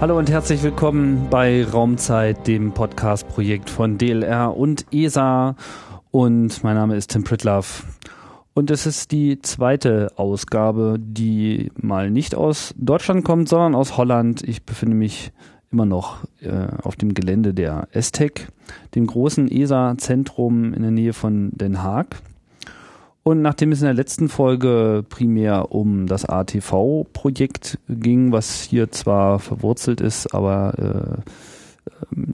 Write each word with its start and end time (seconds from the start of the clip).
Hallo 0.00 0.16
und 0.16 0.30
herzlich 0.30 0.62
willkommen 0.62 1.28
bei 1.28 1.62
Raumzeit, 1.62 2.46
dem 2.46 2.72
Podcast-Projekt 2.72 3.68
von 3.68 3.98
DLR 3.98 4.56
und 4.56 4.86
ESA. 4.90 5.56
Und 6.10 6.64
mein 6.64 6.74
Name 6.74 6.96
ist 6.96 7.10
Tim 7.10 7.22
Pritloff. 7.22 7.84
Und 8.54 8.70
es 8.70 8.86
ist 8.86 9.12
die 9.12 9.42
zweite 9.42 10.10
Ausgabe, 10.16 10.96
die 10.98 11.70
mal 11.76 12.10
nicht 12.10 12.34
aus 12.34 12.74
Deutschland 12.78 13.26
kommt, 13.26 13.50
sondern 13.50 13.74
aus 13.74 13.98
Holland. 13.98 14.42
Ich 14.42 14.64
befinde 14.64 14.96
mich 14.96 15.32
immer 15.70 15.84
noch 15.84 16.24
äh, 16.40 16.68
auf 16.82 16.96
dem 16.96 17.12
Gelände 17.12 17.52
der 17.52 17.88
ESTEC, 17.92 18.48
dem 18.94 19.06
großen 19.06 19.50
ESA-Zentrum 19.50 20.72
in 20.72 20.80
der 20.80 20.92
Nähe 20.92 21.12
von 21.12 21.50
Den 21.52 21.82
Haag. 21.82 22.22
Und 23.22 23.42
nachdem 23.42 23.72
es 23.72 23.80
in 23.80 23.86
der 23.86 23.94
letzten 23.94 24.28
Folge 24.28 25.04
primär 25.08 25.72
um 25.72 26.06
das 26.06 26.24
ATV-Projekt 26.24 27.78
ging, 27.88 28.32
was 28.32 28.62
hier 28.62 28.90
zwar 28.90 29.38
verwurzelt 29.38 30.00
ist, 30.00 30.34
aber 30.34 31.20
äh, 31.26 31.30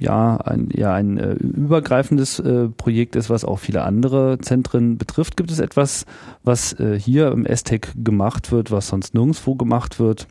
ja, 0.01 0.37
ein, 0.37 0.69
ja, 0.73 0.95
ein 0.95 1.19
äh, 1.19 1.33
übergreifendes 1.35 2.39
äh, 2.39 2.69
Projekt 2.69 3.17
ist, 3.17 3.31
was 3.31 3.45
auch 3.45 3.59
viele 3.59 3.83
andere 3.83 4.39
Zentren 4.39 4.97
betrifft, 4.97 5.37
gibt 5.37 5.51
es 5.51 5.59
etwas, 5.59 6.07
was 6.45 6.79
äh, 6.79 6.99
hier 6.99 7.33
im 7.33 7.47
STEC 7.51 7.93
gemacht 7.97 8.53
wird, 8.53 8.71
was 8.71 8.89
sonst 8.89 9.15
nirgendwo 9.15 9.55
gemacht 9.55 9.99
wird. 9.99 10.29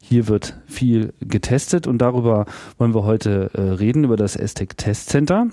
Hier 0.00 0.28
wird 0.28 0.56
viel 0.66 1.14
getestet 1.20 1.88
und 1.88 1.98
darüber 1.98 2.46
wollen 2.78 2.94
wir 2.94 3.02
heute 3.02 3.50
äh, 3.54 3.60
reden, 3.60 4.04
über 4.04 4.16
das 4.16 4.34
STEC 4.34 4.76
Test 4.76 5.08
Center. 5.08 5.48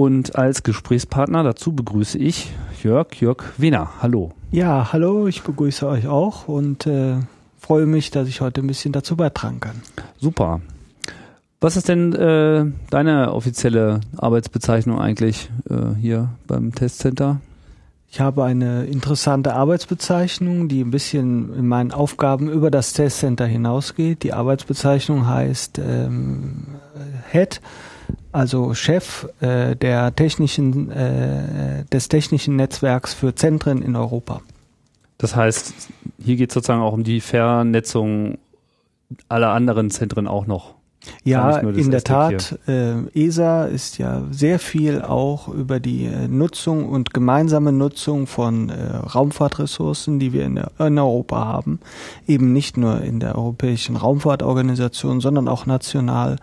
Und 0.00 0.34
als 0.34 0.62
Gesprächspartner 0.62 1.42
dazu 1.42 1.74
begrüße 1.74 2.16
ich 2.16 2.54
Jörg, 2.82 3.12
Jörg 3.16 3.44
Wiener. 3.58 4.00
Hallo. 4.00 4.32
Ja, 4.50 4.94
hallo, 4.94 5.26
ich 5.26 5.42
begrüße 5.42 5.86
euch 5.86 6.06
auch 6.06 6.48
und 6.48 6.86
äh, 6.86 7.16
freue 7.58 7.84
mich, 7.84 8.10
dass 8.10 8.26
ich 8.26 8.40
heute 8.40 8.62
ein 8.62 8.66
bisschen 8.66 8.92
dazu 8.92 9.14
beitragen 9.14 9.60
kann. 9.60 9.82
Super. 10.18 10.62
Was 11.60 11.76
ist 11.76 11.90
denn 11.90 12.14
äh, 12.14 12.64
deine 12.88 13.34
offizielle 13.34 14.00
Arbeitsbezeichnung 14.16 14.98
eigentlich 14.98 15.50
äh, 15.68 15.94
hier 16.00 16.30
beim 16.46 16.74
Testcenter? 16.74 17.42
Ich 18.10 18.20
habe 18.20 18.44
eine 18.44 18.86
interessante 18.86 19.52
Arbeitsbezeichnung, 19.52 20.68
die 20.68 20.80
ein 20.80 20.90
bisschen 20.90 21.54
in 21.54 21.68
meinen 21.68 21.92
Aufgaben 21.92 22.48
über 22.48 22.70
das 22.70 22.94
Testcenter 22.94 23.44
hinausgeht. 23.44 24.22
Die 24.22 24.32
Arbeitsbezeichnung 24.32 25.26
heißt 25.26 25.78
ähm, 25.78 26.68
Head 27.30 27.60
also 28.32 28.74
Chef 28.74 29.28
äh, 29.40 29.76
der 29.76 30.14
technischen, 30.14 30.90
äh, 30.90 31.84
des 31.92 32.08
technischen 32.08 32.56
Netzwerks 32.56 33.14
für 33.14 33.34
Zentren 33.34 33.82
in 33.82 33.96
Europa. 33.96 34.40
Das 35.18 35.36
heißt, 35.36 35.74
hier 36.22 36.36
geht 36.36 36.50
es 36.50 36.54
sozusagen 36.54 36.80
auch 36.80 36.94
um 36.94 37.04
die 37.04 37.20
Vernetzung 37.20 38.38
aller 39.28 39.50
anderen 39.50 39.90
Zentren 39.90 40.26
auch 40.26 40.46
noch. 40.46 40.74
Ja, 41.24 41.58
in 41.58 41.90
der 41.90 42.04
Tat. 42.04 42.58
Äh, 42.68 43.08
ESA 43.14 43.64
ist 43.64 43.98
ja 43.98 44.22
sehr 44.30 44.58
viel 44.58 45.00
auch 45.00 45.48
über 45.48 45.80
die 45.80 46.04
äh, 46.04 46.28
Nutzung 46.28 46.88
und 46.88 47.14
gemeinsame 47.14 47.72
Nutzung 47.72 48.26
von 48.26 48.68
äh, 48.68 48.96
Raumfahrtressourcen, 48.96 50.18
die 50.18 50.32
wir 50.32 50.44
in, 50.44 50.56
der, 50.56 50.70
in, 50.78 50.98
Europa 50.98 51.46
haben, 51.46 51.80
eben 52.26 52.52
nicht 52.52 52.76
nur 52.76 53.00
in 53.00 53.18
der 53.18 53.36
Europäischen 53.36 53.96
Raumfahrtorganisation, 53.96 55.20
sondern 55.20 55.48
auch 55.48 55.64
national. 55.64 56.36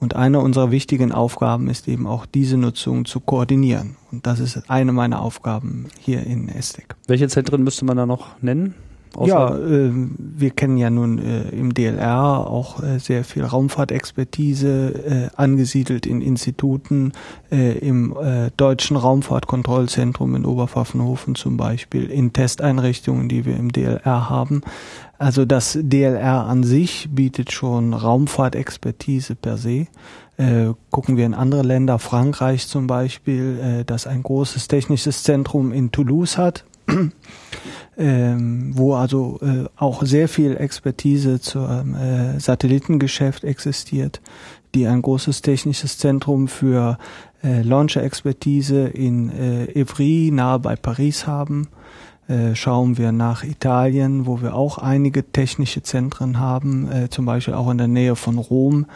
Und 0.00 0.16
eine 0.16 0.40
unserer 0.40 0.70
wichtigen 0.70 1.12
Aufgaben 1.12 1.68
ist 1.68 1.86
eben 1.86 2.06
auch 2.06 2.24
diese 2.24 2.56
Nutzung 2.56 3.04
zu 3.04 3.20
koordinieren. 3.20 3.96
Und 4.10 4.26
das 4.26 4.40
ist 4.40 4.70
eine 4.70 4.92
meiner 4.92 5.20
Aufgaben 5.20 5.88
hier 6.00 6.26
in 6.26 6.48
ESTEC. 6.48 6.96
Welche 7.06 7.28
Zentren 7.28 7.62
müsste 7.62 7.84
man 7.84 7.98
da 7.98 8.06
noch 8.06 8.40
nennen? 8.42 8.74
Ja, 9.18 9.56
äh, 9.56 9.90
wir 9.92 10.50
kennen 10.50 10.76
ja 10.76 10.90
nun 10.90 11.18
äh, 11.18 11.48
im 11.50 11.74
DLR 11.74 12.46
auch 12.46 12.82
äh, 12.82 12.98
sehr 12.98 13.24
viel 13.24 13.44
Raumfahrtexpertise 13.44 15.30
äh, 15.32 15.36
angesiedelt 15.36 16.06
in 16.06 16.20
Instituten, 16.20 17.12
äh, 17.50 17.78
im 17.78 18.16
äh, 18.16 18.50
Deutschen 18.56 18.96
Raumfahrtkontrollzentrum 18.96 20.34
in 20.36 20.46
Oberpfaffenhofen 20.46 21.34
zum 21.34 21.56
Beispiel, 21.56 22.10
in 22.10 22.32
Testeinrichtungen, 22.32 23.28
die 23.28 23.44
wir 23.44 23.56
im 23.56 23.72
DLR 23.72 24.30
haben. 24.30 24.62
Also 25.18 25.44
das 25.44 25.78
DLR 25.80 26.46
an 26.46 26.62
sich 26.62 27.08
bietet 27.10 27.52
schon 27.52 27.92
Raumfahrtexpertise 27.92 29.34
per 29.34 29.58
se. 29.58 29.86
Äh, 30.38 30.72
gucken 30.90 31.16
wir 31.18 31.26
in 31.26 31.34
andere 31.34 31.62
Länder, 31.62 31.98
Frankreich 31.98 32.66
zum 32.66 32.86
Beispiel, 32.86 33.58
äh, 33.62 33.84
das 33.84 34.06
ein 34.06 34.22
großes 34.22 34.68
technisches 34.68 35.22
Zentrum 35.24 35.72
in 35.72 35.90
Toulouse 35.90 36.38
hat 36.38 36.64
ähm, 37.98 38.72
wo 38.74 38.94
also 38.94 39.38
äh, 39.42 39.68
auch 39.76 40.02
sehr 40.04 40.28
viel 40.28 40.56
Expertise 40.56 41.40
zum 41.40 41.94
äh, 41.94 42.38
Satellitengeschäft 42.38 43.44
existiert, 43.44 44.20
die 44.74 44.86
ein 44.86 45.02
großes 45.02 45.42
technisches 45.42 45.98
Zentrum 45.98 46.48
für 46.48 46.98
äh, 47.42 47.62
Launcher-Expertise 47.62 48.88
in 48.88 49.30
äh, 49.30 49.66
Evry 49.72 50.30
nahe 50.32 50.58
bei 50.58 50.76
Paris 50.76 51.26
haben. 51.26 51.68
Äh, 52.28 52.54
schauen 52.54 52.96
wir 52.96 53.10
nach 53.10 53.42
Italien, 53.42 54.24
wo 54.24 54.40
wir 54.40 54.54
auch 54.54 54.78
einige 54.78 55.32
technische 55.32 55.82
Zentren 55.82 56.38
haben, 56.38 56.90
äh, 56.90 57.10
zum 57.10 57.26
Beispiel 57.26 57.54
auch 57.54 57.68
in 57.70 57.78
der 57.78 57.88
Nähe 57.88 58.14
von 58.14 58.38
Rom. 58.38 58.86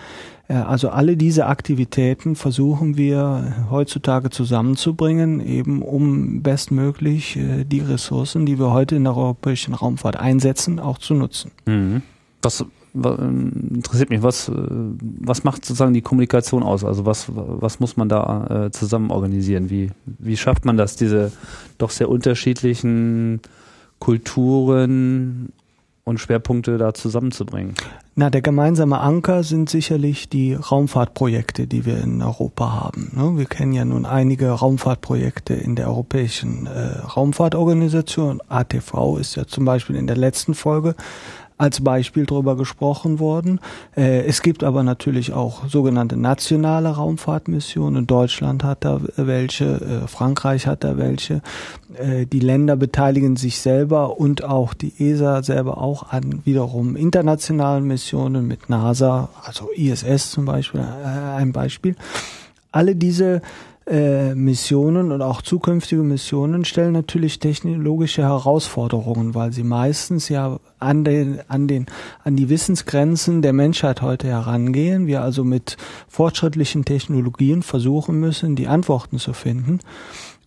Äh, 0.48 0.54
also 0.54 0.90
alle 0.90 1.16
diese 1.16 1.46
Aktivitäten 1.46 2.36
versuchen 2.36 2.96
wir 2.96 3.66
heutzutage 3.70 4.30
zusammenzubringen, 4.30 5.40
eben 5.40 5.82
um 5.82 6.42
bestmöglich 6.42 7.36
äh, 7.36 7.64
die 7.64 7.80
Ressourcen, 7.80 8.46
die 8.46 8.58
wir 8.58 8.72
heute 8.72 8.96
in 8.96 9.04
der 9.04 9.16
europäischen 9.16 9.74
Raumfahrt 9.74 10.16
einsetzen, 10.16 10.80
auch 10.80 10.98
zu 10.98 11.14
nutzen. 11.14 11.50
Mhm. 11.66 12.02
Was, 12.42 12.64
was 12.92 13.18
interessiert 13.18 14.10
mich, 14.10 14.22
was, 14.22 14.48
äh, 14.48 14.52
was 14.52 15.44
macht 15.44 15.64
sozusagen 15.64 15.94
die 15.94 16.02
Kommunikation 16.02 16.62
aus? 16.62 16.84
Also 16.84 17.06
was, 17.06 17.26
was 17.34 17.80
muss 17.80 17.96
man 17.96 18.08
da 18.08 18.68
zusammen 18.72 19.10
organisieren? 19.10 19.70
Wie, 19.70 19.90
wie 20.04 20.36
schafft 20.36 20.64
man 20.64 20.76
das, 20.76 20.96
diese 20.96 21.32
doch 21.78 21.90
sehr 21.90 22.08
unterschiedlichen 22.08 23.40
Kulturen 23.98 25.52
und 26.04 26.18
Schwerpunkte 26.20 26.76
da 26.76 26.92
zusammenzubringen? 26.94 27.74
Na, 28.14 28.30
der 28.30 28.42
gemeinsame 28.42 29.00
Anker 29.00 29.42
sind 29.42 29.70
sicherlich 29.70 30.28
die 30.28 30.54
Raumfahrtprojekte, 30.54 31.66
die 31.66 31.84
wir 31.84 31.98
in 31.98 32.22
Europa 32.22 32.72
haben. 32.72 33.10
Ne? 33.14 33.38
Wir 33.38 33.46
kennen 33.46 33.72
ja 33.72 33.84
nun 33.84 34.06
einige 34.06 34.50
Raumfahrtprojekte 34.50 35.54
in 35.54 35.74
der 35.74 35.88
Europäischen 35.88 36.66
äh, 36.66 36.98
Raumfahrtorganisation. 36.98 38.40
ATV 38.48 39.16
ist 39.18 39.34
ja 39.34 39.46
zum 39.46 39.64
Beispiel 39.64 39.96
in 39.96 40.06
der 40.06 40.16
letzten 40.16 40.54
Folge 40.54 40.94
als 41.56 41.82
Beispiel 41.82 42.26
drüber 42.26 42.56
gesprochen 42.56 43.20
worden. 43.20 43.60
Äh, 43.96 44.24
es 44.26 44.42
gibt 44.42 44.64
aber 44.64 44.82
natürlich 44.82 45.32
auch 45.32 45.68
sogenannte 45.68 46.16
nationale 46.16 46.88
Raumfahrtmissionen. 46.88 48.06
Deutschland 48.06 48.64
hat 48.64 48.84
da 48.84 49.00
welche, 49.16 49.80
äh, 50.04 50.08
Frankreich 50.08 50.66
hat 50.66 50.82
da 50.82 50.96
welche. 50.96 51.42
Äh, 51.96 52.26
die 52.26 52.40
Länder 52.40 52.74
beteiligen 52.76 53.36
sich 53.36 53.60
selber 53.60 54.18
und 54.18 54.42
auch 54.42 54.74
die 54.74 54.92
ESA 54.98 55.42
selber 55.44 55.78
auch 55.78 56.10
an 56.10 56.42
wiederum 56.44 56.96
internationalen 56.96 57.84
Missionen 57.84 58.48
mit 58.48 58.68
NASA, 58.68 59.28
also 59.44 59.70
ISS 59.74 60.32
zum 60.32 60.46
Beispiel, 60.46 60.80
ein 60.80 61.52
Beispiel. 61.52 61.94
Alle 62.72 62.96
diese 62.96 63.42
äh, 63.86 64.34
Missionen 64.34 65.12
und 65.12 65.20
auch 65.20 65.42
zukünftige 65.42 66.02
Missionen 66.02 66.64
stellen 66.64 66.92
natürlich 66.92 67.38
technologische 67.38 68.22
Herausforderungen, 68.22 69.34
weil 69.34 69.52
sie 69.52 69.62
meistens 69.62 70.28
ja 70.30 70.58
an 70.78 71.04
den, 71.04 71.40
an 71.48 71.68
den, 71.68 71.86
an 72.22 72.36
die 72.36 72.48
Wissensgrenzen 72.48 73.42
der 73.42 73.52
Menschheit 73.52 74.00
heute 74.00 74.28
herangehen. 74.28 75.06
Wir 75.06 75.22
also 75.22 75.44
mit 75.44 75.76
fortschrittlichen 76.08 76.84
Technologien 76.84 77.62
versuchen 77.62 78.18
müssen, 78.20 78.56
die 78.56 78.68
Antworten 78.68 79.18
zu 79.18 79.34
finden. 79.34 79.80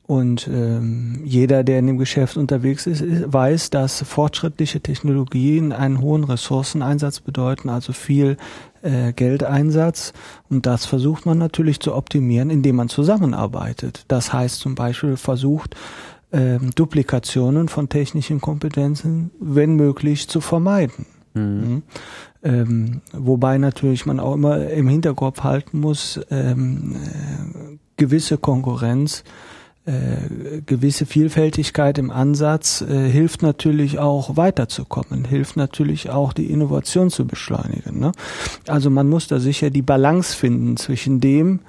Und 0.08 0.48
ähm, 0.48 1.20
jeder, 1.26 1.66
der 1.66 1.80
in 1.80 1.88
dem 1.88 1.98
Geschäft 1.98 2.38
unterwegs 2.38 2.88
ist, 2.88 3.04
weiß, 3.06 3.72
dass 3.72 4.02
fortschrittliche 4.04 4.80
Technologien 4.80 5.74
einen 5.74 6.00
hohen 6.00 6.24
Ressourceneinsatz 6.24 7.20
bedeuten, 7.20 7.68
also 7.68 7.92
viel 7.92 8.38
äh, 8.82 9.14
Geldeinsatz. 9.14 10.14
Und 10.50 10.66
das 10.66 10.86
versucht 10.86 11.26
man 11.26 11.38
natürlich 11.38 11.80
zu 11.80 11.96
optimieren, 11.96 12.50
indem 12.50 12.78
man 12.78 12.90
zusammenarbeitet. 12.90 14.06
Das 14.08 14.34
heißt 14.34 14.60
zum 14.60 14.76
Beispiel 14.76 15.18
versucht, 15.18 15.76
ähm, 16.32 16.72
Duplikationen 16.76 17.70
von 17.70 17.90
technischen 17.90 18.42
Kompetenzen, 18.42 19.32
wenn 19.40 19.76
möglich, 19.76 20.28
zu 20.28 20.42
vermeiden. 20.42 21.06
Mhm. 21.34 21.42
mhm. 21.42 21.84
Ähm, 22.44 23.02
wobei 23.14 23.58
natürlich 23.58 24.06
man 24.06 24.20
auch 24.20 24.36
immer 24.36 24.70
im 24.70 24.88
Hinterkopf 24.88 25.44
halten 25.44 25.80
muss, 25.80 26.20
ähm, 26.30 26.96
äh, 26.96 27.78
gewisse 27.98 28.38
Konkurrenz 28.38 29.24
äh, 29.88 30.62
gewisse 30.66 31.06
Vielfältigkeit 31.06 31.98
im 31.98 32.12
Ansatz 32.12 32.82
äh, 32.82 33.10
hilft 33.10 33.42
natürlich 33.42 34.00
auch 34.00 34.36
weiterzukommen, 34.36 35.24
hilft 35.24 35.56
natürlich 35.56 36.10
auch 36.10 36.34
die 36.34 36.52
Innovation 36.52 37.10
zu 37.10 37.26
beschleunigen. 37.26 38.00
Ne? 38.00 38.12
Also 38.68 38.90
man 38.90 39.08
muss 39.08 39.28
da 39.28 39.40
sicher 39.40 39.70
die 39.70 39.82
Balance 39.82 40.36
finden 40.36 40.76
zwischen 40.76 41.22
dem, 41.22 41.62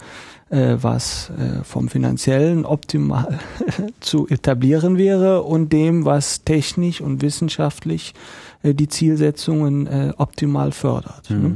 äh, 0.50 0.76
was 0.80 1.30
äh, 1.30 1.62
vom 1.62 1.88
finanziellen 1.88 2.64
optimal 2.64 3.38
zu 4.00 4.26
etablieren 4.28 4.98
wäre 4.98 5.42
und 5.42 5.72
dem, 5.72 6.04
was 6.04 6.42
technisch 6.42 7.00
und 7.00 7.22
wissenschaftlich 7.22 8.14
äh, 8.14 8.47
die 8.64 8.88
Zielsetzungen 8.88 9.86
äh, 9.86 10.12
optimal 10.16 10.72
fördert. 10.72 11.30
Mhm. 11.30 11.42
Ne? 11.42 11.54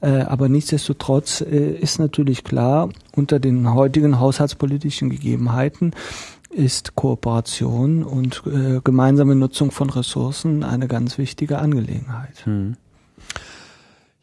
Äh, 0.00 0.22
aber 0.22 0.48
nichtsdestotrotz 0.48 1.40
äh, 1.40 1.72
ist 1.72 1.98
natürlich 1.98 2.44
klar, 2.44 2.88
unter 3.14 3.38
den 3.38 3.72
heutigen 3.72 4.18
haushaltspolitischen 4.18 5.10
Gegebenheiten 5.10 5.92
ist 6.50 6.96
Kooperation 6.96 8.02
und 8.02 8.42
äh, 8.46 8.80
gemeinsame 8.82 9.36
Nutzung 9.36 9.70
von 9.70 9.88
Ressourcen 9.88 10.64
eine 10.64 10.88
ganz 10.88 11.16
wichtige 11.16 11.58
Angelegenheit. 11.58 12.44
Mhm. 12.44 12.76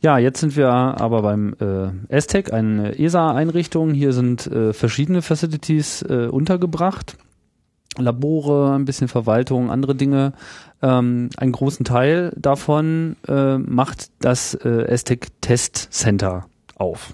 Ja, 0.02 0.20
jetzt 0.20 0.42
sind 0.42 0.56
wir 0.56 0.70
aber 0.70 1.24
beim 1.24 1.56
äh, 1.60 2.16
ESTEC, 2.16 2.54
eine 2.54 3.00
ESA-Einrichtung. 3.00 3.92
Hier 3.92 4.14
sind 4.14 4.46
äh, 4.46 4.74
verschiedene 4.74 5.24
Facilities 5.24 6.04
äh, 6.04 6.28
untergebracht. 6.28 7.18
Labore, 7.98 8.76
ein 8.76 8.86
bisschen 8.86 9.08
Verwaltung, 9.08 9.72
andere 9.72 9.96
Dinge. 9.96 10.34
Ähm, 10.82 11.30
einen 11.38 11.52
großen 11.52 11.86
Teil 11.86 12.34
davon 12.36 13.16
äh, 13.28 13.58
macht 13.58 14.10
das 14.20 14.54
äh, 14.54 14.84
ESTEC 14.84 15.28
Test 15.42 15.88
Center 15.92 16.46
auf. 16.78 17.14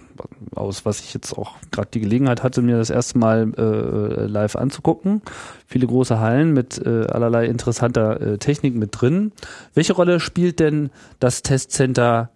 Aus 0.53 0.85
was 0.85 0.99
ich 0.99 1.13
jetzt 1.13 1.33
auch 1.33 1.55
gerade 1.71 1.87
die 1.93 2.01
Gelegenheit 2.01 2.43
hatte, 2.43 2.61
mir 2.61 2.77
das 2.77 2.89
erste 2.89 3.17
Mal 3.17 3.53
äh, 3.57 4.25
live 4.25 4.55
anzugucken. 4.55 5.21
Viele 5.65 5.87
große 5.87 6.19
Hallen 6.19 6.53
mit 6.53 6.77
äh, 6.85 7.05
allerlei 7.07 7.45
interessanter 7.45 8.21
äh, 8.21 8.37
Technik 8.37 8.75
mit 8.75 8.89
drin. 8.99 9.31
Welche 9.73 9.93
Rolle 9.93 10.19
spielt 10.19 10.59
denn 10.59 10.89
das 11.19 11.41
Testcenter 11.41 12.29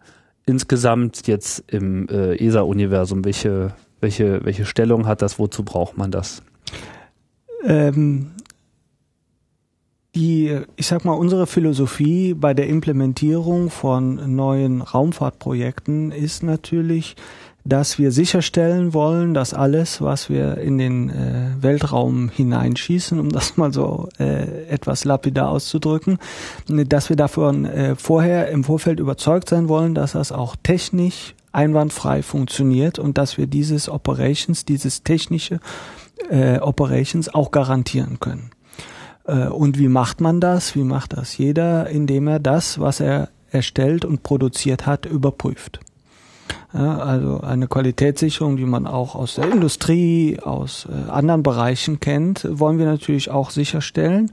insgesamt 0.45 1.27
jetzt 1.27 1.63
im 1.67 2.07
äh, 2.07 2.35
ESA-Universum? 2.35 3.25
Welche, 3.25 3.73
welche, 3.99 4.43
welche 4.45 4.65
Stellung 4.65 5.05
hat 5.05 5.21
das? 5.21 5.37
Wozu 5.37 5.63
braucht 5.63 5.97
man 5.97 6.11
das? 6.11 6.41
Ähm, 7.63 8.31
die, 10.17 10.61
ich 10.75 10.87
sag 10.87 11.05
mal, 11.05 11.13
unsere 11.13 11.45
Philosophie 11.45 12.33
bei 12.33 12.55
der 12.55 12.67
Implementierung 12.67 13.69
von 13.69 14.35
neuen 14.35 14.81
Raumfahrtprojekten 14.81 16.11
ist 16.11 16.41
natürlich, 16.41 17.15
dass 17.63 17.99
wir 17.99 18.11
sicherstellen 18.11 18.95
wollen, 18.95 19.35
dass 19.35 19.53
alles, 19.53 20.01
was 20.01 20.27
wir 20.29 20.57
in 20.57 20.79
den 20.79 21.09
äh, 21.11 21.51
Weltraum 21.61 22.29
hineinschießen, 22.29 23.19
um 23.19 23.29
das 23.29 23.57
mal 23.57 23.71
so 23.71 24.09
äh, 24.17 24.65
etwas 24.69 25.05
lapidar 25.05 25.49
auszudrücken, 25.49 26.17
dass 26.67 27.09
wir 27.09 27.15
davon 27.15 27.65
äh, 27.65 27.95
vorher 27.95 28.49
im 28.49 28.63
Vorfeld 28.63 28.99
überzeugt 28.99 29.49
sein 29.49 29.69
wollen, 29.69 29.93
dass 29.93 30.13
das 30.13 30.31
auch 30.31 30.55
technisch 30.63 31.35
einwandfrei 31.51 32.23
funktioniert 32.23 32.97
und 32.97 33.19
dass 33.19 33.37
wir 33.37 33.45
dieses 33.45 33.87
Operations, 33.87 34.65
dieses 34.65 35.03
technische 35.03 35.59
äh, 36.31 36.57
Operations 36.57 37.31
auch 37.31 37.51
garantieren 37.51 38.19
können. 38.19 38.49
Äh, 39.27 39.47
und 39.47 39.77
wie 39.77 39.89
macht 39.89 40.21
man 40.21 40.39
das? 40.39 40.75
Wie 40.75 40.83
macht 40.83 41.13
das 41.13 41.37
jeder? 41.37 41.89
Indem 41.89 42.27
er 42.27 42.39
das, 42.39 42.79
was 42.79 42.99
er 42.99 43.29
erstellt 43.51 44.05
und 44.05 44.23
produziert 44.23 44.85
hat, 44.85 45.05
überprüft. 45.05 45.79
Ja, 46.73 46.97
also 46.97 47.39
eine 47.41 47.67
Qualitätssicherung, 47.67 48.57
die 48.57 48.65
man 48.65 48.87
auch 48.87 49.15
aus 49.15 49.35
der 49.35 49.51
Industrie, 49.51 50.37
aus 50.41 50.85
äh, 50.85 51.09
anderen 51.09 51.41
Bereichen 51.41 52.01
kennt, 52.01 52.45
wollen 52.49 52.77
wir 52.77 52.85
natürlich 52.85 53.31
auch 53.31 53.51
sicherstellen. 53.51 54.31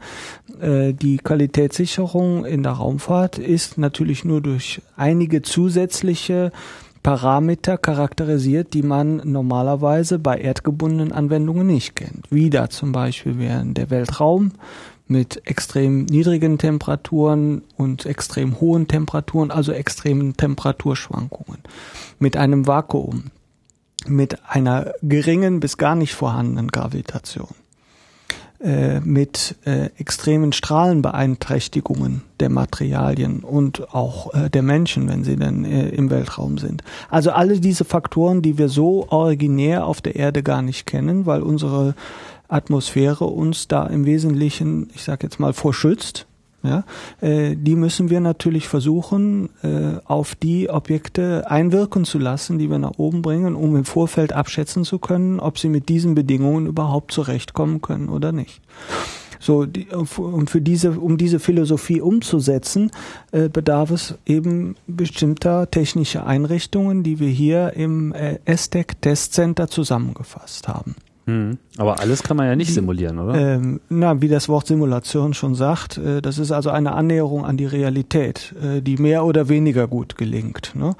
Äh, 0.60 0.94
die 0.94 1.18
Qualitätssicherung 1.18 2.44
in 2.44 2.64
der 2.64 2.72
Raumfahrt 2.72 3.38
ist 3.38 3.78
natürlich 3.78 4.24
nur 4.24 4.40
durch 4.40 4.82
einige 4.96 5.42
zusätzliche 5.42 6.50
Parameter 7.04 7.76
charakterisiert, 7.76 8.72
die 8.72 8.82
man 8.82 9.20
normalerweise 9.24 10.18
bei 10.18 10.38
erdgebundenen 10.38 11.12
Anwendungen 11.12 11.66
nicht 11.66 11.94
kennt. 11.94 12.26
Wie 12.30 12.48
da 12.48 12.70
zum 12.70 12.92
Beispiel 12.92 13.38
wären 13.38 13.74
der 13.74 13.90
Weltraum 13.90 14.52
mit 15.06 15.42
extrem 15.46 16.06
niedrigen 16.06 16.56
Temperaturen 16.56 17.62
und 17.76 18.06
extrem 18.06 18.58
hohen 18.58 18.88
Temperaturen, 18.88 19.50
also 19.50 19.70
extremen 19.70 20.34
Temperaturschwankungen, 20.38 21.58
mit 22.18 22.38
einem 22.38 22.66
Vakuum, 22.66 23.24
mit 24.06 24.38
einer 24.48 24.94
geringen 25.02 25.60
bis 25.60 25.76
gar 25.76 25.96
nicht 25.96 26.14
vorhandenen 26.14 26.68
Gravitation 26.68 27.54
äh, 28.64 29.00
mit 29.00 29.56
äh, 29.66 29.90
extremen 29.98 30.52
Strahlenbeeinträchtigungen 30.52 32.22
der 32.40 32.48
Materialien 32.48 33.40
und 33.40 33.94
auch 33.94 34.32
äh, 34.32 34.48
der 34.48 34.62
Menschen, 34.62 35.06
wenn 35.08 35.22
sie 35.22 35.36
dann 35.36 35.64
äh, 35.64 35.90
im 35.90 36.08
Weltraum 36.08 36.56
sind. 36.56 36.82
Also 37.10 37.30
alle 37.30 37.60
diese 37.60 37.84
Faktoren, 37.84 38.40
die 38.40 38.56
wir 38.56 38.70
so 38.70 39.06
originär 39.10 39.86
auf 39.86 40.00
der 40.00 40.16
Erde 40.16 40.42
gar 40.42 40.62
nicht 40.62 40.86
kennen, 40.86 41.26
weil 41.26 41.42
unsere 41.42 41.94
Atmosphäre 42.48 43.26
uns 43.26 43.68
da 43.68 43.86
im 43.86 44.06
Wesentlichen, 44.06 44.88
ich 44.94 45.04
sage 45.04 45.26
jetzt 45.26 45.38
mal, 45.38 45.52
vorschützt 45.52 46.26
ja, 46.64 46.84
äh, 47.20 47.56
die 47.56 47.76
müssen 47.76 48.08
wir 48.08 48.20
natürlich 48.20 48.68
versuchen, 48.68 49.50
äh, 49.62 50.00
auf 50.06 50.34
die 50.34 50.70
Objekte 50.70 51.44
einwirken 51.50 52.06
zu 52.06 52.18
lassen, 52.18 52.58
die 52.58 52.70
wir 52.70 52.78
nach 52.78 52.94
oben 52.96 53.20
bringen, 53.20 53.54
um 53.54 53.76
im 53.76 53.84
Vorfeld 53.84 54.32
abschätzen 54.32 54.84
zu 54.84 54.98
können, 54.98 55.40
ob 55.40 55.58
sie 55.58 55.68
mit 55.68 55.90
diesen 55.90 56.14
Bedingungen 56.14 56.66
überhaupt 56.66 57.12
zurechtkommen 57.12 57.82
können 57.82 58.08
oder 58.08 58.32
nicht. 58.32 58.62
So, 59.40 59.66
die, 59.66 59.88
und 59.88 60.48
für 60.48 60.62
diese, 60.62 60.92
um 60.92 61.18
diese 61.18 61.38
Philosophie 61.38 62.00
umzusetzen, 62.00 62.90
äh, 63.30 63.50
bedarf 63.50 63.90
es 63.90 64.14
eben 64.24 64.76
bestimmter 64.86 65.70
technischer 65.70 66.26
Einrichtungen, 66.26 67.02
die 67.02 67.20
wir 67.20 67.28
hier 67.28 67.74
im 67.74 68.14
äh, 68.14 68.38
STEC 68.56 69.02
Testcenter 69.02 69.68
zusammengefasst 69.68 70.66
haben. 70.66 70.94
Hm. 71.26 71.56
Aber 71.78 72.00
alles 72.00 72.22
kann 72.22 72.36
man 72.36 72.46
ja 72.46 72.54
nicht 72.54 72.74
simulieren, 72.74 73.18
oder? 73.18 73.34
Ähm, 73.34 73.80
na, 73.88 74.20
wie 74.20 74.28
das 74.28 74.48
Wort 74.48 74.66
Simulation 74.66 75.32
schon 75.32 75.54
sagt, 75.54 75.96
äh, 75.96 76.20
das 76.20 76.38
ist 76.38 76.52
also 76.52 76.68
eine 76.70 76.92
Annäherung 76.92 77.46
an 77.46 77.56
die 77.56 77.66
Realität, 77.66 78.54
äh, 78.62 78.82
die 78.82 78.98
mehr 78.98 79.24
oder 79.24 79.48
weniger 79.48 79.88
gut 79.88 80.16
gelingt. 80.16 80.72
Ne? 80.74 80.94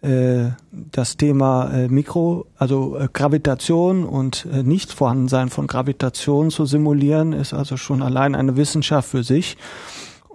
Äh, 0.00 0.52
das 0.72 1.18
Thema 1.18 1.70
äh, 1.72 1.88
Mikro, 1.88 2.46
also 2.56 2.96
äh, 2.96 3.08
Gravitation 3.12 4.04
und 4.04 4.46
äh, 4.50 4.62
Nichtvorhandensein 4.62 5.50
von 5.50 5.66
Gravitation 5.66 6.50
zu 6.50 6.64
simulieren, 6.64 7.34
ist 7.34 7.52
also 7.52 7.76
schon 7.76 8.02
allein 8.02 8.34
eine 8.34 8.56
Wissenschaft 8.56 9.10
für 9.10 9.24
sich. 9.24 9.58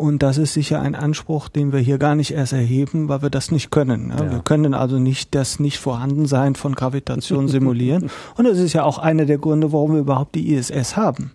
Und 0.01 0.23
das 0.23 0.39
ist 0.39 0.53
sicher 0.53 0.81
ein 0.81 0.95
Anspruch, 0.95 1.47
den 1.47 1.71
wir 1.71 1.79
hier 1.79 1.99
gar 1.99 2.15
nicht 2.15 2.31
erst 2.33 2.53
erheben, 2.53 3.07
weil 3.07 3.21
wir 3.21 3.29
das 3.29 3.51
nicht 3.51 3.69
können. 3.69 4.09
Ja? 4.09 4.25
Ja. 4.25 4.31
Wir 4.31 4.39
können 4.39 4.73
also 4.73 4.97
nicht 4.97 5.35
das 5.35 5.59
Nicht-Vorhandensein 5.59 6.55
von 6.55 6.73
Gravitation 6.73 7.47
simulieren. 7.47 8.09
Und 8.35 8.45
das 8.45 8.57
ist 8.57 8.73
ja 8.73 8.83
auch 8.83 8.97
einer 8.97 9.25
der 9.25 9.37
Gründe, 9.37 9.71
warum 9.71 9.93
wir 9.93 9.99
überhaupt 9.99 10.33
die 10.33 10.55
ISS 10.55 10.97
haben. 10.97 11.33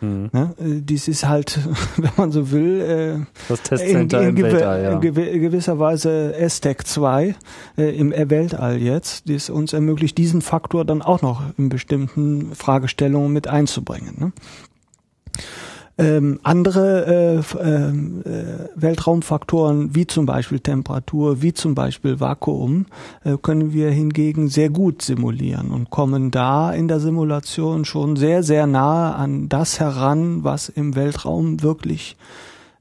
Mhm. 0.00 0.30
Ne? 0.32 0.54
Dies 0.58 1.08
ist 1.08 1.28
halt, 1.28 1.58
wenn 1.98 2.10
man 2.16 2.32
so 2.32 2.50
will, 2.50 3.26
äh, 3.50 3.84
in, 3.84 4.08
in, 4.08 4.10
im 4.10 4.36
Weltall, 4.42 4.82
ja. 4.82 4.92
in 4.98 5.40
gewisser 5.42 5.78
Weise 5.78 6.34
STEC 6.48 6.86
2 6.86 7.34
äh, 7.76 7.98
im 7.98 8.12
Weltall 8.30 8.80
jetzt, 8.80 9.28
das 9.28 9.50
uns 9.50 9.74
ermöglicht, 9.74 10.16
diesen 10.16 10.40
Faktor 10.40 10.86
dann 10.86 11.02
auch 11.02 11.20
noch 11.20 11.42
in 11.58 11.68
bestimmten 11.68 12.54
Fragestellungen 12.54 13.30
mit 13.30 13.46
einzubringen. 13.46 14.14
Ne? 14.18 14.32
Ähm, 15.98 16.40
andere 16.42 17.06
äh, 17.06 17.58
ähm, 17.58 18.22
äh, 18.26 18.68
Weltraumfaktoren 18.74 19.94
wie 19.94 20.06
zum 20.06 20.26
Beispiel 20.26 20.60
Temperatur, 20.60 21.40
wie 21.40 21.54
zum 21.54 21.74
Beispiel 21.74 22.20
Vakuum, 22.20 22.84
äh, 23.24 23.38
können 23.40 23.72
wir 23.72 23.90
hingegen 23.90 24.48
sehr 24.48 24.68
gut 24.68 25.00
simulieren 25.00 25.70
und 25.70 25.88
kommen 25.88 26.30
da 26.30 26.70
in 26.70 26.86
der 26.86 27.00
Simulation 27.00 27.86
schon 27.86 28.16
sehr, 28.16 28.42
sehr 28.42 28.66
nahe 28.66 29.14
an 29.14 29.48
das 29.48 29.80
heran, 29.80 30.44
was 30.44 30.68
im 30.68 30.96
Weltraum 30.96 31.62
wirklich 31.62 32.18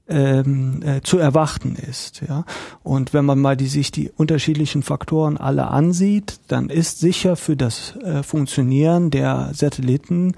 ähm, 0.08 0.82
äh, 0.84 1.02
zu 1.02 1.18
erwarten 1.18 1.76
ist. 1.76 2.22
Ja? 2.28 2.46
Und 2.84 3.14
wenn 3.14 3.26
man 3.26 3.40
mal 3.40 3.58
die, 3.58 3.68
sich 3.68 3.92
die 3.92 4.12
unterschiedlichen 4.16 4.84
Faktoren 4.84 5.38
alle 5.38 5.68
ansieht, 5.68 6.40
dann 6.48 6.70
ist 6.70 7.00
sicher 7.00 7.36
für 7.36 7.56
das 7.56 7.96
äh, 7.98 8.24
Funktionieren 8.24 9.10
der 9.10 9.52
Satelliten 9.54 10.36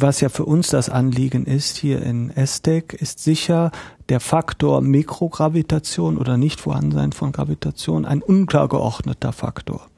was 0.00 0.20
ja 0.20 0.28
für 0.28 0.44
uns 0.44 0.68
das 0.68 0.88
Anliegen 0.88 1.44
ist 1.44 1.76
hier 1.76 2.02
in 2.02 2.30
ESTEC, 2.30 2.94
ist 2.94 3.18
sicher 3.18 3.70
der 4.08 4.20
Faktor 4.20 4.80
Mikrogravitation 4.80 6.18
oder 6.18 6.36
Nichtvorhandensein 6.36 7.12
von 7.12 7.32
Gravitation 7.32 8.04
ein 8.04 8.22
unklar 8.22 8.68
geordneter 8.68 9.32
Faktor. 9.32 9.88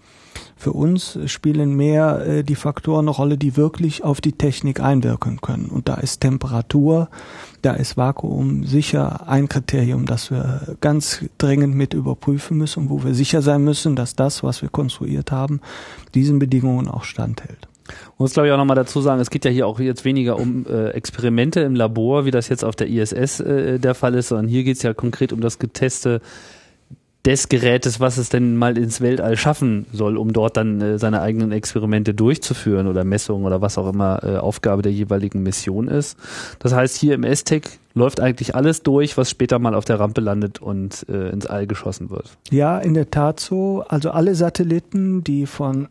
Für 0.56 0.72
uns 0.72 1.18
spielen 1.26 1.74
mehr 1.76 2.26
äh, 2.26 2.44
die 2.44 2.54
Faktoren 2.54 3.06
eine 3.06 3.10
Rolle, 3.10 3.36
die 3.36 3.56
wirklich 3.56 4.02
auf 4.02 4.20
die 4.20 4.32
Technik 4.32 4.80
einwirken 4.80 5.40
können. 5.40 5.66
Und 5.66 5.88
da 5.88 5.94
ist 5.94 6.20
Temperatur, 6.20 7.08
da 7.62 7.74
ist 7.74 7.96
Vakuum 7.96 8.64
sicher 8.64 9.28
ein 9.28 9.48
Kriterium, 9.48 10.06
das 10.06 10.30
wir 10.30 10.76
ganz 10.80 11.24
dringend 11.38 11.74
mit 11.74 11.92
überprüfen 11.92 12.56
müssen 12.56 12.84
und 12.84 12.90
wo 12.90 13.04
wir 13.04 13.14
sicher 13.14 13.42
sein 13.42 13.62
müssen, 13.62 13.94
dass 13.96 14.16
das, 14.16 14.42
was 14.42 14.62
wir 14.62 14.68
konstruiert 14.68 15.32
haben, 15.32 15.60
diesen 16.14 16.38
Bedingungen 16.38 16.88
auch 16.88 17.04
standhält. 17.04 17.68
Muss 18.18 18.32
glaube 18.32 18.48
ich 18.48 18.52
auch 18.52 18.58
nochmal 18.58 18.76
dazu 18.76 19.00
sagen, 19.00 19.20
es 19.20 19.30
geht 19.30 19.44
ja 19.44 19.50
hier 19.50 19.66
auch 19.66 19.80
jetzt 19.80 20.04
weniger 20.04 20.38
um 20.38 20.66
äh, 20.66 20.90
Experimente 20.90 21.60
im 21.60 21.74
Labor, 21.74 22.24
wie 22.24 22.30
das 22.30 22.48
jetzt 22.48 22.64
auf 22.64 22.76
der 22.76 22.88
ISS 22.88 23.40
äh, 23.40 23.78
der 23.78 23.94
Fall 23.94 24.14
ist, 24.14 24.28
sondern 24.28 24.48
hier 24.48 24.64
geht 24.64 24.76
es 24.76 24.82
ja 24.82 24.94
konkret 24.94 25.32
um 25.32 25.40
das 25.40 25.58
Geteste 25.58 26.20
des 27.24 27.48
Gerätes, 27.48 28.00
was 28.00 28.18
es 28.18 28.28
denn 28.28 28.56
mal 28.56 28.76
ins 28.76 29.00
Weltall 29.00 29.36
schaffen 29.36 29.86
soll, 29.92 30.18
um 30.18 30.32
dort 30.32 30.58
dann 30.58 30.80
äh, 30.80 30.98
seine 30.98 31.22
eigenen 31.22 31.52
Experimente 31.52 32.12
durchzuführen 32.12 32.86
oder 32.86 33.02
Messungen 33.04 33.46
oder 33.46 33.62
was 33.62 33.78
auch 33.78 33.88
immer 33.88 34.22
äh, 34.22 34.36
Aufgabe 34.36 34.82
der 34.82 34.92
jeweiligen 34.92 35.42
Mission 35.42 35.88
ist. 35.88 36.18
Das 36.58 36.74
heißt, 36.74 36.96
hier 36.96 37.14
im 37.14 37.24
STEC 37.24 37.78
läuft 37.94 38.20
eigentlich 38.20 38.54
alles 38.54 38.82
durch, 38.82 39.16
was 39.16 39.30
später 39.30 39.58
mal 39.58 39.74
auf 39.74 39.86
der 39.86 40.00
Rampe 40.00 40.20
landet 40.20 40.60
und 40.60 41.06
äh, 41.08 41.30
ins 41.30 41.46
All 41.46 41.66
geschossen 41.66 42.10
wird. 42.10 42.36
Ja, 42.50 42.78
in 42.78 42.92
der 42.92 43.10
Tat 43.10 43.40
so. 43.40 43.84
Also 43.88 44.10
alle 44.10 44.34
Satelliten, 44.34 45.24
die 45.24 45.46
von 45.46 45.88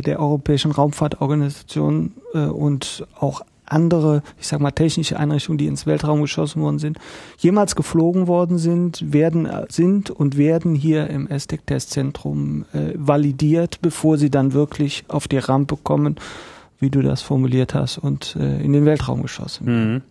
der 0.00 0.20
Europäischen 0.20 0.70
Raumfahrtorganisation 0.70 2.12
äh, 2.32 2.46
und 2.46 3.06
auch 3.18 3.42
andere, 3.72 4.22
ich 4.38 4.46
sag 4.46 4.60
mal, 4.60 4.70
technische 4.70 5.18
Einrichtungen, 5.18 5.58
die 5.58 5.66
ins 5.66 5.86
Weltraum 5.86 6.20
geschossen 6.20 6.62
worden 6.62 6.78
sind, 6.78 6.98
jemals 7.38 7.74
geflogen 7.74 8.26
worden 8.26 8.58
sind, 8.58 9.12
werden, 9.12 9.48
sind 9.68 10.10
und 10.10 10.36
werden 10.36 10.74
hier 10.74 11.08
im 11.08 11.26
ESTEC-Testzentrum 11.26 12.66
äh, 12.72 12.92
validiert, 12.94 13.80
bevor 13.80 14.18
sie 14.18 14.30
dann 14.30 14.52
wirklich 14.52 15.04
auf 15.08 15.26
die 15.26 15.38
Rampe 15.38 15.76
kommen, 15.76 16.16
wie 16.78 16.90
du 16.90 17.02
das 17.02 17.22
formuliert 17.22 17.74
hast, 17.74 17.98
und 17.98 18.36
äh, 18.38 18.60
in 18.62 18.72
den 18.72 18.84
Weltraum 18.84 19.22
geschossen. 19.22 19.92
Mhm. 19.94 20.02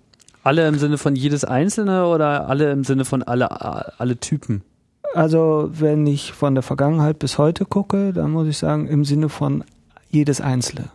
Alle 0.44 0.68
im 0.68 0.80
Sinne 0.80 0.98
von 0.98 1.16
jedes 1.16 1.46
Einzelne 1.46 2.08
oder 2.08 2.50
alle 2.50 2.72
im 2.72 2.84
Sinne 2.84 3.06
von 3.06 3.22
alle, 3.22 4.00
alle 4.00 4.18
Typen? 4.18 4.64
Also, 5.14 5.70
wenn 5.72 6.08
ich 6.08 6.32
von 6.32 6.56
der 6.56 6.64
Vergangenheit 6.64 7.20
bis 7.20 7.38
heute 7.38 7.66
gucke, 7.66 8.14
dann 8.14 8.32
muss 8.32 8.48
ich 8.48 8.58
sagen, 8.58 8.88
im 8.88 9.06
Sinne 9.06 9.30
von 9.30 9.64
jedes 10.10 10.42
Einzelne 10.42 10.90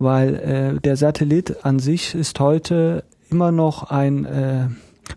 weil 0.00 0.34
äh, 0.34 0.80
der 0.80 0.96
Satellit 0.96 1.64
an 1.64 1.78
sich 1.78 2.14
ist 2.14 2.40
heute 2.40 3.04
immer 3.30 3.52
noch 3.52 3.90
ein 3.90 4.24
äh, 4.24 4.68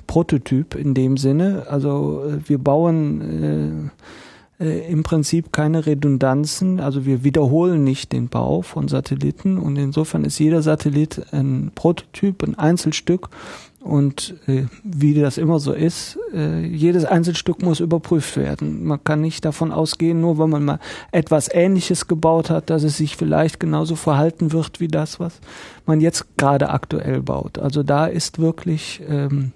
Prototyp 0.07 0.75
in 0.75 0.93
dem 0.93 1.17
Sinne. 1.17 1.65
Also 1.69 2.21
äh, 2.25 2.47
wir 2.47 2.57
bauen 2.57 3.91
äh, 4.59 4.91
im 4.91 5.03
Prinzip 5.03 5.51
keine 5.51 5.85
Redundanzen, 5.85 6.79
also 6.79 7.05
wir 7.05 7.23
wiederholen 7.23 7.83
nicht 7.83 8.11
den 8.11 8.29
Bau 8.29 8.61
von 8.61 8.87
Satelliten 8.87 9.57
und 9.57 9.77
insofern 9.77 10.25
ist 10.25 10.39
jeder 10.39 10.61
Satellit 10.61 11.21
ein 11.31 11.71
Prototyp, 11.73 12.43
ein 12.43 12.57
Einzelstück 12.57 13.29
und 13.83 14.35
äh, 14.47 14.63
wie 14.83 15.13
das 15.13 15.37
immer 15.37 15.59
so 15.59 15.73
ist, 15.73 16.17
äh, 16.33 16.65
jedes 16.65 17.03
Einzelstück 17.03 17.61
muss 17.61 17.81
überprüft 17.81 18.37
werden. 18.37 18.85
Man 18.85 19.03
kann 19.03 19.19
nicht 19.19 19.43
davon 19.43 19.73
ausgehen, 19.73 20.21
nur 20.21 20.37
weil 20.37 20.47
man 20.47 20.63
mal 20.63 20.79
etwas 21.11 21.49
Ähnliches 21.53 22.07
gebaut 22.07 22.49
hat, 22.49 22.69
dass 22.69 22.83
es 22.83 22.97
sich 22.97 23.17
vielleicht 23.17 23.59
genauso 23.59 23.95
verhalten 23.95 24.53
wird 24.53 24.79
wie 24.79 24.87
das, 24.87 25.19
was 25.19 25.41
man 25.85 25.99
jetzt 25.99 26.37
gerade 26.37 26.69
aktuell 26.69 27.21
baut. 27.21 27.59
Also 27.59 27.83
da 27.83 28.05
ist 28.05 28.39
wirklich 28.39 29.01
ähm, 29.09 29.51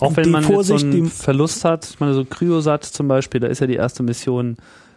auch 0.00 0.16
wenn 0.16 0.30
man 0.30 0.44
Vorsicht, 0.44 0.80
so 0.80 0.86
einen 0.86 1.06
Verlust 1.06 1.64
hat, 1.64 1.88
ich 1.88 2.00
meine 2.00 2.14
so 2.14 2.24
Kryosat 2.24 2.84
zum 2.84 3.08
Beispiel, 3.08 3.40
da 3.40 3.48
ist 3.48 3.60
ja 3.60 3.66
die 3.66 3.74
erste 3.74 4.02
Mission 4.02 4.56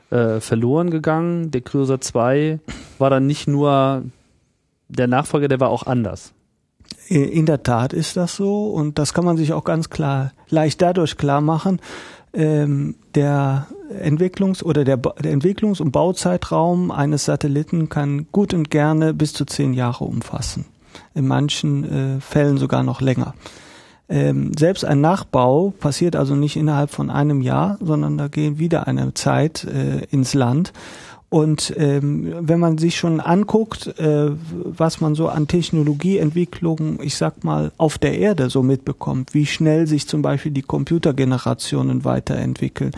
äh, 0.09 0.39
verloren 0.39 0.91
gegangen. 0.91 1.51
Der 1.51 1.61
Kryosat 1.61 2.03
2 2.03 2.59
war 2.99 3.09
dann 3.09 3.27
nicht 3.27 3.47
nur 3.47 4.03
der 4.87 5.07
Nachfolger, 5.07 5.47
der 5.47 5.59
war 5.59 5.69
auch 5.69 5.83
anders. 5.83 6.33
In 7.07 7.45
der 7.45 7.63
Tat 7.63 7.91
ist 7.91 8.15
das 8.15 8.35
so 8.35 8.67
und 8.67 8.97
das 8.97 9.13
kann 9.13 9.25
man 9.25 9.35
sich 9.35 9.51
auch 9.53 9.63
ganz 9.63 9.89
klar, 9.89 10.31
leicht 10.49 10.81
dadurch 10.81 11.17
klar 11.17 11.41
machen. 11.41 11.81
Ähm, 12.33 12.95
der 13.13 13.67
Entwicklungs- 14.01 14.63
oder 14.63 14.83
der, 14.83 14.97
der 14.97 15.33
Entwicklungs- 15.33 15.81
und 15.81 15.91
Bauzeitraum 15.91 16.91
eines 16.91 17.25
Satelliten 17.25 17.89
kann 17.89 18.27
gut 18.31 18.53
und 18.53 18.71
gerne 18.71 19.13
bis 19.13 19.33
zu 19.33 19.45
zehn 19.45 19.73
Jahre 19.73 20.05
umfassen. 20.05 20.65
In 21.13 21.27
manchen 21.27 22.17
äh, 22.17 22.21
Fällen 22.21 22.57
sogar 22.57 22.83
noch 22.83 23.01
länger. 23.01 23.33
Ähm, 24.13 24.51
selbst 24.55 24.85
ein 24.85 25.01
Nachbau 25.01 25.73
passiert 25.79 26.15
also 26.15 26.35
nicht 26.35 26.55
innerhalb 26.55 26.91
von 26.91 27.09
einem 27.09 27.41
Jahr, 27.41 27.79
sondern 27.81 28.15
da 28.15 28.27
gehen 28.27 28.59
wieder 28.59 28.85
eine 28.87 29.15
Zeit 29.15 29.63
äh, 29.63 30.05
ins 30.11 30.35
Land. 30.35 30.71
Und 31.33 31.73
ähm, 31.77 32.31
wenn 32.41 32.59
man 32.59 32.77
sich 32.77 32.95
schon 32.95 33.19
anguckt, 33.19 33.87
äh, 33.97 34.29
was 34.51 35.01
man 35.01 35.15
so 35.15 35.29
an 35.29 35.47
Technologieentwicklung, 35.47 37.01
ich 37.01 37.15
sag 37.15 37.43
mal, 37.43 37.71
auf 37.77 37.97
der 37.97 38.19
Erde 38.19 38.51
so 38.51 38.61
mitbekommt, 38.61 39.33
wie 39.33 39.47
schnell 39.47 39.87
sich 39.87 40.07
zum 40.07 40.21
Beispiel 40.21 40.51
die 40.51 40.61
Computergenerationen 40.61 42.05
weiterentwickeln, 42.05 42.91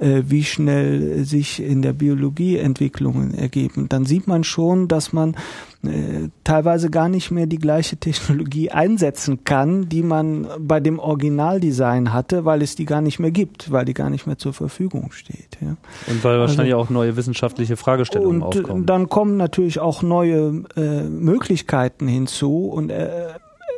äh, 0.00 0.22
wie 0.26 0.42
schnell 0.42 1.24
sich 1.24 1.62
in 1.62 1.80
der 1.80 1.92
Biologie 1.92 2.56
Entwicklungen 2.56 3.34
ergeben, 3.34 3.88
dann 3.88 4.04
sieht 4.04 4.26
man 4.26 4.42
schon, 4.42 4.88
dass 4.88 5.12
man 5.12 5.36
äh, 5.84 6.28
teilweise 6.44 6.90
gar 6.90 7.08
nicht 7.08 7.30
mehr 7.30 7.46
die 7.46 7.58
gleiche 7.58 7.96
Technologie 7.96 8.70
einsetzen 8.70 9.44
kann, 9.44 9.88
die 9.88 10.02
man 10.02 10.48
bei 10.58 10.80
dem 10.80 10.98
Originaldesign 10.98 12.12
hatte, 12.12 12.44
weil 12.44 12.62
es 12.62 12.76
die 12.76 12.84
gar 12.84 13.00
nicht 13.00 13.18
mehr 13.18 13.30
gibt, 13.30 13.70
weil 13.70 13.84
die 13.84 13.94
gar 13.94 14.10
nicht 14.10 14.26
mehr 14.26 14.38
zur 14.38 14.52
Verfügung 14.52 15.12
steht. 15.12 15.58
Ja. 15.60 15.76
Und 16.06 16.24
weil 16.24 16.38
wahrscheinlich 16.38 16.74
also, 16.74 16.86
auch 16.86 16.90
neue 16.90 17.16
wissenschaftliche 17.16 17.76
Fragestellungen 17.76 18.42
und 18.42 18.48
aufkommen. 18.48 18.70
Und 18.70 18.86
dann 18.86 19.08
kommen 19.08 19.36
natürlich 19.36 19.78
auch 19.78 20.02
neue 20.02 20.64
äh, 20.76 21.02
Möglichkeiten 21.02 22.08
hinzu 22.08 22.66
und 22.68 22.90
äh, 22.90 23.28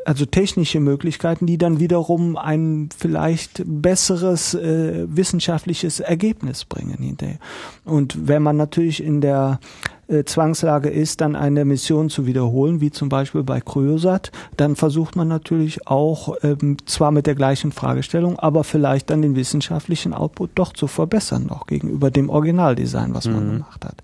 also 0.04 0.24
technische 0.24 0.80
Möglichkeiten, 0.80 1.44
die 1.44 1.58
dann 1.58 1.80
wiederum 1.80 2.38
ein 2.38 2.88
vielleicht 2.96 3.62
besseres 3.66 4.54
äh, 4.54 5.04
wissenschaftliches 5.06 6.00
Ergebnis 6.00 6.64
bringen 6.64 6.96
hinterher. 6.98 7.38
Und 7.84 8.26
wenn 8.26 8.42
man 8.42 8.56
natürlich 8.56 9.02
in 9.02 9.20
der 9.20 9.60
äh, 10.08 10.24
Zwangslage 10.24 10.88
ist, 10.88 11.20
dann 11.20 11.36
eine 11.36 11.64
Mission 11.64 12.10
zu 12.10 12.26
wiederholen, 12.26 12.80
wie 12.80 12.90
zum 12.90 13.08
Beispiel 13.08 13.42
bei 13.42 13.60
Kryosat, 13.60 14.32
dann 14.56 14.76
versucht 14.76 15.16
man 15.16 15.28
natürlich 15.28 15.86
auch 15.86 16.34
ähm, 16.42 16.76
zwar 16.86 17.10
mit 17.10 17.26
der 17.26 17.34
gleichen 17.34 17.72
Fragestellung, 17.72 18.38
aber 18.38 18.64
vielleicht 18.64 19.10
dann 19.10 19.22
den 19.22 19.36
wissenschaftlichen 19.36 20.14
Output 20.14 20.50
doch 20.54 20.72
zu 20.72 20.86
verbessern, 20.86 21.46
noch 21.46 21.66
gegenüber 21.66 22.10
dem 22.10 22.30
Originaldesign, 22.30 23.14
was 23.14 23.26
man 23.26 23.46
mhm. 23.46 23.52
gemacht 23.52 23.84
hat. 23.84 24.02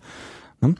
Ne? 0.64 0.74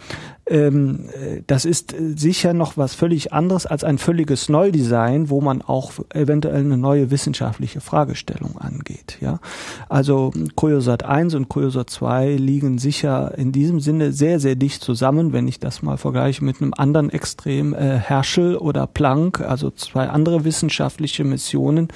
Ähm, 0.47 1.09
äh, 1.13 1.43
das 1.47 1.65
ist 1.65 1.95
äh, 1.95 2.15
sicher 2.17 2.53
noch 2.53 2.77
was 2.77 2.95
völlig 2.95 3.33
anderes 3.33 3.67
als 3.67 3.83
ein 3.83 3.99
völliges 3.99 4.49
Neudesign, 4.49 5.31
wo 5.31 5.41
man 5.41 5.63
auch 5.63 5.93
eventuell 6.13 6.61
eine 6.61 6.77
neue 6.77 7.11
wissenschaftliche 7.11 7.81
Fragestellung 7.81 8.59
angeht. 8.59 9.19
Ja, 9.21 9.41
also 9.89 10.33
Curiosat 10.55 11.05
1 11.05 11.35
und 11.35 11.49
Curiosat 11.49 11.89
2 11.89 12.37
liegen 12.37 12.79
sicher 12.79 13.37
in 13.39 13.53
diesem 13.53 13.81
Sinne 13.81 14.13
sehr 14.13 14.39
sehr 14.39 14.55
dicht 14.55 14.83
zusammen, 14.83 15.33
wenn 15.33 15.49
ich 15.49 15.61
das 15.61 15.83
mal 15.83 15.97
vergleiche 15.97 16.45
mit 16.45 16.61
einem 16.61 16.75
anderen 16.77 17.11
Extrem 17.11 17.75
äh, 17.75 17.99
Herschel 17.99 18.57
oder 18.57 18.87
Planck, 18.87 19.41
also 19.41 19.71
zwei 19.71 20.09
andere 20.09 20.45
wissenschaftliche 20.45 21.25
Missionen. 21.25 21.89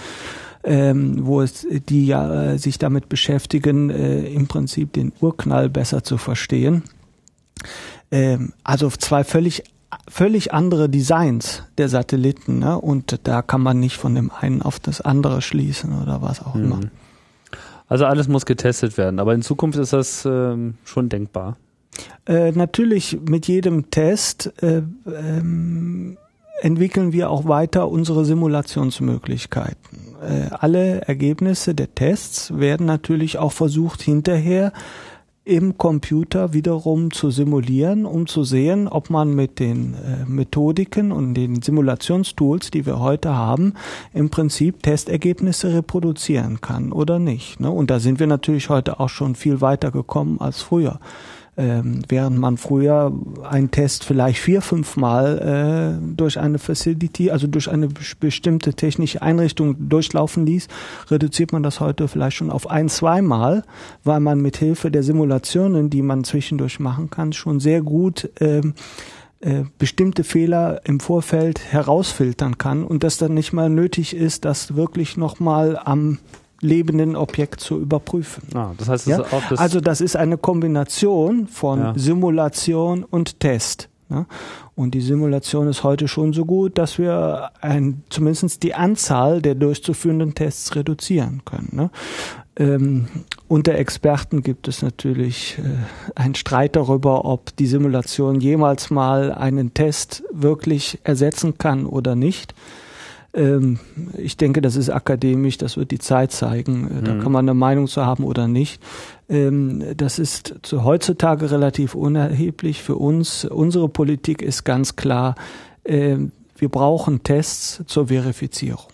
Ähm, 0.65 1.25
wo 1.25 1.41
es 1.41 1.67
die 1.71 2.07
ja 2.07 2.53
äh, 2.53 2.59
sich 2.59 2.79
damit 2.79 3.09
beschäftigen, 3.09 3.91
äh, 3.91 4.25
im 4.25 4.49
Prinzip 4.49 4.93
den 4.93 5.13
Urknall 5.21 5.69
besser 5.71 6.03
zu 6.03 6.19
verstehen. 6.19 6.83
Ähm, 8.11 8.53
also 8.65 8.91
zwei 8.91 9.25
völlig 9.25 9.65
völlig 10.09 10.53
andere 10.53 10.89
Designs 10.89 11.63
der 11.79 11.89
Satelliten, 11.89 12.59
ne? 12.59 12.79
Und 12.79 13.21
da 13.25 13.43
kann 13.43 13.63
man 13.63 13.81
nicht 13.81 13.97
von 13.97 14.15
dem 14.15 14.31
einen 14.31 14.63
auf 14.63 14.79
das 14.79 15.01
andere 15.01 15.41
schließen 15.41 16.01
oder 16.01 16.21
was 16.21 16.45
auch 16.45 16.55
mhm. 16.55 16.65
immer. 16.65 16.81
Also 17.89 18.05
alles 18.05 18.29
muss 18.29 18.45
getestet 18.45 18.99
werden, 18.99 19.19
aber 19.19 19.35
in 19.35 19.43
Zukunft 19.43 19.79
ist 19.79 19.95
das 19.95 20.27
ähm, 20.27 20.75
schon 20.85 21.09
denkbar. 21.09 21.57
Äh, 22.27 22.53
natürlich 22.53 23.19
mit 23.27 23.49
jedem 23.49 23.91
Test 23.91 24.53
äh, 24.63 24.83
ähm, 25.07 26.19
entwickeln 26.61 27.13
wir 27.13 27.31
auch 27.31 27.49
weiter 27.49 27.89
unsere 27.89 28.27
Simulationsmöglichkeiten. 28.27 30.17
Äh, 30.21 30.51
alle 30.51 31.01
Ergebnisse 31.03 31.75
der 31.75 31.95
Tests 31.95 32.59
werden 32.59 32.85
natürlich 32.85 33.39
auch 33.39 33.53
versucht 33.53 34.03
hinterher 34.03 34.73
im 35.49 35.79
Computer 35.79 36.53
wiederum 36.53 37.11
zu 37.11 37.31
simulieren, 37.31 38.05
um 38.05 38.27
zu 38.27 38.45
sehen, 38.45 38.87
ob 38.87 39.09
man 39.09 39.35
mit 39.35 39.59
den 39.59 39.95
äh, 39.95 40.29
Methodiken 40.29 41.11
und 41.11 41.33
den 41.33 41.63
Simulationstools, 41.63 42.71
die 42.71 42.85
wir 42.85 43.01
heute 43.01 43.35
haben, 43.35 43.73
im 44.13 44.29
Prinzip 44.29 44.83
Testergebnisse 44.83 45.73
reproduzieren 45.73 46.61
kann 46.61 46.93
oder 46.93 47.19
nicht. 47.19 47.61
Ne? 47.61 47.71
Und 47.71 47.91
da 47.91 47.99
sind 47.99 48.21
wir 48.21 48.27
natürlich 48.27 48.69
heute 48.69 49.01
auch 49.01 49.09
schon 49.09 49.35
viel 49.35 49.63
weiter 49.63 49.91
gekommen 49.91 50.39
als 50.39 50.61
früher. 50.61 51.01
Ähm, 51.59 52.03
während 52.07 52.39
man 52.39 52.57
früher 52.57 53.13
einen 53.43 53.73
Test 53.73 54.05
vielleicht 54.05 54.39
vier, 54.39 54.63
fünf 54.63 54.97
Mal 54.97 55.99
äh, 56.01 56.15
durch 56.17 56.39
eine 56.39 56.61
Facility, 56.61 57.33
also 57.33 57.49
durch 57.49 57.69
eine 57.69 57.89
bestimmte 58.21 58.75
technische 58.75 59.23
Einrichtung 59.23 59.89
durchlaufen 59.89 60.47
ließ, 60.47 60.69
reduziert 61.11 61.53
man 61.53 61.65
das 61.65 61.81
heute 61.81 62.07
vielleicht 62.07 62.37
schon 62.37 62.53
auf 62.53 62.71
ein, 62.71 62.89
zwei 62.89 63.23
Mal, 63.23 63.65
weil 64.05 64.21
man 64.21 64.41
mit 64.41 64.57
Hilfe 64.57 64.93
der 64.93 65.03
Simulationen, 65.03 65.91
die 65.91 66.03
man 66.03 66.23
zwischendurch 66.23 66.79
machen 66.79 67.11
kann, 67.11 67.33
schon 67.33 67.59
sehr 67.59 67.83
gut 67.83 68.31
ähm, 68.39 68.75
äh, 69.41 69.65
bestimmte 69.79 70.23
Fehler 70.23 70.83
im 70.85 71.01
Vorfeld 71.01 71.61
herausfiltern 71.73 72.59
kann 72.59 72.85
und 72.85 73.03
das 73.03 73.19
dann 73.19 73.35
nicht 73.35 73.53
mal 73.53 73.69
nötig 73.69 74.15
ist, 74.15 74.45
das 74.45 74.77
wirklich 74.77 75.17
nochmal 75.17 75.77
am 75.77 76.19
lebenden 76.61 77.17
Objekt 77.17 77.61
zu 77.61 77.79
überprüfen. 77.81 78.45
Ah, 78.55 78.73
das 78.77 78.89
heißt, 78.89 79.09
das 79.09 79.19
ja? 79.19 79.41
das 79.49 79.59
also 79.59 79.81
das 79.81 80.01
ist 80.01 80.17
eine 80.17 80.39
Kombination 80.39 81.47
von 81.47 81.79
ja. 81.79 81.93
Simulation 81.97 83.05
und 83.05 83.41
Test. 83.41 83.89
Ja? 84.11 84.27
Und 84.75 84.95
die 84.95 85.01
Simulation 85.01 85.69
ist 85.69 85.85
heute 85.85 86.09
schon 86.09 86.33
so 86.33 86.45
gut, 86.45 86.79
dass 86.79 86.99
wir 86.99 87.51
ein, 87.61 88.03
zumindest 88.11 88.63
die 88.63 88.75
Anzahl 88.75 89.43
der 89.43 89.55
durchzuführenden 89.55 90.35
Tests 90.35 90.75
reduzieren 90.75 91.43
können. 91.45 91.69
Ne? 91.73 91.91
Ähm, 92.57 93.07
unter 93.47 93.77
Experten 93.77 94.43
gibt 94.43 94.67
es 94.67 94.83
natürlich 94.83 95.59
äh, 95.59 96.21
einen 96.21 96.35
Streit 96.35 96.75
darüber, 96.75 97.25
ob 97.25 97.55
die 97.57 97.67
Simulation 97.67 98.41
jemals 98.41 98.91
mal 98.91 99.33
einen 99.33 99.75
Test 99.75 100.25
wirklich 100.33 100.99
ersetzen 101.05 101.57
kann 101.57 101.87
oder 101.87 102.17
nicht. 102.17 102.55
Ähm, 103.35 103.79
ich 104.17 104.37
denke, 104.37 104.61
das 104.61 104.77
ist 104.77 104.91
akademisch, 104.91 105.59
das 105.59 105.77
wird 105.77 105.91
die 105.91 105.99
Zeit 105.99 106.33
zeigen. 106.33 106.89
Äh, 106.99 107.03
da 107.03 107.15
mhm. 107.15 107.21
kann 107.21 107.33
man 107.33 107.45
eine 107.45 107.55
Meinung 107.55 107.87
zu 107.87 108.05
haben 108.05 108.25
oder 108.25 108.49
nicht. 108.49 108.83
Ähm, 109.29 109.85
das 109.97 110.19
ist 110.19 110.55
zu, 110.63 110.85
heutzutage 110.85 111.51
relativ 111.51 111.95
unerheblich 111.95 112.83
für 112.83 112.97
uns. 112.97 113.45
Unsere 113.45 113.89
Politik 113.89 114.43
ist 114.43 114.65
ganz 114.65 114.97
klar, 114.97 115.35
äh, 115.85 116.17
wir 116.57 116.69
brauchen 116.69 117.23
Tests 117.23 117.83
zur 117.87 118.09
Verifizierung. 118.09 118.87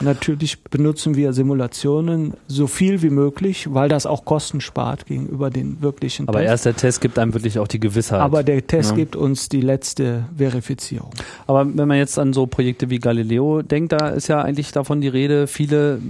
Natürlich 0.00 0.62
benutzen 0.64 1.14
wir 1.14 1.34
Simulationen 1.34 2.34
so 2.48 2.66
viel 2.66 3.02
wie 3.02 3.10
möglich, 3.10 3.68
weil 3.72 3.90
das 3.90 4.06
auch 4.06 4.24
Kosten 4.24 4.60
spart 4.62 5.04
gegenüber 5.06 5.50
den 5.50 5.82
wirklichen 5.82 6.26
Aber 6.26 6.38
Tests. 6.38 6.50
erst 6.50 6.66
der 6.66 6.76
Test 6.76 7.00
gibt 7.02 7.18
einem 7.18 7.34
wirklich 7.34 7.58
auch 7.58 7.68
die 7.68 7.80
Gewissheit. 7.80 8.20
Aber 8.20 8.42
der 8.42 8.66
Test 8.66 8.90
ja. 8.90 8.96
gibt 8.96 9.14
uns 9.14 9.50
die 9.50 9.60
letzte 9.60 10.24
Verifizierung. 10.36 11.10
Aber 11.46 11.66
wenn 11.66 11.86
man 11.86 11.98
jetzt 11.98 12.18
an 12.18 12.32
so 12.32 12.46
Projekte 12.46 12.88
wie 12.88 12.98
Galileo 12.98 13.60
denkt, 13.60 13.92
da 13.92 14.08
ist 14.08 14.28
ja 14.28 14.40
eigentlich 14.40 14.72
davon 14.72 15.02
die 15.02 15.08
Rede, 15.08 15.46
viele 15.46 16.00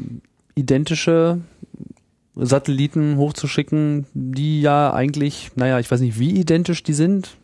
identische 0.55 1.41
Satelliten 2.37 3.17
hochzuschicken, 3.17 4.07
die 4.15 4.61
ja 4.63 4.93
eigentlich, 4.93 5.51
naja, 5.57 5.81
ich 5.81 5.91
weiß 5.91 6.01
nicht, 6.01 6.19
wie 6.19 6.31
identisch 6.31 6.83
die 6.83 6.95
sind. 6.95 7.37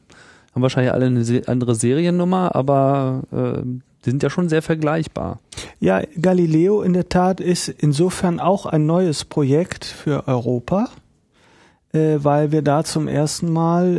Haben 0.55 0.63
wahrscheinlich 0.63 0.93
alle 0.93 1.07
eine 1.07 1.43
andere 1.49 1.75
Seriennummer, 1.75 2.55
aber 2.55 3.23
äh, 3.33 3.63
die 4.05 4.11
sind 4.11 4.23
ja 4.23 4.31
schon 4.31 4.49
sehr 4.49 4.63
vergleichbar. 4.63 5.41
Ja, 5.81 6.03
Galileo 6.21 6.83
in 6.83 6.93
der 6.93 7.09
Tat 7.09 7.41
ist 7.41 7.69
insofern 7.69 8.41
auch 8.41 8.67
ein 8.67 8.87
neues 8.87 9.25
Projekt 9.25 9.85
für 9.85 10.29
Europa, 10.29 10.89
äh, 11.93 12.19
weil 12.19 12.53
wir 12.53 12.63
da 12.63 12.85
zum 12.85 13.09
ersten 13.09 13.53
Mal, 13.53 13.97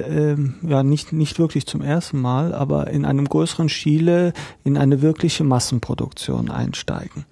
äh, 0.64 0.68
ja 0.68 0.84
nicht, 0.84 1.14
nicht 1.14 1.40
wirklich 1.40 1.66
zum 1.66 1.82
ersten 1.82 2.22
Mal, 2.22 2.54
aber 2.54 2.88
in 2.88 3.06
einem 3.06 3.28
größeren 3.28 3.70
Stile 3.70 4.34
in 4.64 4.78
eine 4.78 5.02
wirkliche 5.02 5.44
Massenproduktion 5.44 6.50
einsteigen. 6.50 7.26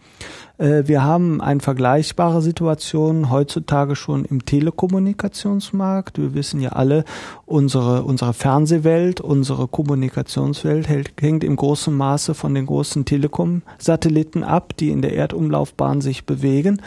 Äh, 0.58 0.84
wir 0.86 1.04
haben 1.04 1.42
eine 1.42 1.60
vergleichbare 1.60 2.42
Situation 2.42 3.30
heutzutage 3.30 3.96
schon 3.96 4.26
im 4.26 4.46
Telekommunikationsmarkt. 4.46 6.18
Wir 6.18 6.34
wissen 6.34 6.62
ja 6.62 6.70
alle, 6.70 7.04
unsere, 7.46 8.04
unsere 8.04 8.34
Fernsehwelt, 8.34 9.22
unsere 9.22 9.68
Kommunikationswelt 9.68 10.88
hängt 11.20 11.44
im 11.44 11.56
großen 11.56 11.94
Maße 11.94 12.34
von 12.34 12.54
den 12.54 12.66
großen 12.66 13.06
Telekom-Satelliten 13.06 14.44
ab, 14.44 14.76
die 14.78 14.90
in 14.90 15.02
der 15.02 15.14
Erdumlaufbahn 15.14 16.02
sich 16.02 16.26
bewegen. 16.26 16.82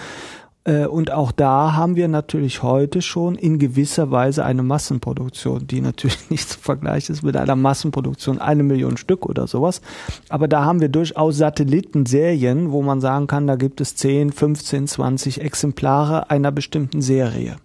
Äh, 0.69 0.87
und 0.87 1.11
auch 1.11 1.33
da 1.33 1.73
haben 1.75 1.97
wir 1.97 2.09
natürlich 2.09 2.63
heute 2.63 3.01
schon 3.01 3.37
in 3.37 3.59
gewisser 3.59 4.11
Weise 4.11 4.45
eine 4.45 4.63
Massenproduktion, 4.63 5.67
die 5.67 5.81
natürlich 5.81 6.19
nicht 6.31 6.49
zu 6.51 6.59
vergleichen 6.59 7.15
ist 7.15 7.23
mit 7.23 7.37
einer 7.37 7.57
Massenproduktion, 7.57 8.39
eine 8.39 8.63
Million 8.63 8.99
Stück 8.99 9.25
oder 9.27 9.47
sowas. 9.47 9.81
Aber 10.29 10.47
da 10.47 10.65
haben 10.65 10.81
wir 10.81 10.91
durchaus 10.91 11.39
Satellitenserien, 11.39 12.71
wo 12.71 12.83
man 12.83 13.01
sagen 13.01 13.27
kann, 13.27 13.47
da 13.47 13.57
gibt 13.57 13.81
es 13.81 13.97
10, 13.97 14.31
15, 14.33 14.87
20 14.87 15.41
Exemplare 15.41 16.31
einer 16.31 16.53
bestimmten 16.53 17.01
Serie. 17.01 17.57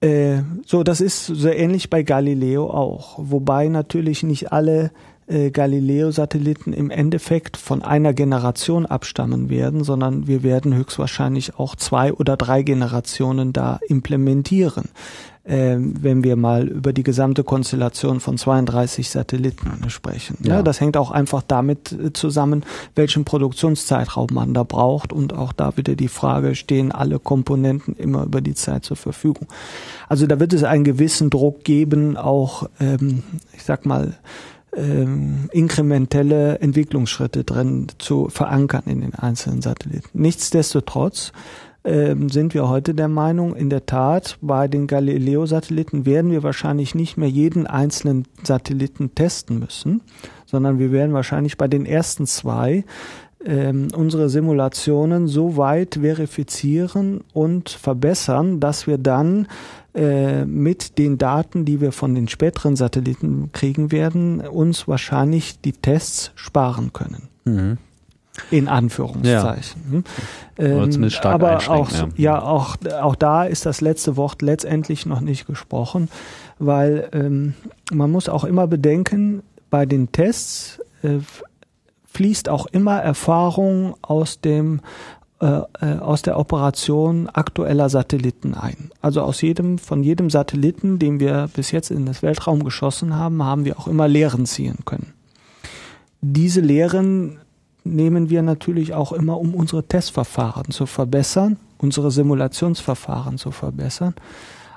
Äh, 0.00 0.42
so, 0.66 0.82
das 0.82 1.00
ist 1.00 1.26
so 1.26 1.48
ähnlich 1.48 1.90
bei 1.90 2.02
Galileo 2.02 2.70
auch. 2.70 3.18
Wobei 3.18 3.68
natürlich 3.68 4.24
nicht 4.24 4.52
alle 4.52 4.90
äh, 5.28 5.50
Galileo-Satelliten 5.50 6.72
im 6.72 6.90
Endeffekt 6.90 7.56
von 7.56 7.82
einer 7.82 8.12
Generation 8.12 8.86
abstammen 8.86 9.50
werden, 9.50 9.84
sondern 9.84 10.26
wir 10.26 10.42
werden 10.42 10.74
höchstwahrscheinlich 10.74 11.58
auch 11.58 11.76
zwei 11.76 12.12
oder 12.12 12.36
drei 12.36 12.62
Generationen 12.62 13.52
da 13.52 13.78
implementieren, 13.86 14.88
äh, 15.44 15.76
wenn 15.78 16.24
wir 16.24 16.36
mal 16.36 16.68
über 16.68 16.92
die 16.92 17.02
gesamte 17.02 17.44
Konstellation 17.44 18.20
von 18.20 18.38
32 18.38 19.10
Satelliten 19.10 19.90
sprechen. 19.90 20.38
Ja. 20.42 20.56
ja 20.56 20.62
das 20.62 20.80
hängt 20.80 20.96
auch 20.96 21.10
einfach 21.10 21.42
damit 21.46 21.92
äh, 21.92 22.12
zusammen, 22.12 22.64
welchen 22.94 23.24
Produktionszeitraum 23.24 24.28
man 24.32 24.54
da 24.54 24.62
braucht 24.62 25.12
und 25.12 25.34
auch 25.34 25.52
da 25.52 25.76
wieder 25.76 25.94
die 25.94 26.08
Frage, 26.08 26.54
stehen 26.54 26.90
alle 26.90 27.18
Komponenten 27.18 27.94
immer 27.96 28.24
über 28.24 28.40
die 28.40 28.54
Zeit 28.54 28.84
zur 28.84 28.96
Verfügung. 28.96 29.46
Also 30.08 30.26
da 30.26 30.40
wird 30.40 30.54
es 30.54 30.64
einen 30.64 30.84
gewissen 30.84 31.28
Druck 31.28 31.64
geben, 31.64 32.16
auch, 32.16 32.68
ähm, 32.80 33.22
ich 33.54 33.64
sag 33.64 33.84
mal, 33.84 34.14
ähm, 34.76 35.48
inkrementelle 35.52 36.58
Entwicklungsschritte 36.58 37.44
drin 37.44 37.88
zu 37.98 38.28
verankern 38.28 38.82
in 38.86 39.00
den 39.00 39.14
einzelnen 39.14 39.62
Satelliten. 39.62 40.08
Nichtsdestotrotz 40.12 41.32
ähm, 41.84 42.28
sind 42.28 42.54
wir 42.54 42.68
heute 42.68 42.94
der 42.94 43.08
Meinung, 43.08 43.56
in 43.56 43.70
der 43.70 43.86
Tat, 43.86 44.38
bei 44.40 44.68
den 44.68 44.86
Galileo-Satelliten 44.86 46.04
werden 46.04 46.30
wir 46.30 46.42
wahrscheinlich 46.42 46.94
nicht 46.94 47.16
mehr 47.16 47.30
jeden 47.30 47.66
einzelnen 47.66 48.26
Satelliten 48.42 49.14
testen 49.14 49.58
müssen, 49.58 50.02
sondern 50.44 50.78
wir 50.78 50.92
werden 50.92 51.14
wahrscheinlich 51.14 51.56
bei 51.56 51.68
den 51.68 51.86
ersten 51.86 52.26
zwei 52.26 52.84
ähm, 53.44 53.88
unsere 53.94 54.28
Simulationen 54.28 55.28
so 55.28 55.56
weit 55.56 55.98
verifizieren 56.00 57.22
und 57.32 57.70
verbessern, 57.70 58.60
dass 58.60 58.86
wir 58.86 58.98
dann 58.98 59.46
äh, 59.94 60.44
mit 60.44 60.98
den 60.98 61.18
Daten, 61.18 61.64
die 61.64 61.80
wir 61.80 61.92
von 61.92 62.14
den 62.14 62.28
späteren 62.28 62.76
Satelliten 62.76 63.50
kriegen 63.52 63.92
werden, 63.92 64.40
uns 64.40 64.88
wahrscheinlich 64.88 65.60
die 65.60 65.72
Tests 65.72 66.32
sparen 66.34 66.92
können. 66.92 67.28
Mhm. 67.44 67.78
In 68.52 68.68
Anführungszeichen. 68.68 70.04
Ja. 70.58 70.64
Ähm, 70.64 71.10
aber 71.24 71.56
auch, 71.68 71.90
ja. 71.90 72.08
ja, 72.16 72.42
auch, 72.42 72.76
auch 73.00 73.16
da 73.16 73.44
ist 73.44 73.66
das 73.66 73.80
letzte 73.80 74.16
Wort 74.16 74.42
letztendlich 74.42 75.06
noch 75.06 75.20
nicht 75.20 75.46
gesprochen, 75.46 76.08
weil 76.60 77.08
ähm, 77.12 77.54
man 77.90 78.12
muss 78.12 78.28
auch 78.28 78.44
immer 78.44 78.68
bedenken, 78.68 79.42
bei 79.70 79.86
den 79.86 80.12
Tests 80.12 80.80
äh, 81.02 81.18
fließt 82.08 82.48
auch 82.48 82.66
immer 82.66 83.00
Erfahrung 83.00 83.94
aus 84.02 84.40
dem 84.40 84.80
äh, 85.40 85.60
äh, 85.80 85.98
aus 86.00 86.22
der 86.22 86.36
Operation 86.36 87.28
aktueller 87.28 87.88
Satelliten 87.88 88.54
ein. 88.54 88.90
Also 89.00 89.22
aus 89.22 89.40
jedem, 89.40 89.78
von 89.78 90.02
jedem 90.02 90.30
Satelliten, 90.30 90.98
den 90.98 91.20
wir 91.20 91.48
bis 91.54 91.70
jetzt 91.70 91.92
in 91.92 92.06
das 92.06 92.22
Weltraum 92.22 92.64
geschossen 92.64 93.14
haben, 93.14 93.44
haben 93.44 93.64
wir 93.64 93.78
auch 93.78 93.86
immer 93.86 94.08
Lehren 94.08 94.46
ziehen 94.46 94.78
können. 94.84 95.12
Diese 96.20 96.60
Lehren 96.60 97.38
nehmen 97.84 98.30
wir 98.30 98.42
natürlich 98.42 98.94
auch 98.94 99.12
immer, 99.12 99.38
um 99.38 99.54
unsere 99.54 99.84
Testverfahren 99.84 100.72
zu 100.72 100.86
verbessern, 100.86 101.56
unsere 101.78 102.10
Simulationsverfahren 102.10 103.38
zu 103.38 103.52
verbessern. 103.52 104.14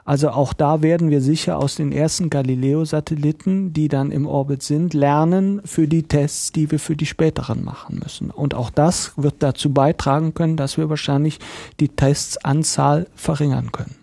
Also 0.03 0.29
auch 0.29 0.53
da 0.53 0.81
werden 0.81 1.09
wir 1.09 1.21
sicher 1.21 1.57
aus 1.57 1.75
den 1.75 1.91
ersten 1.91 2.29
Galileo-Satelliten, 2.29 3.73
die 3.73 3.87
dann 3.87 4.11
im 4.11 4.25
Orbit 4.25 4.63
sind, 4.63 4.93
lernen 4.93 5.61
für 5.65 5.87
die 5.87 6.03
Tests, 6.03 6.51
die 6.51 6.71
wir 6.71 6.79
für 6.79 6.95
die 6.95 7.05
späteren 7.05 7.63
machen 7.63 7.99
müssen. 8.03 8.31
Und 8.31 8.55
auch 8.55 8.69
das 8.69 9.13
wird 9.15 9.35
dazu 9.39 9.71
beitragen 9.73 10.33
können, 10.33 10.57
dass 10.57 10.77
wir 10.77 10.89
wahrscheinlich 10.89 11.39
die 11.79 11.89
Testsanzahl 11.89 13.07
verringern 13.15 13.71
können. 13.71 13.95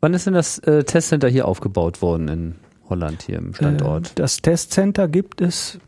Wann 0.00 0.14
ist 0.14 0.26
denn 0.26 0.34
das 0.34 0.58
äh, 0.58 0.84
Testcenter 0.84 1.28
hier 1.28 1.48
aufgebaut 1.48 2.02
worden 2.02 2.28
in 2.28 2.54
Holland, 2.88 3.22
hier 3.22 3.38
im 3.38 3.54
Standort? 3.54 4.08
Äh, 4.08 4.12
das 4.16 4.42
Testcenter 4.42 5.08
gibt 5.08 5.40
es 5.40 5.78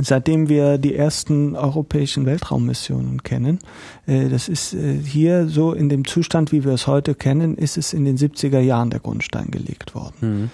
seitdem 0.00 0.48
wir 0.48 0.78
die 0.78 0.94
ersten 0.94 1.54
europäischen 1.54 2.24
Weltraummissionen 2.24 3.22
kennen. 3.22 3.58
Äh, 4.06 4.28
das 4.28 4.48
ist 4.48 4.74
äh, 4.74 4.98
hier 4.98 5.48
so 5.48 5.72
in 5.72 5.88
dem 5.88 6.06
Zustand, 6.06 6.52
wie 6.52 6.64
wir 6.64 6.72
es 6.72 6.86
heute 6.86 7.14
kennen, 7.14 7.56
ist 7.56 7.76
es 7.76 7.92
in 7.92 8.04
den 8.04 8.16
70er 8.16 8.60
Jahren 8.60 8.90
der 8.90 9.00
Grundstein 9.00 9.50
gelegt 9.50 9.94
worden. 9.94 10.14
Mhm. 10.20 10.50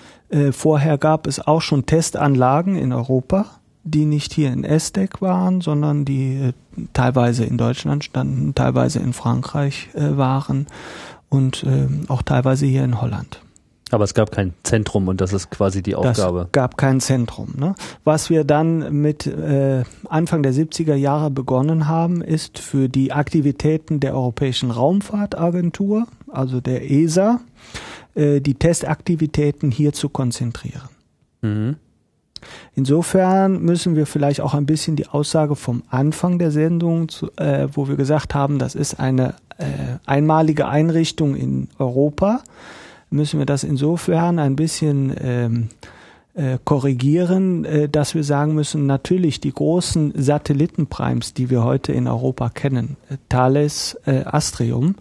Vorher 0.53 0.99
gab 0.99 1.27
es 1.27 1.41
auch 1.41 1.63
schon 1.63 1.87
Testanlagen 1.87 2.77
in 2.77 2.93
Europa, 2.93 3.47
die 3.83 4.05
nicht 4.05 4.35
hier 4.35 4.53
in 4.53 4.63
Estec 4.63 5.23
waren, 5.23 5.63
sondern 5.63 6.05
die 6.05 6.51
teilweise 6.93 7.47
in 7.47 7.57
Deutschland 7.57 8.05
standen, 8.05 8.55
teilweise 8.55 8.99
in 8.99 9.15
Frankreich 9.15 9.89
waren 9.95 10.67
und 11.31 11.65
ähm, 11.67 12.03
auch 12.09 12.21
teilweise 12.21 12.67
hier 12.67 12.85
in 12.85 13.01
Holland. 13.01 13.41
Aber 13.91 14.05
es 14.05 14.15
gab 14.15 14.31
kein 14.31 14.53
Zentrum 14.63 15.09
und 15.09 15.21
das 15.21 15.33
ist 15.33 15.51
quasi 15.51 15.83
die 15.83 15.95
Aufgabe. 15.95 16.43
Es 16.47 16.53
gab 16.53 16.77
kein 16.77 17.01
Zentrum. 17.01 17.55
Ne? 17.57 17.75
Was 18.05 18.31
wir 18.31 18.45
dann 18.45 19.01
mit 19.01 19.27
äh, 19.27 19.85
Anfang 20.09 20.43
der 20.43 20.53
70er 20.53 20.95
Jahre 20.95 21.31
begonnen 21.31 21.89
haben, 21.89 22.21
ist 22.21 22.59
für 22.59 22.89
die 22.89 23.13
Aktivitäten 23.13 24.01
der 24.01 24.15
Europäischen 24.15 24.71
Raumfahrtagentur, 24.71 26.07
also 26.31 26.61
der 26.61 26.91
ESA, 26.91 27.41
äh, 28.15 28.41
die 28.41 28.55
Testaktivitäten 28.55 29.71
hier 29.71 29.93
zu 29.93 30.09
konzentrieren. 30.09 30.89
Mhm. 31.41 31.77
Insofern 32.75 33.63
müssen 33.63 33.97
wir 33.97 34.07
vielleicht 34.07 34.41
auch 34.41 34.55
ein 34.55 34.67
bisschen 34.67 34.97
die 34.97 35.09
Aussage 35.09 35.57
vom 35.57 35.83
Anfang 35.89 36.39
der 36.39 36.51
Sendung, 36.51 37.09
zu, 37.09 37.31
äh, 37.37 37.69
wo 37.73 37.89
wir 37.89 37.97
gesagt 37.97 38.35
haben, 38.35 38.59
das 38.59 38.75
ist 38.75 39.01
eine 39.01 39.35
äh, 39.59 39.65
einmalige 40.07 40.69
Einrichtung 40.69 41.35
in 41.35 41.69
Europa, 41.79 42.43
müssen 43.11 43.39
wir 43.39 43.47
das 43.47 43.65
insofern 43.65 44.39
ein 44.39 44.57
bisschen 44.57 45.15
ähm, 45.21 45.69
äh, 46.35 46.59
korrigieren, 46.65 47.65
äh, 47.65 47.89
dass 47.89 48.15
wir 48.15 48.23
sagen 48.23 48.55
müssen, 48.55 48.87
natürlich 48.87 49.41
die 49.41 49.53
großen 49.53 50.13
Satellitenprimes, 50.17 51.35
die 51.35 51.51
wir 51.51 51.65
heute 51.65 51.93
in 51.93 52.07
Europa 52.07 52.49
kennen, 52.49 52.97
äh, 53.11 53.17
Thales, 53.29 53.99
äh, 54.07 54.25
Astrium, 54.25 54.95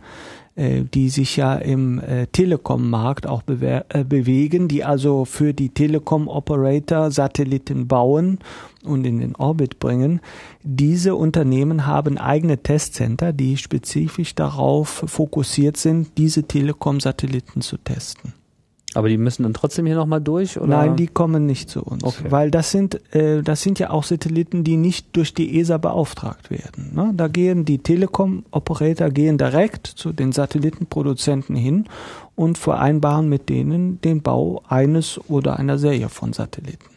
äh, 0.57 0.85
die 0.91 1.09
sich 1.09 1.37
ja 1.37 1.55
im 1.55 1.99
äh, 1.99 2.25
Telekom-Markt 2.25 3.27
auch 3.27 3.43
bewe 3.43 3.85
äh, 3.89 4.03
bewegen, 4.03 4.67
die 4.67 4.83
also 4.83 5.23
für 5.23 5.53
die 5.53 5.69
Telekom-Operator 5.69 7.11
Satelliten 7.11 7.87
bauen 7.87 8.39
und 8.83 9.05
in 9.05 9.19
den 9.19 9.35
Orbit 9.35 9.77
bringen. 9.77 10.19
Diese 10.63 11.15
Unternehmen 11.15 11.85
haben 11.85 12.17
eigene 12.17 12.57
Testcenter, 12.57 13.33
die 13.33 13.57
spezifisch 13.57 14.33
darauf 14.33 15.03
fokussiert 15.05 15.77
sind, 15.77 16.17
diese 16.17 16.43
Telekom-Satelliten 16.43 17.61
zu 17.61 17.77
testen. 17.77 18.33
Aber 18.97 19.09
die 19.09 19.19
müssen 19.19 19.43
dann 19.43 19.53
trotzdem 19.53 19.85
hier 19.85 19.93
nochmal 19.93 20.21
durch? 20.21 20.59
Oder? 20.59 20.69
Nein, 20.69 20.95
die 20.95 21.05
kommen 21.05 21.45
nicht 21.45 21.69
zu 21.69 21.83
uns. 21.83 22.03
Okay. 22.03 22.31
Weil 22.31 22.49
das 22.49 22.71
sind, 22.71 22.99
äh, 23.13 23.43
das 23.43 23.61
sind 23.61 23.77
ja 23.77 23.91
auch 23.91 24.03
Satelliten, 24.03 24.63
die 24.63 24.75
nicht 24.75 25.15
durch 25.15 25.35
die 25.35 25.59
ESA 25.59 25.77
beauftragt 25.77 26.49
werden. 26.49 26.95
Ne? 26.95 27.13
Da 27.15 27.27
gehen 27.27 27.63
die 27.63 27.77
Telekom-Operator 27.77 29.11
gehen 29.11 29.37
direkt 29.37 29.85
zu 29.85 30.13
den 30.13 30.31
Satellitenproduzenten 30.31 31.55
hin 31.55 31.85
und 32.33 32.57
vereinbaren 32.57 33.29
mit 33.29 33.49
denen 33.49 34.01
den 34.01 34.23
Bau 34.23 34.63
eines 34.67 35.21
oder 35.29 35.59
einer 35.59 35.77
Serie 35.77 36.09
von 36.09 36.33
Satelliten. 36.33 36.89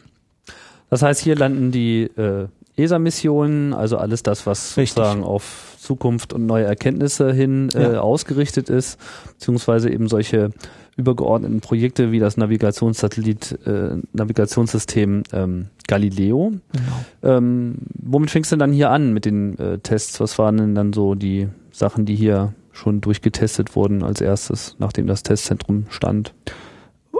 Das 0.89 1.03
heißt, 1.03 1.21
hier 1.21 1.35
landen 1.35 1.71
die 1.71 2.05
äh, 2.17 2.47
ESA-Missionen, 2.77 3.75
also 3.75 3.97
alles 3.97 4.23
das, 4.23 4.47
was 4.47 4.75
Richtig. 4.75 4.95
sozusagen 4.95 5.23
auf 5.23 5.75
Zukunft 5.77 6.33
und 6.33 6.47
neue 6.47 6.65
Erkenntnisse 6.65 7.31
hin 7.31 7.69
äh, 7.75 7.93
ja. 7.93 8.01
ausgerichtet 8.01 8.69
ist, 8.69 8.97
beziehungsweise 9.33 9.91
eben 9.91 10.07
solche 10.07 10.49
übergeordneten 10.97 11.61
Projekte 11.61 12.11
wie 12.11 12.19
das 12.19 12.37
Navigationssatellit, 12.37 13.59
äh, 13.65 13.97
Navigationssystem 14.13 15.23
ähm, 15.31 15.67
Galileo. 15.87 16.53
Genau. 16.71 17.37
Ähm, 17.37 17.75
womit 17.93 18.31
fängst 18.31 18.51
du 18.51 18.55
denn 18.55 18.59
dann 18.59 18.73
hier 18.73 18.89
an 18.89 19.13
mit 19.13 19.25
den 19.25 19.57
äh, 19.57 19.79
Tests? 19.79 20.19
Was 20.19 20.37
waren 20.37 20.57
denn 20.57 20.75
dann 20.75 20.93
so 20.93 21.15
die 21.15 21.47
Sachen, 21.71 22.05
die 22.05 22.15
hier 22.15 22.53
schon 22.73 23.01
durchgetestet 23.01 23.75
wurden 23.75 24.03
als 24.03 24.21
erstes, 24.21 24.75
nachdem 24.79 25.07
das 25.07 25.23
Testzentrum 25.23 25.85
stand? 25.89 26.33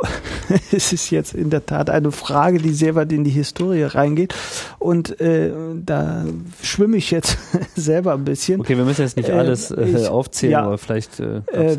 es 0.71 0.93
ist 0.93 1.09
jetzt 1.09 1.33
in 1.33 1.49
der 1.49 1.65
Tat 1.65 1.89
eine 1.89 2.11
Frage, 2.11 2.57
die 2.57 2.73
sehr 2.73 2.95
weit 2.95 3.11
in 3.11 3.23
die 3.23 3.31
Historie 3.31 3.83
reingeht. 3.83 4.33
Und 4.79 5.19
äh, 5.21 5.51
da 5.75 6.25
schwimme 6.61 6.97
ich 6.97 7.11
jetzt 7.11 7.37
selber 7.75 8.13
ein 8.13 8.25
bisschen. 8.25 8.61
Okay, 8.61 8.77
wir 8.77 8.85
müssen 8.85 9.01
jetzt 9.01 9.17
nicht 9.17 9.29
äh, 9.29 9.33
alles 9.33 9.71
äh, 9.71 9.83
ich, 9.83 10.07
aufzählen, 10.07 10.53
ja, 10.53 10.63
aber 10.63 10.77
vielleicht 10.77 11.19
äh, 11.19 11.41
äh 11.51 11.77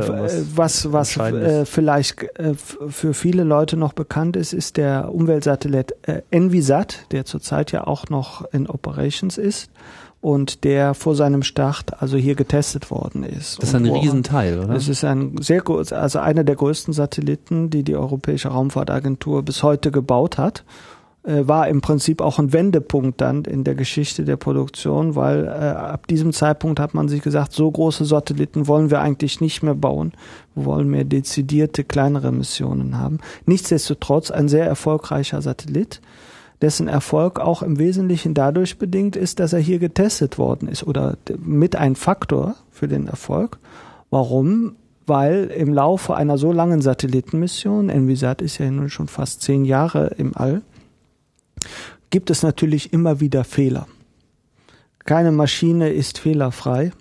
was, 0.55 0.93
was 0.93 1.17
äh, 1.17 1.65
vielleicht 1.65 2.23
äh, 2.39 2.55
für 2.55 3.15
viele 3.15 3.45
Leute 3.45 3.77
noch 3.77 3.93
bekannt 3.93 4.37
ist, 4.37 4.53
ist 4.53 4.77
der 4.77 5.13
Umweltsatellit 5.13 5.95
äh, 6.03 6.23
Envisat, 6.31 7.07
der 7.13 7.25
zurzeit 7.25 7.73
ja 7.73 7.87
auch 7.87 8.09
noch 8.09 8.45
in 8.53 8.69
Operations 8.69 9.39
ist 9.39 9.71
und 10.23 10.63
der 10.63 10.95
vor 10.95 11.17
seinem 11.17 11.43
Start 11.43 12.01
also 12.01 12.17
hier 12.17 12.37
getestet 12.37 12.91
worden 12.93 13.25
ist. 13.25 13.61
Das 13.61 13.71
ist 13.71 13.75
ein 13.75 13.87
Riesenteil, 13.87 14.61
oder? 14.61 14.73
Das 14.73 14.89
ist 14.89 15.05
ein 15.05 15.37
sehr 15.41 15.61
groß, 15.61 15.93
also 15.93 16.21
einer 16.21 16.45
der 16.45 16.55
größten 16.55 16.95
Satelliten, 16.95 17.71
die 17.71 17.83
die 17.83 17.97
Europäische 17.97 18.49
Raumfahrtagentur 18.49 19.43
bis 19.43 19.65
heute 19.65 19.91
gebaut 19.91 20.39
hat. 20.39 20.65
Äh, 21.25 21.49
war 21.49 21.67
im 21.67 21.81
Prinzip 21.81 22.21
auch 22.21 22.39
ein 22.39 22.53
Wendepunkt 22.53 23.21
dann 23.21 23.45
in 23.45 23.65
der 23.65 23.75
Geschichte 23.75 24.25
der 24.25 24.37
Produktion, 24.37 25.17
weil 25.17 25.45
äh, 25.45 25.49
ab 25.49 26.07
diesem 26.07 26.33
Zeitpunkt 26.33 26.79
hat 26.79 26.95
man 26.95 27.09
sich 27.09 27.23
gesagt, 27.23 27.53
so 27.53 27.69
große 27.69 28.05
Satelliten 28.05 28.69
wollen 28.69 28.93
wir 28.93 29.01
eigentlich 29.01 29.41
nicht 29.41 29.65
mehr 29.65 29.75
bauen. 29.75 30.13
Wir 30.55 30.65
wollen 30.67 30.89
mehr 30.89 31.05
dezidierte, 31.05 31.83
kleinere 31.83 32.31
Missionen 32.31 32.97
haben. 32.97 33.19
Nichtsdestotrotz 33.45 34.31
ein 34.31 34.49
sehr 34.49 34.67
erfolgreicher 34.67 35.43
Satellit 35.43 36.01
dessen 36.63 36.89
Erfolg 36.89 37.41
auch 37.41 37.63
im 37.63 37.79
Wesentlichen 37.79 38.35
dadurch 38.35 38.79
bedingt 38.79 39.17
ist, 39.17 39.41
dass 39.41 39.53
er 39.53 39.59
hier 39.59 39.81
getestet 39.81 40.39
worden 40.39 40.69
ist 40.69 40.87
oder 40.87 41.19
mit 41.39 41.77
ein 41.77 41.97
Faktor 41.97 42.55
für 42.71 42.89
den 42.89 43.09
Erfolg. 43.09 43.59
Warum? 44.11 44.77
Weil 45.05 45.47
im 45.47 45.75
Laufe 45.75 46.15
einer 46.15 46.39
so 46.39 46.53
langen 46.53 46.81
Satellitenmission, 46.81 47.91
Envisat 47.91 48.41
ist 48.41 48.59
ja 48.59 48.71
nun 48.71 48.89
schon 48.89 49.09
fast 49.09 49.43
zehn 49.43 49.65
Jahre 49.65 50.15
im 50.17 50.37
All, 50.37 50.63
gibt 52.11 52.31
es 52.31 52.45
natürlich 52.45 52.93
immer 52.93 53.19
wieder 53.19 53.43
Fehler. 53.43 53.89
Keine 55.05 55.33
Maschine 55.33 55.91
ist 55.91 56.19
fehlerfrei. 56.19 56.93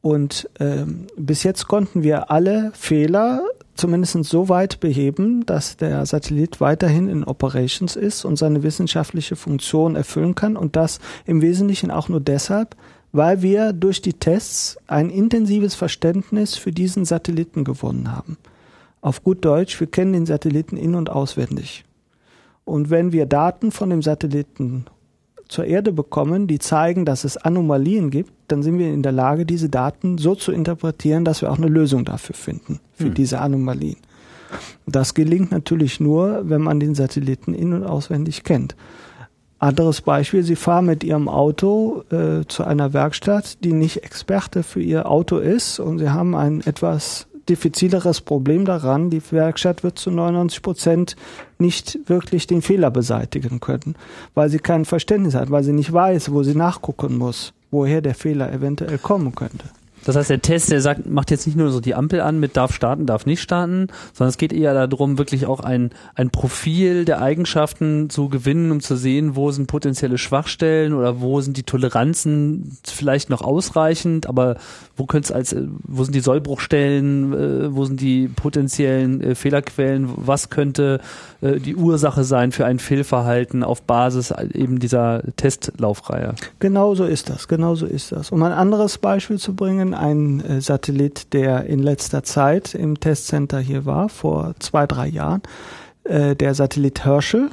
Und 0.00 0.50
ähm, 0.58 1.06
bis 1.16 1.44
jetzt 1.44 1.68
konnten 1.68 2.02
wir 2.02 2.32
alle 2.32 2.72
Fehler 2.74 3.44
zumindest 3.74 4.24
so 4.24 4.48
weit 4.48 4.80
beheben, 4.80 5.46
dass 5.46 5.76
der 5.76 6.04
Satellit 6.06 6.60
weiterhin 6.60 7.08
in 7.08 7.24
Operations 7.24 7.96
ist 7.96 8.24
und 8.24 8.36
seine 8.36 8.62
wissenschaftliche 8.62 9.36
Funktion 9.36 9.96
erfüllen 9.96 10.34
kann 10.34 10.56
und 10.56 10.76
das 10.76 11.00
im 11.26 11.42
Wesentlichen 11.42 11.90
auch 11.90 12.08
nur 12.08 12.20
deshalb, 12.20 12.76
weil 13.12 13.42
wir 13.42 13.72
durch 13.72 14.02
die 14.02 14.14
Tests 14.14 14.78
ein 14.86 15.10
intensives 15.10 15.74
Verständnis 15.74 16.56
für 16.56 16.72
diesen 16.72 17.04
Satelliten 17.04 17.64
gewonnen 17.64 18.10
haben. 18.10 18.38
Auf 19.00 19.22
gut 19.22 19.44
Deutsch, 19.44 19.78
wir 19.80 19.86
kennen 19.86 20.12
den 20.12 20.26
Satelliten 20.26 20.76
in 20.76 20.94
und 20.94 21.10
auswendig. 21.10 21.84
Und 22.64 22.90
wenn 22.90 23.12
wir 23.12 23.26
Daten 23.26 23.72
von 23.72 23.90
dem 23.90 24.02
Satelliten 24.02 24.86
zur 25.52 25.66
Erde 25.66 25.92
bekommen, 25.92 26.46
die 26.46 26.58
zeigen, 26.58 27.04
dass 27.04 27.24
es 27.24 27.36
Anomalien 27.36 28.10
gibt, 28.10 28.32
dann 28.48 28.62
sind 28.62 28.78
wir 28.78 28.92
in 28.92 29.02
der 29.02 29.12
Lage, 29.12 29.44
diese 29.44 29.68
Daten 29.68 30.18
so 30.18 30.34
zu 30.34 30.50
interpretieren, 30.50 31.24
dass 31.24 31.42
wir 31.42 31.52
auch 31.52 31.58
eine 31.58 31.68
Lösung 31.68 32.04
dafür 32.04 32.34
finden, 32.34 32.80
für 32.94 33.06
hm. 33.06 33.14
diese 33.14 33.38
Anomalien. 33.40 33.98
Das 34.86 35.14
gelingt 35.14 35.52
natürlich 35.52 36.00
nur, 36.00 36.48
wenn 36.48 36.62
man 36.62 36.80
den 36.80 36.94
Satelliten 36.94 37.54
in- 37.54 37.72
und 37.72 37.84
auswendig 37.84 38.44
kennt. 38.44 38.76
Anderes 39.58 40.00
Beispiel, 40.00 40.42
Sie 40.42 40.56
fahren 40.56 40.86
mit 40.86 41.04
Ihrem 41.04 41.28
Auto 41.28 42.02
äh, 42.10 42.44
zu 42.48 42.64
einer 42.64 42.92
Werkstatt, 42.92 43.62
die 43.62 43.72
nicht 43.72 44.02
Experte 44.02 44.62
für 44.62 44.82
Ihr 44.82 45.08
Auto 45.08 45.36
ist 45.36 45.78
und 45.78 45.98
Sie 45.98 46.10
haben 46.10 46.34
ein 46.34 46.62
etwas 46.62 47.28
diffizileres 47.48 48.20
Problem 48.20 48.64
daran. 48.64 49.10
Die 49.10 49.22
Werkstatt 49.30 49.82
wird 49.82 49.98
zu 49.98 50.10
99 50.10 50.62
Prozent 50.62 51.16
nicht 51.58 51.98
wirklich 52.06 52.46
den 52.46 52.62
Fehler 52.62 52.90
beseitigen 52.90 53.60
können, 53.60 53.94
weil 54.34 54.48
sie 54.48 54.58
kein 54.58 54.84
Verständnis 54.84 55.34
hat, 55.34 55.50
weil 55.50 55.64
sie 55.64 55.72
nicht 55.72 55.92
weiß, 55.92 56.32
wo 56.32 56.42
sie 56.42 56.54
nachgucken 56.54 57.18
muss, 57.18 57.52
woher 57.70 58.00
der 58.00 58.14
Fehler 58.14 58.52
eventuell 58.52 58.98
kommen 58.98 59.34
könnte. 59.34 59.64
Das 60.04 60.16
heißt, 60.16 60.30
der 60.30 60.42
Test, 60.42 60.70
der 60.70 60.80
sagt, 60.80 61.06
macht 61.06 61.30
jetzt 61.30 61.46
nicht 61.46 61.56
nur 61.56 61.70
so 61.70 61.80
die 61.80 61.94
Ampel 61.94 62.20
an 62.20 62.40
mit 62.40 62.56
darf 62.56 62.74
starten, 62.74 63.06
darf 63.06 63.26
nicht 63.26 63.40
starten, 63.40 63.88
sondern 64.12 64.30
es 64.30 64.38
geht 64.38 64.52
eher 64.52 64.86
darum, 64.86 65.18
wirklich 65.18 65.46
auch 65.46 65.60
ein, 65.60 65.90
ein 66.14 66.30
Profil 66.30 67.04
der 67.04 67.22
Eigenschaften 67.22 68.10
zu 68.10 68.28
gewinnen, 68.28 68.70
um 68.72 68.80
zu 68.80 68.96
sehen, 68.96 69.36
wo 69.36 69.50
sind 69.50 69.66
potenzielle 69.66 70.18
Schwachstellen 70.18 70.92
oder 70.92 71.20
wo 71.20 71.40
sind 71.40 71.56
die 71.56 71.62
Toleranzen 71.62 72.76
vielleicht 72.84 73.30
noch 73.30 73.42
ausreichend, 73.42 74.26
aber 74.26 74.56
wo 74.96 75.06
könnte 75.06 75.26
es 75.26 75.32
als, 75.32 75.56
wo 75.84 76.04
sind 76.04 76.14
die 76.14 76.20
Sollbruchstellen, 76.20 77.32
äh, 77.32 77.74
wo 77.74 77.84
sind 77.84 78.00
die 78.00 78.28
potenziellen 78.28 79.20
äh, 79.20 79.34
Fehlerquellen, 79.34 80.08
was 80.16 80.50
könnte 80.50 81.00
äh, 81.40 81.58
die 81.58 81.76
Ursache 81.76 82.24
sein 82.24 82.52
für 82.52 82.66
ein 82.66 82.78
Fehlverhalten 82.78 83.62
auf 83.62 83.82
Basis 83.82 84.32
eben 84.54 84.78
dieser 84.78 85.22
Testlaufreihe. 85.36 86.34
Genau 86.58 86.94
so 86.94 87.04
ist 87.04 87.30
das, 87.30 87.48
genau 87.48 87.74
so 87.74 87.86
ist 87.86 88.12
das. 88.12 88.30
Um 88.30 88.42
ein 88.42 88.52
anderes 88.52 88.98
Beispiel 88.98 89.38
zu 89.38 89.54
bringen, 89.54 89.91
ein 89.94 90.40
äh, 90.40 90.60
Satellit, 90.60 91.32
der 91.32 91.66
in 91.66 91.80
letzter 91.80 92.22
Zeit 92.22 92.74
im 92.74 93.00
Testcenter 93.00 93.60
hier 93.60 93.84
war, 93.84 94.08
vor 94.08 94.54
zwei, 94.58 94.86
drei 94.86 95.08
Jahren, 95.08 95.42
äh, 96.04 96.36
der 96.36 96.54
Satellit 96.54 97.04
Herschel, 97.04 97.50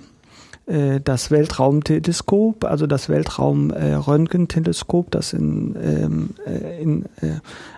äh, 0.66 1.00
das 1.02 1.32
Weltraumteleskop, 1.32 2.64
also 2.64 2.88
das 2.88 3.10
Weltraumröntgenteleskop, 3.10 5.12
das 5.12 5.34
in, 5.34 5.76
ähm, 5.82 6.30
äh, 6.46 6.82
in 6.82 7.06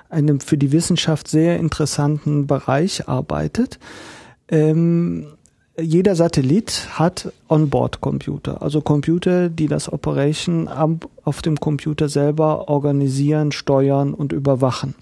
einem 0.09 0.39
für 0.39 0.57
die 0.57 0.71
Wissenschaft 0.71 1.27
sehr 1.27 1.57
interessanten 1.57 2.47
Bereich 2.47 3.07
arbeitet. 3.07 3.79
Ähm, 4.49 5.27
jeder 5.79 6.15
Satellit 6.15 6.87
hat 6.91 7.31
Onboard-Computer, 7.47 8.61
also 8.61 8.81
Computer, 8.81 9.49
die 9.49 9.67
das 9.67 9.91
Operation 9.91 10.67
auf 10.67 11.41
dem 11.41 11.57
Computer 11.57 12.09
selber 12.09 12.67
organisieren, 12.69 13.51
steuern 13.51 14.13
und 14.13 14.33
überwachen. 14.33 14.95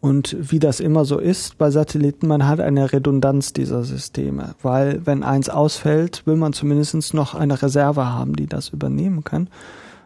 Und 0.00 0.36
wie 0.38 0.58
das 0.58 0.80
immer 0.80 1.04
so 1.04 1.18
ist 1.18 1.58
bei 1.58 1.70
Satelliten, 1.70 2.26
man 2.26 2.46
hat 2.46 2.60
eine 2.60 2.92
Redundanz 2.92 3.52
dieser 3.52 3.82
Systeme, 3.82 4.54
weil 4.62 5.04
wenn 5.04 5.22
eins 5.22 5.48
ausfällt, 5.48 6.26
will 6.26 6.36
man 6.36 6.52
zumindest 6.52 7.14
noch 7.14 7.34
eine 7.34 7.60
Reserve 7.60 8.06
haben, 8.06 8.36
die 8.36 8.46
das 8.46 8.68
übernehmen 8.68 9.24
kann. 9.24 9.48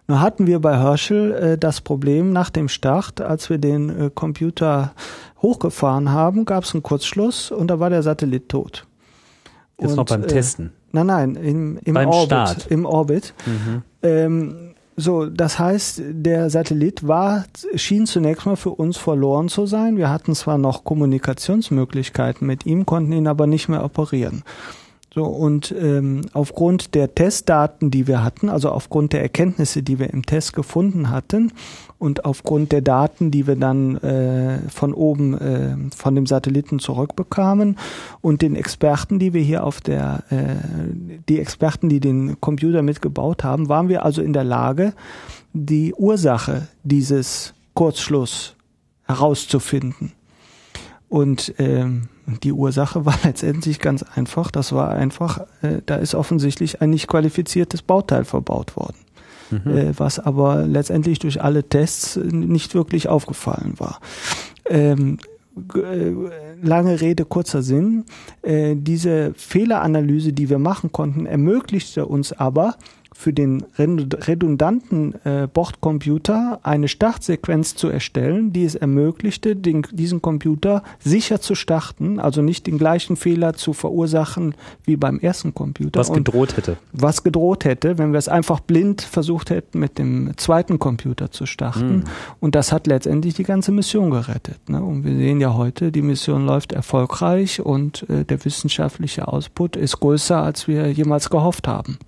Nur 0.06 0.20
hatten 0.20 0.46
wir 0.46 0.58
bei 0.58 0.76
Herschel 0.76 1.32
äh, 1.32 1.58
das 1.58 1.80
Problem 1.80 2.32
nach 2.32 2.50
dem 2.50 2.68
Start, 2.68 3.20
als 3.20 3.48
wir 3.48 3.58
den 3.58 3.90
äh, 3.90 4.10
Computer 4.12 4.92
hochgefahren 5.40 6.10
haben, 6.10 6.44
gab 6.44 6.64
es 6.64 6.74
einen 6.74 6.82
Kurzschluss 6.82 7.52
und 7.52 7.68
da 7.68 7.78
war 7.78 7.90
der 7.90 8.02
Satellit 8.02 8.48
tot. 8.48 8.86
Jetzt 9.80 9.90
und, 9.90 9.96
noch 9.96 10.06
beim 10.06 10.24
äh, 10.24 10.26
Testen. 10.26 10.72
Nein, 10.92 11.06
nein, 11.06 11.34
im, 11.36 11.78
im 11.84 11.94
beim 11.94 12.08
Orbit. 12.08 12.26
Start. 12.26 12.66
Im 12.68 12.84
Orbit. 12.84 13.34
Mhm. 13.46 13.82
Ähm, 14.02 14.56
so, 14.96 15.26
das 15.26 15.58
heißt, 15.58 16.02
der 16.10 16.50
Satellit 16.50 17.06
war, 17.08 17.44
schien 17.74 18.06
zunächst 18.06 18.44
mal 18.44 18.56
für 18.56 18.70
uns 18.70 18.98
verloren 18.98 19.48
zu 19.48 19.66
sein. 19.66 19.96
Wir 19.96 20.10
hatten 20.10 20.34
zwar 20.34 20.58
noch 20.58 20.84
Kommunikationsmöglichkeiten 20.84 22.46
mit 22.46 22.66
ihm, 22.66 22.84
konnten 22.84 23.12
ihn 23.12 23.26
aber 23.26 23.46
nicht 23.46 23.68
mehr 23.68 23.82
operieren. 23.84 24.42
So, 25.12 25.24
und 25.24 25.74
ähm, 25.76 26.22
aufgrund 26.34 26.94
der 26.94 27.14
Testdaten, 27.14 27.90
die 27.90 28.06
wir 28.06 28.22
hatten, 28.22 28.48
also 28.48 28.70
aufgrund 28.70 29.12
der 29.12 29.22
Erkenntnisse, 29.22 29.82
die 29.82 29.98
wir 29.98 30.10
im 30.10 30.24
Test 30.24 30.52
gefunden 30.52 31.10
hatten 31.10 31.52
und 32.00 32.24
aufgrund 32.24 32.72
der 32.72 32.80
Daten, 32.80 33.30
die 33.30 33.46
wir 33.46 33.56
dann 33.56 33.96
äh, 33.98 34.58
von 34.70 34.94
oben 34.94 35.34
äh, 35.38 35.76
von 35.94 36.14
dem 36.14 36.26
Satelliten 36.26 36.78
zurückbekamen 36.78 37.76
und 38.22 38.40
den 38.40 38.56
Experten, 38.56 39.18
die 39.18 39.34
wir 39.34 39.42
hier 39.42 39.64
auf 39.64 39.82
der, 39.82 40.24
äh, 40.30 40.56
die 41.28 41.38
Experten, 41.38 41.90
die 41.90 42.00
den 42.00 42.40
Computer 42.40 42.80
mitgebaut 42.80 43.44
haben, 43.44 43.68
waren 43.68 43.90
wir 43.90 44.02
also 44.02 44.22
in 44.22 44.32
der 44.32 44.44
Lage, 44.44 44.94
die 45.52 45.92
Ursache 45.94 46.68
dieses 46.84 47.52
Kurzschluss 47.74 48.56
herauszufinden. 49.04 50.12
Und 51.10 51.54
ähm, 51.58 52.08
die 52.42 52.52
Ursache 52.52 53.04
war 53.04 53.18
letztendlich 53.24 53.78
ganz 53.78 54.02
einfach. 54.02 54.50
Das 54.50 54.72
war 54.72 54.90
einfach, 54.90 55.40
äh, 55.60 55.82
da 55.84 55.96
ist 55.96 56.14
offensichtlich 56.14 56.80
ein 56.80 56.90
nicht 56.90 57.08
qualifiziertes 57.08 57.82
Bauteil 57.82 58.24
verbaut 58.24 58.74
worden. 58.76 58.96
Mhm. 59.50 59.76
Äh, 59.76 59.98
was 59.98 60.18
aber 60.18 60.66
letztendlich 60.66 61.18
durch 61.18 61.42
alle 61.42 61.64
Tests 61.64 62.16
nicht 62.16 62.74
wirklich 62.74 63.08
aufgefallen 63.08 63.74
war. 63.78 64.00
Ähm, 64.68 65.18
äh, 65.74 66.12
lange 66.62 67.00
Rede, 67.00 67.24
kurzer 67.24 67.62
Sinn. 67.62 68.04
Äh, 68.42 68.76
diese 68.76 69.32
Fehleranalyse, 69.34 70.32
die 70.32 70.48
wir 70.48 70.58
machen 70.58 70.92
konnten, 70.92 71.26
ermöglichte 71.26 72.06
uns 72.06 72.32
aber, 72.32 72.76
für 73.20 73.34
den 73.34 73.64
redundanten 73.76 75.14
äh, 75.24 75.46
Bordcomputer 75.46 76.58
eine 76.62 76.88
Startsequenz 76.88 77.76
zu 77.76 77.88
erstellen, 77.88 78.54
die 78.54 78.64
es 78.64 78.74
ermöglichte, 78.74 79.56
den, 79.56 79.82
diesen 79.92 80.22
Computer 80.22 80.82
sicher 81.00 81.38
zu 81.38 81.54
starten, 81.54 82.18
also 82.18 82.40
nicht 82.40 82.66
den 82.66 82.78
gleichen 82.78 83.16
Fehler 83.16 83.52
zu 83.52 83.74
verursachen 83.74 84.54
wie 84.84 84.96
beim 84.96 85.20
ersten 85.20 85.52
Computer. 85.52 86.00
Was 86.00 86.10
gedroht 86.10 86.56
hätte. 86.56 86.78
Was 86.92 87.22
gedroht 87.22 87.66
hätte, 87.66 87.98
wenn 87.98 88.12
wir 88.12 88.18
es 88.18 88.28
einfach 88.28 88.60
blind 88.60 89.02
versucht 89.02 89.50
hätten, 89.50 89.80
mit 89.80 89.98
dem 89.98 90.32
zweiten 90.38 90.78
Computer 90.78 91.30
zu 91.30 91.44
starten. 91.44 91.96
Mhm. 91.96 92.04
Und 92.40 92.54
das 92.54 92.72
hat 92.72 92.86
letztendlich 92.86 93.34
die 93.34 93.42
ganze 93.42 93.70
Mission 93.70 94.10
gerettet. 94.10 94.66
Ne? 94.70 94.82
Und 94.82 95.04
wir 95.04 95.14
sehen 95.14 95.42
ja 95.42 95.52
heute, 95.52 95.92
die 95.92 96.00
Mission 96.00 96.46
läuft 96.46 96.72
erfolgreich 96.72 97.60
und 97.60 98.08
äh, 98.08 98.24
der 98.24 98.42
wissenschaftliche 98.46 99.28
Output 99.28 99.76
ist 99.76 100.00
größer, 100.00 100.42
als 100.42 100.68
wir 100.68 100.90
jemals 100.90 101.28
gehofft 101.28 101.68
haben. 101.68 101.98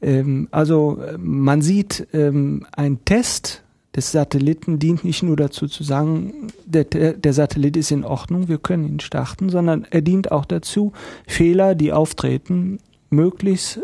Ähm, 0.00 0.48
also 0.50 0.98
man 1.18 1.62
sieht, 1.62 2.06
ähm, 2.12 2.66
ein 2.72 3.04
Test 3.04 3.62
des 3.94 4.10
Satelliten 4.12 4.78
dient 4.78 5.04
nicht 5.04 5.22
nur 5.22 5.36
dazu 5.36 5.66
zu 5.66 5.82
sagen, 5.82 6.48
der, 6.64 6.84
der 6.84 7.32
Satellit 7.32 7.76
ist 7.76 7.90
in 7.90 8.04
Ordnung, 8.04 8.48
wir 8.48 8.58
können 8.58 8.86
ihn 8.86 9.00
starten, 9.00 9.50
sondern 9.50 9.86
er 9.90 10.00
dient 10.00 10.32
auch 10.32 10.46
dazu, 10.46 10.92
Fehler, 11.26 11.74
die 11.74 11.92
auftreten, 11.92 12.78
möglichst 13.10 13.80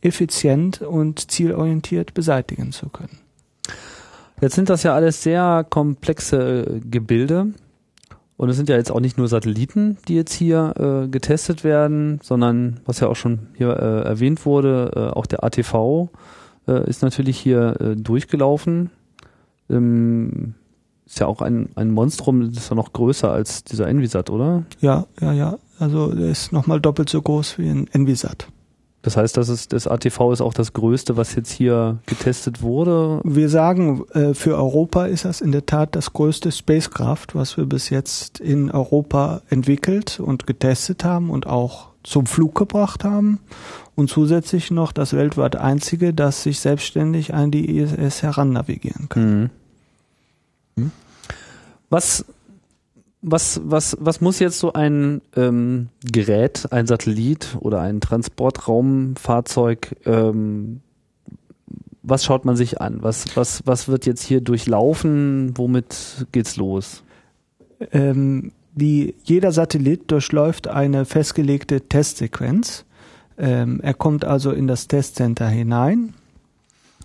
effizient 0.00 0.80
und 0.80 1.30
zielorientiert 1.30 2.14
beseitigen 2.14 2.72
zu 2.72 2.88
können. 2.88 3.18
Jetzt 4.40 4.54
sind 4.54 4.70
das 4.70 4.82
ja 4.82 4.94
alles 4.94 5.22
sehr 5.22 5.64
komplexe 5.68 6.80
Gebilde. 6.90 7.52
Und 8.42 8.48
es 8.48 8.56
sind 8.56 8.68
ja 8.68 8.76
jetzt 8.76 8.90
auch 8.90 8.98
nicht 8.98 9.18
nur 9.18 9.28
Satelliten, 9.28 9.98
die 10.08 10.16
jetzt 10.16 10.32
hier 10.32 10.74
äh, 10.76 11.06
getestet 11.06 11.62
werden, 11.62 12.18
sondern 12.24 12.80
was 12.84 12.98
ja 12.98 13.06
auch 13.06 13.14
schon 13.14 13.46
hier 13.54 13.68
äh, 13.68 14.02
erwähnt 14.02 14.44
wurde, 14.44 14.90
äh, 14.96 15.16
auch 15.16 15.26
der 15.26 15.44
ATV 15.44 16.08
äh, 16.66 16.90
ist 16.90 17.02
natürlich 17.02 17.38
hier 17.38 17.80
äh, 17.80 17.94
durchgelaufen. 17.94 18.90
Ähm, 19.70 20.54
ist 21.06 21.20
ja 21.20 21.28
auch 21.28 21.40
ein, 21.40 21.68
ein 21.76 21.92
Monstrum, 21.92 22.40
das 22.52 22.64
ist 22.64 22.70
ja 22.70 22.74
noch 22.74 22.92
größer 22.92 23.30
als 23.30 23.62
dieser 23.62 23.86
Envisat, 23.86 24.28
oder? 24.28 24.64
Ja, 24.80 25.06
ja, 25.20 25.32
ja. 25.32 25.58
Also 25.78 26.12
der 26.12 26.28
ist 26.28 26.50
nochmal 26.50 26.80
doppelt 26.80 27.10
so 27.10 27.22
groß 27.22 27.58
wie 27.58 27.68
ein 27.68 27.86
Envisat. 27.92 28.48
Das 29.02 29.16
heißt, 29.16 29.36
das, 29.36 29.48
ist, 29.48 29.72
das 29.72 29.88
ATV 29.88 30.32
ist 30.32 30.40
auch 30.40 30.54
das 30.54 30.72
Größte, 30.72 31.16
was 31.16 31.34
jetzt 31.34 31.50
hier 31.50 31.98
getestet 32.06 32.62
wurde? 32.62 33.20
Wir 33.24 33.48
sagen, 33.48 34.04
äh, 34.12 34.32
für 34.32 34.56
Europa 34.56 35.06
ist 35.06 35.24
das 35.24 35.40
in 35.40 35.50
der 35.50 35.66
Tat 35.66 35.96
das 35.96 36.12
größte 36.12 36.52
Spacecraft, 36.52 37.34
was 37.34 37.56
wir 37.56 37.66
bis 37.66 37.90
jetzt 37.90 38.38
in 38.38 38.70
Europa 38.70 39.42
entwickelt 39.50 40.20
und 40.20 40.46
getestet 40.46 41.04
haben 41.04 41.30
und 41.30 41.48
auch 41.48 41.88
zum 42.04 42.26
Flug 42.26 42.54
gebracht 42.54 43.02
haben. 43.02 43.40
Und 43.94 44.08
zusätzlich 44.08 44.70
noch 44.70 44.92
das 44.92 45.12
weltweit 45.12 45.56
einzige, 45.56 46.14
das 46.14 46.44
sich 46.44 46.60
selbstständig 46.60 47.34
an 47.34 47.50
die 47.50 47.76
ISS 47.78 48.22
herannavigieren 48.22 49.08
kann. 49.08 49.40
Mhm. 49.40 49.50
Hm? 50.76 50.90
Was 51.90 52.24
was, 53.22 53.60
was, 53.64 53.96
was 54.00 54.20
muss 54.20 54.40
jetzt 54.40 54.58
so 54.58 54.72
ein 54.72 55.22
ähm, 55.36 55.88
Gerät, 56.04 56.72
ein 56.72 56.86
Satellit 56.86 57.56
oder 57.60 57.80
ein 57.80 58.00
Transportraumfahrzeug, 58.00 59.96
ähm, 60.04 60.80
was 62.02 62.24
schaut 62.24 62.44
man 62.44 62.56
sich 62.56 62.80
an? 62.80 62.98
Was, 63.02 63.36
was, 63.36 63.62
was 63.64 63.86
wird 63.86 64.06
jetzt 64.06 64.24
hier 64.24 64.40
durchlaufen? 64.40 65.56
Womit 65.56 66.26
geht's 66.32 66.56
los? 66.56 67.04
Ähm, 67.92 68.50
die, 68.74 69.14
jeder 69.22 69.52
Satellit 69.52 70.10
durchläuft 70.10 70.66
eine 70.66 71.04
festgelegte 71.04 71.82
Testsequenz. 71.82 72.84
Ähm, 73.38 73.80
er 73.82 73.94
kommt 73.94 74.24
also 74.24 74.50
in 74.50 74.66
das 74.66 74.88
Testcenter 74.88 75.48
hinein 75.48 76.14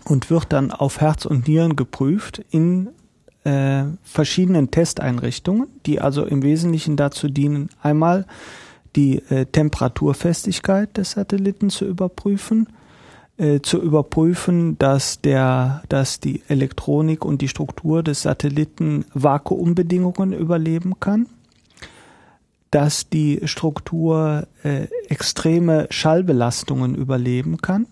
und 0.04 0.30
wird 0.30 0.52
dann 0.52 0.72
auf 0.72 1.00
Herz 1.00 1.26
und 1.26 1.46
Nieren 1.46 1.76
geprüft 1.76 2.44
in 2.50 2.88
äh, 3.44 3.84
verschiedenen 4.02 4.70
Testeinrichtungen, 4.70 5.68
die 5.86 6.00
also 6.00 6.24
im 6.24 6.42
Wesentlichen 6.42 6.96
dazu 6.96 7.28
dienen, 7.28 7.70
einmal 7.82 8.26
die 8.96 9.22
äh, 9.30 9.46
Temperaturfestigkeit 9.46 10.96
des 10.96 11.12
Satelliten 11.12 11.70
zu 11.70 11.84
überprüfen, 11.84 12.68
äh, 13.36 13.60
zu 13.60 13.80
überprüfen, 13.80 14.78
dass 14.78 15.20
der, 15.20 15.82
dass 15.88 16.20
die 16.20 16.42
Elektronik 16.48 17.24
und 17.24 17.40
die 17.40 17.48
Struktur 17.48 18.02
des 18.02 18.22
Satelliten 18.22 19.04
Vakuumbedingungen 19.14 20.32
überleben 20.32 20.98
kann, 20.98 21.26
dass 22.70 23.08
die 23.08 23.40
Struktur 23.44 24.46
äh, 24.62 24.88
extreme 25.08 25.86
Schallbelastungen 25.90 26.94
überleben 26.94 27.58
kann 27.58 27.86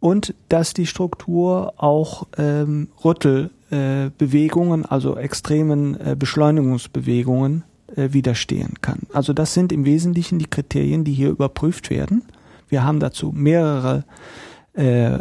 und 0.00 0.34
dass 0.48 0.72
die 0.72 0.86
Struktur 0.86 1.74
auch 1.76 2.28
ähm, 2.38 2.88
Rüttel 3.04 3.50
äh, 3.70 4.10
Bewegungen, 4.16 4.84
also 4.84 5.16
extremen 5.16 5.98
äh, 6.00 6.16
Beschleunigungsbewegungen 6.16 7.64
äh, 7.94 8.12
widerstehen 8.12 8.74
kann. 8.80 9.00
Also 9.12 9.32
das 9.32 9.54
sind 9.54 9.72
im 9.72 9.84
Wesentlichen 9.84 10.38
die 10.38 10.46
Kriterien, 10.46 11.02
die 11.02 11.12
hier 11.12 11.30
überprüft 11.30 11.90
werden. 11.90 12.22
Wir 12.68 12.84
haben 12.84 13.00
dazu 13.00 13.32
mehrere 13.34 14.04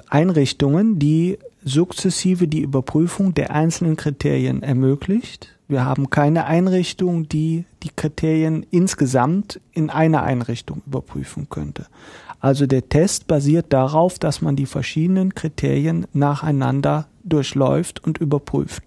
Einrichtungen, 0.10 1.00
die 1.00 1.38
sukzessive 1.64 2.46
die 2.50 2.60
Überprüfung 2.60 3.34
der 3.34 3.52
einzelnen 3.52 3.96
Kriterien 3.96 4.64
ermöglicht. 4.64 5.56
Wir 5.70 5.86
haben 5.86 6.10
keine 6.10 6.46
Einrichtung, 6.46 7.30
die 7.30 7.64
die 7.82 7.92
Kriterien 7.96 8.66
insgesamt 8.70 9.62
in 9.72 9.90
einer 9.90 10.24
Einrichtung 10.24 10.82
überprüfen 10.86 11.48
könnte. 11.50 11.86
Also 12.40 12.68
der 12.68 12.90
Test 12.90 13.28
basiert 13.28 13.74
darauf, 13.74 14.20
dass 14.20 14.42
man 14.42 14.56
die 14.56 14.66
verschiedenen 14.66 15.34
Kriterien 15.34 16.06
nacheinander 16.14 17.08
durchläuft 17.24 18.04
und 18.04 18.18
überprüft. 18.18 18.84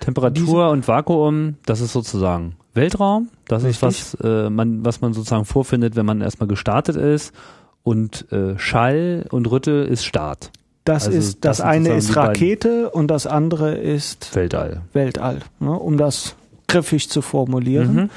Temperatur 0.00 0.44
Diese, 0.44 0.70
und 0.70 0.88
Vakuum, 0.88 1.56
das 1.66 1.80
ist 1.80 1.92
sozusagen 1.92 2.56
Weltraum. 2.74 3.28
Das 3.46 3.64
richtig. 3.64 3.88
ist 3.90 4.16
was 4.22 4.24
äh, 4.24 4.50
man, 4.50 4.84
was 4.84 5.00
man 5.00 5.12
sozusagen 5.12 5.44
vorfindet, 5.44 5.96
wenn 5.96 6.06
man 6.06 6.20
erstmal 6.20 6.48
gestartet 6.48 6.96
ist. 6.96 7.34
Und 7.82 8.30
äh, 8.32 8.58
Schall 8.58 9.26
und 9.30 9.50
Rüttel 9.50 9.86
ist 9.86 10.04
Start. 10.04 10.50
Das 10.84 11.06
also 11.06 11.18
ist 11.18 11.44
das, 11.44 11.58
das 11.58 11.66
eine 11.66 11.94
ist 11.94 12.16
Rakete 12.16 12.90
und 12.90 13.08
das 13.08 13.26
andere 13.26 13.74
ist 13.74 14.34
Weltall. 14.34 14.82
Weltall, 14.92 15.40
ne, 15.60 15.72
um 15.72 15.98
das 15.98 16.34
griffig 16.66 17.10
zu 17.10 17.20
formulieren. 17.20 17.94
Mhm. 17.94 18.10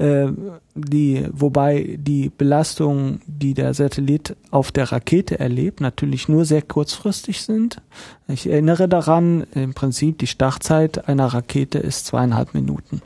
Äh, 0.00 0.32
die, 0.74 1.26
wobei 1.30 1.98
die 1.98 2.30
Belastung, 2.30 3.20
die 3.26 3.52
der 3.52 3.74
Satellit 3.74 4.34
auf 4.50 4.72
der 4.72 4.90
Rakete 4.90 5.38
erlebt, 5.38 5.82
natürlich 5.82 6.26
nur 6.26 6.46
sehr 6.46 6.62
kurzfristig 6.62 7.42
sind. 7.42 7.82
Ich 8.26 8.48
erinnere 8.48 8.88
daran, 8.88 9.44
im 9.54 9.74
Prinzip 9.74 10.18
die 10.18 10.26
Startzeit 10.26 11.06
einer 11.06 11.26
Rakete 11.26 11.78
ist 11.78 12.06
zweieinhalb 12.06 12.54
Minuten. 12.54 13.02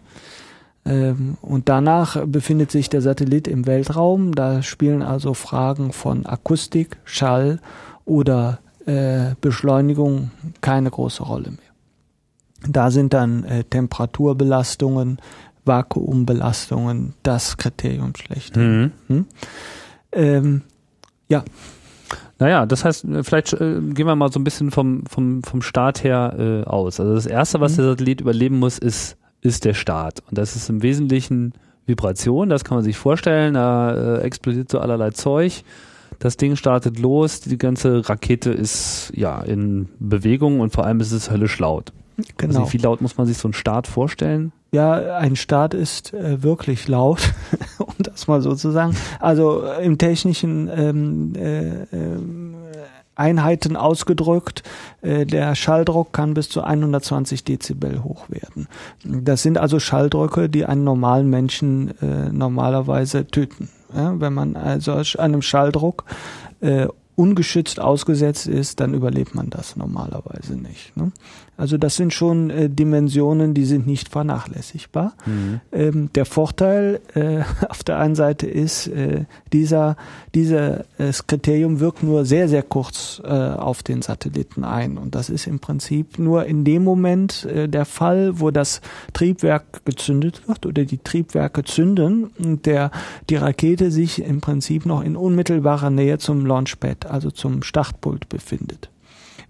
Ähm, 0.86 1.36
und 1.42 1.68
danach 1.68 2.24
befindet 2.26 2.70
sich 2.70 2.90
der 2.90 3.00
Satellit 3.00 3.48
im 3.48 3.66
Weltraum. 3.66 4.32
Da 4.32 4.62
spielen 4.62 5.02
also 5.02 5.34
Fragen 5.34 5.92
von 5.92 6.26
Akustik, 6.26 6.98
Schall 7.04 7.58
oder 8.04 8.60
äh, 8.86 9.34
Beschleunigung 9.40 10.30
keine 10.60 10.90
große 10.92 11.24
Rolle 11.24 11.50
mehr. 11.50 11.74
Da 12.68 12.90
sind 12.90 13.12
dann 13.12 13.44
äh, 13.44 13.64
Temperaturbelastungen, 13.64 15.18
Vakuumbelastungen 15.64 17.14
das 17.22 17.56
Kriterium 17.56 18.12
schlecht. 18.16 18.56
Mhm. 18.56 18.92
Hm? 19.08 19.26
Ähm, 20.12 20.62
ja. 21.28 21.44
Naja, 22.38 22.66
das 22.66 22.84
heißt, 22.84 23.06
vielleicht 23.22 23.52
äh, 23.54 23.80
gehen 23.80 24.06
wir 24.06 24.16
mal 24.16 24.30
so 24.30 24.40
ein 24.40 24.44
bisschen 24.44 24.70
vom, 24.70 25.04
vom, 25.06 25.42
vom 25.42 25.62
Start 25.62 26.02
her 26.02 26.34
äh, 26.38 26.68
aus. 26.68 27.00
Also 27.00 27.14
das 27.14 27.26
Erste, 27.26 27.60
was 27.60 27.72
mhm. 27.72 27.76
der 27.76 27.84
Satellit 27.86 28.20
überleben 28.20 28.58
muss, 28.58 28.78
ist, 28.78 29.16
ist 29.40 29.64
der 29.64 29.74
Start. 29.74 30.22
Und 30.28 30.38
das 30.38 30.56
ist 30.56 30.68
im 30.68 30.82
Wesentlichen 30.82 31.52
Vibration, 31.86 32.48
das 32.48 32.64
kann 32.64 32.76
man 32.76 32.84
sich 32.84 32.96
vorstellen, 32.96 33.54
da 33.54 34.16
äh, 34.16 34.20
explodiert 34.22 34.70
so 34.70 34.78
allerlei 34.78 35.10
Zeug. 35.10 35.62
Das 36.18 36.36
Ding 36.36 36.56
startet 36.56 36.98
los, 36.98 37.40
die 37.40 37.58
ganze 37.58 38.08
Rakete 38.08 38.50
ist 38.50 39.12
ja 39.14 39.42
in 39.42 39.88
Bewegung 39.98 40.60
und 40.60 40.72
vor 40.72 40.86
allem 40.86 41.00
ist 41.00 41.12
es 41.12 41.30
höllisch 41.30 41.58
laut. 41.58 41.92
Genau. 42.36 42.60
Also 42.60 42.72
wie 42.72 42.78
laut 42.78 43.00
muss 43.00 43.16
man 43.16 43.26
sich 43.26 43.36
so 43.36 43.48
einen 43.48 43.54
Start 43.54 43.86
vorstellen? 43.86 44.52
Ja, 44.74 45.18
ein 45.18 45.36
Start 45.36 45.72
ist 45.72 46.12
äh, 46.14 46.42
wirklich 46.42 46.88
laut, 46.88 47.32
um 47.78 47.94
das 48.00 48.26
mal 48.26 48.42
so 48.42 48.56
zu 48.56 48.72
sagen. 48.72 48.96
Also 49.20 49.62
äh, 49.62 49.86
im 49.86 49.98
technischen 49.98 50.68
ähm, 50.68 51.32
äh, 51.36 51.82
äh, 51.84 52.18
Einheiten 53.14 53.76
ausgedrückt, 53.76 54.64
äh, 55.00 55.26
der 55.26 55.54
Schalldruck 55.54 56.12
kann 56.12 56.34
bis 56.34 56.48
zu 56.48 56.62
120 56.64 57.44
Dezibel 57.44 58.02
hoch 58.02 58.28
werden. 58.28 58.66
Das 59.04 59.44
sind 59.44 59.58
also 59.58 59.78
Schalldrücke, 59.78 60.48
die 60.48 60.64
einen 60.64 60.82
normalen 60.82 61.30
Menschen 61.30 61.94
äh, 62.02 62.32
normalerweise 62.32 63.28
töten. 63.28 63.68
Ja, 63.94 64.20
wenn 64.20 64.34
man 64.34 64.56
also 64.56 65.00
einem 65.20 65.40
Schalldruck 65.40 66.04
ungeschützt 67.16 67.78
ausgesetzt 67.78 68.46
ist, 68.46 68.80
dann 68.80 68.94
überlebt 68.94 69.34
man 69.34 69.50
das 69.50 69.76
normalerweise 69.76 70.56
nicht. 70.56 70.96
Ne? 70.96 71.12
Also 71.56 71.78
das 71.78 71.96
sind 71.96 72.12
schon 72.12 72.50
äh, 72.50 72.68
Dimensionen, 72.68 73.54
die 73.54 73.64
sind 73.64 73.86
nicht 73.86 74.08
vernachlässigbar. 74.08 75.14
Mhm. 75.24 75.60
Ähm, 75.72 76.10
der 76.14 76.24
Vorteil 76.24 77.00
äh, 77.14 77.42
auf 77.68 77.84
der 77.84 77.98
einen 77.98 78.14
Seite 78.14 78.46
ist, 78.46 78.88
äh, 78.88 79.24
dieser, 79.52 79.96
dieses 80.34 80.80
äh, 80.98 81.12
Kriterium 81.26 81.80
wirkt 81.80 82.02
nur 82.02 82.24
sehr, 82.24 82.48
sehr 82.48 82.62
kurz 82.62 83.22
äh, 83.24 83.28
auf 83.28 83.82
den 83.82 84.02
Satelliten 84.02 84.64
ein. 84.64 84.98
Und 84.98 85.14
das 85.14 85.30
ist 85.30 85.46
im 85.46 85.60
Prinzip 85.60 86.18
nur 86.18 86.44
in 86.46 86.64
dem 86.64 86.82
Moment 86.82 87.44
äh, 87.44 87.68
der 87.68 87.84
Fall, 87.84 88.40
wo 88.40 88.50
das 88.50 88.80
Triebwerk 89.12 89.84
gezündet 89.84 90.48
wird 90.48 90.66
oder 90.66 90.84
die 90.84 90.98
Triebwerke 90.98 91.62
zünden 91.62 92.30
und 92.38 92.66
der, 92.66 92.90
die 93.30 93.36
Rakete 93.36 93.90
sich 93.90 94.22
im 94.22 94.40
Prinzip 94.40 94.86
noch 94.86 95.02
in 95.02 95.16
unmittelbarer 95.16 95.90
Nähe 95.90 96.18
zum 96.18 96.46
Launchpad, 96.46 97.06
also 97.06 97.30
zum 97.30 97.62
Startpult 97.62 98.28
befindet 98.28 98.90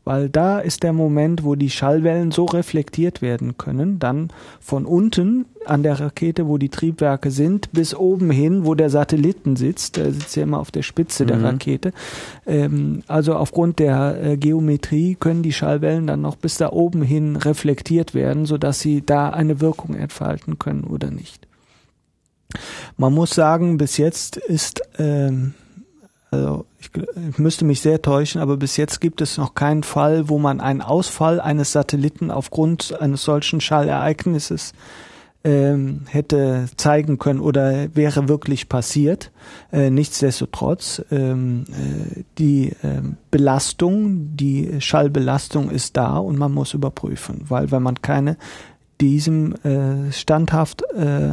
weil 0.04 0.28
da 0.28 0.58
ist 0.58 0.82
der 0.82 0.92
Moment, 0.92 1.44
wo 1.44 1.54
die 1.54 1.70
Schallwellen 1.70 2.30
so 2.30 2.44
reflektiert 2.44 3.22
werden 3.22 3.56
können, 3.56 3.98
dann 3.98 4.28
von 4.60 4.84
unten 4.84 5.46
an 5.64 5.82
der 5.82 5.98
Rakete, 5.98 6.46
wo 6.46 6.58
die 6.58 6.68
Triebwerke 6.68 7.30
sind, 7.30 7.72
bis 7.72 7.94
oben 7.94 8.30
hin, 8.30 8.66
wo 8.66 8.74
der 8.74 8.90
Satelliten 8.90 9.56
sitzt. 9.56 9.96
Der 9.96 10.12
sitzt 10.12 10.36
ja 10.36 10.42
immer 10.42 10.60
auf 10.60 10.70
der 10.70 10.82
Spitze 10.82 11.24
mhm. 11.24 11.28
der 11.28 11.42
Rakete. 11.42 11.92
Ähm, 12.46 13.02
also 13.06 13.34
aufgrund 13.34 13.78
der 13.78 14.22
äh, 14.22 14.36
Geometrie 14.36 15.16
können 15.18 15.42
die 15.42 15.52
Schallwellen 15.52 16.06
dann 16.06 16.20
noch 16.20 16.36
bis 16.36 16.58
da 16.58 16.70
oben 16.70 17.02
hin 17.02 17.36
reflektiert 17.36 18.14
werden, 18.14 18.44
sodass 18.44 18.80
sie 18.80 19.04
da 19.04 19.30
eine 19.30 19.60
Wirkung 19.60 19.94
entfalten 19.94 20.58
können 20.58 20.84
oder 20.84 21.10
nicht. 21.10 21.46
Man 22.96 23.12
muss 23.12 23.30
sagen, 23.30 23.78
bis 23.78 23.96
jetzt 23.96 24.36
ist 24.36 24.82
ähm, 24.98 25.54
also 26.35 26.64
ich, 26.81 26.90
ich, 27.31 27.38
müsste 27.38 27.64
mich 27.64 27.81
sehr 27.81 28.03
täuschen, 28.03 28.40
aber 28.40 28.57
bis 28.57 28.77
jetzt 28.77 29.01
gibt 29.01 29.20
es 29.20 29.38
noch 29.38 29.55
keinen 29.55 29.83
Fall, 29.83 30.29
wo 30.29 30.38
man 30.38 30.61
einen 30.61 30.83
Ausfall 30.83 31.40
eines 31.40 31.73
Satelliten 31.73 32.31
aufgrund 32.31 33.01
eines 33.01 33.23
solchen 33.23 33.61
Schallereignisses 33.61 34.73
ähm, 35.44 36.03
hätte 36.09 36.66
zeigen 36.77 37.18
können 37.18 37.40
oder 37.40 37.94
wäre 37.94 38.29
wirklich 38.29 38.68
passiert. 38.68 39.31
Äh, 39.73 39.90
nichtsdestotrotz, 39.90 41.05
ähm, 41.11 41.64
äh, 41.68 42.23
die 42.38 42.70
äh, 42.83 43.03
Belastung, 43.31 44.37
die 44.37 44.81
Schallbelastung 44.81 45.70
ist 45.70 45.97
da 45.99 46.16
und 46.16 46.38
man 46.38 46.53
muss 46.53 46.73
überprüfen, 46.73 47.44
weil 47.49 47.70
wenn 47.70 47.83
man 47.83 48.01
keine 48.01 48.38
diesem 49.00 49.54
äh, 49.64 50.12
standhaft 50.12 50.83
äh, 50.92 51.30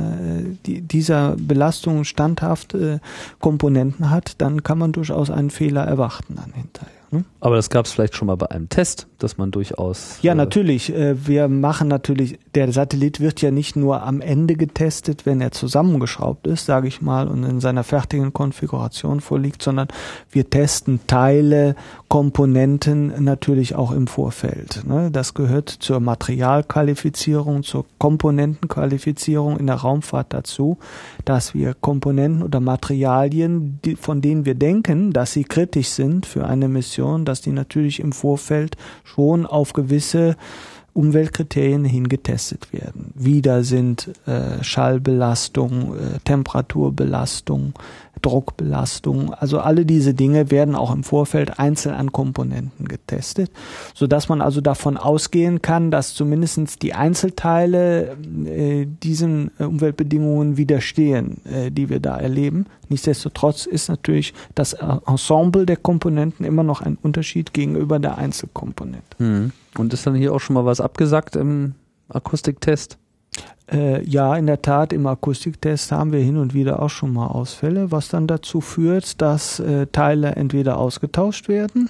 die, 0.65 0.81
dieser 0.81 1.35
Belastung 1.37 2.03
standhaft 2.03 2.73
äh, 2.73 2.99
Komponenten 3.39 4.09
hat, 4.09 4.41
dann 4.41 4.63
kann 4.63 4.77
man 4.77 4.91
durchaus 4.91 5.29
einen 5.29 5.49
Fehler 5.49 5.83
erwarten 5.83 6.35
dann 6.35 6.53
hinterher. 6.53 6.91
Hm? 7.11 7.25
Aber 7.39 7.55
das 7.55 7.69
gab 7.69 7.85
es 7.85 7.91
vielleicht 7.91 8.15
schon 8.15 8.27
mal 8.27 8.35
bei 8.35 8.49
einem 8.49 8.69
Test, 8.69 9.07
dass 9.23 9.37
man 9.37 9.51
durchaus. 9.51 10.17
Ja, 10.21 10.33
äh, 10.33 10.35
natürlich. 10.35 10.93
Äh, 10.93 11.27
wir 11.27 11.47
machen 11.47 11.87
natürlich, 11.87 12.39
der 12.55 12.71
Satellit 12.71 13.19
wird 13.19 13.41
ja 13.41 13.51
nicht 13.51 13.75
nur 13.75 14.03
am 14.03 14.21
Ende 14.21 14.55
getestet, 14.55 15.25
wenn 15.25 15.41
er 15.41 15.51
zusammengeschraubt 15.51 16.47
ist, 16.47 16.65
sage 16.65 16.87
ich 16.87 17.01
mal, 17.01 17.27
und 17.27 17.43
in 17.43 17.59
seiner 17.59 17.83
fertigen 17.83 18.33
Konfiguration 18.33 19.21
vorliegt, 19.21 19.61
sondern 19.61 19.87
wir 20.31 20.49
testen 20.49 20.99
Teile, 21.07 21.75
Komponenten 22.07 23.23
natürlich 23.23 23.75
auch 23.75 23.91
im 23.91 24.07
Vorfeld. 24.07 24.83
Ne? 24.85 25.09
Das 25.11 25.33
gehört 25.33 25.69
zur 25.69 25.99
Materialqualifizierung, 25.99 27.63
zur 27.63 27.85
Komponentenqualifizierung 27.99 29.57
in 29.57 29.67
der 29.67 29.77
Raumfahrt 29.77 30.33
dazu, 30.33 30.77
dass 31.23 31.53
wir 31.53 31.73
Komponenten 31.73 32.43
oder 32.43 32.59
Materialien, 32.59 33.79
von 33.99 34.21
denen 34.21 34.45
wir 34.45 34.55
denken, 34.55 35.13
dass 35.13 35.33
sie 35.33 35.43
kritisch 35.43 35.89
sind 35.89 36.25
für 36.25 36.45
eine 36.45 36.67
Mission, 36.67 37.25
dass 37.25 37.41
die 37.41 37.51
natürlich 37.51 37.99
im 37.99 38.11
Vorfeld 38.11 38.75
schon 39.13 39.45
auf 39.45 39.73
gewisse 39.73 40.35
Umweltkriterien 40.93 41.85
hin 41.85 42.09
getestet 42.09 42.73
werden. 42.73 43.13
Wieder 43.15 43.63
sind 43.63 44.11
äh, 44.25 44.61
Schallbelastung, 44.61 45.95
äh, 45.95 46.19
Temperaturbelastung, 46.25 47.73
Druckbelastung. 48.21 49.33
Also 49.33 49.59
alle 49.59 49.85
diese 49.85 50.13
Dinge 50.13 50.51
werden 50.51 50.75
auch 50.75 50.93
im 50.93 51.03
Vorfeld 51.03 51.59
einzeln 51.59 51.95
an 51.95 52.11
Komponenten 52.11 52.87
getestet, 52.87 53.51
so 53.93 54.07
dass 54.07 54.29
man 54.29 54.41
also 54.41 54.61
davon 54.61 54.97
ausgehen 54.97 55.61
kann, 55.61 55.91
dass 55.91 56.13
zumindest 56.13 56.81
die 56.81 56.93
Einzelteile 56.93 58.17
äh, 58.45 58.85
diesen 58.85 59.51
äh, 59.59 59.63
Umweltbedingungen 59.63 60.57
widerstehen, 60.57 61.41
äh, 61.45 61.71
die 61.71 61.89
wir 61.89 61.99
da 61.99 62.17
erleben. 62.17 62.65
Nichtsdestotrotz 62.89 63.65
ist 63.65 63.87
natürlich 63.87 64.33
das 64.53 64.73
Ensemble 64.73 65.65
der 65.65 65.77
Komponenten 65.77 66.45
immer 66.45 66.63
noch 66.63 66.81
ein 66.81 66.97
Unterschied 67.01 67.53
gegenüber 67.53 67.99
der 67.99 68.17
Einzelkomponente. 68.17 69.17
Hm. 69.17 69.51
Und 69.77 69.93
ist 69.93 70.05
dann 70.05 70.15
hier 70.15 70.33
auch 70.33 70.39
schon 70.39 70.55
mal 70.55 70.65
was 70.65 70.81
abgesagt 70.81 71.37
im 71.37 71.75
Akustiktest? 72.09 72.97
Äh, 73.71 74.03
ja, 74.03 74.35
in 74.35 74.47
der 74.47 74.61
Tat, 74.61 74.91
im 74.91 75.07
Akustiktest 75.07 75.91
haben 75.91 76.11
wir 76.11 76.19
hin 76.19 76.37
und 76.37 76.53
wieder 76.53 76.81
auch 76.81 76.89
schon 76.89 77.13
mal 77.13 77.27
Ausfälle, 77.27 77.91
was 77.91 78.09
dann 78.09 78.27
dazu 78.27 78.59
führt, 78.61 79.21
dass 79.21 79.59
äh, 79.59 79.87
Teile 79.87 80.35
entweder 80.35 80.77
ausgetauscht 80.77 81.47
werden 81.47 81.89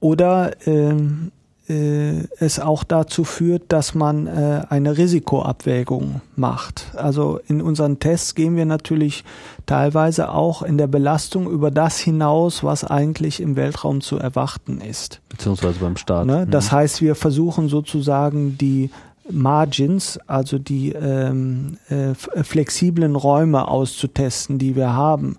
oder 0.00 0.52
ähm, 0.66 1.30
äh, 1.68 2.22
es 2.38 2.60
auch 2.60 2.84
dazu 2.84 3.24
führt, 3.24 3.64
dass 3.72 3.94
man 3.94 4.26
äh, 4.26 4.62
eine 4.68 4.96
Risikoabwägung 4.96 6.20
macht. 6.36 6.92
Also 6.94 7.40
in 7.48 7.60
unseren 7.60 7.98
Tests 7.98 8.34
gehen 8.34 8.56
wir 8.56 8.66
natürlich 8.66 9.24
teilweise 9.66 10.30
auch 10.30 10.62
in 10.62 10.78
der 10.78 10.86
Belastung 10.86 11.50
über 11.50 11.70
das 11.70 11.98
hinaus, 11.98 12.62
was 12.62 12.84
eigentlich 12.84 13.40
im 13.40 13.56
Weltraum 13.56 14.00
zu 14.00 14.16
erwarten 14.16 14.80
ist. 14.80 15.20
Beziehungsweise 15.28 15.80
beim 15.80 15.96
Start. 15.96 16.26
Ne? 16.26 16.46
Das 16.48 16.70
mhm. 16.70 16.76
heißt, 16.76 17.02
wir 17.02 17.14
versuchen 17.14 17.68
sozusagen 17.68 18.56
die 18.58 18.90
Margins, 19.30 20.18
also 20.26 20.58
die 20.58 20.92
ähm, 20.92 21.78
äh, 21.88 22.14
flexiblen 22.14 23.16
Räume 23.16 23.68
auszutesten, 23.68 24.58
die 24.58 24.76
wir 24.76 24.92
haben. 24.92 25.36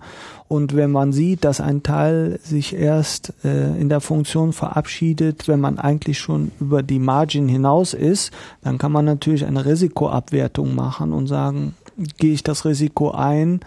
Und 0.48 0.76
wenn 0.76 0.92
man 0.92 1.12
sieht, 1.12 1.44
dass 1.44 1.60
ein 1.60 1.84
Teil 1.84 2.40
sich 2.42 2.74
erst 2.74 3.34
äh, 3.44 3.80
in 3.80 3.90
der 3.90 4.00
Funktion 4.00 4.54
verabschiedet, 4.54 5.48
wenn 5.48 5.60
man 5.60 5.78
eigentlich 5.78 6.20
schon 6.20 6.52
über 6.60 6.84
die 6.84 7.00
Margin 7.00 7.50
hinaus 7.50 7.94
ist, 7.94 8.32
dann 8.62 8.78
kann 8.78 8.92
man 8.92 9.06
natürlich 9.06 9.46
eine 9.46 9.66
Risikoabwertung 9.66 10.74
machen 10.74 11.12
und 11.12 11.28
sagen, 11.28 11.76
gehe 12.18 12.34
ich 12.34 12.44
das 12.44 12.64
Risiko 12.66 13.12
ein, 13.12 13.60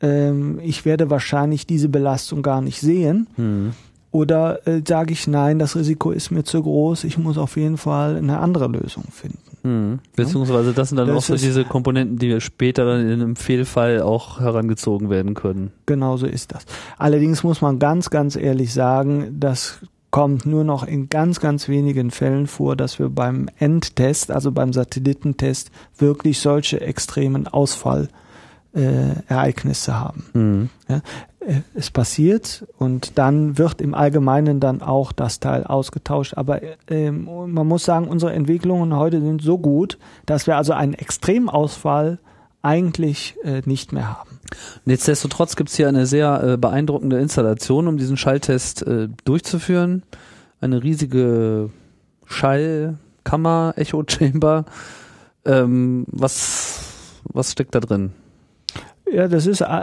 ähm, 0.00 0.60
ich 0.62 0.84
werde 0.84 1.10
wahrscheinlich 1.10 1.66
diese 1.66 1.88
Belastung 1.88 2.42
gar 2.42 2.60
nicht 2.60 2.80
sehen. 2.80 3.26
Mhm. 3.36 3.72
Oder 4.10 4.66
äh, 4.66 4.82
sage 4.86 5.12
ich 5.12 5.26
nein, 5.26 5.58
das 5.58 5.76
Risiko 5.76 6.12
ist 6.12 6.30
mir 6.30 6.44
zu 6.44 6.62
groß, 6.62 7.04
ich 7.04 7.18
muss 7.18 7.36
auf 7.36 7.56
jeden 7.56 7.76
Fall 7.76 8.16
eine 8.16 8.38
andere 8.38 8.68
Lösung 8.68 9.04
finden. 9.12 9.38
Mhm. 9.62 9.98
Beziehungsweise 10.16 10.72
das 10.72 10.88
sind 10.88 10.96
dann 10.96 11.08
das 11.08 11.16
auch 11.16 11.22
so 11.22 11.36
diese 11.36 11.64
Komponenten, 11.64 12.18
die 12.18 12.40
später 12.40 12.86
dann 12.86 13.02
in 13.02 13.20
einem 13.20 13.36
Fehlfall 13.36 14.00
auch 14.00 14.40
herangezogen 14.40 15.10
werden 15.10 15.34
können. 15.34 15.72
Genau 15.86 16.16
so 16.16 16.26
ist 16.26 16.54
das. 16.54 16.64
Allerdings 16.96 17.42
muss 17.42 17.60
man 17.60 17.78
ganz, 17.78 18.08
ganz 18.08 18.36
ehrlich 18.36 18.72
sagen, 18.72 19.36
das 19.38 19.80
kommt 20.10 20.46
nur 20.46 20.64
noch 20.64 20.86
in 20.86 21.10
ganz, 21.10 21.40
ganz 21.40 21.68
wenigen 21.68 22.10
Fällen 22.10 22.46
vor, 22.46 22.76
dass 22.76 22.98
wir 22.98 23.10
beim 23.10 23.50
Endtest, 23.58 24.30
also 24.30 24.52
beim 24.52 24.72
Satellitentest, 24.72 25.70
wirklich 25.98 26.40
solche 26.40 26.80
extremen 26.80 27.46
Ausfallereignisse 27.46 29.90
äh, 29.90 29.94
haben. 29.94 30.24
Mhm. 30.32 30.70
Ja, 30.88 31.02
es 31.74 31.90
passiert 31.90 32.66
und 32.78 33.16
dann 33.16 33.58
wird 33.58 33.80
im 33.80 33.94
Allgemeinen 33.94 34.60
dann 34.60 34.82
auch 34.82 35.12
das 35.12 35.40
Teil 35.40 35.64
ausgetauscht. 35.64 36.34
Aber 36.36 36.60
äh, 36.90 37.10
man 37.10 37.66
muss 37.66 37.84
sagen, 37.84 38.08
unsere 38.08 38.32
Entwicklungen 38.32 38.94
heute 38.96 39.20
sind 39.20 39.42
so 39.42 39.58
gut, 39.58 39.98
dass 40.26 40.46
wir 40.46 40.56
also 40.56 40.72
einen 40.72 40.94
Extremausfall 40.94 42.18
eigentlich 42.60 43.36
äh, 43.44 43.62
nicht 43.64 43.92
mehr 43.92 44.18
haben. 44.18 44.40
Nichtsdestotrotz 44.84 45.56
gibt 45.56 45.70
es 45.70 45.76
hier 45.76 45.88
eine 45.88 46.06
sehr 46.06 46.42
äh, 46.42 46.56
beeindruckende 46.56 47.18
Installation, 47.18 47.86
um 47.86 47.96
diesen 47.96 48.16
Schalltest 48.16 48.82
äh, 48.82 49.08
durchzuführen. 49.24 50.02
Eine 50.60 50.82
riesige 50.82 51.70
Schallkammer, 52.26 53.74
Echo 53.76 54.02
Chamber. 54.06 54.64
Ähm, 55.44 56.04
was 56.08 56.84
Was 57.32 57.52
steckt 57.52 57.74
da 57.74 57.80
drin? 57.80 58.12
Ja, 59.10 59.28
das 59.28 59.46
ist 59.46 59.60
äh, 59.60 59.82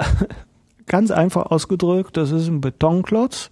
ganz 0.87 1.11
einfach 1.11 1.47
ausgedrückt, 1.47 2.17
das 2.17 2.31
ist 2.31 2.47
ein 2.47 2.61
Betonklotz, 2.61 3.49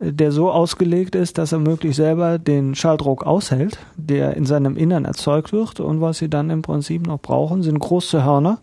der 0.00 0.30
so 0.30 0.50
ausgelegt 0.50 1.14
ist, 1.14 1.38
dass 1.38 1.52
er 1.52 1.58
möglichst 1.58 1.96
selber 1.96 2.38
den 2.38 2.74
Schalldruck 2.74 3.26
aushält, 3.26 3.78
der 3.96 4.36
in 4.36 4.46
seinem 4.46 4.76
Innern 4.76 5.04
erzeugt 5.04 5.52
wird. 5.52 5.80
Und 5.80 6.00
was 6.00 6.18
sie 6.18 6.30
dann 6.30 6.50
im 6.50 6.62
Prinzip 6.62 7.06
noch 7.06 7.20
brauchen, 7.20 7.62
sind 7.62 7.78
große 7.78 8.24
Hörner, 8.24 8.58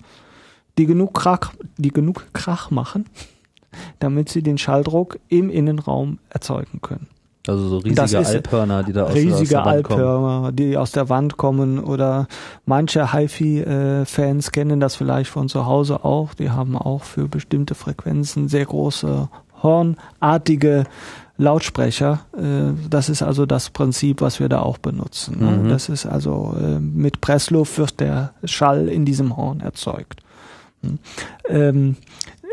die 0.78 0.86
genug 0.86 1.14
Krach, 1.14 1.54
die 1.78 1.92
genug 1.92 2.28
Krach 2.34 2.72
machen, 2.72 3.06
damit 4.00 4.30
sie 4.30 4.44
den 4.44 4.58
Schalldruck 4.58 5.20
im 5.28 5.50
Innenraum 5.50 6.20
erzeugen 6.30 6.80
können. 6.82 7.08
Also 7.48 7.68
so 7.68 7.78
riesige 7.78 8.18
Alphörner, 8.20 8.84
die 8.84 8.94
da 8.94 9.04
aus, 9.04 9.14
riesige 9.14 9.42
aus 9.42 9.50
der 9.50 9.66
Wand 9.66 9.68
Alphörner, 9.92 10.42
kommen. 10.42 10.56
die 10.56 10.78
aus 10.78 10.92
der 10.92 11.10
Wand 11.10 11.38
kommen 11.38 11.80
oder 11.80 12.28
manche 12.66 13.14
HiFi-Fans 13.14 14.52
kennen 14.52 14.80
das 14.80 14.96
vielleicht 14.96 15.30
von 15.30 15.50
zu 15.50 15.66
Hause 15.66 16.04
auch. 16.04 16.34
Die 16.34 16.50
haben 16.52 16.78
auch 16.78 17.04
für 17.04 17.28
bestimmte 17.28 17.76
Frequenzen 17.76 18.48
sehr 18.48 18.66
große 18.66 19.30
hornartige 19.64 20.86
Lautsprecher. 21.38 22.22
Äh, 22.38 22.74
Das 22.90 23.10
ist 23.10 23.22
also 23.22 23.46
das 23.46 23.70
Prinzip, 23.70 24.22
was 24.22 24.40
wir 24.40 24.48
da 24.50 24.62
auch 24.62 24.78
benutzen. 24.78 25.38
ne? 25.40 25.52
Mhm. 25.64 25.70
Das 25.70 25.90
ist 25.90 26.06
also 26.06 26.56
äh, 26.60 26.80
mit 26.80 27.20
Pressluft 27.22 27.78
wird 27.78 28.00
der 28.00 28.34
Schall 28.46 28.88
in 28.88 29.06
diesem 29.06 29.36
Horn 29.36 29.60
erzeugt. 29.60 30.22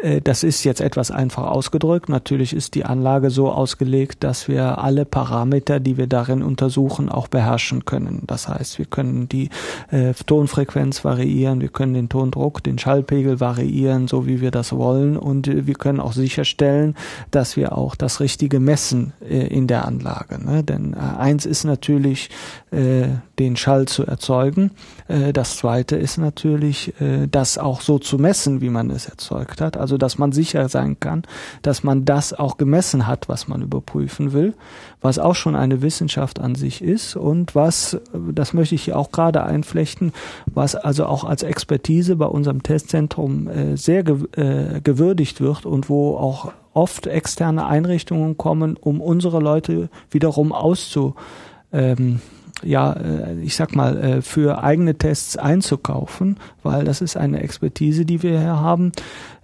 Äh, 0.02 0.20
das 0.20 0.42
ist 0.42 0.64
jetzt 0.64 0.80
etwas 0.80 1.10
einfach 1.10 1.44
ausgedrückt. 1.44 2.08
Natürlich 2.08 2.54
ist 2.54 2.74
die 2.74 2.84
Anlage 2.84 3.30
so 3.30 3.50
ausgelegt, 3.50 4.24
dass 4.24 4.48
wir 4.48 4.78
alle 4.78 5.04
Parameter, 5.04 5.80
die 5.80 5.96
wir 5.96 6.06
darin 6.06 6.42
untersuchen, 6.42 7.08
auch 7.08 7.28
beherrschen 7.28 7.84
können. 7.84 8.22
Das 8.26 8.48
heißt, 8.48 8.78
wir 8.78 8.86
können 8.86 9.28
die 9.28 9.48
äh, 9.90 10.12
Tonfrequenz 10.26 11.04
variieren, 11.04 11.60
wir 11.60 11.68
können 11.68 11.94
den 11.94 12.08
Tondruck, 12.08 12.62
den 12.62 12.78
Schallpegel 12.78 13.40
variieren, 13.40 14.08
so 14.08 14.26
wie 14.26 14.40
wir 14.40 14.50
das 14.50 14.72
wollen. 14.72 15.16
Und 15.16 15.48
äh, 15.48 15.66
wir 15.66 15.74
können 15.74 16.00
auch 16.00 16.12
sicherstellen, 16.12 16.96
dass 17.30 17.56
wir 17.56 17.76
auch 17.76 17.94
das 17.94 18.20
Richtige 18.20 18.60
messen 18.60 19.12
äh, 19.20 19.46
in 19.46 19.66
der 19.66 19.86
Anlage. 19.86 20.44
Ne? 20.44 20.64
Denn 20.64 20.94
äh, 20.94 21.18
eins 21.18 21.46
ist 21.46 21.64
natürlich, 21.64 22.30
äh, 22.70 23.08
den 23.42 23.56
Schall 23.56 23.86
zu 23.86 24.06
erzeugen. 24.06 24.70
Äh, 25.08 25.32
das 25.32 25.56
zweite 25.56 25.96
ist 25.96 26.18
natürlich, 26.18 26.94
äh, 27.00 27.26
das 27.30 27.58
auch 27.58 27.80
so 27.80 27.98
zu 27.98 28.18
messen, 28.18 28.60
wie 28.60 28.70
man 28.70 28.90
es 28.90 29.06
erzeugt 29.06 29.60
hat. 29.60 29.76
Also, 29.76 29.98
dass 29.98 30.18
man 30.18 30.32
sicher 30.32 30.68
sein 30.68 30.98
kann, 31.00 31.22
dass 31.62 31.82
man 31.82 32.04
das 32.04 32.32
auch 32.32 32.56
gemessen 32.56 33.06
hat, 33.06 33.28
was 33.28 33.48
man 33.48 33.62
überprüfen 33.62 34.32
will, 34.32 34.54
was 35.00 35.18
auch 35.18 35.34
schon 35.34 35.56
eine 35.56 35.82
Wissenschaft 35.82 36.40
an 36.40 36.54
sich 36.54 36.82
ist 36.82 37.16
und 37.16 37.54
was, 37.54 37.94
äh, 37.94 37.98
das 38.32 38.52
möchte 38.52 38.74
ich 38.74 38.84
hier 38.84 38.98
auch 38.98 39.10
gerade 39.10 39.42
einflechten, 39.42 40.12
was 40.46 40.74
also 40.74 41.06
auch 41.06 41.24
als 41.24 41.42
Expertise 41.42 42.16
bei 42.16 42.26
unserem 42.26 42.62
Testzentrum 42.62 43.48
sehr 43.74 44.04
gew 44.04 44.26
gewürdigt 44.84 45.40
wird 45.40 45.66
und 45.66 45.88
wo 45.88 46.16
auch 46.16 46.52
oft 46.74 47.06
externe 47.06 47.66
Einrichtungen 47.66 48.36
kommen, 48.36 48.76
um 48.76 49.00
unsere 49.00 49.40
Leute 49.40 49.88
wiederum 50.10 50.52
auszu 50.52 51.14
ähm, 51.72 52.20
ja, 52.62 52.92
äh, 52.92 53.40
ich 53.40 53.56
sag 53.56 53.74
mal, 53.74 53.96
äh, 53.96 54.22
für 54.22 54.62
eigene 54.62 54.96
Tests 54.96 55.36
einzukaufen, 55.36 56.38
weil 56.62 56.84
das 56.84 57.00
ist 57.00 57.16
eine 57.16 57.42
Expertise, 57.42 58.04
die 58.04 58.22
wir 58.22 58.38
hier 58.38 58.60
haben, 58.60 58.92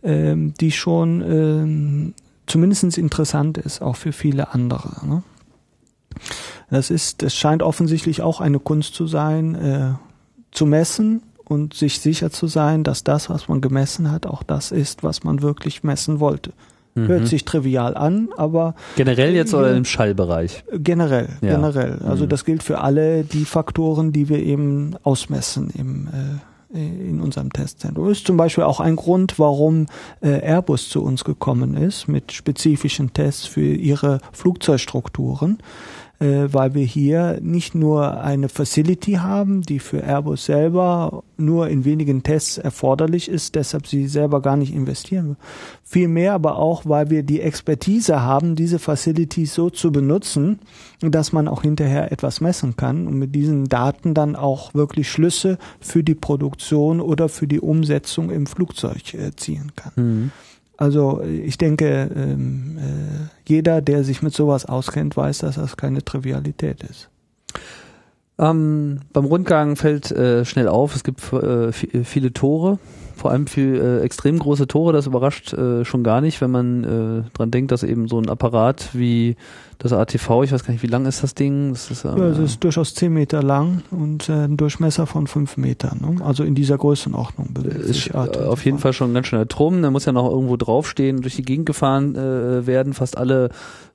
ähm, 0.02 0.54
die 0.60 0.72
schon 0.72 1.22
ähm, 1.22 2.14
zumindest 2.46 2.98
interessant 2.98 3.58
ist, 3.58 3.82
auch 3.82 3.96
für 3.96 4.12
viele 4.12 4.54
andere. 4.54 5.06
Ne? 5.06 5.22
Das 6.70 6.90
ist, 6.90 7.22
es 7.22 7.34
scheint 7.34 7.62
offensichtlich 7.62 8.22
auch 8.22 8.40
eine 8.40 8.58
Kunst 8.58 8.94
zu 8.94 9.06
sein, 9.06 9.54
äh, 9.54 9.92
zu 10.50 10.66
messen 10.66 11.22
und 11.44 11.74
sich 11.74 12.00
sicher 12.00 12.30
zu 12.30 12.46
sein, 12.46 12.84
dass 12.84 13.04
das, 13.04 13.30
was 13.30 13.48
man 13.48 13.60
gemessen 13.60 14.10
hat, 14.10 14.26
auch 14.26 14.42
das 14.42 14.70
ist, 14.70 15.02
was 15.02 15.24
man 15.24 15.42
wirklich 15.42 15.82
messen 15.82 16.20
wollte. 16.20 16.52
Hört 16.95 17.28
sich 17.28 17.45
trivial 17.45 17.97
an, 17.97 18.28
aber 18.36 18.74
Generell 18.97 19.32
jetzt 19.34 19.55
oder 19.55 19.76
im 19.76 19.84
Schallbereich? 19.84 20.64
Generell, 20.72 21.28
Ja. 21.41 21.55
generell. 21.55 22.01
Also 22.05 22.24
Mhm. 22.24 22.28
das 22.30 22.45
gilt 22.45 22.62
für 22.64 22.80
alle 22.80 23.22
die 23.22 23.45
Faktoren, 23.45 24.11
die 24.12 24.28
wir 24.28 24.39
eben 24.43 24.97
ausmessen 25.05 25.70
im, 25.76 26.09
äh, 26.74 26.78
in 27.09 27.20
unserem 27.20 27.53
Testzentrum. 27.53 28.11
Ist 28.11 28.26
zum 28.26 28.36
Beispiel 28.36 28.64
auch 28.64 28.80
ein 28.80 28.97
Grund, 28.97 29.39
warum 29.39 29.86
äh, 30.22 30.41
Airbus 30.41 30.89
zu 30.89 31.03
uns 31.03 31.22
gekommen 31.24 31.76
ist 31.76 32.09
mit 32.09 32.32
spezifischen 32.32 33.12
Tests 33.12 33.47
für 33.47 33.62
ihre 33.62 34.18
Flugzeugstrukturen, 34.32 35.59
äh, 36.20 36.48
weil 36.50 36.74
wir 36.74 36.84
hier 36.84 37.38
nicht 37.40 37.74
nur 37.74 38.20
eine 38.20 38.48
Facility 38.48 39.12
haben, 39.14 39.62
die 39.62 39.78
für 39.78 40.02
Airbus 40.02 40.46
selber 40.46 41.22
nur 41.36 41.68
in 41.68 41.84
wenigen 41.84 42.22
Tests 42.22 42.58
erforderlich 42.58 43.28
ist, 43.28 43.54
deshalb 43.54 43.86
sie 43.86 44.08
selber 44.08 44.42
gar 44.42 44.56
nicht 44.56 44.74
investieren. 44.74 45.36
Vielmehr 45.84 46.34
aber 46.34 46.56
auch, 46.56 46.82
weil 46.86 47.10
wir 47.10 47.22
die 47.22 47.40
Expertise 47.40 48.20
haben, 48.22 48.56
diese 48.56 48.78
Facilities 48.78 49.54
so 49.54 49.70
zu 49.70 49.92
benutzen, 49.92 50.58
dass 51.00 51.32
man 51.32 51.46
auch 51.46 51.62
hinterher 51.62 52.10
etwas 52.10 52.40
messen 52.40 52.76
kann 52.76 53.06
und 53.06 53.14
mit 53.14 53.34
diesen 53.34 53.68
Daten 53.68 54.14
dann 54.14 54.34
auch 54.34 54.74
wirklich 54.74 55.08
Schlüsse 55.10 55.58
für 55.80 56.02
die 56.02 56.16
Produktion 56.16 57.00
oder 57.00 57.28
für 57.28 57.46
die 57.46 57.60
Umsetzung 57.60 58.30
im 58.30 58.46
Flugzeug 58.46 59.14
äh, 59.14 59.30
ziehen 59.36 59.72
kann. 59.76 59.92
Mhm. 59.96 60.30
Also 60.79 61.20
äh, 61.22 61.41
ich 61.41 61.59
denke, 61.59 62.09
ähm, 62.16 62.79
äh, 62.79 63.26
jeder, 63.47 63.83
der 63.83 64.05
sich 64.05 64.22
mit 64.22 64.33
sowas 64.33 64.64
auskennt, 64.64 65.16
weiß, 65.16 65.39
dass 65.39 65.57
das 65.57 65.76
keine 65.76 66.03
Trivialität 66.03 66.83
ist. 66.85 67.11
Ähm, 68.39 69.01
beim 69.12 69.24
Rundgang 69.24 69.74
fällt 69.74 70.12
äh, 70.12 70.45
schnell 70.45 70.68
auf, 70.68 70.95
es 70.95 71.03
gibt 71.03 71.20
äh, 71.33 71.70
vi- 71.72 72.05
viele 72.05 72.33
Tore, 72.33 72.79
vor 73.16 73.33
allem 73.33 73.49
viel 73.49 73.74
äh, 73.74 74.01
extrem 74.05 74.39
große 74.39 74.68
Tore. 74.68 74.93
Das 74.93 75.09
überrascht 75.09 75.53
äh, 75.53 75.85
schon 75.85 76.05
gar 76.05 76.20
nicht, 76.20 76.41
wenn 76.41 76.53
man 76.53 76.85
äh, 76.85 77.37
dran 77.37 77.51
denkt, 77.51 77.72
dass 77.72 77.83
eben 77.83 78.07
so 78.07 78.20
ein 78.20 78.29
Apparat 78.29 78.91
wie 78.93 79.35
das 79.79 79.93
ATV, 79.93 80.43
ich 80.43 80.53
weiß 80.53 80.64
gar 80.64 80.72
nicht, 80.72 80.83
wie 80.83 80.89
lang 80.89 81.07
ist 81.07 81.22
das 81.22 81.35
Ding? 81.35 81.72
Das 81.72 81.91
ist, 81.91 82.05
äh, 82.05 82.09
Ja, 82.09 82.29
es 82.29 82.39
ist 82.39 82.64
durchaus 82.64 82.95
10 82.95 83.12
Meter 83.12 83.45
lang 83.45 83.83
und 83.93 84.29
äh, 84.29 84.45
ein 84.45 84.57
Durchmesser 84.57 85.07
von 85.07 85.29
5 85.29 85.57
Metern. 85.57 86.01
Ne? 86.01 86.24
Also 86.24 86.43
in 86.43 86.57
dieser 86.57 86.76
Größenordnung 86.76 87.55
bewegt 87.55 87.76
ist 87.76 87.87
sich 87.87 88.14
äh, 88.14 88.16
ATV. 88.16 88.47
auf 88.49 88.64
jeden 88.64 88.79
Fall 88.79 88.93
schon 88.93 89.12
ein 89.12 89.14
ganz 89.14 89.29
schöner 89.29 89.47
Turm. 89.47 89.81
Der 89.81 89.93
muss 89.93 90.05
ja 90.05 90.12
noch 90.12 90.29
irgendwo 90.29 90.57
draufstehen, 90.57 91.20
durch 91.20 91.37
die 91.37 91.43
Gegend 91.43 91.66
gefahren 91.66 92.16
äh, 92.16 92.66
werden. 92.66 92.93
Fast 92.93 93.16
alle 93.16 93.51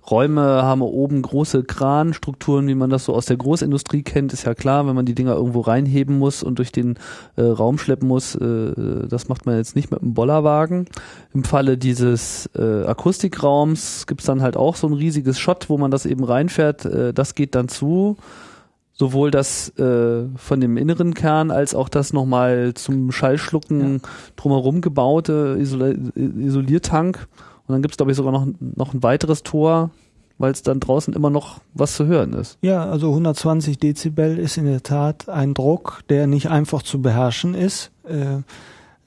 Räume 0.09 0.41
haben 0.41 0.81
oben 0.81 1.21
große 1.21 1.63
Kranstrukturen, 1.63 2.67
wie 2.67 2.75
man 2.75 2.89
das 2.89 3.05
so 3.05 3.13
aus 3.13 3.25
der 3.25 3.37
Großindustrie 3.37 4.03
kennt, 4.03 4.33
ist 4.33 4.45
ja 4.45 4.53
klar, 4.53 4.85
wenn 4.85 4.95
man 4.95 5.05
die 5.05 5.15
Dinger 5.15 5.35
irgendwo 5.35 5.61
reinheben 5.61 6.19
muss 6.19 6.43
und 6.43 6.59
durch 6.59 6.71
den 6.71 6.97
äh, 7.37 7.43
Raum 7.43 7.77
schleppen 7.77 8.07
muss, 8.07 8.35
äh, 8.35 9.07
das 9.07 9.29
macht 9.29 9.45
man 9.45 9.55
jetzt 9.55 9.75
nicht 9.75 9.91
mit 9.91 10.01
einem 10.01 10.13
Bollerwagen. 10.13 10.87
Im 11.33 11.43
Falle 11.43 11.77
dieses 11.77 12.49
äh, 12.55 12.85
Akustikraums 12.85 14.05
gibt's 14.05 14.25
dann 14.25 14.41
halt 14.41 14.57
auch 14.57 14.75
so 14.75 14.87
ein 14.87 14.93
riesiges 14.93 15.39
Schott, 15.39 15.69
wo 15.69 15.77
man 15.77 15.91
das 15.91 16.05
eben 16.05 16.23
reinfährt, 16.23 16.85
äh, 16.85 17.13
das 17.13 17.35
geht 17.35 17.55
dann 17.55 17.69
zu. 17.69 18.17
Sowohl 18.95 19.31
das 19.31 19.69
äh, 19.79 20.25
von 20.35 20.61
dem 20.61 20.77
inneren 20.77 21.15
Kern 21.15 21.49
als 21.49 21.73
auch 21.73 21.89
das 21.89 22.13
nochmal 22.13 22.75
zum 22.75 23.11
Schallschlucken 23.11 24.01
drumherum 24.35 24.81
gebaute 24.81 25.57
Isola 25.59 25.93
Isoliertank. 26.15 27.27
Und 27.73 27.77
dann 27.77 27.81
gibt's 27.81 27.97
glaube 27.97 28.11
ich, 28.11 28.17
sogar 28.17 28.31
noch, 28.31 28.47
noch 28.59 28.93
ein 28.93 29.01
weiteres 29.01 29.41
Tor, 29.41 29.89
weil 30.37 30.51
es 30.51 30.61
dann 30.61 30.79
draußen 30.79 31.13
immer 31.13 31.31
noch 31.31 31.59
was 31.73 31.95
zu 31.95 32.05
hören 32.05 32.33
ist. 32.33 32.59
Ja, 32.61 32.85
also 32.85 33.09
120 33.09 33.79
Dezibel 33.79 34.37
ist 34.37 34.57
in 34.57 34.65
der 34.65 34.83
Tat 34.83 35.27
ein 35.27 35.53
Druck, 35.53 36.01
der 36.09 36.27
nicht 36.27 36.49
einfach 36.49 36.83
zu 36.83 37.01
beherrschen 37.01 37.55
ist. 37.55 37.91
Äh, 38.07 38.41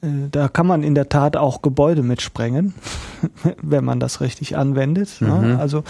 äh, 0.03 0.29
da 0.31 0.49
kann 0.49 0.67
man 0.67 0.83
in 0.83 0.95
der 0.95 1.09
Tat 1.09 1.37
auch 1.37 1.63
Gebäude 1.63 2.03
mitsprengen, 2.03 2.75
wenn 3.63 3.85
man 3.85 4.01
das 4.01 4.21
richtig 4.21 4.57
anwendet. 4.57 5.21
Mhm. 5.21 5.29
Ne? 5.29 5.59
Also 5.59 5.85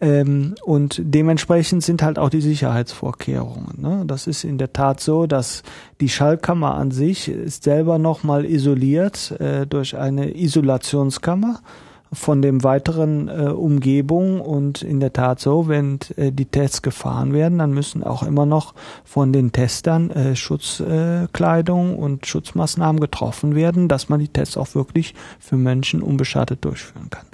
ähm, 0.00 0.54
und 0.64 1.00
dementsprechend 1.02 1.82
sind 1.82 2.02
halt 2.02 2.18
auch 2.18 2.30
die 2.30 2.40
Sicherheitsvorkehrungen. 2.40 3.80
Ne? 3.80 4.04
Das 4.06 4.26
ist 4.26 4.44
in 4.44 4.58
der 4.58 4.72
Tat 4.72 5.00
so, 5.00 5.26
dass 5.26 5.62
die 6.00 6.08
Schallkammer 6.08 6.74
an 6.74 6.90
sich 6.90 7.28
ist 7.28 7.64
selber 7.64 7.98
nochmal 7.98 8.44
isoliert 8.44 9.32
äh, 9.40 9.66
durch 9.66 9.96
eine 9.96 10.36
Isolationskammer 10.36 11.60
von 12.12 12.42
dem 12.42 12.62
weiteren 12.62 13.28
äh, 13.28 13.48
Umgebung 13.48 14.40
und 14.40 14.82
in 14.82 15.00
der 15.00 15.12
Tat 15.12 15.40
so, 15.40 15.68
wenn 15.68 15.98
äh, 16.16 16.32
die 16.32 16.46
Tests 16.46 16.82
gefahren 16.82 17.32
werden, 17.32 17.58
dann 17.58 17.72
müssen 17.72 18.02
auch 18.02 18.22
immer 18.22 18.46
noch 18.46 18.74
von 19.04 19.32
den 19.32 19.52
Testern 19.52 20.10
äh, 20.10 20.36
Schutzkleidung 20.36 21.72
Kleidung 21.72 21.98
und 21.98 22.26
Schutzmaßnahmen 22.26 23.00
getroffen 23.00 23.54
werden, 23.54 23.88
dass 23.88 24.08
man 24.08 24.20
die 24.20 24.28
Tests 24.28 24.56
auch 24.56 24.74
wirklich 24.74 25.14
für 25.38 25.56
Menschen 25.56 26.02
unbeschadet 26.02 26.64
durchführen 26.64 27.08
kann. 27.10 27.26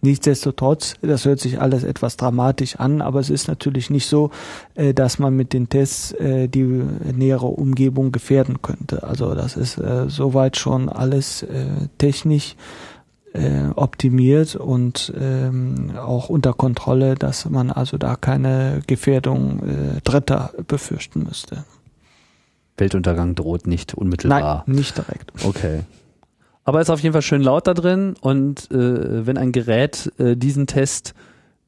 Nichtsdestotrotz, 0.00 0.94
das 1.00 1.24
hört 1.24 1.40
sich 1.40 1.60
alles 1.60 1.82
etwas 1.82 2.16
dramatisch 2.16 2.76
an, 2.76 3.00
aber 3.00 3.20
es 3.20 3.30
ist 3.30 3.48
natürlich 3.48 3.90
nicht 3.90 4.06
so, 4.06 4.30
äh, 4.74 4.92
dass 4.92 5.18
man 5.18 5.34
mit 5.34 5.52
den 5.52 5.68
Tests 5.68 6.12
äh, 6.12 6.48
die 6.48 6.62
nähere 6.62 7.46
Umgebung 7.46 8.12
gefährden 8.12 8.60
könnte. 8.60 9.02
Also 9.02 9.34
das 9.34 9.56
ist 9.56 9.78
äh, 9.78 10.08
soweit 10.08 10.56
schon 10.56 10.88
alles 10.88 11.42
äh, 11.42 11.66
technisch 11.98 12.56
äh, 13.34 13.66
optimiert 13.74 14.54
und 14.54 15.12
ähm, 15.18 15.92
auch 15.98 16.28
unter 16.28 16.52
Kontrolle, 16.52 17.16
dass 17.16 17.48
man 17.50 17.70
also 17.70 17.98
da 17.98 18.14
keine 18.16 18.80
Gefährdung 18.86 19.62
äh, 19.62 20.00
Dritter 20.04 20.52
befürchten 20.68 21.24
müsste. 21.24 21.64
Weltuntergang 22.76 23.34
droht 23.34 23.66
nicht 23.66 23.94
unmittelbar. 23.94 24.64
Nein, 24.66 24.76
nicht 24.76 24.96
direkt. 24.96 25.32
Okay. 25.44 25.80
Aber 26.64 26.80
ist 26.80 26.90
auf 26.90 27.00
jeden 27.00 27.12
Fall 27.12 27.22
schön 27.22 27.42
laut 27.42 27.66
da 27.66 27.74
drin 27.74 28.14
und 28.20 28.70
äh, 28.70 29.26
wenn 29.26 29.36
ein 29.36 29.52
Gerät 29.52 30.12
äh, 30.18 30.36
diesen 30.36 30.66
Test 30.66 31.14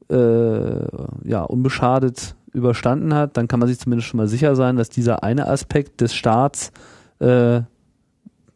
äh, 0.09 0.15
ja 0.15 1.43
unbeschadet 1.43 2.35
überstanden 2.53 3.13
hat, 3.13 3.35
dann 3.35 3.47
kann 3.47 3.59
man 3.59 3.67
sich 3.67 3.77
zumindest 3.77 4.07
schon 4.07 4.17
mal 4.17 4.27
sicher 4.27 4.55
sein, 4.55 4.77
dass 4.77 4.89
dieser 4.89 5.21
eine 5.21 5.47
Aspekt 5.47 5.99
des 6.01 6.15
Starts 6.15 6.71
äh, 7.19 7.61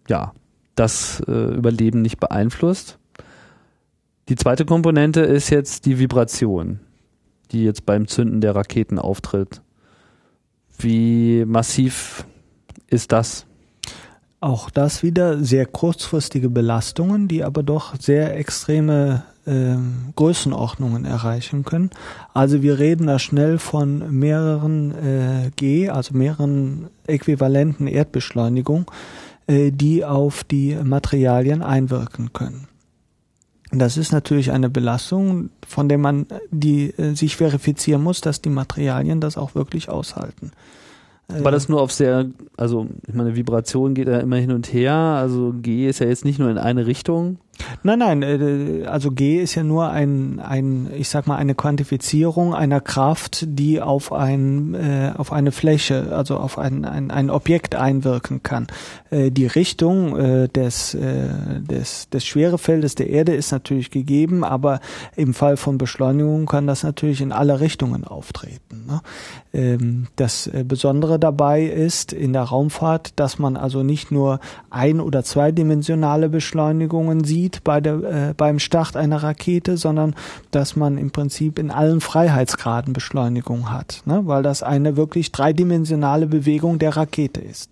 ja 0.07 0.34
das 0.76 1.22
äh, 1.28 1.32
Überleben 1.32 2.01
nicht 2.01 2.20
beeinflusst. 2.20 2.97
Die 4.32 4.38
zweite 4.38 4.63
Komponente 4.63 5.19
ist 5.19 5.49
jetzt 5.49 5.86
die 5.86 5.99
Vibration, 5.99 6.79
die 7.51 7.65
jetzt 7.65 7.86
beim 7.86 8.07
Zünden 8.07 8.39
der 8.39 8.55
Raketen 8.55 8.97
auftritt. 8.97 9.61
Wie 10.79 11.43
massiv 11.45 12.25
ist 12.88 13.11
das? 13.11 13.45
Auch 14.39 14.69
das 14.69 15.03
wieder 15.03 15.43
sehr 15.43 15.65
kurzfristige 15.65 16.47
Belastungen, 16.47 17.27
die 17.27 17.43
aber 17.43 17.61
doch 17.61 17.93
sehr 17.99 18.38
extreme 18.38 19.23
äh, 19.45 19.75
Größenordnungen 20.15 21.03
erreichen 21.03 21.65
können. 21.65 21.89
Also 22.34 22.61
wir 22.61 22.79
reden 22.79 23.07
da 23.07 23.19
schnell 23.19 23.57
von 23.57 24.17
mehreren 24.17 24.91
äh, 24.91 25.51
G, 25.57 25.89
also 25.89 26.15
mehreren 26.15 26.88
äquivalenten 27.05 27.86
Erdbeschleunigungen, 27.86 28.86
äh, 29.47 29.71
die 29.71 30.05
auf 30.05 30.45
die 30.45 30.77
Materialien 30.82 31.61
einwirken 31.61 32.32
können. 32.32 32.69
Das 33.72 33.95
ist 33.95 34.11
natürlich 34.11 34.51
eine 34.51 34.69
Belastung, 34.69 35.49
von 35.65 35.88
der 35.88 35.97
man 35.97 36.26
die 36.51 36.89
äh, 36.97 37.15
sich 37.15 37.38
verifizieren 37.38 38.03
muss, 38.03 38.19
dass 38.22 38.41
die 38.41 38.49
Materialien 38.49 39.22
das 39.22 39.38
auch 39.38 39.55
wirklich 39.55 39.89
aushalten. 39.89 40.51
War 41.39 41.51
das 41.51 41.69
nur 41.69 41.82
auf 41.82 41.93
sehr, 41.93 42.26
also 42.57 42.88
ich 43.07 43.13
meine, 43.13 43.36
Vibration 43.36 43.93
geht 43.93 44.07
ja 44.07 44.19
immer 44.19 44.36
hin 44.36 44.51
und 44.51 44.74
her, 44.74 44.93
also 44.93 45.53
G 45.61 45.88
ist 45.88 45.99
ja 45.99 46.07
jetzt 46.07 46.26
nicht 46.26 46.39
nur 46.39 46.49
in 46.49 46.57
eine 46.57 46.88
Richtung. 46.88 47.38
Nein, 47.84 47.99
nein, 47.99 48.22
äh, 48.24 48.86
also 48.86 49.12
G 49.12 49.41
ist 49.41 49.55
ja 49.55 49.64
nur 49.64 49.89
ein, 49.89 50.39
ein, 50.39 50.89
ich 50.95 51.09
sag 51.09 51.28
mal, 51.28 51.38
eine 51.38 51.55
Quantifizierung 51.55 52.53
einer 52.53 52.82
Kraft, 52.82 53.45
die 53.47 53.82
auf 53.82 54.14
ein, 54.14 54.74
äh, 54.74 55.14
auf 55.18 55.32
eine 55.32 55.51
Fläche, 55.51 56.16
also 56.16 56.38
auf 56.38 56.57
ein, 56.57 56.86
ein, 56.86 57.12
ein 57.12 57.30
Objekt 57.30 57.76
einwirken 57.76 58.43
kann. 58.43 58.68
Äh, 59.09 59.32
die 59.32 59.45
Richtung 59.45 60.18
äh, 60.18 60.47
des, 60.47 60.93
äh, 60.93 61.30
des, 61.59 62.09
des 62.09 62.26
Schwerefeldes 62.26 62.95
der 62.95 63.09
Erde 63.09 63.36
ist 63.36 63.51
natürlich 63.51 63.91
gegeben, 63.91 64.43
aber 64.43 64.80
im 65.16 65.34
Fall 65.34 65.57
von 65.57 65.78
Beschleunigung 65.78 66.45
kann 66.45 66.68
das 66.68 66.84
natürlich 66.84 67.22
in 67.22 67.32
alle 67.32 67.59
Richtungen 67.59 68.05
auftreten. 68.05 68.86
Ne? 68.88 69.01
Ähm, 69.53 70.07
das 70.16 70.49
Besondere 70.66 71.20
dabei 71.20 71.64
ist 71.64 72.14
in 72.14 72.34
der 72.34 72.43
Raumfahrt, 72.43 73.20
dass 73.20 73.38
man 73.38 73.57
also 73.57 73.84
nicht 73.84 74.12
nur 74.12 74.39
ein- 74.70 75.01
oder 75.01 75.24
zweidimensionale 75.24 76.30
Beschleunigungen 76.30 77.24
sieht 77.24 77.51
bei 77.64 77.82
der, 77.82 77.93
äh, 78.30 78.34
beim 78.36 78.60
Start 78.60 78.95
einer 78.95 79.22
Rakete, 79.22 79.78
sondern 79.78 80.16
dass 80.52 80.76
man 80.76 80.97
im 80.97 81.12
Prinzip 81.12 81.60
in 81.60 81.72
allen 81.72 82.02
Freiheitsgraden 82.02 82.93
Beschleunigung 82.93 83.72
hat, 83.72 84.02
ne? 84.06 84.22
weil 84.26 84.43
das 84.43 84.64
eine 84.64 84.95
wirklich 84.97 85.32
dreidimensionale 85.32 86.28
Bewegung 86.28 86.80
der 86.80 86.95
Rakete 86.95 87.41
ist. 87.41 87.70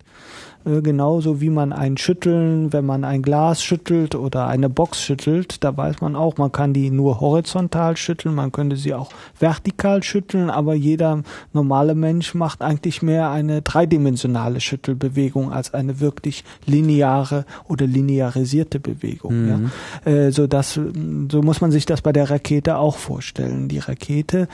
Äh, 0.64 0.82
genauso 0.82 1.40
wie 1.40 1.50
man 1.50 1.72
ein 1.72 1.96
Schütteln, 1.96 2.72
wenn 2.72 2.84
man 2.84 3.04
ein 3.04 3.22
Glas 3.22 3.62
schüttelt 3.62 4.14
oder 4.14 4.46
eine 4.46 4.68
Box 4.68 5.00
schüttelt, 5.00 5.64
da 5.64 5.76
weiß 5.76 6.00
man 6.00 6.16
auch, 6.16 6.36
man 6.36 6.52
kann 6.52 6.72
die 6.72 6.90
nur 6.90 7.20
horizontal 7.20 7.96
schütteln, 7.96 8.34
man 8.34 8.52
könnte 8.52 8.76
sie 8.76 8.94
auch 8.94 9.10
vertikal 9.38 10.02
schütteln, 10.02 10.50
aber 10.50 10.74
jeder 10.74 11.22
normale 11.52 11.94
Mensch 11.94 12.34
macht 12.34 12.62
eigentlich 12.62 13.02
mehr 13.02 13.30
eine 13.30 13.62
dreidimensionale 13.62 14.60
Schüttelbewegung 14.60 15.52
als 15.52 15.72
eine 15.72 16.00
wirklich 16.00 16.44
lineare 16.66 17.44
oder 17.68 17.86
linearisierte 17.86 18.80
Bewegung. 18.80 19.44
Mhm. 19.44 19.70
Ja? 20.04 20.10
Äh, 20.10 20.32
so, 20.32 20.46
dass, 20.46 20.74
so 20.74 21.42
muss 21.42 21.60
man 21.60 21.70
sich 21.70 21.86
das 21.86 22.02
bei 22.02 22.12
der 22.12 22.30
Rakete 22.30 22.76
auch 22.76 22.96
vorstellen. 22.96 23.68
Die 23.68 23.78
Rakete 23.78 24.48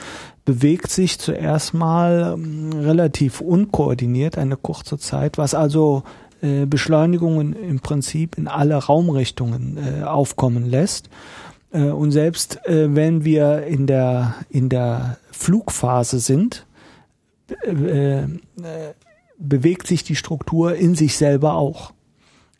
bewegt 0.47 0.89
sich 0.91 1.19
zuerst 1.19 1.73
mal 1.73 2.35
ähm, 2.35 2.71
relativ 2.71 3.41
unkoordiniert 3.41 4.37
eine 4.37 4.55
kurze 4.55 4.97
Zeit, 4.97 5.37
was 5.37 5.53
also 5.53 6.03
äh, 6.41 6.65
Beschleunigungen 6.65 7.51
im 7.51 7.81
Prinzip 7.81 8.37
in 8.37 8.47
alle 8.47 8.75
Raumrichtungen 8.75 9.77
äh, 9.77 10.03
aufkommen 10.03 10.65
lässt. 10.65 11.09
Äh, 11.73 11.89
und 11.89 12.11
selbst 12.11 12.61
wenn 12.65 13.25
wir 13.25 13.63
in 13.67 13.87
der, 13.87 14.35
in 14.49 14.69
der 14.69 15.17
Flugphase 15.31 16.19
sind, 16.19 16.65
bewegt 19.37 19.87
sich 19.87 20.03
die 20.03 20.15
Struktur 20.15 20.75
in 20.75 20.95
sich 20.95 21.17
selber 21.17 21.55
auch. 21.55 21.91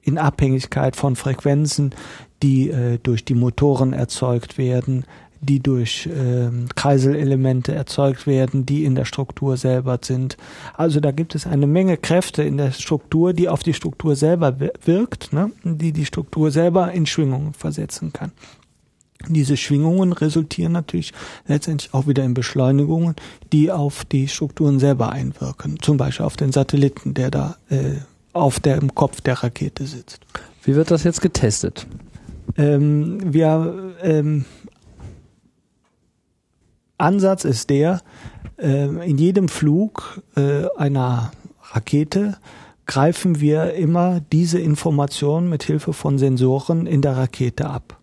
In 0.01 0.17
Abhängigkeit 0.17 0.95
von 0.95 1.15
Frequenzen, 1.15 1.93
die 2.41 2.71
durch 3.03 3.25
die 3.25 3.35
Motoren 3.35 3.91
erzeugt 3.91 4.57
werden, 4.57 5.05
die 5.41 5.59
durch 5.59 6.07
äh, 6.07 6.49
Kreiselelemente 6.75 7.73
erzeugt 7.73 8.27
werden, 8.27 8.65
die 8.65 8.83
in 8.83 8.95
der 8.95 9.05
Struktur 9.05 9.57
selber 9.57 9.99
sind. 10.01 10.37
Also 10.73 10.99
da 10.99 11.11
gibt 11.11 11.35
es 11.35 11.47
eine 11.47 11.67
Menge 11.67 11.97
Kräfte 11.97 12.43
in 12.43 12.57
der 12.57 12.71
Struktur, 12.71 13.33
die 13.33 13.49
auf 13.49 13.63
die 13.63 13.73
Struktur 13.73 14.15
selber 14.15 14.57
wirkt, 14.83 15.33
ne? 15.33 15.51
die 15.63 15.91
die 15.91 16.05
Struktur 16.05 16.51
selber 16.51 16.91
in 16.91 17.05
Schwingungen 17.05 17.53
versetzen 17.53 18.13
kann. 18.13 18.31
Diese 19.27 19.57
Schwingungen 19.57 20.13
resultieren 20.13 20.71
natürlich 20.71 21.11
letztendlich 21.47 21.93
auch 21.93 22.07
wieder 22.07 22.23
in 22.23 22.33
Beschleunigungen, 22.33 23.15
die 23.51 23.71
auf 23.71 24.05
die 24.05 24.27
Strukturen 24.27 24.79
selber 24.79 25.11
einwirken. 25.11 25.79
Zum 25.81 25.97
Beispiel 25.97 26.25
auf 26.25 26.37
den 26.37 26.51
Satelliten, 26.51 27.13
der 27.15 27.31
da 27.31 27.57
äh, 27.69 27.95
auf 28.33 28.59
dem 28.59 28.93
Kopf 28.93 29.21
der 29.21 29.43
Rakete 29.43 29.85
sitzt. 29.85 30.19
Wie 30.63 30.75
wird 30.75 30.91
das 30.91 31.03
jetzt 31.03 31.21
getestet? 31.21 31.87
Ähm, 32.57 33.33
wir 33.33 33.95
ähm, 34.01 34.45
Ansatz 36.97 37.45
ist 37.45 37.69
der, 37.69 38.01
äh, 38.57 38.85
in 39.07 39.17
jedem 39.17 39.49
Flug 39.49 40.21
äh, 40.35 40.65
einer 40.77 41.31
Rakete 41.71 42.37
greifen 42.85 43.41
wir 43.41 43.73
immer 43.73 44.21
diese 44.31 44.59
Information 44.59 45.49
mit 45.49 45.63
Hilfe 45.63 45.93
von 45.93 46.17
Sensoren 46.17 46.87
in 46.87 47.01
der 47.01 47.17
Rakete 47.17 47.69
ab. 47.69 47.97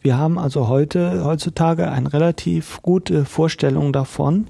Wir 0.00 0.18
haben 0.18 0.38
also 0.38 0.68
heute, 0.68 1.24
heutzutage 1.24 1.90
eine 1.90 2.12
relativ 2.12 2.80
gute 2.82 3.24
Vorstellung 3.24 3.92
davon, 3.92 4.46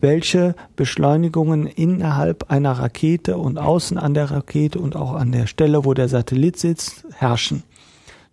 welche 0.00 0.54
Beschleunigungen 0.76 1.66
innerhalb 1.66 2.50
einer 2.50 2.72
Rakete 2.72 3.36
und 3.36 3.58
außen 3.58 3.98
an 3.98 4.14
der 4.14 4.30
Rakete 4.30 4.78
und 4.78 4.96
auch 4.96 5.14
an 5.14 5.32
der 5.32 5.46
Stelle, 5.46 5.84
wo 5.84 5.94
der 5.94 6.08
Satellit 6.08 6.58
sitzt, 6.58 7.06
herrschen. 7.14 7.62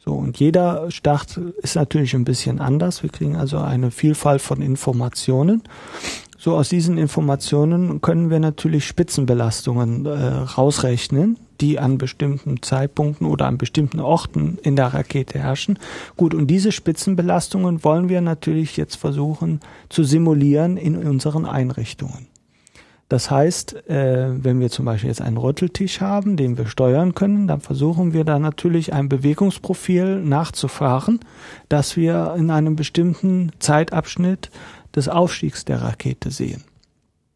So, 0.07 0.13
und 0.13 0.39
jeder 0.39 0.89
Start 0.89 1.37
ist 1.61 1.75
natürlich 1.75 2.13
ein 2.15 2.23
bisschen 2.23 2.61
anders. 2.61 3.03
Wir 3.03 3.09
kriegen 3.09 3.35
also 3.35 3.57
eine 3.57 3.91
Vielfalt 3.91 4.41
von 4.41 4.61
Informationen. 4.61 5.63
So, 6.37 6.55
aus 6.55 6.69
diesen 6.69 6.97
Informationen 6.97 7.99
können 7.99 8.29
wir 8.29 8.39
natürlich 8.39 8.87
Spitzenbelastungen 8.87 10.05
äh, 10.05 10.09
rausrechnen, 10.09 11.37
die 11.59 11.77
an 11.77 11.97
bestimmten 11.97 12.61
Zeitpunkten 12.61 13.27
oder 13.27 13.47
an 13.47 13.57
bestimmten 13.57 13.99
Orten 13.99 14.57
in 14.63 14.77
der 14.77 14.93
Rakete 14.93 15.39
herrschen. 15.39 15.77
Gut, 16.15 16.33
und 16.33 16.47
diese 16.47 16.71
Spitzenbelastungen 16.71 17.83
wollen 17.83 18.07
wir 18.07 18.21
natürlich 18.21 18.77
jetzt 18.77 18.95
versuchen 18.95 19.59
zu 19.89 20.05
simulieren 20.05 20.77
in 20.77 20.95
unseren 20.95 21.45
Einrichtungen. 21.45 22.27
Das 23.09 23.31
heißt, 23.31 23.87
äh, 23.89 24.43
wenn 24.43 24.59
wir 24.59 24.69
zum 24.69 24.85
Beispiel 24.85 25.09
jetzt 25.09 25.21
einen 25.21 25.37
Rütteltisch 25.37 26.01
haben, 26.01 26.35
den 26.35 26.57
wir 26.57 26.67
steuern 26.67 27.15
können, 27.15 27.47
dann 27.47 27.61
versuchen 27.61 28.11
wir 28.13 28.25
da 28.25 28.37
natürlich 28.37 28.91
ein 28.91 29.07
Bewegungsprofil 29.07 30.21
nachzufahren, 30.21 31.21
dass 31.69 31.95
wir 31.95 32.35
in 32.37 32.51
einem 32.51 32.75
bestimmten 32.75 33.51
Zeitabschnitt 33.59 34.51
des 34.93 35.07
Aufstiegs 35.07 35.63
der 35.63 35.81
Rakete 35.81 36.31
sehen. 36.31 36.63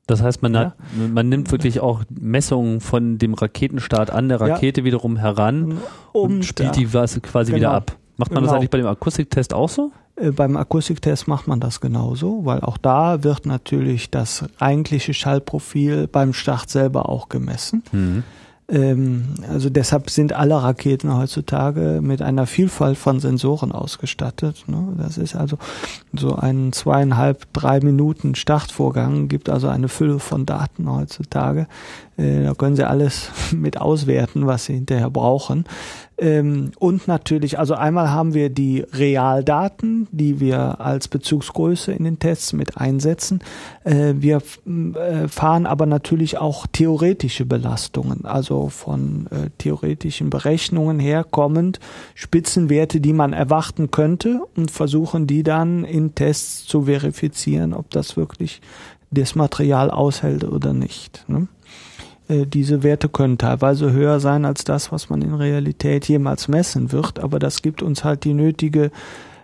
Das 0.07 0.21
heißt, 0.21 0.41
man, 0.41 0.53
ja. 0.53 0.59
hat, 0.59 0.75
man 1.13 1.29
nimmt 1.29 1.51
wirklich 1.51 1.79
auch 1.79 2.03
Messungen 2.09 2.81
von 2.81 3.17
dem 3.17 3.33
Raketenstart 3.33 4.09
an 4.09 4.27
der 4.27 4.41
Rakete 4.41 4.81
ja. 4.81 4.85
wiederum 4.85 5.15
heran 5.15 5.79
und, 6.11 6.31
und 6.31 6.43
spielt 6.43 6.75
die 6.75 6.87
quasi 6.87 7.51
genau. 7.51 7.55
wieder 7.55 7.71
ab. 7.71 7.97
Macht 8.21 8.31
man 8.31 8.43
genau. 8.43 8.53
das 8.53 8.57
eigentlich 8.57 8.69
bei 8.69 8.77
dem 8.77 8.87
Akustiktest 8.87 9.53
auch 9.53 9.69
so? 9.69 9.91
Äh, 10.15 10.31
beim 10.31 10.55
Akustiktest 10.57 11.27
macht 11.27 11.47
man 11.47 11.59
das 11.59 11.81
genauso, 11.81 12.45
weil 12.45 12.61
auch 12.61 12.77
da 12.77 13.23
wird 13.23 13.45
natürlich 13.45 14.11
das 14.11 14.45
eigentliche 14.59 15.13
Schallprofil 15.13 16.07
beim 16.07 16.33
Start 16.33 16.69
selber 16.69 17.09
auch 17.09 17.29
gemessen. 17.29 17.83
Mhm. 17.91 18.23
Ähm, 18.71 19.25
also 19.49 19.69
deshalb 19.69 20.09
sind 20.09 20.33
alle 20.33 20.61
Raketen 20.63 21.13
heutzutage 21.15 21.99
mit 22.01 22.21
einer 22.21 22.47
Vielfalt 22.47 22.97
von 22.97 23.19
Sensoren 23.19 23.71
ausgestattet. 23.71 24.63
Ne? 24.67 24.93
Das 24.97 25.17
ist 25.17 25.35
also 25.35 25.57
so 26.13 26.35
ein 26.35 26.71
zweieinhalb, 26.71 27.51
drei 27.51 27.81
Minuten 27.81 28.33
Startvorgang, 28.33 29.27
gibt 29.27 29.49
also 29.49 29.67
eine 29.67 29.89
Fülle 29.89 30.19
von 30.19 30.45
Daten 30.45 30.89
heutzutage, 30.89 31.67
da 32.21 32.53
können 32.53 32.75
Sie 32.75 32.87
alles 32.87 33.29
mit 33.51 33.79
auswerten, 33.79 34.47
was 34.47 34.65
Sie 34.65 34.73
hinterher 34.73 35.09
brauchen. 35.09 35.65
Ähm, 36.21 36.71
und 36.77 37.07
natürlich, 37.07 37.57
also 37.57 37.73
einmal 37.73 38.11
haben 38.11 38.35
wir 38.35 38.51
die 38.51 38.85
Realdaten, 38.93 40.07
die 40.11 40.39
wir 40.39 40.79
als 40.79 41.07
Bezugsgröße 41.07 41.91
in 41.91 42.03
den 42.03 42.19
Tests 42.19 42.53
mit 42.53 42.77
einsetzen. 42.77 43.39
Äh, 43.83 44.13
wir 44.17 44.37
äh, 44.37 45.27
fahren 45.27 45.65
aber 45.65 45.87
natürlich 45.87 46.37
auch 46.37 46.67
theoretische 46.67 47.45
Belastungen, 47.45 48.25
also 48.25 48.69
von 48.69 49.25
äh, 49.31 49.49
theoretischen 49.57 50.29
Berechnungen 50.29 50.99
herkommend 50.99 51.79
Spitzenwerte, 52.13 53.01
die 53.01 53.13
man 53.13 53.33
erwarten 53.33 53.89
könnte 53.89 54.41
und 54.55 54.69
versuchen 54.69 55.25
die 55.25 55.41
dann 55.41 55.83
in 55.83 56.13
Tests 56.13 56.65
zu 56.65 56.83
verifizieren, 56.83 57.73
ob 57.73 57.89
das 57.89 58.15
wirklich 58.15 58.61
das 59.09 59.33
Material 59.33 59.89
aushält 59.89 60.43
oder 60.43 60.73
nicht. 60.73 61.25
Ne? 61.27 61.47
Äh, 62.31 62.45
diese 62.45 62.83
Werte 62.83 63.09
können 63.09 63.37
teilweise 63.37 63.91
höher 63.91 64.19
sein 64.19 64.45
als 64.45 64.63
das, 64.63 64.91
was 64.91 65.09
man 65.09 65.21
in 65.21 65.33
Realität 65.33 66.07
jemals 66.07 66.47
messen 66.47 66.91
wird, 66.91 67.19
aber 67.19 67.39
das 67.39 67.61
gibt 67.61 67.81
uns 67.81 68.03
halt 68.03 68.23
die 68.23 68.33
nötige 68.33 68.91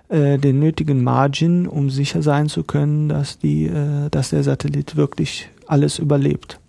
äh, 0.10 0.38
den 0.38 0.60
nötigen 0.60 1.04
Margin, 1.04 1.68
um 1.68 1.90
sicher 1.90 2.22
sein 2.22 2.48
zu 2.48 2.64
können, 2.64 3.10
dass 3.10 3.40
die, 3.40 3.66
äh, 3.66 4.10
dass 4.10 4.30
der 4.30 4.44
Satellit 4.44 4.96
wirklich 4.96 5.50
alles 5.66 6.00
überlebt. 6.00 6.62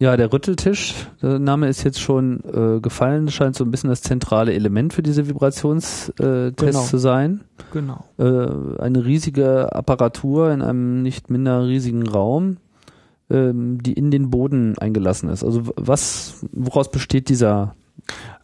Ja, 0.00 0.16
der 0.16 0.32
Rütteltisch, 0.32 0.94
der 1.22 1.38
Name 1.38 1.68
ist 1.68 1.84
jetzt 1.84 2.00
schon 2.00 2.42
äh, 2.52 2.80
gefallen, 2.80 3.28
scheint 3.28 3.54
so 3.54 3.64
ein 3.64 3.70
bisschen 3.70 3.90
das 3.90 4.02
zentrale 4.02 4.52
Element 4.52 4.92
für 4.92 5.04
diese 5.04 5.28
Vibrationstests 5.28 6.08
äh, 6.18 6.52
genau. 6.56 6.82
zu 6.82 6.98
sein. 6.98 7.44
Genau. 7.72 8.04
Äh, 8.18 8.82
eine 8.82 9.04
riesige 9.04 9.72
Apparatur 9.72 10.50
in 10.50 10.62
einem 10.62 11.02
nicht 11.02 11.30
minder 11.30 11.64
riesigen 11.64 12.08
Raum 12.08 12.56
ähm, 13.30 13.82
die 13.82 13.92
in 13.92 14.10
den 14.10 14.30
Boden 14.30 14.78
eingelassen 14.78 15.28
ist. 15.28 15.44
Also 15.44 15.72
was, 15.76 16.44
woraus 16.52 16.90
besteht 16.90 17.28
dieser 17.28 17.76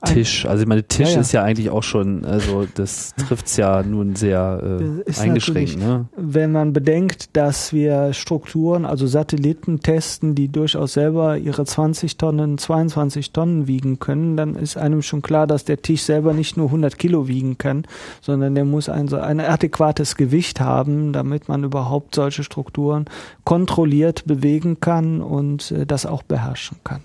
Tisch. 0.04 0.46
Also 0.46 0.62
ich 0.62 0.68
meine, 0.68 0.82
Tisch 0.84 1.10
ja, 1.10 1.14
ja. 1.16 1.20
ist 1.20 1.32
ja 1.32 1.42
eigentlich 1.42 1.68
auch 1.68 1.82
schon, 1.82 2.24
also 2.24 2.66
das 2.74 3.14
trifft's 3.16 3.58
ja 3.58 3.82
nun 3.82 4.16
sehr 4.16 4.80
äh, 5.06 5.20
eingeschränkt. 5.20 5.78
Ne? 5.78 6.06
Wenn 6.16 6.52
man 6.52 6.72
bedenkt, 6.72 7.36
dass 7.36 7.74
wir 7.74 8.14
Strukturen, 8.14 8.86
also 8.86 9.06
Satelliten 9.06 9.80
testen, 9.80 10.34
die 10.34 10.48
durchaus 10.48 10.94
selber 10.94 11.36
ihre 11.36 11.66
20 11.66 12.16
Tonnen, 12.16 12.56
22 12.56 13.32
Tonnen 13.32 13.66
wiegen 13.66 13.98
können, 13.98 14.38
dann 14.38 14.56
ist 14.56 14.78
einem 14.78 15.02
schon 15.02 15.20
klar, 15.20 15.46
dass 15.46 15.66
der 15.66 15.82
Tisch 15.82 16.02
selber 16.02 16.32
nicht 16.32 16.56
nur 16.56 16.66
100 16.66 16.98
Kilo 16.98 17.28
wiegen 17.28 17.58
kann, 17.58 17.86
sondern 18.22 18.54
der 18.54 18.64
muss 18.64 18.88
ein, 18.88 19.12
ein 19.12 19.40
adäquates 19.40 20.16
Gewicht 20.16 20.60
haben, 20.60 21.12
damit 21.12 21.48
man 21.48 21.62
überhaupt 21.62 22.14
solche 22.14 22.42
Strukturen 22.42 23.04
kontrolliert 23.44 24.24
bewegen 24.24 24.80
kann 24.80 25.20
und 25.20 25.72
äh, 25.72 25.84
das 25.84 26.06
auch 26.06 26.22
beherrschen 26.22 26.78
kann. 26.84 27.02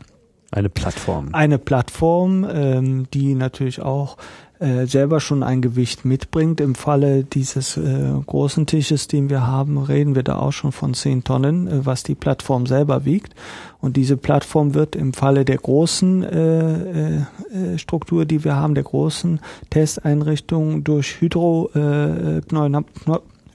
Eine 0.52 0.70
Plattform. 0.70 1.30
Eine 1.34 1.58
Plattform, 1.58 2.48
ähm, 2.50 3.08
die 3.14 3.34
natürlich 3.36 3.82
auch 3.82 4.18
äh, 4.60 4.86
selber 4.86 5.20
schon 5.20 5.43
ein 5.43 5.62
Gewicht 5.62 6.06
mitbringt. 6.06 6.62
Im 6.62 6.76
Falle 6.76 7.26
dieses 7.26 7.76
äh, 7.76 8.12
großen 8.26 8.66
Tisches, 8.66 9.08
den 9.08 9.30
wir 9.30 9.46
haben, 9.46 9.78
reden 9.78 10.16
wir 10.16 10.24
da 10.24 10.39
auch 10.39 10.54
schon 10.54 10.72
von 10.72 10.93
10 10.93 11.26
Tonnen, 11.26 11.68
äh, 11.68 11.86
was 11.86 12.04
die 12.04 12.16
Plattform 12.16 12.66
selber 12.66 13.04
wiegt. 13.04 13.36
Und 13.82 13.98
diese 13.98 14.16
Plattform 14.16 14.74
wird 14.74 14.96
im 14.96 15.14
Falle 15.14 15.43
der 15.43 15.58
großen 15.58 16.24
äh, 16.24 17.18
äh, 17.18 17.78
Struktur, 17.78 18.26
die 18.26 18.46
wir 18.46 18.56
haben, 18.56 18.76
der 18.76 18.86
großen 18.86 19.41
Testeinrichtung 19.72 20.86
durch 20.86 21.20
Hydro, 21.20 21.72
äh, 21.76 22.41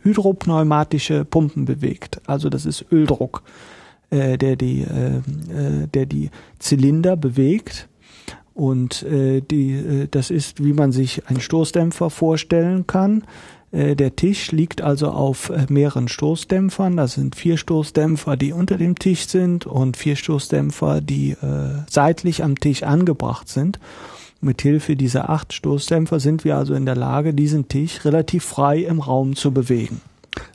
hydropneumatische 0.02 1.24
Pumpen 1.24 1.64
bewegt. 1.64 2.20
Also 2.26 2.50
das 2.50 2.66
ist 2.66 2.84
Öldruck 2.92 3.42
äh, 4.10 4.36
der 4.36 4.56
die, 4.56 4.82
äh, 4.82 5.16
äh, 5.16 5.86
der 5.92 6.06
die 6.06 6.30
Zylinder 6.58 7.16
bewegt. 7.16 7.88
Und 8.54 9.02
äh, 9.04 9.40
die, 9.40 9.72
äh, 9.72 10.08
das 10.10 10.30
ist, 10.30 10.62
wie 10.62 10.72
man 10.72 10.92
sich 10.92 11.26
einen 11.28 11.40
Stoßdämpfer 11.40 12.10
vorstellen 12.10 12.86
kann. 12.86 13.24
Äh, 13.72 13.94
der 13.96 14.16
Tisch 14.16 14.52
liegt 14.52 14.82
also 14.82 15.08
auf 15.08 15.50
äh, 15.50 15.66
mehreren 15.68 16.08
Stoßdämpfern. 16.08 16.96
Das 16.96 17.14
sind 17.14 17.36
vier 17.36 17.56
Stoßdämpfer, 17.56 18.36
die 18.36 18.52
unter 18.52 18.76
dem 18.76 18.98
Tisch 18.98 19.28
sind 19.28 19.66
und 19.66 19.96
vier 19.96 20.16
Stoßdämpfer, 20.16 21.00
die 21.00 21.30
äh, 21.30 21.82
seitlich 21.88 22.42
am 22.42 22.58
Tisch 22.58 22.82
angebracht 22.82 23.48
sind. 23.48 23.78
Mit 24.40 24.62
Hilfe 24.62 24.96
dieser 24.96 25.28
acht 25.28 25.52
Stoßdämpfer 25.52 26.18
sind 26.18 26.44
wir 26.44 26.56
also 26.56 26.74
in 26.74 26.86
der 26.86 26.96
Lage, 26.96 27.34
diesen 27.34 27.68
Tisch 27.68 28.04
relativ 28.04 28.44
frei 28.44 28.78
im 28.78 29.00
Raum 29.00 29.36
zu 29.36 29.52
bewegen. 29.52 30.00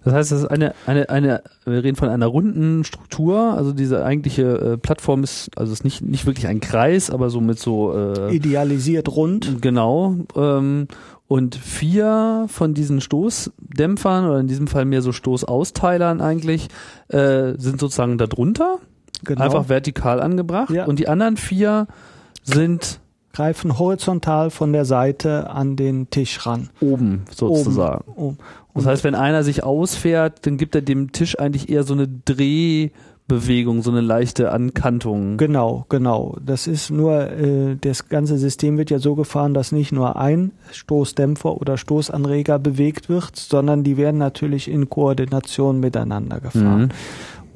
Das 0.04 0.14
heißt, 0.14 0.32
das 0.32 0.40
ist 0.42 0.46
eine, 0.48 0.74
eine, 0.86 1.10
eine, 1.10 1.44
wir 1.66 1.84
reden 1.84 1.96
von 1.96 2.10
einer 2.10 2.28
runden 2.28 2.84
Struktur, 2.84 3.54
also 3.56 3.74
diese 3.74 4.06
eigentliche 4.06 4.44
äh, 4.44 4.78
Plattform 4.78 5.24
ist, 5.24 5.50
also 5.56 5.74
ist 5.74 5.84
nicht, 5.84 6.02
nicht 6.02 6.26
wirklich 6.26 6.48
ein 6.48 6.60
Kreis, 6.60 7.10
aber 7.10 7.30
so 7.30 7.42
mit 7.42 7.60
so 7.60 7.94
äh, 7.94 8.36
idealisiert 8.36 9.10
rund. 9.10 9.62
Genau. 9.62 10.16
Ähm, 10.36 10.88
und 11.28 11.56
vier 11.56 12.46
von 12.48 12.74
diesen 12.74 13.02
Stoßdämpfern, 13.02 14.26
oder 14.26 14.40
in 14.40 14.48
diesem 14.48 14.68
Fall 14.68 14.86
mehr 14.86 15.02
so 15.02 15.12
Stoßausteilern 15.12 16.22
eigentlich, 16.22 16.68
äh, 17.08 17.54
sind 17.58 17.80
sozusagen 17.80 18.18
darunter. 18.18 18.78
Genau. 19.24 19.44
Einfach 19.44 19.70
vertikal 19.70 20.22
angebracht. 20.22 20.70
Ja. 20.70 20.86
Und 20.86 21.00
die 21.00 21.08
anderen 21.08 21.38
vier 21.38 21.88
sind 22.44 23.00
greifen 23.36 23.78
horizontal 23.78 24.50
von 24.50 24.72
der 24.72 24.86
Seite 24.86 25.50
an 25.50 25.76
den 25.76 26.10
Tisch 26.10 26.46
ran. 26.46 26.70
Oben 26.80 27.26
sozusagen. 27.30 28.10
Oben. 28.12 28.22
Oben. 28.22 28.38
Das 28.74 28.86
heißt, 28.86 29.04
wenn 29.04 29.16
einer 29.16 29.44
sich 29.44 29.64
ausfährt, 29.64 30.46
dann 30.46 30.58
gibt 30.58 30.74
er 30.74 30.82
dem 30.82 31.12
Tisch 31.12 31.38
eigentlich 31.38 31.70
eher 31.70 31.84
so 31.84 31.94
eine 31.94 32.08
Drehbewegung, 32.08 33.82
so 33.82 33.92
eine 33.92 34.00
leichte 34.00 34.54
Ankantung. 34.54 35.36
Genau, 35.36 35.86
genau. 35.90 36.38
Das 36.46 36.66
ist 36.66 36.92
nur, 36.92 37.30
äh, 37.30 37.76
das 37.80 38.08
ganze 38.08 38.38
System 38.38 38.78
wird 38.78 38.90
ja 38.90 39.00
so 39.00 39.16
gefahren, 39.16 39.54
dass 39.54 39.74
nicht 39.74 39.92
nur 39.92 40.16
ein 40.16 40.54
Stoßdämpfer 40.72 41.60
oder 41.60 41.78
Stoßanreger 41.78 42.58
bewegt 42.58 43.10
wird, 43.10 43.36
sondern 43.36 43.84
die 43.84 43.98
werden 43.98 44.18
natürlich 44.18 44.70
in 44.70 44.90
Koordination 44.90 45.82
miteinander 45.82 46.40
gefahren. 46.40 46.84
Mhm. 46.84 46.90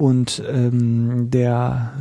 Und 0.00 0.42
ähm, 0.50 1.30
der, 1.30 1.92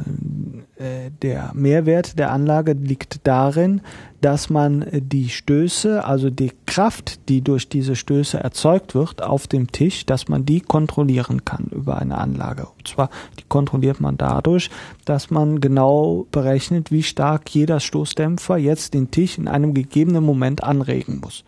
der 0.79 1.51
Mehrwert 1.53 2.17
der 2.17 2.31
Anlage 2.31 2.71
liegt 2.71 3.27
darin, 3.27 3.81
dass 4.21 4.49
man 4.49 4.85
die 4.91 5.29
Stöße, 5.29 6.05
also 6.05 6.29
die 6.29 6.51
Kraft, 6.65 7.27
die 7.29 7.41
durch 7.41 7.67
diese 7.67 7.95
Stöße 7.95 8.37
erzeugt 8.39 8.95
wird 8.95 9.21
auf 9.21 9.47
dem 9.47 9.71
Tisch, 9.71 10.05
dass 10.05 10.27
man 10.27 10.45
die 10.45 10.61
kontrollieren 10.61 11.43
kann 11.45 11.65
über 11.71 11.97
eine 11.97 12.17
Anlage. 12.17 12.67
Und 12.77 12.87
zwar, 12.87 13.09
die 13.39 13.43
kontrolliert 13.47 13.99
man 13.99 14.17
dadurch, 14.17 14.69
dass 15.05 15.29
man 15.29 15.59
genau 15.59 16.27
berechnet, 16.31 16.91
wie 16.91 17.03
stark 17.03 17.49
jeder 17.49 17.79
Stoßdämpfer 17.79 18.57
jetzt 18.57 18.93
den 18.93 19.11
Tisch 19.11 19.37
in 19.37 19.47
einem 19.47 19.73
gegebenen 19.73 20.23
Moment 20.23 20.63
anregen 20.63 21.19
muss. 21.19 21.43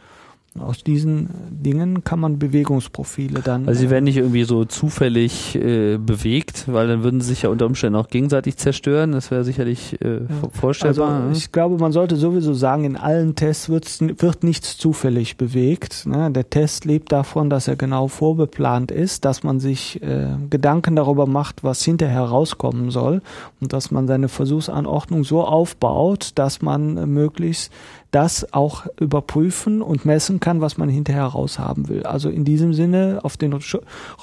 Aus 0.60 0.84
diesen 0.84 1.30
Dingen 1.50 2.04
kann 2.04 2.20
man 2.20 2.38
Bewegungsprofile 2.38 3.40
dann. 3.40 3.70
Also 3.70 3.80
sie 3.80 3.90
werden 3.90 4.04
nicht 4.04 4.18
irgendwie 4.18 4.44
so 4.44 4.66
zufällig 4.66 5.56
äh, 5.56 5.98
bewegt, 5.98 6.66
weil 6.68 6.90
dann 6.90 7.04
würden 7.04 7.22
sie 7.22 7.30
sich 7.30 7.44
ja 7.44 7.50
unter 7.50 7.66
Umständen 7.66 7.98
auch 7.98 8.10
gegenseitig 8.10 8.58
zerstören. 8.58 9.14
Das 9.14 9.32
wäre 9.32 9.46
sicherlich 9.46 10.02
äh, 10.02 10.16
ja. 10.16 10.26
vorstellbar. 10.52 11.10
Also 11.10 11.28
ne? 11.30 11.38
ich 11.38 11.54
glaube, 11.54 11.78
man 11.78 11.94
sollte 11.94 12.18
sowieso 12.18 12.54
sagen, 12.54 12.84
in 12.84 12.98
allen 12.98 13.36
Tests 13.36 13.70
wird 13.70 14.44
nichts 14.44 14.78
zufällig 14.78 15.38
bewegt. 15.38 16.06
Ne? 16.06 16.30
Der 16.32 16.50
Test 16.50 16.84
lebt 16.84 17.14
davon, 17.14 17.50
dass 17.50 17.70
er 17.70 17.78
genau 17.78 18.10
vorbeplant 18.10 18.92
ist, 18.92 19.24
dass 19.24 19.44
man 19.44 19.62
sich 19.62 20.04
äh, 20.04 20.36
Gedanken 20.50 20.98
darüber 20.98 21.28
macht, 21.28 21.64
was 21.64 21.82
hinterher 21.82 22.24
rauskommen 22.24 22.92
soll 22.92 23.22
und 23.62 23.72
dass 23.72 23.90
man 23.90 24.06
seine 24.06 24.28
Versuchsanordnung 24.28 25.24
so 25.24 25.46
aufbaut, 25.46 26.32
dass 26.36 26.62
man 26.62 27.10
möglichst 27.10 27.72
das 28.12 28.54
auch 28.54 28.86
überprüfen 29.00 29.82
und 29.82 30.06
messen 30.06 30.40
kann, 30.40 30.62
was 30.62 30.78
man 30.78 30.90
hinterher 30.90 31.26
raushaben 31.26 31.88
will. 31.88 32.04
Also 32.04 32.30
in 32.30 32.46
diesem 32.46 32.74
Sinne 32.74 33.20
auf 33.24 33.38
den 33.38 33.58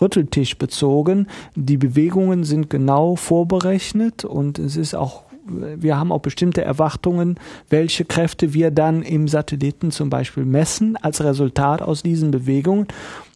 Rütteltisch 0.01 0.59
bezogen. 0.59 1.27
Die 1.55 1.79
Bewegungen 1.79 2.45
sind 2.45 2.71
genau 2.71 3.17
vorberechnet 3.17 4.25
und 4.25 4.59
es 4.59 4.77
ist 4.77 4.95
auch 4.95 5.25
wir 5.51 5.97
haben 5.97 6.13
auch 6.13 6.21
bestimmte 6.21 6.63
Erwartungen, 6.63 7.37
welche 7.71 8.05
Kräfte 8.05 8.53
wir 8.53 8.71
dann 8.71 9.03
im 9.03 9.29
Satelliten 9.29 9.91
zum 9.91 10.11
Beispiel 10.11 10.45
messen 10.45 10.97
als 10.97 11.25
Resultat 11.25 11.81
aus 11.81 12.03
diesen 12.03 12.31
Bewegungen. 12.31 12.87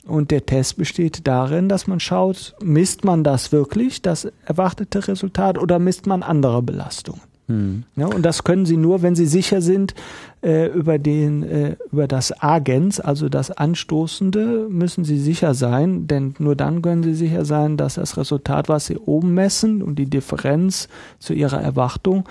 Und 0.04 0.30
der 0.30 0.44
Test 0.44 0.76
besteht 0.76 1.26
darin, 1.26 1.68
dass 1.68 1.86
man 1.86 2.00
schaut, 2.00 2.54
misst 2.62 3.04
man 3.04 3.24
das 3.24 3.52
wirklich, 3.52 4.02
das 4.02 4.28
erwartete 4.44 5.08
Resultat, 5.08 5.58
oder 5.58 5.78
misst 5.78 6.06
man 6.06 6.22
andere 6.22 6.60
Belastungen? 6.60 7.31
Hm. 7.52 7.84
Ja, 7.96 8.06
und 8.06 8.22
das 8.22 8.44
können 8.44 8.64
Sie 8.64 8.78
nur, 8.78 9.02
wenn 9.02 9.14
Sie 9.14 9.26
sicher 9.26 9.60
sind 9.60 9.94
äh, 10.42 10.68
über 10.68 10.98
den 10.98 11.42
äh, 11.42 11.76
über 11.92 12.08
das 12.08 12.32
Agens, 12.42 12.98
also 12.98 13.28
das 13.28 13.50
Anstoßende, 13.50 14.68
müssen 14.70 15.04
Sie 15.04 15.18
sicher 15.18 15.52
sein, 15.52 16.06
denn 16.06 16.34
nur 16.38 16.56
dann 16.56 16.80
können 16.80 17.02
Sie 17.02 17.12
sicher 17.12 17.44
sein, 17.44 17.76
dass 17.76 17.94
das 17.94 18.16
Resultat, 18.16 18.70
was 18.70 18.86
Sie 18.86 18.96
oben 18.96 19.34
messen 19.34 19.82
und 19.82 19.98
die 19.98 20.06
Differenz 20.06 20.88
zu 21.18 21.34
Ihrer 21.34 21.60
Erwartung 21.60 22.26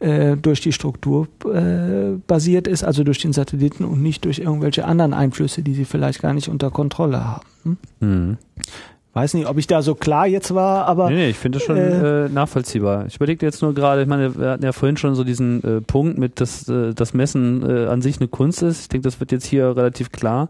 äh, 0.00 0.36
durch 0.36 0.60
die 0.60 0.72
Struktur 0.72 1.26
äh, 1.46 2.18
basiert 2.26 2.68
ist, 2.68 2.84
also 2.84 3.02
durch 3.02 3.20
den 3.20 3.32
Satelliten 3.32 3.82
und 3.82 4.02
nicht 4.02 4.26
durch 4.26 4.40
irgendwelche 4.40 4.84
anderen 4.84 5.14
Einflüsse, 5.14 5.62
die 5.62 5.72
Sie 5.72 5.86
vielleicht 5.86 6.20
gar 6.20 6.34
nicht 6.34 6.48
unter 6.48 6.70
Kontrolle 6.70 7.24
haben. 7.24 7.46
Hm? 7.62 7.76
Hm 8.00 8.36
weiß 9.16 9.32
nicht, 9.32 9.48
ob 9.48 9.56
ich 9.56 9.66
da 9.66 9.80
so 9.80 9.94
klar 9.94 10.26
jetzt 10.26 10.54
war, 10.54 10.84
aber. 10.86 11.08
Nee, 11.08 11.16
nee 11.16 11.30
ich 11.30 11.38
finde 11.38 11.58
das 11.58 11.66
schon 11.66 11.78
äh, 11.78 12.26
äh, 12.26 12.28
nachvollziehbar. 12.28 13.06
Ich 13.06 13.16
überlegte 13.16 13.46
jetzt 13.46 13.62
nur 13.62 13.72
gerade, 13.72 14.02
ich 14.02 14.08
meine, 14.08 14.38
wir 14.38 14.50
hatten 14.50 14.62
ja 14.62 14.72
vorhin 14.72 14.98
schon 14.98 15.14
so 15.14 15.24
diesen 15.24 15.64
äh, 15.64 15.80
Punkt 15.80 16.18
mit, 16.18 16.38
dass 16.38 16.68
äh, 16.68 16.92
das 16.92 17.14
Messen 17.14 17.62
äh, 17.68 17.86
an 17.86 18.02
sich 18.02 18.20
eine 18.20 18.28
Kunst 18.28 18.62
ist. 18.62 18.82
Ich 18.82 18.88
denke, 18.88 19.04
das 19.04 19.18
wird 19.18 19.32
jetzt 19.32 19.46
hier 19.46 19.74
relativ 19.74 20.12
klar. 20.12 20.48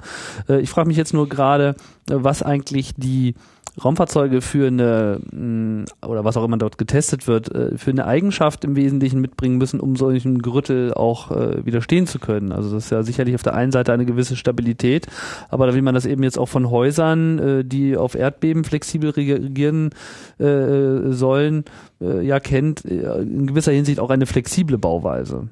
Äh, 0.48 0.60
ich 0.60 0.70
frage 0.70 0.88
mich 0.88 0.96
jetzt 0.96 1.14
nur 1.14 1.28
gerade, 1.28 1.76
äh, 2.10 2.14
was 2.16 2.42
eigentlich 2.42 2.94
die 2.96 3.36
Raumfahrzeuge 3.82 4.40
für 4.40 4.68
eine, 4.68 5.20
mm, 5.30 5.84
oder 6.06 6.24
was 6.24 6.36
auch 6.36 6.44
immer 6.44 6.56
dort 6.56 6.78
getestet 6.78 7.28
wird, 7.28 7.54
äh, 7.54 7.76
für 7.76 7.90
eine 7.90 8.06
Eigenschaft 8.06 8.64
im 8.64 8.74
Wesentlichen 8.76 9.20
mitbringen 9.20 9.58
müssen, 9.58 9.80
um 9.80 9.96
solchen 9.96 10.40
Gerüttel 10.40 10.94
auch 10.94 11.30
äh, 11.30 11.64
widerstehen 11.66 12.06
zu 12.06 12.18
können. 12.18 12.52
Also 12.52 12.74
das 12.74 12.84
ist 12.84 12.90
ja 12.90 13.02
sicherlich 13.02 13.34
auf 13.34 13.42
der 13.42 13.54
einen 13.54 13.72
Seite 13.72 13.92
eine 13.92 14.06
gewisse 14.06 14.36
Stabilität, 14.36 15.06
aber 15.50 15.74
wie 15.74 15.82
man 15.82 15.94
das 15.94 16.06
eben 16.06 16.22
jetzt 16.22 16.38
auch 16.38 16.48
von 16.48 16.70
Häusern, 16.70 17.38
äh, 17.38 17.64
die 17.64 17.96
auf 17.96 18.14
Erdbeben 18.14 18.64
flexibel 18.64 19.10
reagieren 19.10 19.90
sollen, 20.38 21.64
ja 22.00 22.40
kennt, 22.40 22.82
in 22.82 23.46
gewisser 23.46 23.72
Hinsicht 23.72 24.00
auch 24.00 24.10
eine 24.10 24.26
flexible 24.26 24.78
Bauweise. 24.78 25.48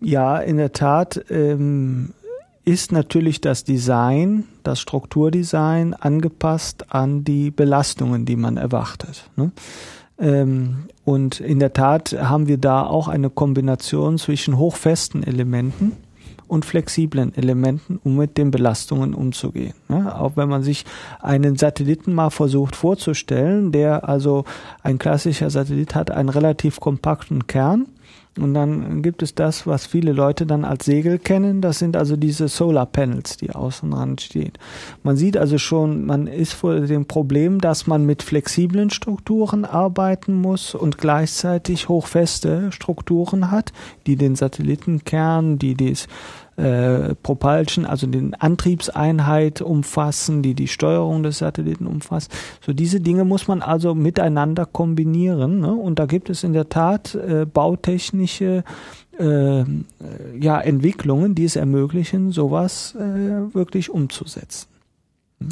Ja, 0.00 0.38
in 0.38 0.58
der 0.58 0.72
Tat. 0.72 1.24
Ähm 1.30 2.10
ist 2.68 2.92
natürlich 2.92 3.40
das 3.40 3.64
Design, 3.64 4.44
das 4.62 4.78
Strukturdesign 4.78 5.94
angepasst 5.94 6.92
an 6.92 7.24
die 7.24 7.50
Belastungen, 7.50 8.26
die 8.26 8.36
man 8.36 8.58
erwartet. 8.58 9.30
Ne? 9.36 9.52
Ähm, 10.18 10.84
und 11.02 11.40
in 11.40 11.60
der 11.60 11.72
Tat 11.72 12.12
haben 12.12 12.46
wir 12.46 12.58
da 12.58 12.82
auch 12.84 13.08
eine 13.08 13.30
Kombination 13.30 14.18
zwischen 14.18 14.58
hochfesten 14.58 15.22
Elementen 15.22 15.92
und 16.46 16.66
flexiblen 16.66 17.34
Elementen, 17.34 18.00
um 18.04 18.16
mit 18.16 18.36
den 18.36 18.50
Belastungen 18.50 19.14
umzugehen. 19.14 19.72
Ne? 19.88 20.14
Auch 20.14 20.36
wenn 20.36 20.50
man 20.50 20.62
sich 20.62 20.84
einen 21.20 21.56
Satelliten 21.56 22.12
mal 22.12 22.28
versucht 22.28 22.76
vorzustellen, 22.76 23.72
der 23.72 24.06
also 24.06 24.44
ein 24.82 24.98
klassischer 24.98 25.48
Satellit 25.48 25.94
hat 25.94 26.10
einen 26.10 26.28
relativ 26.28 26.80
kompakten 26.80 27.46
Kern, 27.46 27.86
und 28.38 28.54
dann 28.54 29.02
gibt 29.02 29.22
es 29.22 29.34
das, 29.34 29.66
was 29.66 29.86
viele 29.86 30.12
Leute 30.12 30.46
dann 30.46 30.64
als 30.64 30.84
Segel 30.84 31.18
kennen. 31.18 31.60
Das 31.60 31.78
sind 31.78 31.96
also 31.96 32.16
diese 32.16 32.48
Solar 32.48 32.86
Panels, 32.86 33.36
die 33.36 33.50
außen 33.50 33.90
dran 33.90 34.18
stehen. 34.18 34.52
Man 35.02 35.16
sieht 35.16 35.36
also 35.36 35.58
schon, 35.58 36.06
man 36.06 36.26
ist 36.26 36.52
vor 36.52 36.80
dem 36.80 37.06
Problem, 37.06 37.60
dass 37.60 37.86
man 37.86 38.06
mit 38.06 38.22
flexiblen 38.22 38.90
Strukturen 38.90 39.64
arbeiten 39.64 40.34
muss 40.34 40.74
und 40.74 40.98
gleichzeitig 40.98 41.88
hochfeste 41.88 42.70
Strukturen 42.72 43.50
hat, 43.50 43.72
die 44.06 44.16
den 44.16 44.36
Satellitenkern, 44.36 45.58
die 45.58 45.74
das 45.74 46.06
äh, 46.58 47.14
Propulsion, 47.14 47.86
also 47.86 48.06
den 48.06 48.34
Antriebseinheit 48.34 49.62
umfassen, 49.62 50.42
die 50.42 50.54
die 50.54 50.68
Steuerung 50.68 51.22
des 51.22 51.38
Satelliten 51.38 51.86
umfasst. 51.86 52.32
So 52.64 52.72
diese 52.72 53.00
Dinge 53.00 53.24
muss 53.24 53.46
man 53.46 53.62
also 53.62 53.94
miteinander 53.94 54.66
kombinieren. 54.66 55.60
Ne? 55.60 55.72
Und 55.72 55.98
da 55.98 56.06
gibt 56.06 56.30
es 56.30 56.42
in 56.42 56.52
der 56.52 56.68
Tat 56.68 57.14
äh, 57.14 57.46
bautechnische 57.46 58.64
äh, 59.18 59.64
ja, 60.38 60.60
Entwicklungen, 60.60 61.34
die 61.34 61.44
es 61.44 61.56
ermöglichen, 61.56 62.32
sowas 62.32 62.94
äh, 62.96 63.54
wirklich 63.54 63.90
umzusetzen. 63.90 64.68
Hm? 65.40 65.50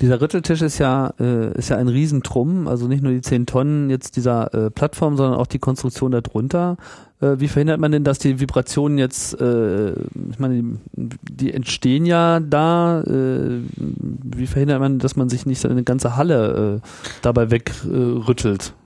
Dieser 0.00 0.20
Rütteltisch 0.20 0.60
ist 0.60 0.78
ja, 0.78 1.14
äh, 1.20 1.56
ist 1.56 1.68
ja 1.68 1.76
ein 1.76 1.86
Riesentrumm, 1.86 2.66
also 2.66 2.88
nicht 2.88 3.02
nur 3.02 3.12
die 3.12 3.20
zehn 3.20 3.46
Tonnen 3.46 3.90
jetzt 3.90 4.16
dieser 4.16 4.52
äh, 4.52 4.70
Plattform, 4.70 5.16
sondern 5.16 5.38
auch 5.38 5.46
die 5.46 5.60
Konstruktion 5.60 6.10
darunter. 6.10 6.76
Äh, 7.20 7.38
wie 7.38 7.46
verhindert 7.46 7.78
man 7.78 7.92
denn, 7.92 8.02
dass 8.02 8.18
die 8.18 8.40
Vibrationen 8.40 8.98
jetzt, 8.98 9.40
äh, 9.40 9.92
ich 9.92 10.38
meine, 10.38 10.78
die, 10.94 11.16
die 11.22 11.54
entstehen 11.54 12.06
ja 12.06 12.40
da, 12.40 13.02
äh, 13.02 13.60
wie 13.76 14.46
verhindert 14.48 14.80
man, 14.80 14.98
dass 14.98 15.14
man 15.14 15.28
sich 15.28 15.46
nicht 15.46 15.64
eine 15.64 15.84
ganze 15.84 16.16
Halle 16.16 16.80
äh, 16.82 16.88
dabei 17.22 17.52
wegrüttelt? 17.52 18.72
Äh, 18.76 18.83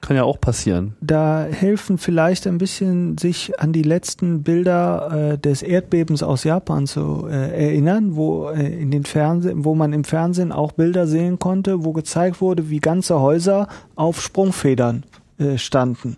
kann 0.00 0.16
ja 0.16 0.24
auch 0.24 0.40
passieren. 0.40 0.94
Da 1.00 1.44
helfen 1.44 1.98
vielleicht 1.98 2.46
ein 2.46 2.58
bisschen 2.58 3.18
sich 3.18 3.58
an 3.60 3.72
die 3.72 3.82
letzten 3.82 4.42
Bilder 4.42 5.32
äh, 5.32 5.38
des 5.38 5.62
Erdbebens 5.62 6.22
aus 6.22 6.44
Japan 6.44 6.86
zu 6.86 7.26
äh, 7.28 7.66
erinnern, 7.68 8.16
wo 8.16 8.48
äh, 8.48 8.66
in 8.66 8.90
den 8.90 9.04
Fernsehen, 9.04 9.64
wo 9.64 9.74
man 9.74 9.92
im 9.92 10.04
Fernsehen 10.04 10.52
auch 10.52 10.72
Bilder 10.72 11.06
sehen 11.06 11.38
konnte, 11.38 11.84
wo 11.84 11.92
gezeigt 11.92 12.40
wurde, 12.40 12.70
wie 12.70 12.80
ganze 12.80 13.20
Häuser 13.20 13.68
auf 13.94 14.20
Sprungfedern 14.20 15.04
äh, 15.38 15.58
standen. 15.58 16.16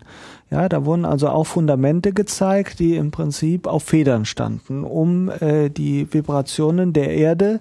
Ja, 0.53 0.69
da 0.69 0.85
wurden 0.85 1.03
also 1.03 1.29
auch 1.29 1.45
Fundamente 1.45 2.13
gezeigt, 2.13 2.77
die 2.77 2.95
im 2.95 3.09
Prinzip 3.09 3.65
auf 3.65 3.83
Federn 3.83 4.25
standen, 4.25 4.83
um 4.83 5.29
äh, 5.29 5.69
die 5.69 6.13
Vibrationen 6.13 6.93
der 6.93 7.09
Erde 7.09 7.59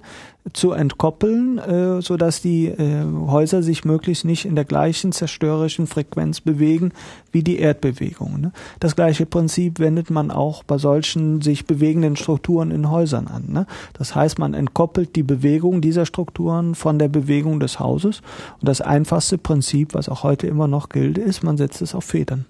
zu 0.52 0.72
entkoppeln, 0.72 1.58
äh, 1.58 2.02
so 2.02 2.16
dass 2.16 2.42
die 2.42 2.66
äh, 2.66 3.04
Häuser 3.26 3.62
sich 3.62 3.84
möglichst 3.84 4.24
nicht 4.24 4.44
in 4.44 4.56
der 4.56 4.64
gleichen 4.64 5.12
zerstörerischen 5.12 5.86
Frequenz 5.86 6.40
bewegen 6.40 6.92
wie 7.30 7.44
die 7.44 7.58
Erdbewegung. 7.58 8.40
Ne? 8.40 8.52
Das 8.80 8.96
gleiche 8.96 9.24
Prinzip 9.24 9.78
wendet 9.78 10.10
man 10.10 10.30
auch 10.30 10.64
bei 10.64 10.78
solchen 10.78 11.40
sich 11.42 11.66
bewegenden 11.66 12.16
Strukturen 12.16 12.72
in 12.72 12.90
Häusern 12.90 13.28
an. 13.28 13.52
Ne? 13.52 13.66
Das 13.92 14.16
heißt, 14.16 14.38
man 14.40 14.52
entkoppelt 14.54 15.14
die 15.14 15.22
Bewegung 15.22 15.80
dieser 15.80 16.06
Strukturen 16.06 16.74
von 16.74 16.98
der 16.98 17.08
Bewegung 17.08 17.60
des 17.60 17.78
Hauses. 17.78 18.20
Und 18.60 18.68
das 18.68 18.80
einfachste 18.80 19.38
Prinzip, 19.38 19.94
was 19.94 20.08
auch 20.08 20.24
heute 20.24 20.48
immer 20.48 20.66
noch 20.66 20.88
gilt, 20.88 21.18
ist, 21.18 21.44
man 21.44 21.56
setzt 21.56 21.82
es 21.82 21.94
auf 21.94 22.04
Federn. 22.04 22.46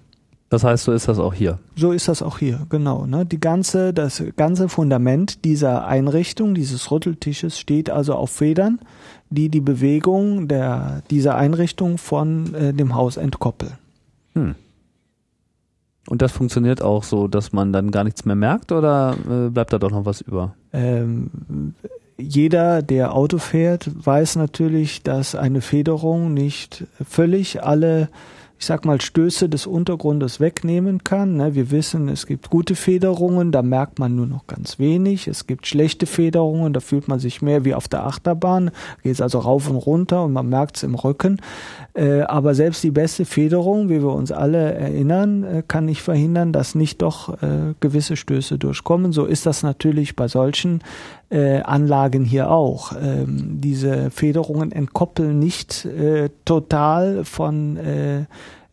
Das 0.53 0.63
heißt, 0.63 0.83
so 0.83 0.91
ist 0.91 1.07
das 1.07 1.17
auch 1.17 1.33
hier. 1.33 1.57
So 1.75 1.93
ist 1.93 2.07
das 2.07 2.21
auch 2.21 2.37
hier, 2.37 2.67
genau. 2.69 3.07
Ne? 3.07 3.25
Die 3.25 3.39
ganze, 3.39 3.91
das 3.91 4.21
ganze 4.35 4.69
Fundament 4.69 5.45
dieser 5.45 5.87
Einrichtung, 5.87 6.53
dieses 6.53 6.91
Rütteltisches, 6.91 7.57
steht 7.57 7.89
also 7.89 8.13
auf 8.13 8.29
Federn, 8.29 8.77
die 9.31 9.49
die 9.49 9.61
Bewegung 9.61 10.47
der, 10.47 11.01
dieser 11.09 11.37
Einrichtung 11.37 11.97
von 11.97 12.53
äh, 12.53 12.71
dem 12.71 12.93
Haus 12.93 13.17
entkoppeln. 13.17 13.79
Hm. 14.33 14.53
Und 16.07 16.21
das 16.21 16.31
funktioniert 16.31 16.83
auch 16.83 17.01
so, 17.01 17.27
dass 17.27 17.51
man 17.51 17.73
dann 17.73 17.89
gar 17.89 18.03
nichts 18.03 18.23
mehr 18.23 18.35
merkt 18.35 18.71
oder 18.71 19.15
äh, 19.27 19.49
bleibt 19.49 19.73
da 19.73 19.79
doch 19.79 19.89
noch 19.89 20.05
was 20.05 20.21
über? 20.21 20.53
Ähm, 20.71 21.73
jeder, 22.19 22.83
der 22.83 23.15
Auto 23.15 23.39
fährt, 23.39 23.89
weiß 24.05 24.35
natürlich, 24.35 25.01
dass 25.01 25.33
eine 25.33 25.61
Federung 25.61 26.35
nicht 26.35 26.83
völlig 27.03 27.63
alle 27.63 28.09
ich 28.63 28.67
sag 28.67 28.85
mal, 28.85 29.01
Stöße 29.01 29.49
des 29.49 29.67
Untergrundes 29.67 30.39
wegnehmen 30.39 31.03
kann. 31.03 31.35
Ne? 31.35 31.53
Wir 31.53 31.69
wissen, 31.69 32.07
es 32.07 32.25
gibt 32.25 32.49
gute 32.49 32.75
Federungen, 32.75 33.51
da 33.51 33.61
merkt 33.61 33.99
man 33.99 34.15
nur 34.15 34.25
noch 34.25 34.47
ganz 34.47 34.79
wenig. 34.79 35.27
Es 35.27 35.47
gibt 35.47 35.67
schlechte 35.67 36.05
Federungen, 36.05 36.71
da 36.71 36.79
fühlt 36.79 37.09
man 37.09 37.19
sich 37.19 37.41
mehr 37.41 37.65
wie 37.65 37.73
auf 37.73 37.89
der 37.89 38.05
Achterbahn, 38.05 38.71
geht 39.03 39.11
es 39.11 39.19
also 39.19 39.39
rauf 39.39 39.69
und 39.69 39.75
runter 39.75 40.23
und 40.23 40.31
man 40.31 40.47
merkt 40.47 40.77
es 40.77 40.83
im 40.83 40.95
Rücken. 40.95 41.41
Äh, 41.93 42.21
aber 42.21 42.55
selbst 42.55 42.81
die 42.85 42.91
beste 42.91 43.25
Federung, 43.25 43.89
wie 43.89 44.01
wir 44.01 44.13
uns 44.13 44.31
alle 44.31 44.73
erinnern, 44.75 45.43
äh, 45.43 45.63
kann 45.67 45.83
nicht 45.83 46.01
verhindern, 46.01 46.53
dass 46.53 46.73
nicht 46.73 47.01
doch 47.01 47.41
äh, 47.43 47.73
gewisse 47.81 48.15
Stöße 48.15 48.57
durchkommen. 48.57 49.11
So 49.11 49.25
ist 49.25 49.45
das 49.45 49.63
natürlich 49.63 50.15
bei 50.15 50.29
solchen 50.29 50.79
äh, 51.33 51.61
Anlagen 51.61 52.23
hier 52.23 52.51
auch. 52.51 52.93
Ähm, 52.93 53.59
diese 53.59 54.11
Federungen 54.11 54.71
entkoppeln 54.71 55.39
nicht 55.39 55.85
äh, 55.85 56.29
total 56.45 57.25
von 57.25 57.77
äh, 57.77 58.25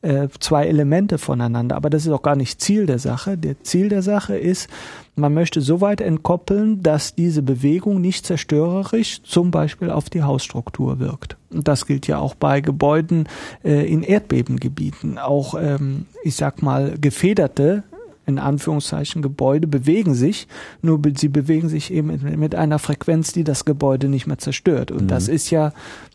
äh, 0.02 0.28
zwei 0.38 0.66
Elemente 0.66 1.18
voneinander. 1.18 1.76
Aber 1.76 1.90
das 1.90 2.06
ist 2.06 2.12
auch 2.12 2.22
gar 2.22 2.36
nicht 2.36 2.60
Ziel 2.60 2.86
der 2.86 2.98
Sache. 2.98 3.36
Der 3.36 3.62
Ziel 3.62 3.88
der 3.88 4.02
Sache 4.02 4.36
ist, 4.36 4.68
man 5.14 5.34
möchte 5.34 5.60
so 5.60 5.80
weit 5.80 6.00
entkoppeln, 6.00 6.82
dass 6.82 7.14
diese 7.14 7.42
Bewegung 7.42 8.00
nicht 8.00 8.24
zerstörerisch 8.24 9.22
zum 9.22 9.50
Beispiel 9.50 9.90
auf 9.90 10.08
die 10.08 10.22
Hausstruktur 10.22 11.00
wirkt. 11.00 11.36
Und 11.50 11.68
das 11.68 11.86
gilt 11.86 12.06
ja 12.06 12.18
auch 12.18 12.34
bei 12.34 12.60
Gebäuden 12.60 13.28
äh, 13.64 13.90
in 13.90 14.02
Erdbebengebieten. 14.02 15.18
Auch, 15.18 15.54
ähm, 15.60 16.06
ich 16.22 16.36
sag 16.36 16.62
mal, 16.62 16.94
gefederte 16.98 17.82
in 18.30 18.38
Anführungszeichen 18.38 19.20
Gebäude 19.22 19.66
bewegen 19.66 20.14
sich, 20.14 20.48
nur 20.80 21.00
sie 21.16 21.28
bewegen 21.28 21.68
sich 21.68 21.92
eben 21.92 22.18
mit 22.38 22.54
einer 22.54 22.78
Frequenz, 22.78 23.32
die 23.32 23.44
das 23.44 23.64
Gebäude 23.64 24.08
nicht 24.08 24.26
mehr 24.26 24.38
zerstört. 24.38 24.90
Und 24.90 25.02
mhm. 25.02 25.08
das 25.08 25.28
ist 25.28 25.50
ja 25.50 25.72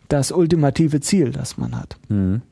das 0.08 0.32
ultimative 0.32 1.00
Ziel, 1.00 1.30
das 1.30 1.56
man 1.58 1.78
hat. 1.78 1.96
Mhm. 2.08 2.42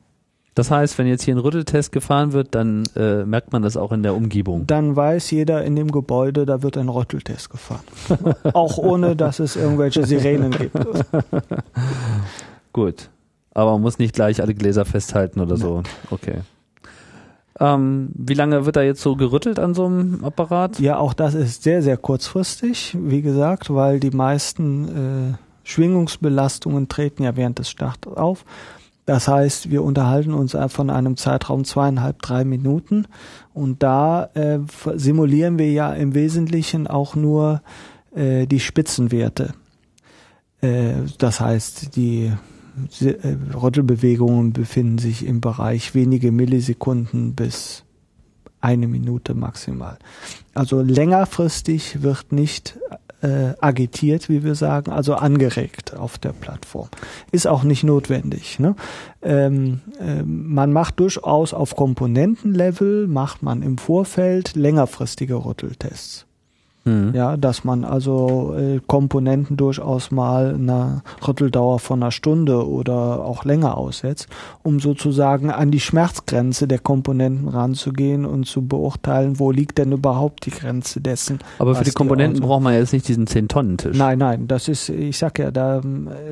Das 0.55 0.71
heißt, 0.71 0.97
wenn 0.97 1.07
jetzt 1.07 1.23
hier 1.23 1.35
ein 1.35 1.39
Rütteltest 1.39 1.91
gefahren 1.91 2.31
wird, 2.31 2.55
dann 2.55 2.83
äh, 2.95 3.25
merkt 3.25 3.51
man 3.51 3.61
das 3.61 3.75
auch 3.75 3.91
in 3.91 4.03
der 4.03 4.15
Umgebung. 4.15 4.65
Dann 4.65 4.95
weiß 4.95 5.31
jeder 5.31 5.65
in 5.65 5.75
dem 5.75 5.91
Gebäude, 5.91 6.45
da 6.45 6.63
wird 6.63 6.77
ein 6.77 6.87
Rütteltest 6.87 7.49
gefahren. 7.49 7.83
auch 8.53 8.77
ohne, 8.77 9.17
dass 9.17 9.39
es 9.39 9.57
irgendwelche 9.57 10.05
Sirenen 10.05 10.51
gibt. 10.51 10.77
Gut. 12.73 13.09
Aber 13.53 13.73
man 13.73 13.81
muss 13.81 13.99
nicht 13.99 14.15
gleich 14.15 14.41
alle 14.41 14.53
Gläser 14.53 14.85
festhalten 14.85 15.41
oder 15.41 15.57
Nein. 15.57 15.61
so. 15.61 15.83
Okay. 16.09 16.39
Ähm, 17.59 18.09
wie 18.13 18.33
lange 18.33 18.65
wird 18.65 18.75
da 18.75 18.81
jetzt 18.81 19.01
so 19.01 19.15
gerüttelt 19.15 19.59
an 19.59 19.73
so 19.73 19.85
einem 19.85 20.23
Apparat? 20.23 20.79
Ja, 20.79 20.97
auch 20.97 21.13
das 21.13 21.33
ist 21.35 21.63
sehr, 21.63 21.81
sehr 21.81 21.97
kurzfristig, 21.97 22.97
wie 22.99 23.21
gesagt, 23.21 23.73
weil 23.73 23.99
die 23.99 24.11
meisten 24.11 25.33
äh, 25.33 25.37
Schwingungsbelastungen 25.63 26.89
treten 26.89 27.23
ja 27.23 27.35
während 27.35 27.59
des 27.59 27.69
Starts 27.69 28.07
auf. 28.07 28.45
Das 29.05 29.27
heißt, 29.27 29.69
wir 29.69 29.83
unterhalten 29.83 30.33
uns 30.33 30.57
von 30.67 30.89
einem 30.89 31.15
Zeitraum 31.15 31.63
zweieinhalb, 31.63 32.21
drei 32.23 32.43
Minuten 32.43 33.05
und 33.53 33.83
da 33.83 34.29
äh, 34.33 34.59
simulieren 34.95 35.59
wir 35.59 35.71
ja 35.71 35.93
im 35.93 36.15
Wesentlichen 36.15 36.87
auch 36.87 37.15
nur 37.15 37.61
äh, 38.15 38.47
die 38.47 38.59
Spitzenwerte. 38.59 39.53
Äh, 40.61 40.93
das 41.19 41.39
heißt, 41.39 41.95
die 41.95 42.31
Rüttelbewegungen 43.01 44.53
befinden 44.53 44.97
sich 44.97 45.25
im 45.25 45.41
Bereich 45.41 45.95
wenige 45.95 46.31
Millisekunden 46.31 47.35
bis 47.35 47.83
eine 48.61 48.87
Minute 48.87 49.33
maximal. 49.33 49.97
Also 50.53 50.81
längerfristig 50.81 52.01
wird 52.01 52.31
nicht 52.31 52.77
äh, 53.21 53.53
agitiert, 53.59 54.29
wie 54.29 54.43
wir 54.43 54.55
sagen, 54.55 54.91
also 54.91 55.15
angeregt 55.15 55.95
auf 55.95 56.17
der 56.17 56.33
Plattform. 56.33 56.89
Ist 57.31 57.47
auch 57.47 57.63
nicht 57.63 57.83
notwendig. 57.83 58.59
Ne? 58.59 58.75
Ähm, 59.21 59.81
äh, 59.99 60.23
man 60.23 60.73
macht 60.73 60.99
durchaus 60.99 61.53
auf 61.53 61.75
Komponentenlevel, 61.75 63.07
macht 63.07 63.43
man 63.43 63.61
im 63.61 63.77
Vorfeld 63.77 64.55
längerfristige 64.55 65.35
Rütteltests. 65.35 66.25
Mhm. 66.85 67.13
Ja, 67.15 67.35
dass 67.35 67.63
man 67.63 67.83
also 67.83 68.55
äh, 68.55 68.79
Komponenten 68.85 69.57
durchaus 69.57 70.11
mal 70.11 70.53
eine 70.53 71.01
Rütteldauer 71.27 71.79
von 71.79 72.03
einer 72.03 72.11
Stunde 72.11 72.67
oder 72.67 73.25
auch 73.25 73.43
länger 73.43 73.75
aussetzt, 73.75 74.27
um 74.61 74.79
sozusagen 74.79 75.49
an 75.49 75.71
die 75.71 75.79
Schmerzgrenze 75.79 76.67
der 76.67 76.77
Komponenten 76.77 77.47
ranzugehen 77.47 78.23
und 78.23 78.45
zu 78.45 78.67
beurteilen, 78.67 79.39
wo 79.39 79.49
liegt 79.49 79.79
denn 79.79 79.93
überhaupt 79.93 80.45
die 80.45 80.51
Grenze 80.51 81.01
dessen. 81.01 81.39
Aber 81.57 81.73
für 81.73 81.83
die 81.83 81.91
Komponenten 81.91 82.41
braucht 82.41 82.61
man 82.61 82.75
jetzt 82.75 82.93
nicht 82.93 83.07
diesen 83.07 83.25
10-Tonnen-Tisch. 83.25 83.97
Nein, 83.97 84.19
nein, 84.19 84.47
das 84.47 84.67
ist, 84.67 84.89
ich 84.89 85.17
sag 85.17 85.39
ja, 85.39 85.49
da, 85.49 85.81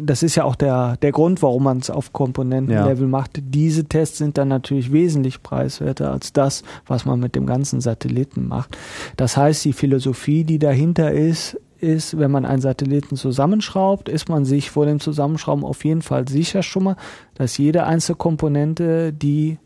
das 0.03 0.21
ist 0.21 0.35
ja 0.35 0.43
auch 0.43 0.55
der, 0.55 0.97
der 0.97 1.11
Grund, 1.11 1.41
warum 1.41 1.63
man 1.63 1.79
es 1.79 1.89
auf 1.89 2.13
Komponentenlevel 2.13 3.05
ja. 3.05 3.09
macht. 3.09 3.41
Diese 3.41 3.85
Tests 3.85 4.19
sind 4.19 4.37
dann 4.37 4.49
natürlich 4.49 4.93
wesentlich 4.93 5.41
preiswerter 5.41 6.11
als 6.11 6.31
das, 6.31 6.63
was 6.85 7.05
man 7.05 7.19
mit 7.19 7.33
dem 7.33 7.47
ganzen 7.47 7.81
Satelliten 7.81 8.47
macht. 8.47 8.77
Das 9.17 9.35
heißt, 9.35 9.65
die 9.65 9.73
Philosophie 9.73 10.42
die 10.43 10.59
dahinter 10.59 11.11
ist, 11.11 11.59
ist, 11.79 12.17
wenn 12.17 12.31
man 12.31 12.45
einen 12.45 12.61
Satelliten 12.61 13.17
zusammenschraubt, 13.17 14.07
ist 14.07 14.29
man 14.29 14.45
sich 14.45 14.71
vor 14.71 14.85
dem 14.85 14.99
Zusammenschrauben 14.99 15.65
auf 15.65 15.83
jeden 15.83 16.01
Fall 16.01 16.27
sicher 16.27 16.63
schon 16.63 16.85
mal, 16.85 16.95
dass 17.35 17.57
jede 17.57 17.85
einzelne 17.85 18.15
Komponente 18.15 19.11
die 19.11 19.57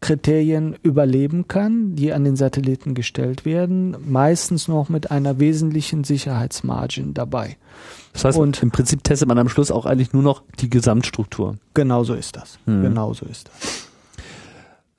Kriterien 0.00 0.76
überleben 0.82 1.48
kann, 1.48 1.96
die 1.96 2.12
an 2.12 2.22
den 2.22 2.36
Satelliten 2.36 2.94
gestellt 2.94 3.44
werden, 3.44 3.96
meistens 4.06 4.68
noch 4.68 4.88
mit 4.88 5.10
einer 5.10 5.40
wesentlichen 5.40 6.04
Sicherheitsmargin 6.04 7.14
dabei. 7.14 7.56
Das 8.12 8.24
heißt, 8.24 8.38
und 8.38 8.62
im 8.62 8.70
Prinzip 8.70 9.02
testet 9.02 9.26
man 9.28 9.38
am 9.38 9.48
Schluss 9.48 9.70
auch 9.70 9.86
eigentlich 9.86 10.12
nur 10.12 10.22
noch 10.22 10.42
die 10.60 10.70
Gesamtstruktur. 10.70 11.56
Genau 11.74 12.04
so 12.04 12.14
ist 12.14 12.36
das. 12.36 12.58
Hm. 12.66 12.82
Genau 12.82 13.14
so 13.14 13.26
ist 13.26 13.48
das. 13.48 13.88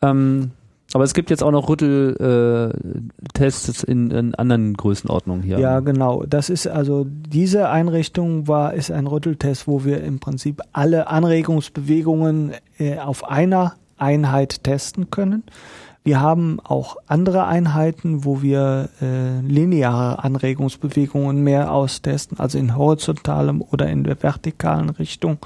Ähm, 0.01 0.51
aber 0.93 1.03
es 1.03 1.13
gibt 1.13 1.29
jetzt 1.29 1.43
auch 1.43 1.51
noch 1.51 1.67
Rütteltests 1.67 3.83
äh, 3.83 3.91
in, 3.91 4.09
in, 4.11 4.35
anderen 4.35 4.73
Größenordnungen 4.73 5.43
hier. 5.43 5.59
Ja, 5.59 5.81
genau. 5.81 6.23
Das 6.23 6.49
ist 6.49 6.67
also 6.67 7.05
diese 7.07 7.69
Einrichtung 7.69 8.47
war 8.47 8.73
ist 8.73 8.91
ein 8.91 9.07
Rütteltest, 9.07 9.67
wo 9.67 9.83
wir 9.83 10.01
im 10.03 10.19
Prinzip 10.19 10.61
alle 10.71 11.07
Anregungsbewegungen 11.07 12.53
äh, 12.77 12.99
auf 12.99 13.29
einer 13.29 13.73
Einheit 13.97 14.63
testen 14.63 15.09
können. 15.09 15.43
Wir 16.07 16.21
haben 16.21 16.61
auch 16.63 16.95
andere 17.07 17.47
Einheiten, 17.47 18.23
wo 18.23 18.41
wir 18.41 18.87
äh, 19.01 19.41
lineare 19.41 20.23
Anregungsbewegungen 20.23 21.43
mehr 21.43 21.73
austesten, 21.73 22.39
also 22.39 22.57
in 22.57 22.77
horizontalem 22.77 23.61
oder 23.61 23.89
in 23.89 24.05
der 24.05 24.23
vertikalen 24.23 24.89
Richtung 24.89 25.37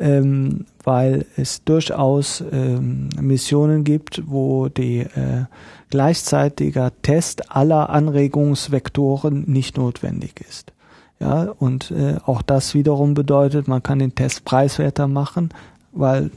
ähm, 0.00 0.66
weil 0.84 1.26
es 1.36 1.64
durchaus 1.64 2.44
ähm, 2.52 3.08
Missionen 3.20 3.84
gibt, 3.84 4.22
wo 4.26 4.68
die 4.68 5.00
äh, 5.00 5.44
gleichzeitiger 5.90 6.92
Test 7.02 7.50
aller 7.54 7.90
Anregungsvektoren 7.90 9.44
nicht 9.46 9.76
notwendig 9.76 10.44
ist. 10.48 10.72
Ja, 11.18 11.54
und 11.58 11.90
äh, 11.92 12.16
auch 12.26 12.42
das 12.42 12.74
wiederum 12.74 13.14
bedeutet, 13.14 13.68
man 13.68 13.82
kann 13.82 13.98
den 13.98 14.14
Test 14.14 14.44
preiswerter 14.44 15.08
machen, 15.08 15.48
weil 15.92 16.30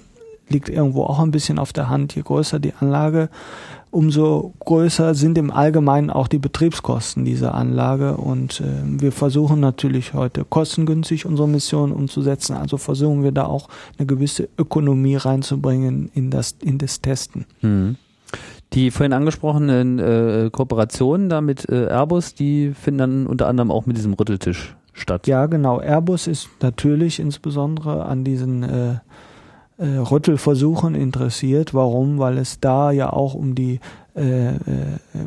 liegt 0.49 0.70
irgendwo 0.70 1.03
auch 1.03 1.20
ein 1.20 1.32
bisschen 1.32 1.60
auf 1.60 1.74
der 1.74 1.89
Hand, 1.89 2.16
je 2.16 2.24
größer 2.24 2.60
die 2.60 2.74
Anlage, 2.80 3.30
umso 3.92 4.54
größer 4.60 5.16
sind 5.16 5.38
im 5.38 5.52
Allgemeinen 5.52 6.10
auch 6.10 6.28
die 6.28 6.38
Betriebskosten 6.38 7.26
dieser 7.26 7.56
Anlage. 7.56 8.18
Und 8.18 8.62
äh, 8.62 8.66
wir 8.84 9.12
versuchen 9.12 9.60
natürlich 9.60 10.14
heute 10.14 10.46
kostengünstig 10.46 11.26
unsere 11.26 11.48
Mission 11.48 11.92
umzusetzen. 11.92 12.56
Also 12.56 12.78
versuchen 12.78 13.24
wir 13.24 13.32
da 13.32 13.46
auch 13.46 13.68
eine 13.98 14.06
gewisse 14.06 14.50
Ökonomie 14.58 15.16
reinzubringen 15.16 16.12
in 16.14 16.30
das, 16.30 16.56
in 16.62 16.78
das 16.78 17.02
Testen. 17.02 17.46
Hm. 17.62 17.96
Die 18.74 18.92
vorhin 18.92 19.14
angesprochenen 19.14 19.98
äh, 19.98 20.50
Kooperationen 20.52 21.30
da 21.30 21.42
mit 21.42 21.68
äh, 21.70 21.88
Airbus, 21.88 22.36
die 22.36 22.74
finden 22.74 22.98
dann 23.00 23.28
unter 23.28 23.48
anderem 23.48 23.72
auch 23.72 23.88
mit 23.88 23.98
diesem 23.98 24.14
Rütteltisch 24.14 24.76
statt. 24.94 25.26
Ja, 25.26 25.48
genau. 25.48 25.80
Airbus 25.80 26.28
ist 26.28 26.50
natürlich 26.62 27.20
insbesondere 27.20 28.06
an 28.06 28.24
diesen 28.24 28.64
äh, 28.64 28.96
äh, 29.80 29.98
Rüttelversuchen 29.98 30.94
interessiert. 30.94 31.74
Warum? 31.74 32.20
Weil 32.20 32.38
es 32.38 32.60
da 32.60 32.92
ja 32.92 33.12
auch 33.12 33.34
um 33.34 33.56
die 33.56 33.80
äh, 34.16 34.50
äh, 34.50 34.58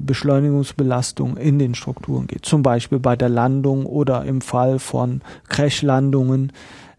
Beschleunigungsbelastung 0.01 1.39
in 1.39 1.59
den 1.59 1.75
Strukturen 1.75 2.27
geht. 2.27 2.45
Zum 2.45 2.63
Beispiel 2.63 2.99
bei 2.99 3.17
der 3.17 3.31
Landung 3.31 3.87
oder 3.87 4.25
im 4.25 4.43
Fall 4.43 4.79
von 4.79 5.23
Crashlandungen. 5.49 6.53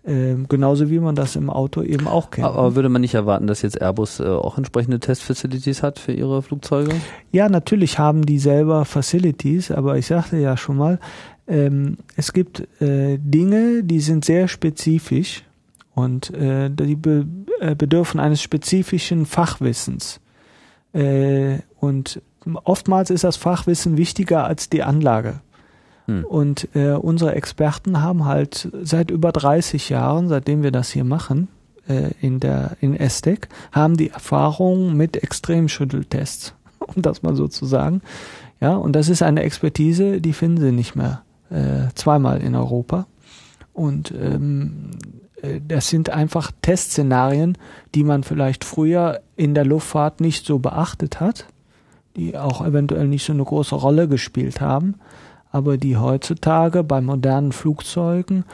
Äh, 0.03 0.35
genauso 0.49 0.89
wie 0.89 0.99
man 0.99 1.15
das 1.15 1.35
im 1.35 1.49
Auto 1.49 1.81
eben 1.81 2.07
auch 2.07 2.31
kennt. 2.31 2.47
Aber 2.47 2.75
würde 2.75 2.89
man 2.89 3.01
nicht 3.01 3.13
erwarten, 3.13 3.47
dass 3.47 3.61
jetzt 3.61 3.79
Airbus 3.79 4.19
äh, 4.19 4.23
auch 4.23 4.57
entsprechende 4.57 4.99
Testfacilities 4.99 5.83
hat 5.83 5.99
für 5.99 6.11
ihre 6.11 6.41
Flugzeuge? 6.41 6.95
Ja, 7.31 7.47
natürlich 7.47 7.99
haben 7.99 8.25
die 8.25 8.39
selber 8.39 8.83
Facilities, 8.83 9.71
aber 9.71 9.97
ich 9.97 10.07
sagte 10.07 10.37
ja 10.37 10.57
schon 10.57 10.77
mal, 10.77 10.99
ähm, 11.47 11.97
es 12.15 12.33
gibt 12.33 12.67
äh, 12.81 13.17
Dinge, 13.17 13.83
die 13.83 13.99
sind 13.99 14.25
sehr 14.25 14.47
spezifisch 14.47 15.43
und 15.95 16.33
äh, 16.33 16.69
die 16.69 16.95
be 16.95 17.25
äh, 17.59 17.75
bedürfen 17.75 18.19
eines 18.19 18.41
spezifischen 18.41 19.25
Fachwissens. 19.25 20.19
Äh, 20.93 21.59
und 21.79 22.21
oftmals 22.63 23.09
ist 23.09 23.23
das 23.23 23.37
Fachwissen 23.37 23.97
wichtiger 23.97 24.45
als 24.45 24.69
die 24.69 24.83
Anlage. 24.83 25.41
Hm. 26.05 26.25
Und 26.25 26.67
äh, 26.75 26.91
unsere 26.91 27.35
Experten 27.35 28.01
haben 28.01 28.25
halt 28.25 28.69
seit 28.81 29.11
über 29.11 29.31
30 29.31 29.89
Jahren, 29.89 30.27
seitdem 30.27 30.63
wir 30.63 30.71
das 30.71 30.89
hier 30.89 31.03
machen, 31.03 31.47
äh, 31.87 32.11
in 32.21 32.39
der 32.39 32.77
in 32.81 32.95
ESTEC, 32.95 33.47
haben 33.71 33.97
die 33.97 34.09
Erfahrung 34.09 34.95
mit 34.95 35.17
Extremschütteltests, 35.17 36.55
um 36.79 37.01
das 37.01 37.23
mal 37.23 37.35
so 37.35 37.47
zu 37.47 37.65
sagen. 37.65 38.01
Ja, 38.59 38.75
und 38.75 38.95
das 38.95 39.09
ist 39.09 39.21
eine 39.21 39.43
Expertise, 39.43 40.21
die 40.21 40.33
finden 40.33 40.61
sie 40.61 40.71
nicht 40.71 40.95
mehr 40.95 41.23
äh, 41.49 41.93
zweimal 41.95 42.41
in 42.41 42.55
Europa. 42.55 43.07
Und 43.73 44.11
ähm, 44.11 44.91
äh, 45.01 45.22
das 45.67 45.89
sind 45.89 46.09
einfach 46.09 46.51
Testszenarien, 46.61 47.57
die 47.95 48.03
man 48.03 48.23
vielleicht 48.23 48.63
früher 48.63 49.21
in 49.35 49.53
der 49.53 49.65
Luftfahrt 49.65 50.21
nicht 50.21 50.45
so 50.45 50.59
beachtet 50.59 51.19
hat, 51.19 51.47
die 52.15 52.37
auch 52.37 52.65
eventuell 52.65 53.07
nicht 53.07 53.25
so 53.25 53.33
eine 53.33 53.43
große 53.43 53.75
Rolle 53.75 54.07
gespielt 54.07 54.61
haben, 54.61 54.95
aber 55.51 55.77
die 55.77 55.97
heutzutage 55.97 56.83
bei 56.83 57.01
modernen 57.01 57.51
Flugzeugen, 57.51 58.45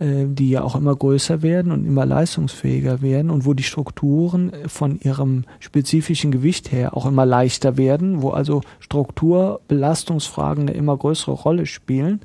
äh, 0.00 0.26
die 0.26 0.50
ja 0.50 0.62
auch 0.62 0.74
immer 0.74 0.96
größer 0.96 1.42
werden 1.42 1.70
und 1.70 1.86
immer 1.86 2.04
leistungsfähiger 2.06 3.02
werden 3.02 3.30
und 3.30 3.46
wo 3.46 3.54
die 3.54 3.62
Strukturen 3.62 4.52
von 4.66 4.98
ihrem 4.98 5.44
spezifischen 5.60 6.32
Gewicht 6.32 6.72
her 6.72 6.96
auch 6.96 7.06
immer 7.06 7.24
leichter 7.24 7.76
werden, 7.76 8.20
wo 8.20 8.30
also 8.30 8.62
Strukturbelastungsfragen 8.80 10.68
eine 10.68 10.76
immer 10.76 10.96
größere 10.96 11.32
Rolle 11.32 11.66
spielen, 11.66 12.20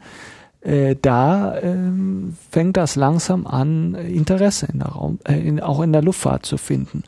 äh, 0.68 0.98
da 1.02 1.58
ähm, 1.62 2.36
fängt 2.52 2.76
das 2.76 2.98
langsam 2.98 3.48
an, 3.48 3.96
Interesse 3.96 4.68
in 4.72 4.80
der 4.80 4.90
Raum, 4.90 5.18
äh, 5.24 5.40
in, 5.40 5.62
auch 5.62 5.80
in 5.80 5.94
der 5.94 6.02
Luftfahrt 6.02 6.46
zu 6.46 6.58
finden. 6.58 7.04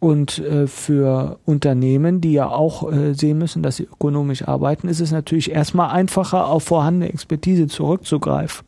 Und 0.00 0.38
äh, 0.38 0.66
für 0.66 1.38
Unternehmen, 1.44 2.22
die 2.22 2.32
ja 2.32 2.48
auch 2.48 2.90
äh, 2.90 3.12
sehen 3.12 3.36
müssen, 3.36 3.62
dass 3.62 3.76
sie 3.76 3.84
ökonomisch 3.84 4.48
arbeiten, 4.48 4.88
ist 4.88 5.00
es 5.00 5.12
natürlich 5.12 5.50
erstmal 5.50 5.90
einfacher, 5.90 6.46
auf 6.46 6.64
vorhandene 6.64 7.12
Expertise 7.12 7.66
zurückzugreifen 7.66 8.66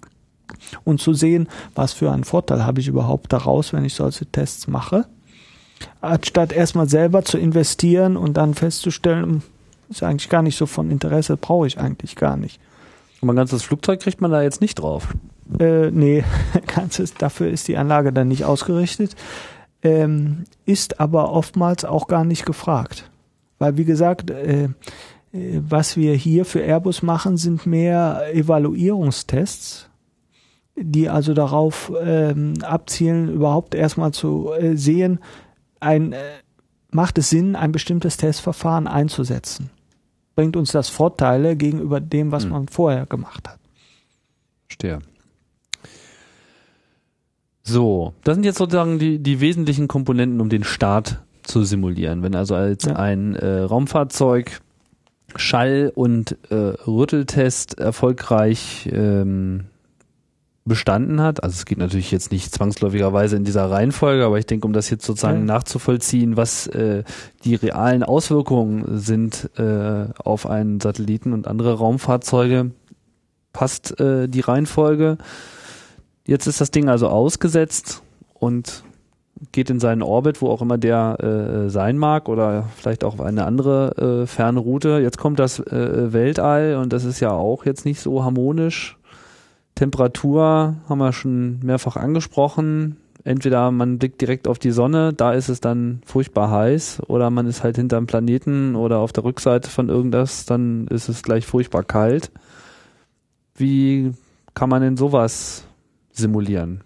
und 0.85 1.01
zu 1.01 1.15
sehen, 1.15 1.49
was 1.75 1.95
für 1.95 2.13
einen 2.13 2.25
Vorteil 2.25 2.67
habe 2.67 2.81
ich 2.81 2.89
überhaupt 2.89 3.33
daraus, 3.33 3.73
wenn 3.73 3.87
ich 3.87 3.95
solche 3.95 4.27
Tests 4.27 4.69
mache, 4.69 5.07
anstatt 6.03 6.53
erstmal 6.53 6.89
selber 6.89 7.25
zu 7.25 7.39
investieren 7.39 8.19
und 8.19 8.37
dann 8.37 8.53
festzustellen, 8.53 9.25
hm, 9.25 9.43
ist 9.89 10.03
eigentlich 10.03 10.29
gar 10.29 10.43
nicht 10.43 10.59
so 10.59 10.67
von 10.67 10.91
Interesse, 10.91 11.39
brauche 11.39 11.67
ich 11.67 11.79
eigentlich 11.79 12.15
gar 12.15 12.37
nicht. 12.37 12.61
Und 13.21 13.31
ein 13.31 13.37
ganzes 13.37 13.63
Flugzeug 13.63 14.01
kriegt 14.01 14.21
man 14.21 14.31
da 14.31 14.43
jetzt 14.43 14.61
nicht 14.61 14.77
drauf. 14.77 15.09
Äh, 15.59 15.91
nee, 15.91 16.25
ganzes, 16.67 17.15
dafür 17.15 17.49
ist 17.49 17.69
die 17.69 17.77
Anlage 17.77 18.13
dann 18.13 18.29
nicht 18.29 18.45
ausgerichtet. 18.45 19.17
Ähm, 19.83 20.45
ist 20.67 21.01
aber 21.01 21.33
oftmals 21.33 21.85
auch 21.85 22.09
gar 22.09 22.25
nicht 22.25 22.45
gefragt. 22.45 23.11
Weil, 23.59 23.77
wie 23.77 23.85
gesagt, 23.85 24.31
äh, 24.31 24.65
äh, 24.65 24.69
was 25.33 25.97
wir 25.97 26.15
hier 26.15 26.45
für 26.45 26.61
Airbus 26.61 27.03
machen, 27.03 27.37
sind 27.37 27.67
mehr 27.67 28.23
Evaluierungstests, 28.33 29.89
die 30.77 31.09
also 31.09 31.35
darauf 31.35 31.93
ähm, 32.01 32.55
abzielen, 32.63 33.33
überhaupt 33.33 33.75
erstmal 33.75 34.13
zu 34.13 34.53
äh, 34.53 34.77
sehen, 34.77 35.21
ein, 35.81 36.13
äh, 36.13 36.19
macht 36.91 37.19
es 37.19 37.31
Sinn, 37.31 37.57
ein 37.57 37.73
bestimmtes 37.73 38.17
Testverfahren 38.17 38.87
einzusetzen 38.87 39.71
bringt 40.39 40.55
uns 40.55 40.71
das 40.71 40.89
Vorteile 40.89 41.57
gegenüber 41.57 41.99
dem, 41.99 42.31
was 42.31 42.45
hm. 42.45 42.51
man 42.51 42.69
vorher 42.69 43.07
gemacht 43.07 43.49
hat. 43.49 43.59
Stehe. 44.69 45.01
So, 47.65 48.15
das 48.23 48.37
sind 48.37 48.45
jetzt 48.45 48.59
sozusagen 48.59 49.01
die, 49.01 49.19
die 49.19 49.41
wesentlichen 49.41 49.89
Komponenten, 49.89 50.41
um 50.41 50.49
den 50.49 50.63
Start 50.63 51.19
zu 51.43 51.65
simulieren. 51.65 52.23
Wenn 52.23 52.37
also 52.37 52.55
als 52.55 52.85
ja. 52.85 52.95
ein 52.95 53.35
äh, 53.35 53.63
Raumfahrzeug 53.63 54.61
Schall- 55.35 55.91
und 55.93 56.37
äh, 56.51 56.55
Rütteltest 56.55 57.77
erfolgreich 57.81 58.89
ähm, 58.93 59.65
bestanden 60.69 61.21
hat. 61.21 61.43
Also 61.43 61.55
es 61.55 61.65
geht 61.65 61.79
natürlich 61.79 62.11
jetzt 62.11 62.31
nicht 62.31 62.55
zwangsläufigerweise 62.55 63.37
in 63.37 63.45
dieser 63.45 63.71
Reihenfolge, 63.71 64.25
aber 64.25 64.39
ich 64.39 64.47
denke, 64.47 64.67
um 64.67 64.73
das 64.73 64.91
jetzt 64.91 65.05
sozusagen 65.05 65.41
ja. 65.41 65.55
nachzuvollziehen, 65.55 66.37
was 66.37 66.67
äh, 66.69 67.03
die 67.45 67.55
realen 67.55 68.03
Auswirkungen 68.03 68.99
sind 68.99 69.51
äh, 69.59 70.07
auf 70.23 70.47
einen 70.47 70.81
Satelliten 70.81 71.33
und 71.33 71.49
andere 71.49 71.75
Raumfahrzeuge, 71.75 72.71
passt 73.53 73.99
äh, 73.99 74.29
die 74.29 74.41
Reihenfolge. 74.41 75.19
Jetzt 76.27 76.47
ist 76.47 76.61
das 76.61 76.71
Ding 76.71 76.89
also 76.89 77.09
ausgesetzt 77.09 78.03
und 78.35 78.85
geht 79.53 79.71
in 79.71 79.81
seinen 79.81 80.03
Orbit, 80.03 80.43
wo 80.43 80.51
auch 80.51 80.63
immer 80.63 80.79
der 80.79 81.19
äh, 81.21 81.71
sein 81.71 81.97
mag 81.97 82.29
oder 82.29 82.65
vielleicht 82.77 83.05
auch 83.05 83.15
auf 83.15 83.21
eine 83.21 83.45
andere 83.45 84.23
äh, 84.23 84.27
ferne 84.27 84.61
Route. 84.61 85.01
Jetzt 85.03 85.19
kommt 85.19 85.39
das 85.39 85.61
äh, 85.61 86.13
Weltall 86.13 86.77
und 86.77 86.93
das 86.93 87.05
ist 87.05 87.21
ja 87.21 87.31
auch 87.31 87.65
jetzt 87.65 87.85
nicht 87.85 88.01
so 88.01 88.25
harmonisch. 88.25 88.98
Temperatur 89.79 90.75
haben 90.89 90.99
wir 90.99 91.13
schon 91.13 91.61
mehrfach 91.61 91.95
angesprochen. 91.95 92.97
Entweder 93.23 93.71
man 93.71 93.99
blickt 93.99 94.21
direkt 94.21 94.49
auf 94.49 94.59
die 94.59 94.73
Sonne, 94.73 95.13
da 95.13 95.33
ist 95.33 95.49
es 95.49 95.61
dann 95.61 96.01
furchtbar 96.05 96.51
heiß, 96.51 97.03
oder 97.07 97.31
man 97.31 97.47
ist 97.47 97.63
halt 97.63 97.77
hinterm 97.77 98.07
Planeten 98.09 98.75
oder 98.75 98.99
auf 98.99 99.13
der 99.13 99.23
Rückseite 99.23 99.71
von 99.71 99.89
irgendwas, 99.89 100.47
dann 100.47 100.89
ist 100.89 101.09
es 101.09 101.23
gleich 101.23 101.47
furchtbar 101.47 101.85
kalt. 101.85 102.33
Wie 103.55 104.15
kann 104.55 104.69
man 104.69 104.83
denn 104.83 104.97
sowas 104.97 105.65
simulieren? 106.11 106.81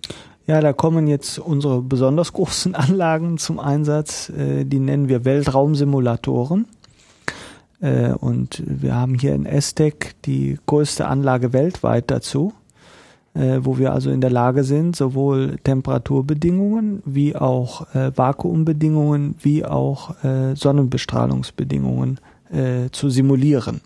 Ja, 0.46 0.60
da 0.60 0.74
kommen 0.74 1.06
jetzt 1.06 1.38
unsere 1.38 1.80
besonders 1.80 2.34
großen 2.34 2.74
Anlagen 2.74 3.38
zum 3.38 3.58
Einsatz. 3.58 4.28
Äh, 4.28 4.64
die 4.66 4.80
nennen 4.80 5.08
wir 5.08 5.24
Weltraumsimulatoren. 5.24 6.66
Äh, 7.80 8.12
und 8.12 8.62
wir 8.66 8.94
haben 8.94 9.14
hier 9.14 9.34
in 9.34 9.46
ESTEC 9.46 10.14
die 10.26 10.58
größte 10.66 11.06
Anlage 11.06 11.54
weltweit 11.54 12.10
dazu, 12.10 12.52
äh, 13.34 13.60
wo 13.62 13.78
wir 13.78 13.92
also 13.92 14.10
in 14.10 14.20
der 14.20 14.30
Lage 14.30 14.64
sind, 14.64 14.96
sowohl 14.96 15.56
Temperaturbedingungen 15.64 17.02
wie 17.04 17.36
auch 17.36 17.86
Vakuumbedingungen 17.92 19.36
wie 19.40 19.64
auch 19.64 20.14
Sonnenbestrahlungsbedingungen 20.54 22.20
zu 22.92 23.08
simulieren. 23.08 23.80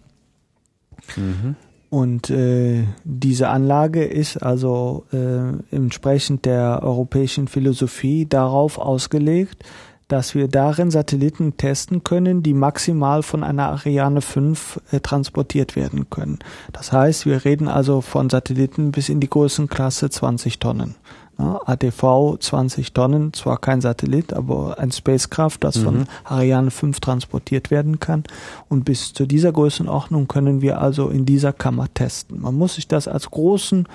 Mhm. 1.17 1.55
Und 1.89 2.31
äh, 2.31 2.85
diese 3.05 3.49
Anlage 3.49 4.05
ist 4.05 4.39
also 4.39 5.05
äh, 5.13 5.75
entsprechend 5.75 6.45
der 6.45 6.83
europäischen 6.83 7.49
Philosophie 7.49 8.27
darauf 8.29 8.79
ausgelegt, 8.79 9.65
dass 10.09 10.35
wir 10.35 10.47
darin 10.49 10.91
Satelliten 10.91 11.57
testen 11.57 12.05
können, 12.05 12.43
die 12.43 12.55
maximal 12.55 13.23
von 13.23 13.43
einer 13.43 13.69
Ariane 13.71 14.21
5 14.21 14.81
äh, 14.93 15.01
transportiert 15.01 15.75
werden 15.75 16.09
können. 16.11 16.39
Das 16.73 16.93
heißt, 16.93 17.27
wir 17.27 17.45
reden 17.45 17.69
also 17.69 18.01
von 18.01 18.31
Satelliten 18.31 18.93
bis 18.93 19.09
in 19.09 19.21
die 19.21 19.31
Größenklasse 19.31 20.11
20 20.11 20.59
Tonnen. 20.61 20.95
Ja, 21.39 21.61
ATV 21.67 22.39
20 22.39 22.95
Tonnen, 22.95 23.33
zwar 23.35 23.59
kein 23.59 23.83
Satellit, 23.83 24.33
aber 24.33 24.79
ein 24.79 24.91
Spacecraft, 24.91 25.59
das 25.61 25.77
mhm. 25.77 25.85
von 25.85 26.07
Ariane 26.25 26.71
5 26.71 26.99
transportiert 27.01 27.71
werden 27.71 28.01
kann. 28.01 28.25
Und 28.69 28.85
bis 28.85 29.13
zu 29.13 29.27
dieser 29.27 29.53
Größenordnung 29.53 30.29
können 30.29 30.63
wir 30.63 30.81
also 30.81 31.09
in 31.09 31.27
dieser 31.27 31.53
Kammer 31.53 31.93
testen. 31.93 32.41
Man 32.41 32.55
muss 32.55 32.77
sich 32.77 32.89
das 32.89 33.07
als 33.07 33.31
großen, 33.31 33.87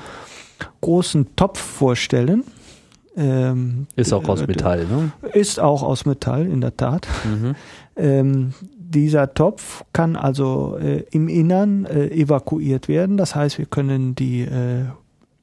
großen 0.81 1.35
Topf 1.35 1.59
vorstellen. 1.59 2.43
Ähm, 3.17 3.87
ist 3.95 4.13
auch 4.13 4.27
aus 4.27 4.41
äh, 4.41 4.47
Metall, 4.47 4.85
ne? 4.85 5.11
Ist 5.33 5.59
auch 5.59 5.83
aus 5.83 6.05
Metall, 6.05 6.45
in 6.47 6.61
der 6.61 6.75
Tat. 6.77 7.07
Mhm. 7.25 7.55
Ähm, 7.97 8.53
dieser 8.91 9.33
Topf 9.33 9.83
kann 9.91 10.15
also 10.15 10.77
äh, 10.81 11.03
im 11.11 11.27
Innern 11.27 11.85
äh, 11.85 12.07
evakuiert 12.07 12.87
werden. 12.87 13.17
Das 13.17 13.35
heißt, 13.35 13.57
wir 13.57 13.65
können 13.65 14.15
die 14.15 14.41
äh, 14.41 14.85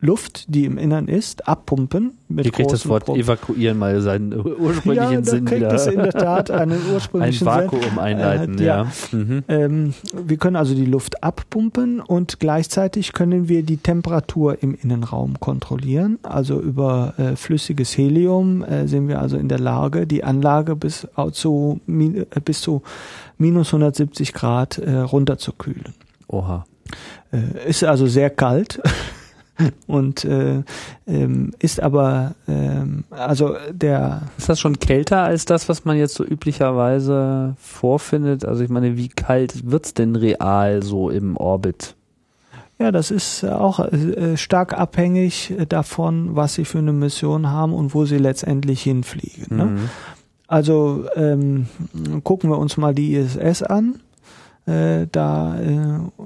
Luft, 0.01 0.44
die 0.55 0.64
im 0.64 0.78
Innern 0.78 1.09
ist, 1.09 1.49
abpumpen. 1.49 2.18
Mit 2.28 2.44
Hier 2.44 2.53
kriegt 2.53 2.72
das 2.72 2.88
Wort 2.88 3.07
Pumpen. 3.07 3.24
evakuieren 3.24 3.78
mal 3.78 4.01
seinen 4.01 4.32
ursprünglichen 4.32 5.12
ja, 5.12 5.22
Sinn 5.24 5.44
kriegt 5.44 5.61
wieder. 5.61 5.74
Es 5.74 5.88
in 5.88 5.96
der 5.96 6.12
Tat 6.12 6.53
einen 6.53 6.78
ursprünglichen 6.94 7.49
Ein 7.49 7.64
Vakuum 7.64 7.82
Sinn. 7.82 7.99
einleiten, 7.99 8.59
äh, 8.61 8.64
ja. 8.64 8.82
ja. 8.82 9.18
Mhm. 9.18 9.44
Ähm, 9.49 9.94
wir 10.12 10.36
können 10.36 10.55
also 10.55 10.76
die 10.76 10.84
Luft 10.84 11.24
abpumpen 11.24 12.01
und 12.01 12.38
gleichzeitig 12.38 13.12
können 13.12 13.49
wir 13.49 13.64
die 13.64 13.78
Temperatur 13.78 14.62
im 14.62 14.74
Innenraum 14.80 15.40
kontrollieren. 15.40 16.20
Also 16.22 16.61
über 16.61 17.14
äh, 17.18 17.34
flüssiges 17.34 17.99
Helium 17.99 18.62
äh, 18.62 18.86
sind 18.86 19.09
wir 19.09 19.20
also 19.20 19.36
in 19.36 19.49
der 19.49 19.59
Lage, 19.59 20.07
die 20.07 20.22
Anlage 20.22 20.76
bis 20.76 21.09
zu, 21.32 21.80
äh, 21.88 22.40
bis 22.44 22.61
zu 22.61 22.82
minus 23.36 23.68
170 23.68 24.32
Grad 24.32 24.78
äh, 24.78 24.99
runterzukühlen. 24.99 25.94
Oha. 26.28 26.66
Äh, 27.32 27.68
ist 27.68 27.82
also 27.82 28.07
sehr 28.07 28.30
kalt. 28.30 28.80
und 29.86 30.24
äh, 30.24 30.62
ähm, 31.06 31.52
ist 31.59 31.82
aber 31.82 32.34
ähm, 32.46 33.04
also 33.11 33.56
der 33.70 34.22
ist 34.36 34.48
das 34.48 34.61
schon 34.61 34.78
kälter 34.78 35.22
als 35.22 35.44
das, 35.44 35.68
was 35.68 35.84
man 35.84 35.96
jetzt 35.96 36.14
so 36.14 36.24
üblicherweise 36.24 37.56
vorfindet? 37.59 38.44
Also 38.44 38.62
ich 38.62 38.70
meine, 38.70 38.96
wie 38.96 39.09
kalt 39.09 39.70
wird's 39.70 39.94
denn 39.94 40.16
real 40.16 40.82
so 40.82 41.11
im 41.11 41.36
Orbit? 41.36 41.94
Ja, 42.78 42.92
das 42.92 43.11
ist 43.11 43.44
auch 43.44 43.80
äh, 43.80 44.36
stark 44.36 44.72
abhängig 44.72 45.52
davon, 45.68 46.36
was 46.36 46.54
sie 46.54 46.64
für 46.64 46.78
eine 46.78 46.92
Mission 46.92 47.48
haben 47.48 47.72
und 47.72 47.92
wo 47.92 48.04
sie 48.04 48.18
letztendlich 48.18 48.82
hinfliegen. 48.82 49.56
Ne? 49.56 49.64
Mhm. 49.64 49.90
Also 50.46 51.04
ähm, 51.16 51.66
gucken 52.22 52.50
wir 52.50 52.59
uns 52.59 52.76
mal 52.76 52.94
die 52.94 53.14
ISS 53.14 53.62
an. 53.62 54.00
Äh, 54.68 55.06
da 55.10 55.58
äh, 55.58 55.78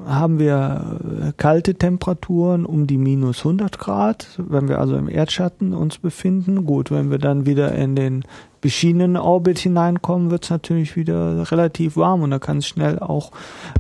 haben 0.05 0.41
wir 0.41 0.99
äh, 1.29 1.33
kalte 1.37 1.77
Temperaturen 1.77 2.67
um 2.67 2.89
die 2.89 2.99
minus 2.99 3.39
100 3.39 3.79
Grad, 3.79 4.27
wenn 4.37 4.69
wir 4.69 4.81
also 4.81 4.97
im 4.97 5.09
Erdschatten 5.09 5.73
uns 5.73 5.99
befinden. 5.99 6.67
Gut, 6.67 6.91
wenn 6.91 7.13
wir 7.13 7.19
dann 7.19 7.47
wieder 7.47 7.73
in 7.73 7.95
den 7.95 8.25
beschienenen 8.61 9.17
Orbit 9.17 9.59
hineinkommen, 9.59 10.31
wird 10.31 10.45
es 10.45 10.51
natürlich 10.51 10.97
wieder 10.97 11.51
relativ 11.53 11.97
warm 11.97 12.23
und 12.23 12.31
da 12.31 12.39
kann 12.39 12.59
es 12.59 12.67
schnell 12.67 12.99
auch 13.01 13.33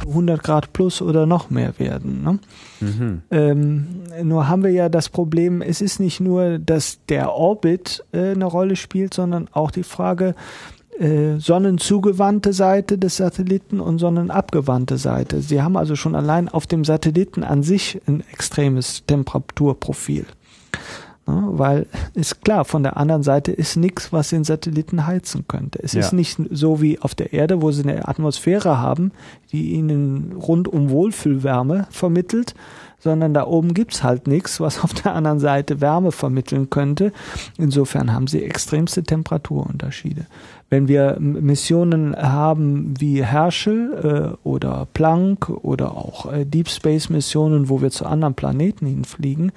100 0.06 0.42
Grad 0.42 0.72
plus 0.72 1.00
oder 1.00 1.24
noch 1.24 1.50
mehr 1.50 1.78
werden. 1.78 2.22
Ne? 2.22 2.38
Mhm. 2.80 3.22
Ähm, 3.30 3.86
nur 4.24 4.48
haben 4.48 4.64
wir 4.64 4.72
ja 4.72 4.88
das 4.88 5.08
Problem, 5.08 5.62
es 5.62 5.80
ist 5.80 6.00
nicht 6.00 6.20
nur, 6.20 6.58
dass 6.58 6.98
der 7.08 7.32
Orbit 7.32 8.04
äh, 8.12 8.32
eine 8.32 8.44
Rolle 8.44 8.74
spielt, 8.76 9.14
sondern 9.14 9.48
auch 9.52 9.70
die 9.70 9.84
Frage, 9.84 10.34
äh, 10.98 11.38
sonnenzugewandte 11.38 12.52
Seite 12.52 12.98
des 12.98 13.16
Satelliten 13.16 13.80
und 13.80 13.98
sonnenabgewandte 13.98 14.98
Seite. 14.98 15.40
Sie 15.40 15.62
haben 15.62 15.76
also 15.76 15.96
schon 15.96 16.14
allein 16.14 16.48
auf 16.48 16.66
dem 16.66 16.84
Satelliten 16.84 17.44
an 17.44 17.62
sich 17.62 18.00
ein 18.06 18.22
extremes 18.32 19.04
Temperaturprofil. 19.06 20.26
Ja, 21.26 21.44
weil 21.46 21.86
ist 22.14 22.42
klar, 22.44 22.64
von 22.64 22.82
der 22.82 22.96
anderen 22.96 23.22
Seite 23.22 23.52
ist 23.52 23.76
nichts, 23.76 24.12
was 24.12 24.30
den 24.30 24.42
Satelliten 24.42 25.06
heizen 25.06 25.46
könnte. 25.46 25.78
Es 25.80 25.92
ja. 25.92 26.00
ist 26.00 26.12
nicht 26.12 26.38
so 26.50 26.82
wie 26.82 26.98
auf 26.98 27.14
der 27.14 27.32
Erde, 27.32 27.62
wo 27.62 27.70
sie 27.70 27.84
eine 27.84 28.08
Atmosphäre 28.08 28.78
haben, 28.78 29.12
die 29.52 29.72
ihnen 29.72 30.32
rundum 30.32 30.90
Wohlfühlwärme 30.90 31.86
vermittelt, 31.90 32.54
sondern 32.98 33.34
da 33.34 33.46
oben 33.46 33.72
gibt's 33.72 34.02
halt 34.02 34.26
nichts, 34.26 34.60
was 34.60 34.82
auf 34.82 34.94
der 34.94 35.14
anderen 35.14 35.38
Seite 35.38 35.80
Wärme 35.80 36.12
vermitteln 36.12 36.70
könnte. 36.70 37.12
Insofern 37.56 38.12
haben 38.12 38.26
sie 38.26 38.42
extremste 38.42 39.04
Temperaturunterschiede. 39.04 40.26
Wenn 40.72 40.88
wir 40.88 41.18
Missionen 41.20 42.16
haben 42.16 42.94
wie 42.98 43.22
Herschel 43.22 44.38
äh, 44.42 44.48
oder 44.48 44.88
Planck 44.94 45.50
oder 45.50 45.94
auch 45.94 46.32
äh, 46.32 46.46
Deep 46.46 46.70
Space 46.70 47.10
Missionen, 47.10 47.68
wo 47.68 47.82
wir 47.82 47.90
zu 47.90 48.06
anderen 48.06 48.32
Planeten 48.32 48.86
hinfliegen, 48.86 49.52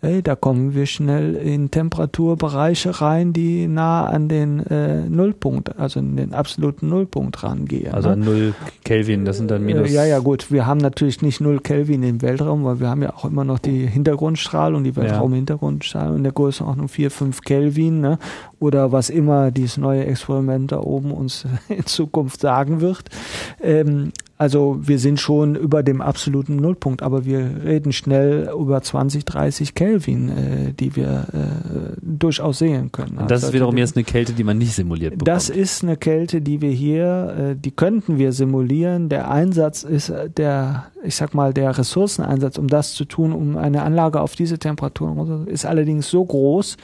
äh, 0.00 0.22
da 0.22 0.36
kommen 0.36 0.74
wir 0.74 0.86
schnell 0.86 1.34
in 1.34 1.70
Temperaturbereiche 1.70 3.00
rein, 3.00 3.32
die 3.32 3.66
nah 3.66 4.06
an 4.06 4.28
den 4.28 4.60
äh, 4.66 5.08
Nullpunkt, 5.08 5.78
also 5.78 5.98
in 5.98 6.16
den 6.16 6.34
absoluten 6.34 6.88
Nullpunkt 6.88 7.42
rangehen. 7.42 7.92
Also 7.92 8.10
ne? 8.10 8.16
null 8.16 8.54
Kelvin, 8.84 9.24
das 9.24 9.38
sind 9.38 9.50
dann 9.50 9.62
äh, 9.62 9.66
minus. 9.66 9.92
Ja, 9.92 10.04
ja, 10.04 10.20
gut. 10.20 10.52
Wir 10.52 10.66
haben 10.66 10.78
natürlich 10.78 11.20
nicht 11.22 11.40
null 11.40 11.60
Kelvin 11.60 12.02
im 12.04 12.22
Weltraum, 12.22 12.64
weil 12.64 12.78
wir 12.78 12.88
haben 12.88 13.02
ja 13.02 13.14
auch 13.14 13.24
immer 13.24 13.44
noch 13.44 13.58
die 13.58 13.86
Hintergrundstrahlung, 13.86 14.84
die 14.84 14.94
Weltraumhintergrundstrahlung 14.94 16.16
in 16.16 16.22
der 16.22 16.32
Größenordnung 16.32 16.88
4, 16.88 17.10
5 17.10 17.40
Kelvin, 17.42 18.00
ne? 18.00 18.18
Oder 18.60 18.92
was 18.92 19.10
immer 19.10 19.50
dieses 19.50 19.78
neue 19.78 20.06
Experiment 20.06 20.72
da 20.72 20.80
oben 20.80 21.10
uns 21.10 21.44
in 21.68 21.86
Zukunft 21.86 22.40
sagen 22.40 22.80
wird. 22.80 23.04
Ähm, 23.60 24.12
also 24.38 24.78
wir 24.80 25.00
sind 25.00 25.18
schon 25.18 25.56
über 25.56 25.82
dem 25.82 26.00
absoluten 26.00 26.56
Nullpunkt, 26.56 27.02
aber 27.02 27.24
wir 27.24 27.64
reden 27.64 27.92
schnell 27.92 28.48
über 28.56 28.80
20, 28.80 29.24
30 29.24 29.74
Kelvin, 29.74 30.28
äh, 30.28 30.72
die 30.72 30.94
wir 30.94 31.26
äh, 31.32 31.96
durchaus 32.00 32.60
sehen 32.60 32.92
können. 32.92 33.18
Und 33.18 33.30
das 33.32 33.42
also 33.42 33.48
ist 33.48 33.52
wiederum 33.54 33.76
jetzt 33.76 33.96
eine 33.96 34.04
Kälte, 34.04 34.32
die 34.32 34.44
man 34.44 34.56
nicht 34.56 34.74
simuliert 34.74 35.14
bekommt. 35.14 35.26
Das 35.26 35.50
ist 35.50 35.82
eine 35.82 35.96
Kälte, 35.96 36.40
die 36.40 36.60
wir 36.60 36.70
hier, 36.70 37.34
äh, 37.36 37.56
die 37.56 37.72
könnten 37.72 38.18
wir 38.18 38.32
simulieren. 38.32 39.08
Der 39.08 39.28
Einsatz 39.28 39.82
ist 39.82 40.08
äh, 40.10 40.30
der, 40.30 40.86
ich 41.02 41.16
sag 41.16 41.34
mal, 41.34 41.52
der 41.52 41.76
Ressourceneinsatz, 41.76 42.58
um 42.58 42.68
das 42.68 42.94
zu 42.94 43.06
tun, 43.06 43.32
um 43.32 43.56
eine 43.56 43.82
Anlage 43.82 44.20
auf 44.20 44.36
diese 44.36 44.58
Temperaturen 44.58 45.48
ist 45.48 45.66
allerdings 45.66 46.08
so 46.08 46.24
groß, 46.24 46.76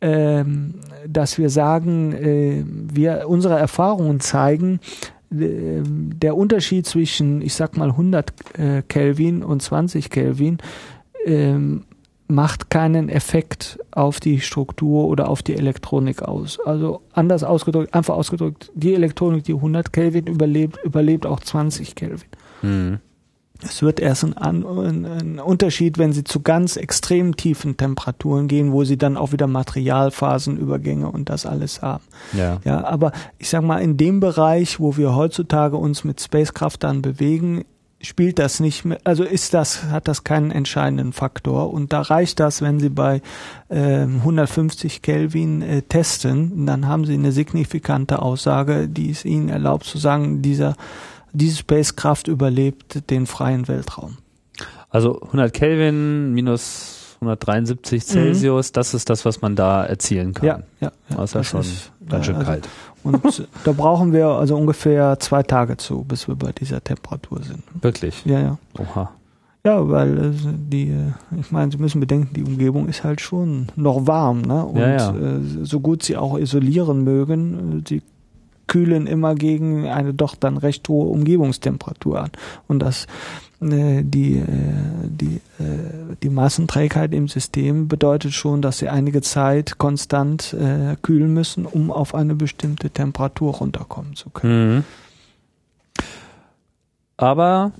ähm, 0.00 0.74
dass 1.08 1.38
wir 1.38 1.50
sagen, 1.50 2.12
äh, 2.12 2.64
wir 2.66 3.26
unsere 3.28 3.58
Erfahrungen 3.58 4.20
zeigen, 4.20 4.80
der 5.30 6.36
Unterschied 6.36 6.86
zwischen, 6.86 7.42
ich 7.42 7.54
sag 7.54 7.76
mal 7.76 7.90
100 7.90 8.58
äh, 8.58 8.82
Kelvin 8.82 9.42
und 9.42 9.62
20 9.62 10.10
Kelvin 10.10 10.58
ähm, 11.24 11.84
macht 12.28 12.70
keinen 12.70 13.08
Effekt 13.08 13.78
auf 13.90 14.20
die 14.20 14.40
Struktur 14.40 15.06
oder 15.06 15.28
auf 15.28 15.42
die 15.42 15.54
Elektronik 15.54 16.22
aus. 16.22 16.58
Also 16.64 17.02
anders 17.12 17.44
ausgedrückt, 17.44 17.94
einfach 17.94 18.14
ausgedrückt, 18.14 18.70
die 18.74 18.94
Elektronik, 18.94 19.44
die 19.44 19.54
100 19.54 19.92
Kelvin 19.92 20.26
überlebt, 20.26 20.78
überlebt 20.84 21.26
auch 21.26 21.40
20 21.40 21.94
Kelvin. 21.94 22.28
Mhm. 22.62 22.98
Es 23.62 23.82
wird 23.82 24.00
erst 24.00 24.24
ein, 24.24 24.36
ein, 24.36 25.04
ein, 25.06 25.38
Unterschied, 25.38 25.96
wenn 25.96 26.12
sie 26.12 26.24
zu 26.24 26.40
ganz 26.40 26.76
extrem 26.76 27.36
tiefen 27.36 27.76
Temperaturen 27.76 28.48
gehen, 28.48 28.72
wo 28.72 28.84
sie 28.84 28.98
dann 28.98 29.16
auch 29.16 29.32
wieder 29.32 29.46
Materialphasenübergänge 29.46 31.08
und 31.08 31.30
das 31.30 31.46
alles 31.46 31.80
haben. 31.80 32.04
Ja. 32.32 32.60
ja, 32.64 32.84
aber 32.84 33.12
ich 33.38 33.48
sag 33.48 33.62
mal, 33.62 33.78
in 33.78 33.96
dem 33.96 34.18
Bereich, 34.18 34.80
wo 34.80 34.96
wir 34.96 35.14
heutzutage 35.14 35.76
uns 35.76 36.02
mit 36.02 36.20
Spacecraft 36.20 36.78
dann 36.80 37.00
bewegen, 37.00 37.64
spielt 38.04 38.38
das 38.38 38.60
nicht 38.60 38.84
mehr, 38.84 38.98
also 39.04 39.24
ist 39.24 39.54
das, 39.54 39.84
hat 39.84 40.08
das 40.08 40.24
keinen 40.24 40.50
entscheidenden 40.50 41.12
Faktor. 41.12 41.72
Und 41.72 41.92
da 41.92 42.02
reicht 42.02 42.40
das, 42.40 42.62
wenn 42.62 42.80
Sie 42.80 42.90
bei 42.90 43.22
äh, 43.68 44.02
150 44.02 45.02
Kelvin 45.02 45.62
äh, 45.62 45.82
testen, 45.82 46.66
dann 46.66 46.86
haben 46.86 47.04
Sie 47.04 47.14
eine 47.14 47.32
signifikante 47.32 48.20
Aussage, 48.20 48.88
die 48.88 49.10
es 49.10 49.24
Ihnen 49.24 49.48
erlaubt 49.48 49.84
zu 49.84 49.98
sagen, 49.98 50.42
dieser, 50.42 50.76
diese 51.34 51.58
Spacecraft 51.58 52.24
überlebt 52.28 53.10
den 53.10 53.26
freien 53.26 53.68
Weltraum. 53.68 54.16
Also 54.88 55.20
100 55.20 55.52
Kelvin 55.52 56.32
minus 56.32 57.16
173 57.20 58.02
mhm. 58.02 58.06
Celsius, 58.06 58.70
mhm. 58.70 58.72
das 58.74 58.94
ist 58.94 59.10
das, 59.10 59.24
was 59.24 59.42
man 59.42 59.56
da 59.56 59.84
erzielen 59.84 60.34
kann. 60.34 60.46
Ja, 60.46 60.60
ja. 60.80 60.92
ja 61.08 61.16
das 61.16 61.30
ist 61.30 61.34
ja 61.34 61.44
schon 61.44 61.60
ist, 61.60 61.92
ganz 62.08 62.26
schön 62.26 62.36
also, 62.36 62.46
kalt. 62.46 62.68
Und 63.02 63.48
da 63.64 63.72
brauchen 63.72 64.12
wir 64.12 64.26
also 64.28 64.56
ungefähr 64.56 65.18
zwei 65.18 65.42
Tage 65.42 65.76
zu, 65.76 66.04
bis 66.04 66.28
wir 66.28 66.36
bei 66.36 66.52
dieser 66.52 66.82
Temperatur 66.82 67.42
sind. 67.42 67.62
Wirklich? 67.82 68.24
Ja, 68.24 68.40
ja. 68.40 68.58
Oha. 68.78 69.12
Ja, 69.66 69.88
weil 69.88 70.18
äh, 70.18 70.30
die, 70.44 70.90
äh, 70.90 71.12
ich 71.40 71.50
meine, 71.50 71.72
Sie 71.72 71.78
müssen 71.78 71.98
bedenken, 71.98 72.34
die 72.34 72.42
Umgebung 72.42 72.86
ist 72.86 73.02
halt 73.02 73.22
schon 73.22 73.68
noch 73.76 74.06
warm, 74.06 74.42
ne? 74.42 74.64
Und 74.64 74.78
ja, 74.78 74.96
ja. 74.96 75.10
Äh, 75.10 75.40
so 75.62 75.80
gut 75.80 76.02
sie 76.02 76.18
auch 76.18 76.38
isolieren 76.38 77.02
mögen, 77.02 77.82
sie 77.88 78.02
kühlen 78.66 79.06
immer 79.06 79.34
gegen 79.34 79.88
eine 79.88 80.14
doch 80.14 80.34
dann 80.34 80.56
recht 80.56 80.88
hohe 80.88 81.08
Umgebungstemperatur 81.08 82.20
an. 82.20 82.30
Und 82.66 82.80
das 82.80 83.06
äh, 83.72 84.02
die, 84.02 84.38
äh, 84.38 84.44
die, 85.04 85.36
äh, 85.58 86.16
die 86.22 86.28
Massenträgheit 86.28 87.14
im 87.14 87.28
System 87.28 87.88
bedeutet 87.88 88.32
schon, 88.32 88.62
dass 88.62 88.78
sie 88.78 88.88
einige 88.88 89.22
Zeit 89.22 89.78
konstant 89.78 90.56
kühlen 91.02 91.32
müssen, 91.32 91.66
um 91.66 91.90
auf 91.90 92.14
eine 92.14 92.34
bestimmte 92.34 92.90
Temperatur 92.90 93.54
runterkommen 93.54 94.16
zu 94.16 94.30
können. 94.30 94.76
Mhm. 94.76 94.84
Aber 97.16 97.72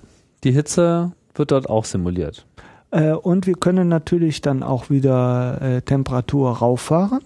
die 0.45 0.53
Hitze 0.53 1.13
wird 1.35 1.51
dort 1.51 1.69
auch 1.69 1.85
simuliert. 1.85 2.47
Und 2.91 3.47
wir 3.47 3.55
können 3.55 3.89
natürlich 3.89 4.41
dann 4.41 4.63
auch 4.63 4.89
wieder 4.89 5.83
Temperatur 5.85 6.59
rauffahren. 6.59 7.21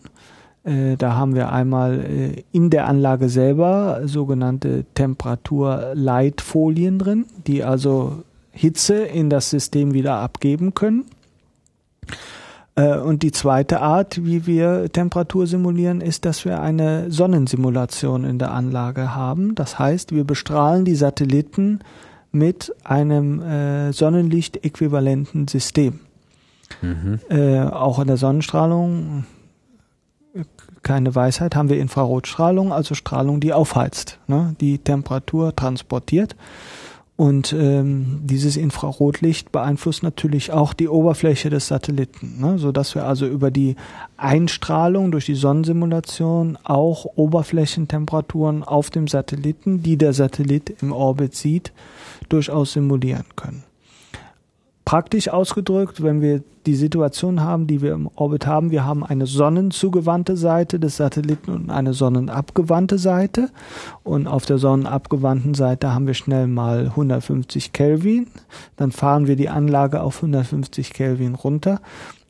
Da 0.98 1.14
haben 1.14 1.34
wir 1.34 1.50
einmal 1.50 2.34
in 2.52 2.68
der 2.68 2.88
Anlage 2.88 3.30
selber 3.30 4.02
sogenannte 4.04 4.84
Temperaturleitfolien 4.92 6.98
drin, 6.98 7.24
die 7.46 7.64
also 7.64 8.22
Hitze 8.50 8.96
in 8.96 9.30
das 9.30 9.50
System 9.50 9.94
wieder 9.94 10.16
abgeben 10.16 10.74
können. 10.74 11.06
Äh, 12.78 12.98
und 12.98 13.22
die 13.22 13.32
zweite 13.32 13.80
Art, 13.80 14.24
wie 14.24 14.46
wir 14.46 14.90
Temperatur 14.92 15.46
simulieren, 15.46 16.00
ist, 16.00 16.24
dass 16.24 16.44
wir 16.44 16.60
eine 16.60 17.10
Sonnensimulation 17.10 18.24
in 18.24 18.38
der 18.38 18.52
Anlage 18.52 19.14
haben. 19.14 19.54
Das 19.54 19.78
heißt, 19.78 20.12
wir 20.12 20.24
bestrahlen 20.24 20.84
die 20.84 20.94
Satelliten 20.94 21.80
mit 22.30 22.72
einem 22.84 23.42
äh, 23.42 23.92
Sonnenlicht-äquivalenten 23.92 25.48
System. 25.48 26.00
Mhm. 26.82 27.18
Äh, 27.30 27.62
auch 27.62 27.98
in 27.98 28.06
der 28.06 28.18
Sonnenstrahlung, 28.18 29.24
keine 30.82 31.14
Weisheit, 31.14 31.56
haben 31.56 31.68
wir 31.68 31.80
Infrarotstrahlung, 31.80 32.72
also 32.72 32.94
Strahlung, 32.94 33.40
die 33.40 33.52
aufheizt, 33.52 34.18
ne, 34.26 34.54
die 34.60 34.78
Temperatur 34.78 35.54
transportiert. 35.54 36.36
Und 37.16 37.52
ähm, 37.52 38.20
dieses 38.22 38.56
Infrarotlicht 38.56 39.50
beeinflusst 39.50 40.04
natürlich 40.04 40.52
auch 40.52 40.72
die 40.72 40.86
Oberfläche 40.86 41.50
des 41.50 41.66
Satelliten, 41.66 42.38
ne? 42.38 42.60
sodass 42.60 42.94
wir 42.94 43.06
also 43.06 43.26
über 43.26 43.50
die 43.50 43.74
Einstrahlung 44.16 45.10
durch 45.10 45.26
die 45.26 45.34
Sonnensimulation 45.34 46.56
auch 46.62 47.06
Oberflächentemperaturen 47.16 48.62
auf 48.62 48.90
dem 48.90 49.08
Satelliten, 49.08 49.82
die 49.82 49.96
der 49.96 50.12
Satellit 50.12 50.80
im 50.80 50.92
Orbit 50.92 51.34
sieht, 51.34 51.72
durchaus 52.28 52.74
simulieren 52.74 53.26
können 53.34 53.64
praktisch 54.88 55.28
ausgedrückt, 55.28 56.02
wenn 56.02 56.22
wir 56.22 56.42
die 56.64 56.74
Situation 56.74 57.42
haben, 57.42 57.66
die 57.66 57.82
wir 57.82 57.92
im 57.92 58.08
Orbit 58.14 58.46
haben, 58.46 58.70
wir 58.70 58.86
haben 58.86 59.04
eine 59.04 59.26
sonnenzugewandte 59.26 60.34
Seite 60.34 60.80
des 60.80 60.96
Satelliten 60.96 61.50
und 61.50 61.68
eine 61.68 61.92
sonnenabgewandte 61.92 62.96
Seite. 62.96 63.50
Und 64.02 64.26
auf 64.26 64.46
der 64.46 64.56
sonnenabgewandten 64.56 65.52
Seite 65.52 65.92
haben 65.94 66.06
wir 66.06 66.14
schnell 66.14 66.46
mal 66.46 66.86
150 66.86 67.74
Kelvin. 67.74 68.28
Dann 68.76 68.90
fahren 68.90 69.26
wir 69.26 69.36
die 69.36 69.50
Anlage 69.50 70.00
auf 70.00 70.16
150 70.16 70.94
Kelvin 70.94 71.34
runter 71.34 71.82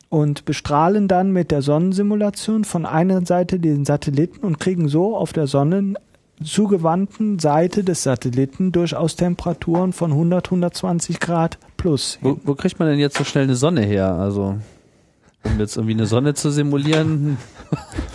und 0.08 0.44
bestrahlen 0.44 1.06
dann 1.06 1.30
mit 1.30 1.52
der 1.52 1.62
Sonnensimulation 1.62 2.64
von 2.64 2.86
einer 2.86 3.24
Seite 3.24 3.60
den 3.60 3.84
Satelliten 3.84 4.44
und 4.44 4.58
kriegen 4.58 4.88
so 4.88 5.16
auf 5.16 5.32
der 5.32 5.46
Sonnen 5.46 5.96
zugewandten 6.42 7.38
Seite 7.38 7.84
des 7.84 8.02
Satelliten 8.02 8.72
durchaus 8.72 9.16
Temperaturen 9.16 9.92
von 9.92 10.12
100, 10.12 10.46
120 10.46 11.20
Grad 11.20 11.58
plus. 11.76 12.18
Wo, 12.22 12.38
wo 12.44 12.54
kriegt 12.54 12.78
man 12.78 12.88
denn 12.88 12.98
jetzt 12.98 13.16
so 13.16 13.24
schnell 13.24 13.44
eine 13.44 13.56
Sonne 13.56 13.82
her? 13.82 14.12
Also 14.14 14.56
um 15.44 15.58
jetzt 15.58 15.76
irgendwie 15.76 15.94
eine 15.94 16.06
Sonne 16.06 16.34
zu 16.34 16.50
simulieren, 16.50 17.38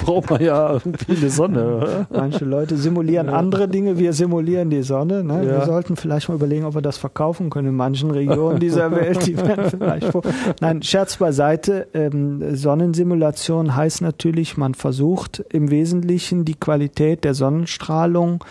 braucht 0.04 0.30
man 0.30 0.42
ja 0.42 0.74
irgendwie 0.74 1.18
eine 1.18 1.30
Sonne. 1.30 2.08
Manche 2.12 2.46
Leute 2.46 2.78
simulieren 2.78 3.28
ja. 3.28 3.34
andere 3.34 3.68
Dinge, 3.68 3.98
wir 3.98 4.14
simulieren 4.14 4.70
die 4.70 4.84
Sonne. 4.84 5.24
Ne? 5.24 5.46
Ja. 5.46 5.60
Wir 5.60 5.66
sollten 5.66 5.96
vielleicht 5.96 6.30
mal 6.30 6.36
überlegen, 6.36 6.66
ob 6.66 6.76
wir 6.76 6.82
das 6.82 6.98
verkaufen 6.98 7.50
können 7.50 7.70
in 7.70 7.76
manchen 7.76 8.12
Regionen 8.12 8.60
dieser 8.60 8.92
Welt. 8.96 9.26
Die 9.28 9.38
werden 9.38 9.70
vielleicht 9.70 10.08
vor. 10.08 10.22
Nein, 10.60 10.84
Scherz 10.84 11.18
beiseite. 11.18 11.88
Ähm, 11.94 12.56
Sonnensimulation 12.56 13.76
heißt 13.76 14.02
natürlich, 14.02 14.58
man 14.58 14.74
versucht 14.74 15.44
im 15.50 15.72
Wesentlichen 15.72 16.46
die 16.46 16.56
Qualität 16.56 17.24
der 17.24 17.34
Sonnenstrahlung 17.34 18.44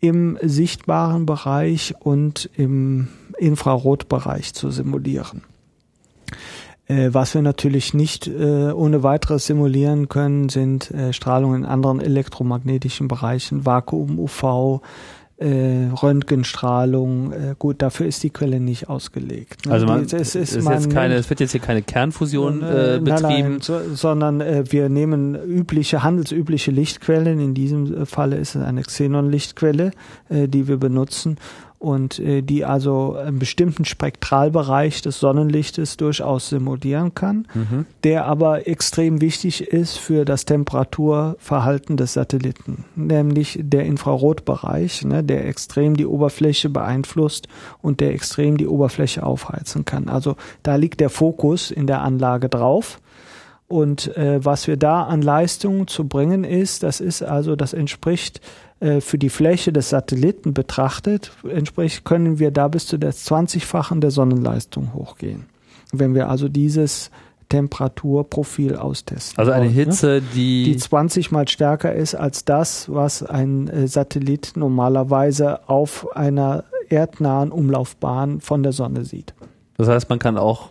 im 0.00 0.38
sichtbaren 0.42 1.24
Bereich 1.26 1.94
und 1.98 2.50
im 2.56 3.08
Infrarotbereich 3.38 4.52
zu 4.54 4.70
simulieren. 4.70 5.42
Äh, 6.86 7.10
was 7.12 7.34
wir 7.34 7.42
natürlich 7.42 7.94
nicht 7.94 8.26
äh, 8.26 8.70
ohne 8.72 9.02
weiteres 9.02 9.46
simulieren 9.46 10.08
können, 10.08 10.48
sind 10.48 10.90
äh, 10.90 11.12
Strahlungen 11.12 11.62
in 11.62 11.68
anderen 11.68 12.00
elektromagnetischen 12.00 13.08
Bereichen, 13.08 13.64
Vakuum, 13.64 14.18
UV, 14.18 14.82
äh, 15.36 15.88
Röntgenstrahlung. 16.02 17.32
Äh, 17.32 17.54
gut, 17.58 17.82
dafür 17.82 18.06
ist 18.06 18.22
die 18.22 18.30
Quelle 18.30 18.60
nicht 18.60 18.88
ausgelegt. 18.88 19.66
Ne? 19.66 19.72
Also 19.72 19.86
man, 19.86 20.06
die, 20.06 20.16
es, 20.16 20.34
ist, 20.34 20.54
ist 20.54 20.64
man, 20.64 20.74
jetzt 20.74 20.90
keine, 20.90 21.14
es 21.14 21.30
wird 21.30 21.40
jetzt 21.40 21.52
hier 21.52 21.60
keine 21.60 21.82
Kernfusion 21.82 22.62
äh, 22.62 23.00
betrieben, 23.02 23.22
nein, 23.22 23.42
nein, 23.50 23.60
so, 23.60 23.80
sondern 23.94 24.40
äh, 24.40 24.64
wir 24.68 24.88
nehmen 24.88 25.34
übliche 25.34 26.02
handelsübliche 26.02 26.70
Lichtquellen. 26.70 27.40
In 27.40 27.54
diesem 27.54 28.06
Falle 28.06 28.36
ist 28.36 28.54
es 28.54 28.62
eine 28.62 28.82
Xenon-Lichtquelle, 28.82 29.90
äh, 30.28 30.48
die 30.48 30.68
wir 30.68 30.76
benutzen 30.76 31.38
und 31.84 32.18
äh, 32.18 32.40
die 32.40 32.64
also 32.64 33.14
einen 33.14 33.38
bestimmten 33.38 33.84
Spektralbereich 33.84 35.02
des 35.02 35.20
Sonnenlichtes 35.20 35.98
durchaus 35.98 36.48
simulieren 36.48 37.14
kann, 37.14 37.46
mhm. 37.52 37.84
der 38.04 38.24
aber 38.24 38.66
extrem 38.66 39.20
wichtig 39.20 39.68
ist 39.68 39.98
für 39.98 40.24
das 40.24 40.46
Temperaturverhalten 40.46 41.98
des 41.98 42.14
Satelliten, 42.14 42.84
nämlich 42.96 43.58
der 43.62 43.84
Infrarotbereich, 43.84 45.04
ne, 45.04 45.22
der 45.22 45.46
extrem 45.46 45.96
die 45.96 46.06
Oberfläche 46.06 46.70
beeinflusst 46.70 47.48
und 47.82 48.00
der 48.00 48.14
extrem 48.14 48.56
die 48.56 48.66
Oberfläche 48.66 49.22
aufheizen 49.22 49.84
kann. 49.84 50.08
Also 50.08 50.36
da 50.62 50.76
liegt 50.76 51.00
der 51.00 51.10
Fokus 51.10 51.70
in 51.70 51.86
der 51.86 52.00
Anlage 52.00 52.48
drauf. 52.48 52.98
Und 53.66 54.14
äh, 54.16 54.44
was 54.44 54.66
wir 54.66 54.76
da 54.76 55.04
an 55.04 55.22
Leistungen 55.22 55.88
zu 55.88 56.06
bringen 56.06 56.44
ist, 56.44 56.82
das 56.82 57.00
ist 57.00 57.22
also, 57.22 57.56
das 57.56 57.72
entspricht 57.72 58.40
für 59.00 59.18
die 59.18 59.30
Fläche 59.30 59.72
des 59.72 59.90
Satelliten 59.90 60.52
betrachtet, 60.52 61.32
entspricht, 61.48 62.04
können 62.04 62.38
wir 62.38 62.50
da 62.50 62.68
bis 62.68 62.86
zu 62.86 62.98
der 62.98 63.12
20-fachen 63.12 64.00
der 64.00 64.10
Sonnenleistung 64.10 64.92
hochgehen. 64.94 65.46
Wenn 65.92 66.14
wir 66.14 66.28
also 66.28 66.48
dieses 66.48 67.10
Temperaturprofil 67.48 68.76
austesten. 68.76 69.38
Also 69.38 69.52
eine 69.52 69.66
ne? 69.66 69.72
Hitze, 69.72 70.20
die 70.20 70.64
die 70.64 70.76
20 70.76 71.30
mal 71.30 71.46
stärker 71.46 71.94
ist 71.94 72.14
als 72.14 72.44
das, 72.44 72.92
was 72.92 73.22
ein 73.22 73.68
äh, 73.68 73.86
Satellit 73.86 74.52
normalerweise 74.56 75.68
auf 75.68 76.16
einer 76.16 76.64
erdnahen 76.88 77.52
Umlaufbahn 77.52 78.40
von 78.40 78.62
der 78.62 78.72
Sonne 78.72 79.04
sieht. 79.04 79.34
Das 79.76 79.88
heißt, 79.88 80.08
man 80.08 80.18
kann 80.18 80.36
auch 80.36 80.70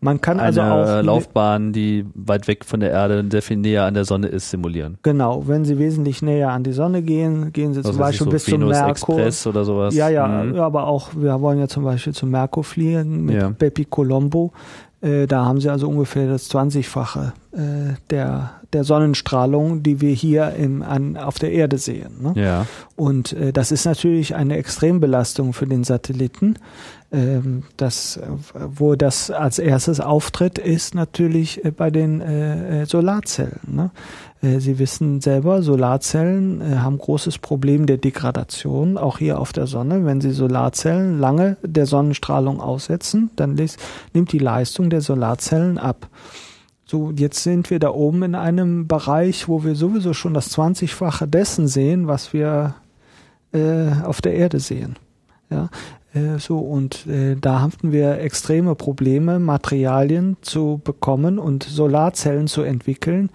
Man 0.00 0.20
kann 0.20 0.38
also 0.38 0.60
eine 0.60 0.72
auch 0.72 1.02
Laufbahn, 1.02 1.72
die 1.72 2.06
weit 2.14 2.46
weg 2.46 2.64
von 2.64 2.78
der 2.78 2.90
Erde, 2.90 3.24
sehr 3.30 3.42
viel 3.42 3.56
näher 3.56 3.84
an 3.84 3.94
der 3.94 4.04
Sonne 4.04 4.28
ist, 4.28 4.48
simulieren. 4.50 4.96
Genau, 5.02 5.48
wenn 5.48 5.64
Sie 5.64 5.76
wesentlich 5.78 6.22
näher 6.22 6.50
an 6.52 6.62
die 6.62 6.70
Sonne 6.72 7.02
gehen, 7.02 7.52
gehen 7.52 7.74
Sie 7.74 7.82
zum 7.82 7.88
Also 7.90 7.98
Beispiel 7.98 8.24
so 8.26 8.30
bis 8.30 8.44
zum 8.44 8.60
Venus 8.60 8.76
Merkur. 8.76 9.16
Express 9.18 9.46
oder 9.48 9.64
sowas. 9.64 9.94
Ja, 9.96 10.08
ja, 10.08 10.26
Mhm. 10.28 10.54
aber 10.60 10.86
auch, 10.86 11.10
wir 11.16 11.40
wollen 11.40 11.58
ja 11.58 11.66
zum 11.66 11.82
Beispiel 11.82 12.12
zum 12.12 12.30
Merkur 12.30 12.62
fliegen 12.62 13.24
mit 13.24 13.34
Ja. 13.36 13.48
Bepi 13.48 13.86
Colombo. 13.86 14.52
Äh, 15.00 15.26
da 15.26 15.44
haben 15.44 15.60
sie 15.60 15.70
also 15.70 15.88
ungefähr 15.88 16.26
das 16.26 16.50
20-fache 16.50 17.32
äh, 17.52 17.94
der, 18.10 18.52
der 18.72 18.84
Sonnenstrahlung, 18.84 19.82
die 19.82 20.00
wir 20.00 20.12
hier 20.12 20.54
im, 20.54 20.82
an, 20.82 21.16
auf 21.16 21.38
der 21.38 21.52
Erde 21.52 21.78
sehen. 21.78 22.20
Ne? 22.20 22.32
Ja. 22.34 22.66
Und 22.96 23.32
äh, 23.32 23.52
das 23.52 23.70
ist 23.70 23.84
natürlich 23.84 24.34
eine 24.34 24.56
Extrembelastung 24.56 25.52
für 25.52 25.66
den 25.66 25.84
Satelliten. 25.84 26.56
Ähm, 27.10 27.62
das, 27.76 28.20
wo 28.52 28.94
das 28.96 29.30
als 29.30 29.58
erstes 29.58 30.00
auftritt, 30.00 30.58
ist 30.58 30.94
natürlich 30.94 31.64
äh, 31.64 31.70
bei 31.70 31.90
den 31.90 32.20
äh, 32.20 32.82
äh, 32.82 32.86
Solarzellen. 32.86 33.60
Ne? 33.66 33.90
Äh, 34.42 34.60
Sie 34.60 34.78
wissen 34.78 35.20
selber, 35.20 35.62
Solarzellen 35.62 36.60
äh, 36.60 36.76
haben 36.76 36.98
großes 36.98 37.38
Problem 37.38 37.86
der 37.86 37.98
Degradation, 37.98 38.96
auch 38.96 39.18
hier 39.18 39.38
auf 39.38 39.52
der 39.52 39.66
Sonne. 39.66 40.04
Wenn 40.04 40.20
Sie 40.20 40.30
Solarzellen 40.30 41.18
lange 41.18 41.56
der 41.62 41.86
Sonnenstrahlung 41.86 42.60
aussetzen, 42.60 43.30
dann 43.36 43.58
nimmt 44.12 44.32
die 44.32 44.38
Leistung 44.38 44.90
der 44.90 45.00
Solarzellen 45.00 45.78
ab. 45.78 46.08
So, 46.84 47.12
jetzt 47.14 47.42
sind 47.42 47.68
wir 47.68 47.80
da 47.80 47.90
oben 47.90 48.22
in 48.22 48.34
einem 48.34 48.86
Bereich, 48.88 49.46
wo 49.46 49.62
wir 49.62 49.74
sowieso 49.74 50.14
schon 50.14 50.32
das 50.32 50.56
20-fache 50.56 51.26
dessen 51.26 51.68
sehen, 51.68 52.06
was 52.06 52.32
wir 52.32 52.76
äh, 53.52 53.90
auf 54.04 54.22
der 54.22 54.34
Erde 54.34 54.58
sehen. 54.58 54.96
Ja, 55.50 55.68
äh, 56.14 56.38
so 56.38 56.58
und 56.58 57.06
äh, 57.06 57.36
da 57.36 57.60
hatten 57.60 57.92
wir 57.92 58.20
extreme 58.20 58.74
Probleme, 58.74 59.38
Materialien 59.38 60.38
zu 60.40 60.80
bekommen 60.82 61.38
und 61.38 61.62
Solarzellen 61.62 62.46
zu 62.46 62.62
entwickeln, 62.62 63.30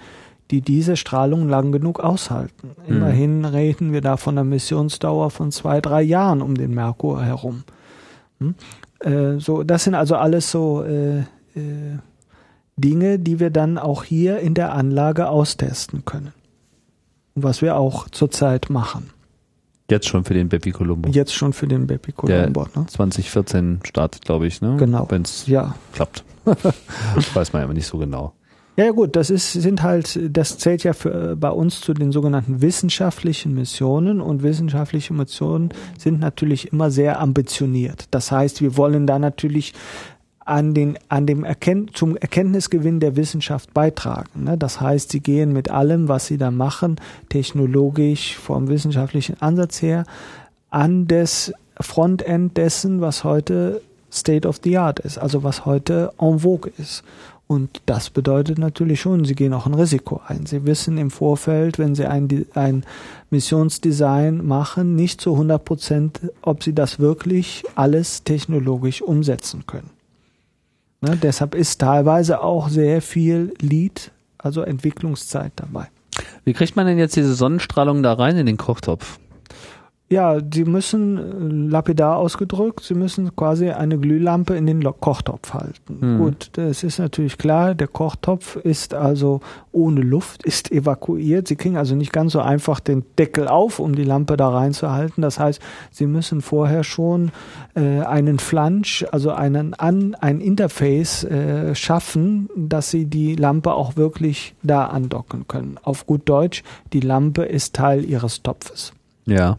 die 0.53 0.61
diese 0.61 0.97
Strahlung 0.97 1.49
lang 1.49 1.71
genug 1.71 1.99
aushalten. 1.99 2.75
Mhm. 2.87 2.95
Immerhin 2.95 3.45
reden 3.45 3.91
wir 3.91 4.01
da 4.01 4.17
von 4.17 4.37
einer 4.37 4.43
Missionsdauer 4.45 5.31
von 5.31 5.51
zwei, 5.51 5.81
drei 5.81 6.03
Jahren 6.03 6.43
um 6.43 6.53
den 6.53 6.75
Merkur 6.75 7.23
herum. 7.23 7.63
Hm? 8.39 8.53
Äh, 8.99 9.39
so, 9.39 9.63
das 9.63 9.83
sind 9.85 9.95
also 9.95 10.15
alles 10.15 10.51
so 10.51 10.83
äh, 10.83 11.21
äh, 11.55 11.97
Dinge, 12.77 13.17
die 13.17 13.39
wir 13.39 13.49
dann 13.49 13.79
auch 13.79 14.03
hier 14.03 14.39
in 14.41 14.53
der 14.53 14.73
Anlage 14.73 15.27
austesten 15.27 16.05
können. 16.05 16.33
Was 17.33 17.63
wir 17.63 17.75
auch 17.77 18.07
zurzeit 18.09 18.69
machen. 18.69 19.09
Jetzt 19.89 20.07
schon 20.07 20.23
für 20.23 20.35
den 20.35 20.49
Bepi 20.49 20.71
Colombo. 20.71 21.09
Jetzt 21.09 21.33
schon 21.33 21.51
für 21.51 21.67
den 21.67 21.87
Bepi 21.87 22.11
Colombo. 22.11 22.67
Ne? 22.75 22.85
2014 22.85 23.79
startet, 23.85 24.23
glaube 24.23 24.45
ich, 24.45 24.61
ne? 24.61 24.75
Genau. 24.77 25.07
Wenn 25.09 25.23
es 25.23 25.47
Ja. 25.47 25.73
klappt. 25.93 26.23
Weiß 27.33 27.53
man 27.53 27.61
ja 27.61 27.65
immer 27.65 27.73
nicht 27.73 27.87
so 27.87 27.97
genau. 27.97 28.33
Ja, 28.75 28.89
gut, 28.89 29.15
das 29.15 29.29
ist, 29.29 29.53
sind 29.53 29.83
halt, 29.83 30.19
das 30.35 30.57
zählt 30.57 30.83
ja 30.83 30.93
für, 30.93 31.31
äh, 31.31 31.35
bei 31.35 31.51
uns 31.51 31.79
zu 31.79 31.93
den 31.93 32.11
sogenannten 32.11 32.63
wissenschaftlichen 32.63 33.53
Missionen 33.53 34.19
und 34.19 34.41
wissenschaftliche 34.41 35.13
Missionen 35.13 35.69
sind 35.97 36.19
natürlich 36.19 36.71
immer 36.73 36.89
sehr 36.89 37.21
ambitioniert. 37.21 38.05
Das 38.09 38.31
heißt, 38.31 38.61
wir 38.61 38.75
wollen 38.75 39.05
da 39.05 39.19
natürlich 39.19 39.73
an 40.39 40.73
den, 40.73 40.97
an 41.07 41.27
dem 41.27 41.43
Erkennt, 41.43 41.95
zum 41.95 42.17
Erkenntnisgewinn 42.17 42.99
der 42.99 43.15
Wissenschaft 43.15 43.75
beitragen. 43.75 44.45
Ne? 44.45 44.57
Das 44.57 44.81
heißt, 44.81 45.11
sie 45.11 45.19
gehen 45.19 45.53
mit 45.53 45.69
allem, 45.69 46.07
was 46.07 46.25
sie 46.25 46.39
da 46.39 46.49
machen, 46.49 46.95
technologisch, 47.29 48.35
vom 48.35 48.69
wissenschaftlichen 48.69 49.39
Ansatz 49.39 49.83
her, 49.83 50.03
an 50.71 51.07
das 51.07 51.53
Frontend 51.79 52.57
dessen, 52.57 53.01
was 53.01 53.23
heute 53.23 53.81
State 54.11 54.47
of 54.47 54.59
the 54.63 54.77
Art 54.77 54.99
ist, 54.99 55.17
also 55.17 55.43
was 55.43 55.65
heute 55.65 56.11
en 56.19 56.39
vogue 56.39 56.71
ist. 56.77 57.03
Und 57.53 57.83
das 57.85 58.09
bedeutet 58.09 58.57
natürlich 58.57 58.99
schon, 58.99 59.25
sie 59.25 59.35
gehen 59.35 59.53
auch 59.53 59.67
ein 59.67 59.75
Risiko 59.75 60.21
ein. 60.25 60.47
Sie 60.47 60.65
wissen 60.65 60.97
im 60.97 61.11
Vorfeld, 61.11 61.77
wenn 61.77 61.93
sie 61.93 62.07
ein, 62.07 62.47
ein 62.55 62.83
Missionsdesign 63.29 64.43
machen, 64.43 64.95
nicht 64.95 65.21
zu 65.21 65.33
100 65.33 65.63
Prozent, 65.63 66.19
ob 66.41 66.63
sie 66.63 66.73
das 66.73 66.97
wirklich 66.97 67.63
alles 67.75 68.23
technologisch 68.23 69.03
umsetzen 69.03 69.67
können. 69.67 69.91
Ne, 71.01 71.15
deshalb 71.21 71.53
ist 71.53 71.79
teilweise 71.79 72.41
auch 72.41 72.69
sehr 72.69 73.03
viel 73.03 73.53
Lead, 73.61 74.09
also 74.39 74.63
Entwicklungszeit 74.63 75.51
dabei. 75.55 75.89
Wie 76.45 76.53
kriegt 76.53 76.75
man 76.75 76.87
denn 76.87 76.97
jetzt 76.97 77.15
diese 77.15 77.35
Sonnenstrahlung 77.35 78.01
da 78.01 78.13
rein 78.13 78.35
in 78.35 78.47
den 78.47 78.57
Kochtopf? 78.57 79.19
Ja, 80.13 80.37
sie 80.53 80.65
müssen, 80.65 81.17
äh, 81.17 81.71
lapidar 81.71 82.17
ausgedrückt, 82.17 82.81
sie 82.81 82.93
müssen 82.93 83.35
quasi 83.35 83.71
eine 83.71 83.97
Glühlampe 83.97 84.55
in 84.55 84.67
den 84.67 84.83
Kochtopf 84.83 85.55
halten. 85.55 85.97
Hm. 85.99 86.17
Gut, 86.19 86.49
das 86.53 86.83
ist 86.83 86.99
natürlich 86.99 87.39
klar, 87.39 87.73
der 87.73 87.87
Kochtopf 87.87 88.57
ist 88.57 88.93
also 88.93 89.41
ohne 89.71 90.01
Luft, 90.01 90.43
ist 90.43 90.71
evakuiert. 90.71 91.47
Sie 91.47 91.55
kriegen 91.55 91.77
also 91.77 91.95
nicht 91.95 92.13
ganz 92.13 92.33
so 92.33 92.41
einfach 92.41 92.79
den 92.79 93.03
Deckel 93.17 93.47
auf, 93.47 93.79
um 93.79 93.95
die 93.95 94.03
Lampe 94.03 94.37
da 94.37 94.49
reinzuhalten. 94.49 95.23
Das 95.23 95.39
heißt, 95.39 95.59
sie 95.89 96.05
müssen 96.05 96.41
vorher 96.41 96.83
schon 96.83 97.31
äh, 97.73 98.01
einen 98.01 98.37
Flansch, 98.37 99.03
also 99.11 99.31
einen 99.31 99.73
an, 99.73 100.13
ein 100.13 100.41
Interface 100.41 101.23
äh, 101.23 101.73
schaffen, 101.73 102.51
dass 102.55 102.91
sie 102.91 103.05
die 103.05 103.35
Lampe 103.35 103.73
auch 103.73 103.95
wirklich 103.95 104.53
da 104.61 104.85
andocken 104.85 105.47
können. 105.47 105.79
Auf 105.81 106.05
gut 106.05 106.29
Deutsch, 106.29 106.61
die 106.93 106.99
Lampe 106.99 107.45
ist 107.45 107.73
Teil 107.73 108.05
ihres 108.05 108.43
Topfes. 108.43 108.93
Ja. 109.25 109.57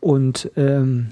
Und 0.00 0.50
ähm, 0.56 1.08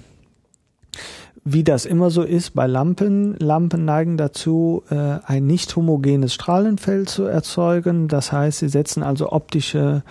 wie 1.45 1.63
das 1.63 1.85
immer 1.85 2.11
so 2.11 2.23
ist 2.23 2.55
bei 2.55 2.67
Lampen, 2.67 3.37
Lampen 3.39 3.85
neigen 3.85 4.17
dazu, 4.17 4.83
äh, 4.91 5.19
ein 5.25 5.47
nicht 5.47 5.77
homogenes 5.77 6.33
Strahlenfeld 6.33 7.11
zu 7.11 7.25
erzeugen. 7.25 8.09
Das 8.09 8.33
heißt, 8.33 8.61
sie 8.61 8.69
setzen 8.69 9.03
also 9.03 9.31
optische 9.31 10.03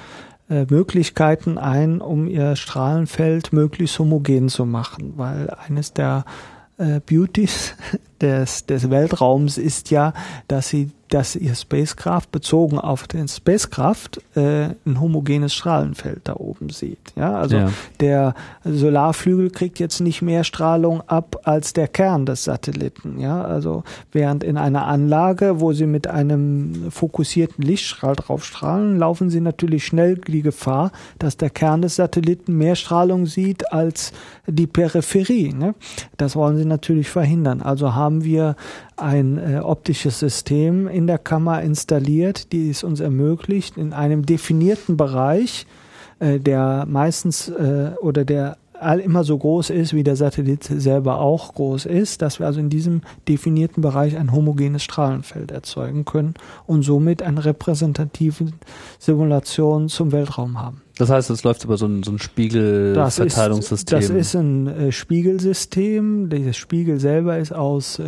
äh, 0.49 0.65
Möglichkeiten 0.69 1.57
ein, 1.57 2.01
um 2.01 2.27
ihr 2.27 2.55
Strahlenfeld 2.55 3.51
möglichst 3.51 3.97
homogen 3.97 4.49
zu 4.49 4.65
machen, 4.65 5.13
weil 5.15 5.49
eines 5.67 5.93
der 5.93 6.25
äh, 6.77 6.99
Beauties 6.99 7.73
des, 8.21 8.65
des 8.65 8.89
Weltraums 8.89 9.57
ist 9.57 9.89
ja, 9.91 10.13
dass 10.47 10.69
sie, 10.69 10.91
dass 11.09 11.35
ihr 11.35 11.53
Spacecraft 11.53 12.27
bezogen 12.31 12.79
auf 12.79 13.07
den 13.07 13.27
Spacecraft 13.27 14.19
äh, 14.35 14.69
ein 14.85 14.99
homogenes 14.99 15.53
Strahlenfeld 15.53 16.21
da 16.23 16.35
oben 16.37 16.69
sieht. 16.69 17.13
Ja, 17.15 17.35
also 17.35 17.57
Ja. 17.57 17.69
der 17.99 18.33
Solarflügel 18.63 19.51
kriegt 19.51 19.79
jetzt 19.79 19.99
nicht 19.99 20.21
mehr 20.23 20.43
Strahlung 20.43 21.01
ab 21.07 21.41
als 21.43 21.73
der 21.73 21.87
Kern 21.87 22.25
des 22.25 22.43
Satelliten. 22.45 23.19
Ja, 23.19 23.43
also 23.43 23.83
während 24.11 24.43
in 24.43 24.57
einer 24.57 24.87
Anlage, 24.87 25.59
wo 25.59 25.71
sie 25.73 25.85
mit 25.85 26.07
einem 26.07 26.89
fokussierten 26.89 27.63
Lichtstrahl 27.63 28.15
drauf 28.15 28.43
strahlen, 28.43 28.97
laufen 28.97 29.29
sie 29.29 29.41
natürlich 29.41 29.85
schnell 29.85 30.15
die 30.15 30.41
Gefahr, 30.41 30.91
dass 31.19 31.37
der 31.37 31.51
Kern 31.51 31.81
des 31.83 31.95
Satelliten 31.97 32.57
mehr 32.57 32.75
Strahlung 32.75 33.27
sieht 33.27 33.71
als 33.71 34.13
die 34.47 34.67
Peripherie. 34.67 35.53
Ne? 35.53 35.75
Das 36.17 36.35
wollen 36.35 36.57
sie 36.57 36.65
natürlich 36.65 37.09
verhindern. 37.09 37.61
Also 37.61 37.93
haben 37.93 38.12
wir 38.21 38.55
ein 38.97 39.37
äh, 39.37 39.59
optisches 39.59 40.19
System 40.19 40.87
in 40.87 41.07
der 41.07 41.17
Kammer 41.17 41.61
installiert, 41.61 42.51
die 42.51 42.69
es 42.69 42.83
uns 42.83 42.99
ermöglicht, 42.99 43.77
in 43.77 43.93
einem 43.93 44.25
definierten 44.25 44.97
Bereich, 44.97 45.65
äh, 46.19 46.39
der 46.39 46.85
meistens 46.87 47.47
äh, 47.47 47.91
oder 48.01 48.25
der 48.25 48.57
all 48.85 48.99
immer 48.99 49.23
so 49.23 49.37
groß 49.37 49.69
ist, 49.69 49.93
wie 49.93 50.03
der 50.03 50.15
Satellit 50.15 50.63
selber 50.63 51.19
auch 51.19 51.53
groß 51.53 51.85
ist, 51.85 52.21
dass 52.21 52.39
wir 52.39 52.45
also 52.47 52.59
in 52.59 52.69
diesem 52.69 53.01
definierten 53.27 53.81
Bereich 53.81 54.17
ein 54.17 54.31
homogenes 54.31 54.83
Strahlenfeld 54.83 55.51
erzeugen 55.51 56.05
können 56.05 56.33
und 56.67 56.83
somit 56.83 57.21
eine 57.21 57.43
repräsentative 57.45 58.47
Simulation 58.99 59.89
zum 59.89 60.11
Weltraum 60.11 60.61
haben. 60.61 60.81
Das 60.97 61.09
heißt, 61.09 61.29
es 61.31 61.43
läuft 61.43 61.63
über 61.63 61.77
so 61.77 61.87
ein, 61.87 62.03
so 62.03 62.11
ein 62.11 62.17
Das 62.17 62.23
ist, 62.23 62.31
Spiegelverteilungssystem. 62.31 63.99
das 63.99 64.09
ist 64.09 64.35
ein 64.35 64.67
äh, 64.67 64.91
Spiegelsystem. 64.91 66.29
Der 66.29 66.53
Spiegel 66.53 66.99
selber 66.99 67.37
ist 67.39 67.51
aus 67.51 67.97
äh, 67.99 68.03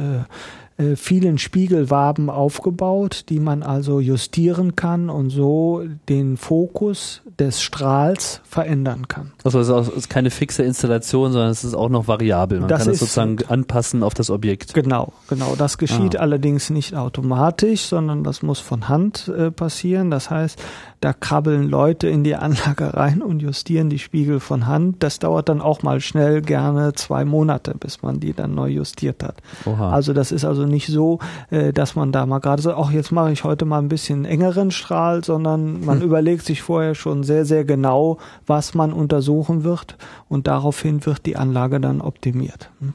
äh, 0.78 0.96
vielen 0.96 1.38
Spiegelwaben 1.38 2.30
aufgebaut, 2.30 3.26
die 3.30 3.40
man 3.40 3.64
also 3.64 4.00
justieren 4.00 4.76
kann 4.76 5.10
und 5.10 5.30
so 5.30 5.84
den 6.10 6.36
Fokus 6.38 7.22
des 7.40 7.62
Strahls 7.62 8.42
verändern 8.44 9.08
kann. 9.08 9.32
also 9.44 9.60
es 9.60 9.68
ist, 9.68 9.74
auch, 9.74 9.96
ist 9.96 10.10
keine 10.10 10.32
fixe 10.32 10.64
Installation, 10.64 11.32
sondern 11.32 11.50
es 11.50 11.64
ist 11.64 11.74
auch 11.76 11.90
noch 11.90 12.08
variabel. 12.08 12.60
Man 12.60 12.70
Das 12.70 12.84
kann 12.84 12.94
es 12.94 13.00
sozusagen 13.00 13.38
anpassen 13.48 14.04
auf 14.04 14.14
das 14.14 14.30
Objekt. 14.30 14.74
Genau, 14.74 15.14
genau. 15.30 15.56
Das 15.58 15.78
geschieht 15.78 16.16
Ah. 16.18 16.20
allerdings 16.20 16.70
nicht 16.70 16.96
automatisch, 16.96 17.82
sondern 17.82 18.24
das 18.24 18.42
muss 18.42 18.60
von 18.60 18.88
Hand 18.90 19.28
äh, 19.28 19.52
passieren. 19.52 20.12
Das 20.12 20.30
heißt, 20.30 20.62
da 21.02 21.14
krabbeln 21.14 21.70
Leute 21.70 22.08
in 22.08 22.24
die 22.24 22.36
Anlage 22.36 22.94
rein 22.94 23.22
und 23.22 23.42
justieren 23.42 23.90
die 23.90 24.00
Spiegel 24.00 24.40
von 24.40 24.68
Hand. 24.68 25.04
Das 25.04 25.20
dauert 25.20 25.50
dann 25.50 25.62
auch 25.62 25.84
mal 25.84 26.00
schnell 26.00 26.42
gerne 26.42 26.94
zwei 26.94 27.26
Monate, 27.26 27.76
bis 27.80 28.02
man 28.02 28.20
die 28.20 28.34
dann 28.34 28.56
neu 28.56 28.70
justiert 28.70 29.24
hat. 29.24 29.38
Oha. 29.66 29.92
Also 29.92 30.14
das 30.14 30.32
ist 30.32 30.46
also 30.46 30.66
nicht 30.66 30.88
so, 30.88 31.20
äh, 31.50 31.74
dass 31.74 31.96
man 31.96 32.12
da 32.12 32.26
mal 32.26 32.40
gerade 32.40 32.62
so, 32.62 32.74
ach 32.74 32.92
jetzt 32.92 33.12
mache 33.12 33.32
ich 33.32 33.44
heute 33.44 33.66
mal 33.66 33.80
ein 33.80 33.90
bisschen 33.90 34.26
engeren 34.26 34.72
Strahl, 34.72 35.24
sondern 35.24 35.86
man 35.86 36.02
überlegt 36.04 36.46
sich 36.46 36.62
vorher 36.62 36.96
schon 36.96 37.24
sehr, 37.24 37.46
sehr 37.46 37.66
genau, 37.66 38.18
was 38.48 38.74
man 38.74 38.94
untersuchen 38.94 39.64
wird 39.64 39.98
und 40.30 40.48
daraufhin 40.48 41.06
wird 41.06 41.26
die 41.26 41.38
Anlage 41.38 41.80
dann 41.80 42.02
optimiert. 42.02 42.70
Hm? 42.80 42.94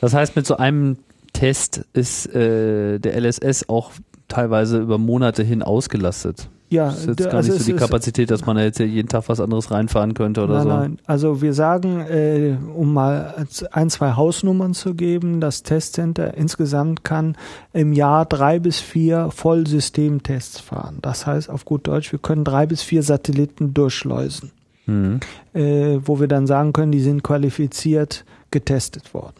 Das 0.00 0.14
heißt, 0.14 0.36
mit 0.36 0.46
so 0.46 0.56
einem 0.56 0.98
Test 1.32 1.86
ist 1.92 2.26
äh, 2.34 2.98
der 2.98 3.20
LSS 3.20 3.68
auch 3.68 3.92
teilweise 4.28 4.78
über 4.78 4.98
Monate 4.98 5.42
hin 5.42 5.62
ausgelastet. 5.62 6.48
Ja, 6.70 6.86
Das 6.86 6.98
ist 7.00 7.06
jetzt 7.06 7.24
gar 7.24 7.34
also 7.36 7.52
nicht 7.52 7.64
so 7.64 7.72
die 7.72 7.78
Kapazität, 7.78 8.30
dass 8.30 8.44
man 8.44 8.58
jetzt 8.58 8.78
jeden 8.78 9.08
Tag 9.08 9.24
was 9.28 9.40
anderes 9.40 9.70
reinfahren 9.70 10.12
könnte 10.12 10.42
oder 10.44 10.54
nein, 10.56 10.62
so. 10.62 10.68
nein. 10.68 10.98
Also 11.06 11.40
wir 11.40 11.54
sagen, 11.54 12.00
äh, 12.00 12.56
um 12.74 12.92
mal 12.92 13.46
ein, 13.72 13.88
zwei 13.88 14.12
Hausnummern 14.12 14.74
zu 14.74 14.94
geben, 14.94 15.40
das 15.40 15.62
Testcenter 15.62 16.34
insgesamt 16.34 17.04
kann 17.04 17.36
im 17.72 17.94
Jahr 17.94 18.26
drei 18.26 18.58
bis 18.58 18.80
vier 18.80 19.30
Vollsystemtests 19.30 20.60
fahren. 20.60 20.98
Das 21.02 21.26
heißt 21.26 21.48
auf 21.48 21.64
gut 21.64 21.86
Deutsch, 21.86 22.12
wir 22.12 22.18
können 22.18 22.44
drei 22.44 22.66
bis 22.66 22.82
vier 22.82 23.02
Satelliten 23.02 23.72
durchschleusen, 23.74 24.50
Mhm. 24.86 25.20
äh, 25.54 25.98
wo 26.04 26.20
wir 26.20 26.28
dann 26.28 26.46
sagen 26.46 26.72
können, 26.72 26.92
die 26.92 27.00
sind 27.00 27.22
qualifiziert 27.22 28.24
getestet 28.50 29.14
worden. 29.14 29.34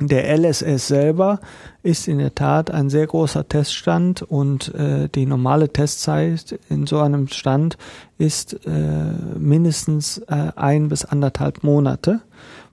Der 0.00 0.36
LSS 0.36 0.88
selber 0.88 1.38
ist 1.84 2.08
in 2.08 2.18
der 2.18 2.34
Tat 2.34 2.68
ein 2.68 2.90
sehr 2.90 3.06
großer 3.06 3.48
Teststand 3.48 4.22
und 4.22 4.74
äh, 4.74 5.08
die 5.08 5.24
normale 5.24 5.68
Testzeit 5.68 6.58
in 6.68 6.88
so 6.88 6.98
einem 6.98 7.28
Stand 7.28 7.78
ist 8.18 8.66
äh, 8.66 9.38
mindestens 9.38 10.18
äh, 10.18 10.50
ein 10.56 10.88
bis 10.88 11.04
anderthalb 11.04 11.62
Monate, 11.62 12.22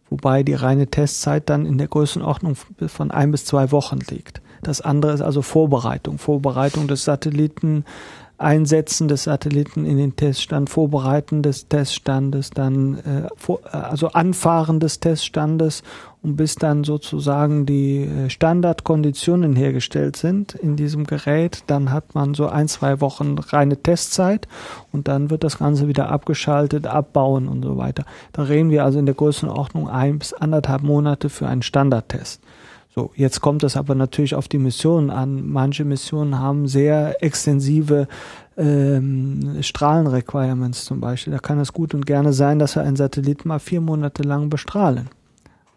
wobei 0.09 0.41
die 0.41 0.55
reine 0.55 0.87
Testzeit 0.87 1.47
dann 1.47 1.67
in 1.67 1.77
der 1.77 1.89
Größenordnung 1.89 2.55
von 2.87 3.11
ein 3.11 3.29
bis 3.29 3.45
zwei 3.45 3.71
Wochen 3.71 3.99
liegt. 4.09 4.41
Das 4.63 4.81
andere 4.81 5.13
ist 5.13 5.21
also 5.21 5.43
Vorbereitung, 5.43 6.17
Vorbereitung 6.17 6.87
des 6.87 7.03
Satelliten, 7.03 7.85
Einsetzen 8.41 9.07
des 9.07 9.23
Satelliten 9.23 9.85
in 9.85 9.97
den 9.97 10.15
Teststand, 10.15 10.69
Vorbereiten 10.69 11.43
des 11.43 11.67
Teststandes, 11.67 12.49
dann 12.49 12.97
äh, 12.97 13.27
vor, 13.35 13.59
äh, 13.71 13.77
also 13.77 14.07
Anfahren 14.09 14.79
des 14.79 14.99
Teststandes 14.99 15.83
und 16.23 16.35
bis 16.35 16.55
dann 16.55 16.83
sozusagen 16.83 17.65
die 17.65 18.03
äh, 18.03 18.29
Standardkonditionen 18.29 19.55
hergestellt 19.55 20.15
sind 20.15 20.53
in 20.53 20.75
diesem 20.75 21.05
Gerät, 21.05 21.63
dann 21.67 21.91
hat 21.91 22.13
man 22.13 22.33
so 22.33 22.47
ein, 22.47 22.67
zwei 22.67 23.01
Wochen 23.01 23.37
reine 23.39 23.77
Testzeit 23.81 24.47
und 24.91 25.07
dann 25.07 25.29
wird 25.29 25.43
das 25.43 25.57
Ganze 25.57 25.87
wieder 25.87 26.09
abgeschaltet, 26.09 26.85
abbauen 26.85 27.47
und 27.47 27.63
so 27.63 27.77
weiter. 27.77 28.05
Da 28.33 28.43
reden 28.43 28.69
wir 28.69 28.83
also 28.83 28.99
in 28.99 29.07
der 29.07 29.15
Größenordnung 29.15 29.89
ein 29.89 30.19
bis 30.19 30.33
anderthalb 30.33 30.83
Monate 30.83 31.29
für 31.29 31.47
einen 31.47 31.63
Standardtest. 31.63 32.41
So, 32.93 33.11
jetzt 33.15 33.39
kommt 33.39 33.63
es 33.63 33.77
aber 33.77 33.95
natürlich 33.95 34.35
auf 34.35 34.49
die 34.49 34.57
Missionen 34.57 35.11
an. 35.11 35.47
Manche 35.47 35.85
Missionen 35.85 36.39
haben 36.39 36.67
sehr 36.67 37.23
extensive 37.23 38.09
ähm, 38.57 39.57
Strahlenrequirements 39.61 40.83
zum 40.83 40.99
Beispiel. 40.99 41.31
Da 41.31 41.39
kann 41.39 41.57
es 41.59 41.71
gut 41.71 41.93
und 41.93 42.05
gerne 42.05 42.33
sein, 42.33 42.59
dass 42.59 42.75
wir 42.75 42.83
einen 42.83 42.97
Satelliten 42.97 43.47
mal 43.47 43.59
vier 43.59 43.79
Monate 43.79 44.23
lang 44.23 44.49
bestrahlen, 44.49 45.09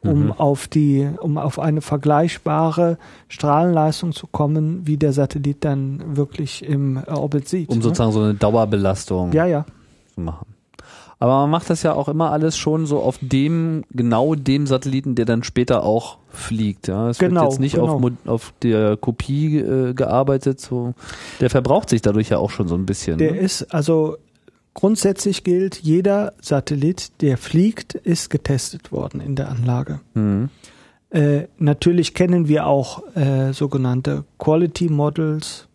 um 0.05 0.27
Mhm. 0.27 0.33
auf 0.33 0.69
die, 0.69 1.09
um 1.21 1.39
auf 1.39 1.59
eine 1.59 1.81
vergleichbare 1.81 2.99
Strahlenleistung 3.29 4.13
zu 4.13 4.27
kommen, 4.27 4.87
wie 4.87 4.97
der 4.97 5.13
Satellit 5.13 5.65
dann 5.65 6.17
wirklich 6.17 6.65
im 6.65 6.97
äh, 6.99 7.11
Orbit 7.11 7.49
sieht. 7.49 7.69
Um 7.71 7.79
ne? 7.79 7.83
sozusagen 7.83 8.13
so 8.13 8.21
eine 8.21 8.35
Dauerbelastung 8.35 9.33
Ja, 9.33 9.47
ja. 9.47 9.65
zu 10.15 10.21
machen. 10.21 10.47
Aber 11.21 11.39
man 11.43 11.51
macht 11.51 11.71
das 11.71 11.83
ja 11.83 11.95
auch 11.95 12.09
immer 12.09 12.33
alles 12.33 12.57
schon 12.57 12.87
so 12.87 12.99
auf 13.01 13.19
dem, 13.23 13.85
genau 13.91 14.35
dem 14.35 14.67
Satelliten, 14.67 15.15
der 15.15 15.25
dann 15.25 15.43
später 15.43 15.83
auch 15.85 16.19
fliegt. 16.29 16.89
Ja, 16.89 17.09
es 17.09 17.19
Genau, 17.19 17.43
wird 17.43 17.53
jetzt 17.53 17.61
nicht 17.61 17.77
genau. 17.77 17.95
auf, 17.97 18.13
auf 18.27 18.55
der 18.63 18.97
Kopie 18.97 19.59
äh, 19.59 19.95
gearbeitet. 19.95 20.61
So. 20.61 20.93
Der 21.41 21.49
verbraucht 21.51 21.89
sich 21.89 22.03
dadurch 22.03 22.29
ja 22.29 22.39
auch 22.39 22.51
schon 22.51 22.69
so 22.69 22.75
ein 22.75 22.85
bisschen. 22.85 23.17
Der 23.19 23.33
ne? 23.33 23.39
ist 23.39 23.63
also 23.73 24.17
grundsätzlich 24.75 25.45
gilt, 25.45 25.77
jeder 25.77 26.35
Satellit, 26.41 27.13
der 27.23 27.39
fliegt, 27.39 27.95
ist 27.95 28.29
getestet 28.31 28.93
worden 28.93 29.21
in 29.21 29.37
der 29.37 29.49
Anlage. 29.49 30.01
Mhm. 30.15 30.51
Äh, 31.11 31.47
natürlich 31.59 32.13
kennen 32.13 32.49
wir 32.49 32.67
auch 32.67 33.05
äh, 33.15 33.53
sogenannte 33.53 34.25
Quality 34.39 34.89
Models 34.89 35.69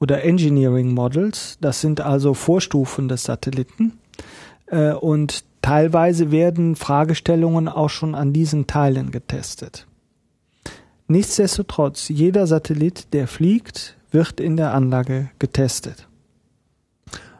oder 0.00 0.24
Engineering 0.24 0.94
Models. 0.94 1.58
Das 1.60 1.80
sind 1.82 2.00
also 2.00 2.34
Vorstufen 2.34 3.08
des 3.08 3.24
Satelliten. 3.24 3.98
Äh, 4.66 4.92
und 4.92 5.44
teilweise 5.60 6.30
werden 6.30 6.76
Fragestellungen 6.76 7.68
auch 7.68 7.90
schon 7.90 8.14
an 8.14 8.32
diesen 8.32 8.66
Teilen 8.66 9.10
getestet. 9.10 9.86
Nichtsdestotrotz, 11.08 12.08
jeder 12.08 12.46
Satellit, 12.46 13.12
der 13.12 13.28
fliegt, 13.28 13.96
wird 14.10 14.40
in 14.40 14.56
der 14.56 14.74
Anlage 14.74 15.30
getestet. 15.38 16.08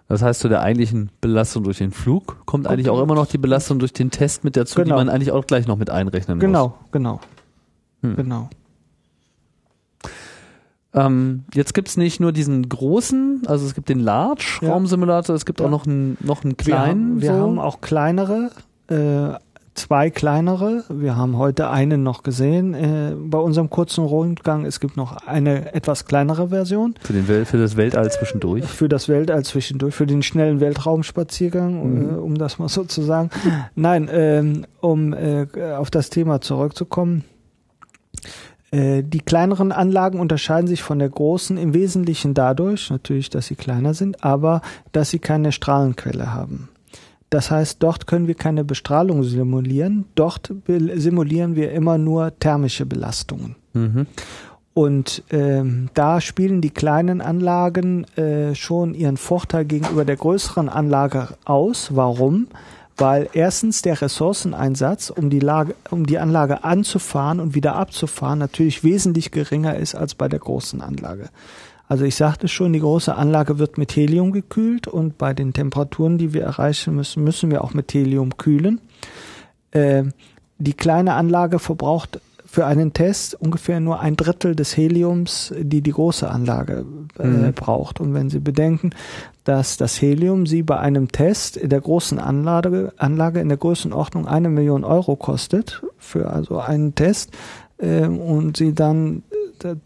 Das 0.08 0.22
heißt, 0.22 0.40
zu 0.40 0.48
der 0.48 0.60
eigentlichen 0.62 1.10
Belastung 1.20 1.64
durch 1.64 1.78
den 1.78 1.90
Flug 1.90 2.36
kommt 2.46 2.68
eigentlich 2.68 2.88
auch 2.90 3.02
immer 3.02 3.14
noch 3.16 3.26
die 3.26 3.38
Belastung 3.38 3.78
durch 3.80 3.92
den 3.92 4.10
Test 4.12 4.44
mit 4.44 4.56
dazu, 4.56 4.76
die 4.78 4.84
Genau. 4.84 4.96
man 4.96 5.08
eigentlich 5.08 5.32
auch 5.32 5.46
gleich 5.46 5.66
noch 5.66 5.76
mit 5.76 5.90
einrechnen 5.90 6.38
muss. 6.38 6.42
Genau, 6.42 6.74
genau, 6.92 7.20
Hm. 8.02 8.14
genau. 8.16 8.48
Ähm, 10.94 11.44
jetzt 11.52 11.74
gibt's 11.74 11.96
nicht 11.96 12.20
nur 12.20 12.32
diesen 12.32 12.68
großen, 12.68 13.42
also 13.46 13.66
es 13.66 13.74
gibt 13.74 13.88
den 13.88 14.00
Large. 14.00 14.60
Raumsimulator, 14.62 15.34
es 15.36 15.44
gibt 15.44 15.60
Ja. 15.60 15.66
auch 15.66 15.70
noch 15.70 15.86
einen, 15.86 16.16
noch 16.20 16.42
einen 16.44 16.54
Wir, 16.64 16.78
haben, 16.78 16.84
kleinen. 16.84 17.20
wir 17.20 17.32
so. 17.34 17.40
haben 17.40 17.58
auch 17.58 17.80
kleinere, 17.80 18.50
äh, 18.88 19.34
zwei 19.77 20.11
kleinere. 20.11 20.85
Wir 20.89 21.16
haben 21.16 21.36
heute 21.39 21.70
einen 21.70 22.03
noch 22.03 22.23
gesehen 22.23 22.74
äh, 22.74 23.15
bei 23.16 23.39
unserem 23.39 23.70
kurzen 23.70 24.05
Rundgang. 24.05 24.65
Es 24.65 24.81
gibt 24.81 24.97
noch 24.97 25.16
eine 25.27 25.74
etwas 25.74 26.05
kleinere 26.07 26.48
Version 26.48 26.94
für, 27.03 27.12
den 27.12 27.28
Wel 27.28 27.44
für 27.44 27.59
das 27.59 27.77
Weltall 27.77 28.11
zwischendurch. 28.11 28.65
für 28.65 28.89
das 28.89 29.09
Weltall 29.09 29.44
zwischendurch, 29.44 29.94
für 29.94 30.07
den 30.07 30.23
schnellen 30.23 30.61
Weltraumspaziergang, 30.61 31.66
Mhm. 31.77 32.11
äh, 32.11 32.12
um 32.19 32.35
das 32.36 32.59
mal 32.59 32.69
so 32.69 32.85
zu 32.85 33.03
sagen. 33.03 33.31
Nein, 33.74 34.09
ähm, 34.11 34.66
um 34.81 35.12
äh, 35.12 35.47
auf 35.77 35.90
das 35.90 36.11
Thema 36.11 36.40
zurückzukommen. 36.40 37.24
Äh, 38.70 39.03
Die 39.05 39.20
kleineren 39.20 39.73
Anlagen 39.73 40.19
unterscheiden 40.19 40.66
sich 40.66 40.82
von 40.82 40.98
der 40.98 41.09
großen 41.09 41.57
im 41.59 41.74
Wesentlichen 41.74 42.35
dadurch, 42.35 42.90
natürlich, 42.90 43.31
dass 43.31 43.47
sie 43.47 43.55
kleiner 43.55 43.94
sind, 43.94 44.24
aber 44.24 44.61
dass 44.93 45.11
sie 45.11 45.19
keine 45.20 45.53
Strahlenquelle 45.53 46.32
haben. 46.35 46.69
Das 47.31 47.51
heißt, 47.51 47.82
dort 47.82 48.07
können 48.07 48.28
wir 48.28 48.35
keine 48.35 48.65
Bestrahlung 48.65 49.24
simulieren, 49.24 50.05
dort 50.15 50.53
simulieren 50.66 51.57
wir 51.57 51.73
immer 51.73 51.98
nur 51.98 52.39
thermische 52.39 52.86
Belastungen. 52.86 53.57
Mhm. 53.73 54.07
Und 54.74 55.23
ähm, 55.31 55.89
da 55.94 56.20
spielen 56.20 56.61
die 56.61 56.70
kleinen 56.70 57.23
Anlagen 57.23 58.05
äh, 58.16 58.55
schon 58.55 58.94
ihren 58.94 59.16
Vorteil 59.16 59.65
gegenüber 59.65 60.05
der 60.05 60.16
größeren 60.16 60.69
Anlage 60.69 61.28
aus. 61.47 61.97
Warum? 61.97 62.48
Weil 62.98 63.28
erstens 63.32 63.81
der 63.81 64.03
Ressourceneinsatz, 64.03 65.09
um 65.09 65.31
die, 65.31 65.40
Lage, 65.40 65.74
um 65.90 66.05
die 66.05 66.19
Anlage 66.19 66.62
anzufahren 66.62 67.40
und 67.40 67.55
wieder 67.55 67.74
abzufahren, 67.74 68.39
natürlich 68.39 68.85
wesentlich 68.85 69.31
geringer 69.31 69.77
ist 69.77 69.94
als 69.94 70.15
bei 70.15 70.28
der 70.28 70.40
großen 70.40 70.82
Anlage. 70.82 71.31
Also 71.88 72.04
ich 72.04 72.16
sagte 72.16 72.48
schon, 72.48 72.72
die 72.72 72.80
große 72.80 73.14
Anlage 73.14 73.58
wird 73.58 73.78
mit 73.78 73.94
Helium 73.94 74.32
gekühlt 74.32 74.88
und 74.88 75.18
bei 75.18 75.34
den 75.34 75.52
Temperaturen, 75.52 76.18
die 76.18 76.32
wir 76.32 76.42
erreichen 76.42 76.94
müssen, 76.94 77.22
müssen 77.22 77.50
wir 77.50 77.62
auch 77.62 77.74
mit 77.74 77.92
Helium 77.94 78.36
kühlen. 78.36 78.80
Äh, 79.70 80.04
die 80.58 80.72
kleine 80.72 81.14
Anlage 81.14 81.58
verbraucht 81.58 82.20
für 82.44 82.64
einen 82.64 82.92
Test 82.92 83.34
ungefähr 83.34 83.80
nur 83.80 84.00
ein 84.00 84.16
Drittel 84.16 84.56
des 84.56 84.76
Heliums, 84.76 85.52
die 85.58 85.82
die 85.82 85.90
große 85.92 86.28
Anlage 86.30 86.86
äh, 87.18 87.26
Mhm. 87.26 87.52
braucht. 87.52 88.00
Und 88.00 88.14
wenn 88.14 88.30
Sie 88.30 88.38
bedenken, 88.40 88.90
dass 89.44 89.76
das 89.76 90.00
Helium 90.00 90.46
Sie 90.46 90.62
bei 90.62 90.78
einem 90.78 91.12
Test 91.12 91.56
in 91.56 91.68
der 91.68 91.80
großen 91.80 92.18
Anlage, 92.18 92.92
Anlage 92.96 93.40
in 93.40 93.48
der 93.48 93.58
Größenordnung 93.58 94.26
eine 94.26 94.48
Million 94.48 94.84
Euro 94.84 95.16
kostet, 95.16 95.82
für 95.98 96.30
also 96.30 96.58
einen 96.58 96.94
Test, 96.94 97.30
äh, 97.78 98.06
und 98.06 98.56
Sie 98.56 98.72
dann 98.74 99.22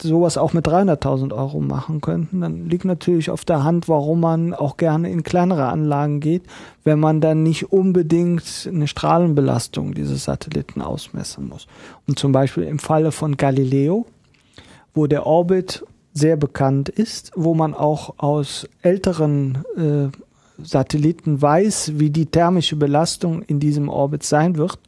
sowas 0.01 0.37
auch 0.37 0.53
mit 0.53 0.67
300.000 0.67 1.33
Euro 1.33 1.59
machen 1.59 2.01
könnten, 2.01 2.41
dann 2.41 2.67
liegt 2.67 2.85
natürlich 2.85 3.29
auf 3.29 3.45
der 3.45 3.63
Hand, 3.63 3.87
warum 3.87 4.19
man 4.19 4.53
auch 4.53 4.77
gerne 4.77 5.09
in 5.09 5.23
kleinere 5.23 5.67
Anlagen 5.67 6.19
geht, 6.19 6.43
wenn 6.83 6.99
man 6.99 7.21
dann 7.21 7.43
nicht 7.43 7.71
unbedingt 7.71 8.67
eine 8.67 8.87
Strahlenbelastung 8.87 9.93
dieses 9.93 10.25
Satelliten 10.25 10.81
ausmessen 10.81 11.47
muss. 11.47 11.67
Und 12.07 12.19
zum 12.19 12.31
Beispiel 12.31 12.63
im 12.63 12.79
Falle 12.79 13.11
von 13.11 13.37
Galileo, 13.37 14.05
wo 14.93 15.07
der 15.07 15.25
Orbit 15.25 15.85
sehr 16.13 16.35
bekannt 16.35 16.89
ist, 16.89 17.31
wo 17.35 17.53
man 17.53 17.73
auch 17.73 18.15
aus 18.17 18.67
älteren 18.81 19.63
äh, 19.77 20.09
Satelliten 20.63 21.41
weiß, 21.41 21.93
wie 21.95 22.09
die 22.09 22.25
thermische 22.25 22.75
Belastung 22.75 23.41
in 23.43 23.59
diesem 23.59 23.89
Orbit 23.89 24.23
sein 24.23 24.57
wird, 24.57 24.79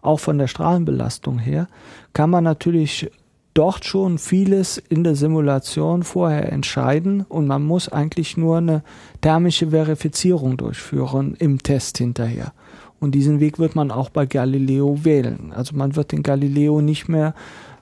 auch 0.00 0.20
von 0.20 0.38
der 0.38 0.46
Strahlenbelastung 0.46 1.38
her, 1.38 1.68
kann 2.12 2.30
man 2.30 2.44
natürlich 2.44 3.10
dort 3.58 3.84
schon 3.84 4.18
vieles 4.18 4.78
in 4.78 5.02
der 5.02 5.16
Simulation 5.16 6.04
vorher 6.04 6.52
entscheiden 6.52 7.26
und 7.28 7.48
man 7.48 7.64
muss 7.64 7.88
eigentlich 7.88 8.36
nur 8.36 8.58
eine 8.58 8.84
thermische 9.20 9.70
Verifizierung 9.70 10.56
durchführen 10.56 11.34
im 11.40 11.60
Test 11.60 11.98
hinterher. 11.98 12.52
Und 13.00 13.16
diesen 13.16 13.40
Weg 13.40 13.58
wird 13.58 13.74
man 13.74 13.90
auch 13.90 14.10
bei 14.10 14.26
Galileo 14.26 15.04
wählen. 15.04 15.52
Also 15.52 15.74
man 15.74 15.96
wird 15.96 16.12
den 16.12 16.22
Galileo 16.22 16.80
nicht 16.80 17.08
mehr 17.08 17.34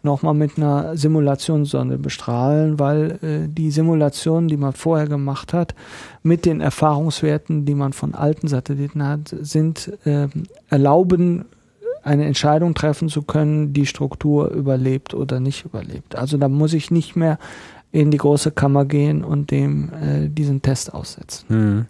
nochmal 0.02 0.32
mit 0.32 0.56
einer 0.56 0.96
Simulationssonde 0.96 1.98
bestrahlen, 1.98 2.78
weil 2.78 3.18
äh, 3.22 3.46
die 3.46 3.70
Simulationen, 3.70 4.48
die 4.48 4.56
man 4.56 4.72
vorher 4.72 5.08
gemacht 5.08 5.52
hat, 5.52 5.74
mit 6.22 6.46
den 6.46 6.62
Erfahrungswerten, 6.62 7.66
die 7.66 7.74
man 7.74 7.92
von 7.92 8.14
alten 8.14 8.48
Satelliten 8.48 9.06
hat, 9.06 9.34
sind 9.42 9.92
äh, 10.06 10.28
erlauben 10.70 11.44
eine 12.06 12.24
Entscheidung 12.24 12.74
treffen 12.74 13.08
zu 13.08 13.22
können, 13.22 13.72
die 13.72 13.86
Struktur 13.86 14.50
überlebt 14.50 15.12
oder 15.12 15.40
nicht 15.40 15.64
überlebt. 15.64 16.16
Also 16.16 16.38
da 16.38 16.48
muss 16.48 16.72
ich 16.72 16.90
nicht 16.90 17.16
mehr 17.16 17.38
in 17.92 18.10
die 18.10 18.18
große 18.18 18.52
Kammer 18.52 18.84
gehen 18.84 19.24
und 19.24 19.50
dem 19.50 19.90
äh, 19.92 20.28
diesen 20.28 20.62
Test 20.62 20.94
aussetzen. 20.94 21.46
Mhm. 21.48 21.86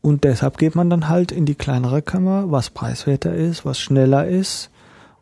Und 0.00 0.24
deshalb 0.24 0.56
geht 0.58 0.74
man 0.74 0.88
dann 0.88 1.08
halt 1.08 1.32
in 1.32 1.44
die 1.44 1.54
kleinere 1.54 2.02
Kammer, 2.02 2.50
was 2.50 2.70
preiswerter 2.70 3.34
ist, 3.34 3.66
was 3.66 3.78
schneller 3.78 4.26
ist 4.26 4.70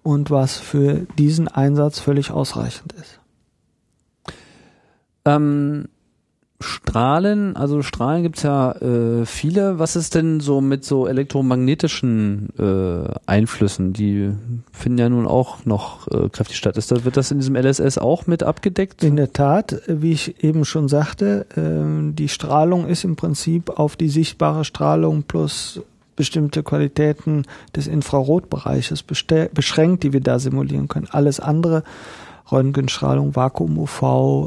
und 0.03 0.31
was 0.31 0.59
für 0.59 1.07
diesen 1.19 1.49
Einsatz 1.49 1.99
völlig 1.99 2.31
ausreichend 2.31 2.93
ist. 2.93 3.21
Ähm, 5.25 5.89
Strahlen, 6.59 7.55
also 7.55 7.83
Strahlen 7.83 8.23
gibt's 8.23 8.43
ja 8.43 8.73
äh, 8.73 9.27
viele. 9.27 9.79
Was 9.79 9.95
ist 9.95 10.15
denn 10.15 10.41
so 10.41 10.63
mit 10.63 10.85
so 10.85 11.07
elektromagnetischen 11.07 12.49
äh, 12.59 13.13
Einflüssen? 13.27 13.93
Die 13.93 14.33
finden 14.73 14.99
ja 14.99 15.09
nun 15.09 15.27
auch 15.27 15.67
noch 15.67 16.09
äh, 16.09 16.31
kräftig 16.31 16.57
statt. 16.57 16.79
Ist 16.79 16.91
das, 16.91 17.05
wird 17.05 17.19
das 17.19 17.31
in 17.31 17.39
diesem 17.39 17.57
LSS 17.57 17.99
auch 17.99 18.27
mit 18.27 18.43
abgedeckt? 18.43 19.05
In 19.05 19.17
der 19.17 19.35
Tat, 19.35 19.83
wie 19.87 20.13
ich 20.13 20.43
eben 20.43 20.65
schon 20.65 20.89
sagte, 20.89 21.47
äh, 21.57 22.15
die 22.15 22.29
Strahlung 22.29 22.87
ist 22.87 23.05
im 23.05 23.17
Prinzip 23.17 23.79
auf 23.79 23.97
die 23.97 24.09
sichtbare 24.09 24.65
Strahlung 24.65 25.25
plus 25.25 25.83
bestimmte 26.17 26.63
Qualitäten 26.63 27.43
des 27.77 27.87
Infrarotbereiches 27.87 29.03
beschränkt, 29.03 30.03
die 30.03 30.15
wir 30.15 30.21
da 30.21 30.39
simulieren 30.39 30.89
können. 30.89 31.09
Alles 31.11 31.41
andere 31.41 31.85
Röntgenstrahlung, 32.51 33.35
Vakuum-UV, 33.35 34.03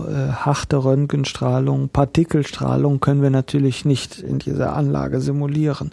äh, 0.08 0.32
harte 0.32 0.84
Röntgenstrahlung, 0.84 1.90
Partikelstrahlung 1.90 3.00
können 3.00 3.22
wir 3.22 3.30
natürlich 3.30 3.86
nicht 3.86 4.20
in 4.20 4.40
dieser 4.40 4.76
Anlage 4.76 5.20
simulieren. 5.22 5.92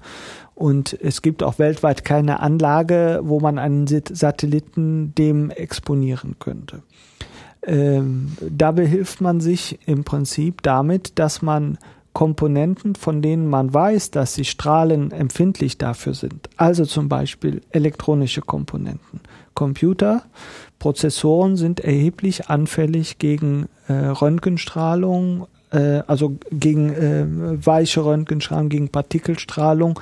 Und 0.54 0.96
es 1.00 1.20
gibt 1.20 1.42
auch 1.42 1.58
weltweit 1.58 2.04
keine 2.04 2.40
Anlage, 2.40 3.20
wo 3.22 3.40
man 3.40 3.58
einen 3.58 3.86
Satelliten 3.86 5.14
dem 5.14 5.50
exponieren 5.50 6.36
könnte. 6.38 6.82
Ähm, 7.62 8.32
da 8.48 8.70
behilft 8.70 9.20
man 9.20 9.40
sich 9.40 9.78
im 9.86 10.04
Prinzip 10.04 10.62
damit, 10.62 11.18
dass 11.18 11.42
man 11.42 11.78
Komponenten, 12.16 12.94
von 12.94 13.20
denen 13.20 13.46
man 13.46 13.74
weiß, 13.74 14.10
dass 14.10 14.32
sie 14.32 14.46
strahlenempfindlich 14.46 15.76
dafür 15.76 16.14
sind, 16.14 16.48
also 16.56 16.86
zum 16.86 17.10
Beispiel 17.10 17.60
elektronische 17.72 18.40
Komponenten, 18.40 19.20
Computer, 19.52 20.22
Prozessoren 20.78 21.56
sind 21.56 21.80
erheblich 21.80 22.48
anfällig 22.48 23.18
gegen 23.18 23.68
äh, 23.88 23.92
Röntgenstrahlung, 23.92 25.46
äh, 25.70 26.02
also 26.06 26.36
gegen 26.50 26.92
äh, 26.92 27.26
weiche 27.66 28.04
Röntgenstrahlung, 28.04 28.68
gegen 28.68 28.88
Partikelstrahlung. 28.90 29.98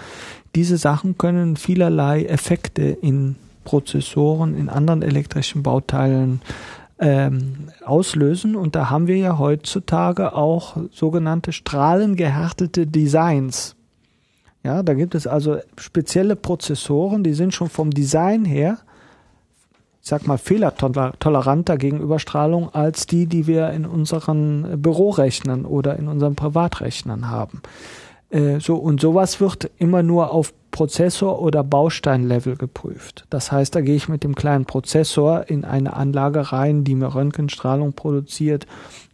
Diese 0.54 0.76
Sachen 0.76 1.16
können 1.18 1.56
vielerlei 1.56 2.24
Effekte 2.24 2.82
in 2.82 3.36
Prozessoren, 3.64 4.56
in 4.56 4.68
anderen 4.68 5.02
elektrischen 5.02 5.62
Bauteilen 5.62 6.42
ähm, 6.98 7.68
auslösen. 7.84 8.56
Und 8.56 8.76
da 8.76 8.90
haben 8.90 9.06
wir 9.06 9.16
ja 9.16 9.38
heutzutage 9.38 10.34
auch 10.34 10.76
sogenannte 10.92 11.52
strahlengehärtete 11.52 12.86
Designs. 12.86 13.74
Ja, 14.62 14.82
da 14.82 14.94
gibt 14.94 15.14
es 15.14 15.26
also 15.26 15.58
spezielle 15.76 16.36
Prozessoren, 16.36 17.22
die 17.22 17.34
sind 17.34 17.52
schon 17.52 17.68
vom 17.68 17.90
Design 17.90 18.44
her 18.44 18.78
ich 20.04 20.10
sag 20.10 20.26
mal, 20.26 20.36
fehlertoleranter 20.36 21.78
gegenüber 21.78 22.18
Strahlung 22.18 22.68
als 22.74 23.06
die, 23.06 23.24
die 23.24 23.46
wir 23.46 23.70
in 23.70 23.86
unseren 23.86 24.82
Bürorechnern 24.82 25.64
oder 25.64 25.98
in 25.98 26.08
unseren 26.08 26.34
Privatrechnern 26.34 27.30
haben. 27.30 27.62
Äh, 28.28 28.60
so, 28.60 28.76
und 28.76 29.00
sowas 29.00 29.40
wird 29.40 29.70
immer 29.78 30.02
nur 30.02 30.30
auf 30.30 30.52
Prozessor- 30.72 31.40
oder 31.40 31.64
Bausteinlevel 31.64 32.56
geprüft. 32.56 33.24
Das 33.30 33.50
heißt, 33.50 33.74
da 33.74 33.80
gehe 33.80 33.94
ich 33.94 34.10
mit 34.10 34.24
dem 34.24 34.34
kleinen 34.34 34.66
Prozessor 34.66 35.48
in 35.48 35.64
eine 35.64 35.94
Anlage 35.94 36.52
rein, 36.52 36.84
die 36.84 36.96
mir 36.96 37.14
Röntgenstrahlung 37.14 37.94
produziert 37.94 38.66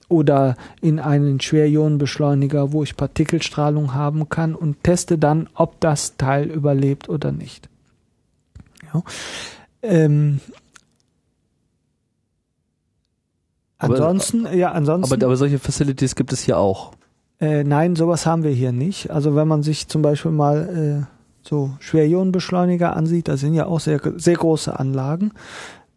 oder 0.08 0.56
in 0.80 0.98
einen 0.98 1.40
Schwerionenbeschleuniger, 1.40 2.72
wo 2.72 2.82
ich 2.82 2.96
Partikelstrahlung 2.96 3.94
haben 3.94 4.28
kann 4.28 4.56
und 4.56 4.82
teste 4.82 5.18
dann, 5.18 5.48
ob 5.54 5.78
das 5.78 6.16
Teil 6.16 6.50
überlebt 6.50 7.08
oder 7.08 7.30
nicht. 7.30 7.68
Ja. 8.92 9.04
Ähm, 9.82 10.40
Ansonsten, 13.81 14.47
aber, 14.47 14.55
ja, 14.55 14.73
ansonsten. 14.73 15.12
Aber, 15.12 15.27
aber 15.27 15.36
solche 15.36 15.59
Facilities 15.59 16.15
gibt 16.15 16.32
es 16.32 16.40
hier 16.40 16.59
auch. 16.59 16.93
Äh, 17.40 17.65
nein, 17.65 17.97
sowas 17.97 18.27
haben 18.27 18.44
wir 18.44 18.51
hier 18.51 18.73
nicht. 18.73 19.11
Also 19.11 19.35
wenn 19.35 19.48
man 19.48 19.62
sich 19.62 19.89
zum 19.89 20.02
Beispiel 20.02 20.31
mal 20.31 21.07
äh, 21.07 21.07
so 21.43 21.70
Schwerionenbeschleuniger 21.81 22.94
ansieht, 22.94 23.28
da 23.28 23.36
sind 23.36 23.55
ja 23.55 23.66
auch 23.66 23.81
sehr, 23.81 24.01
sehr 24.16 24.36
große 24.36 24.78
Anlagen, 24.78 25.32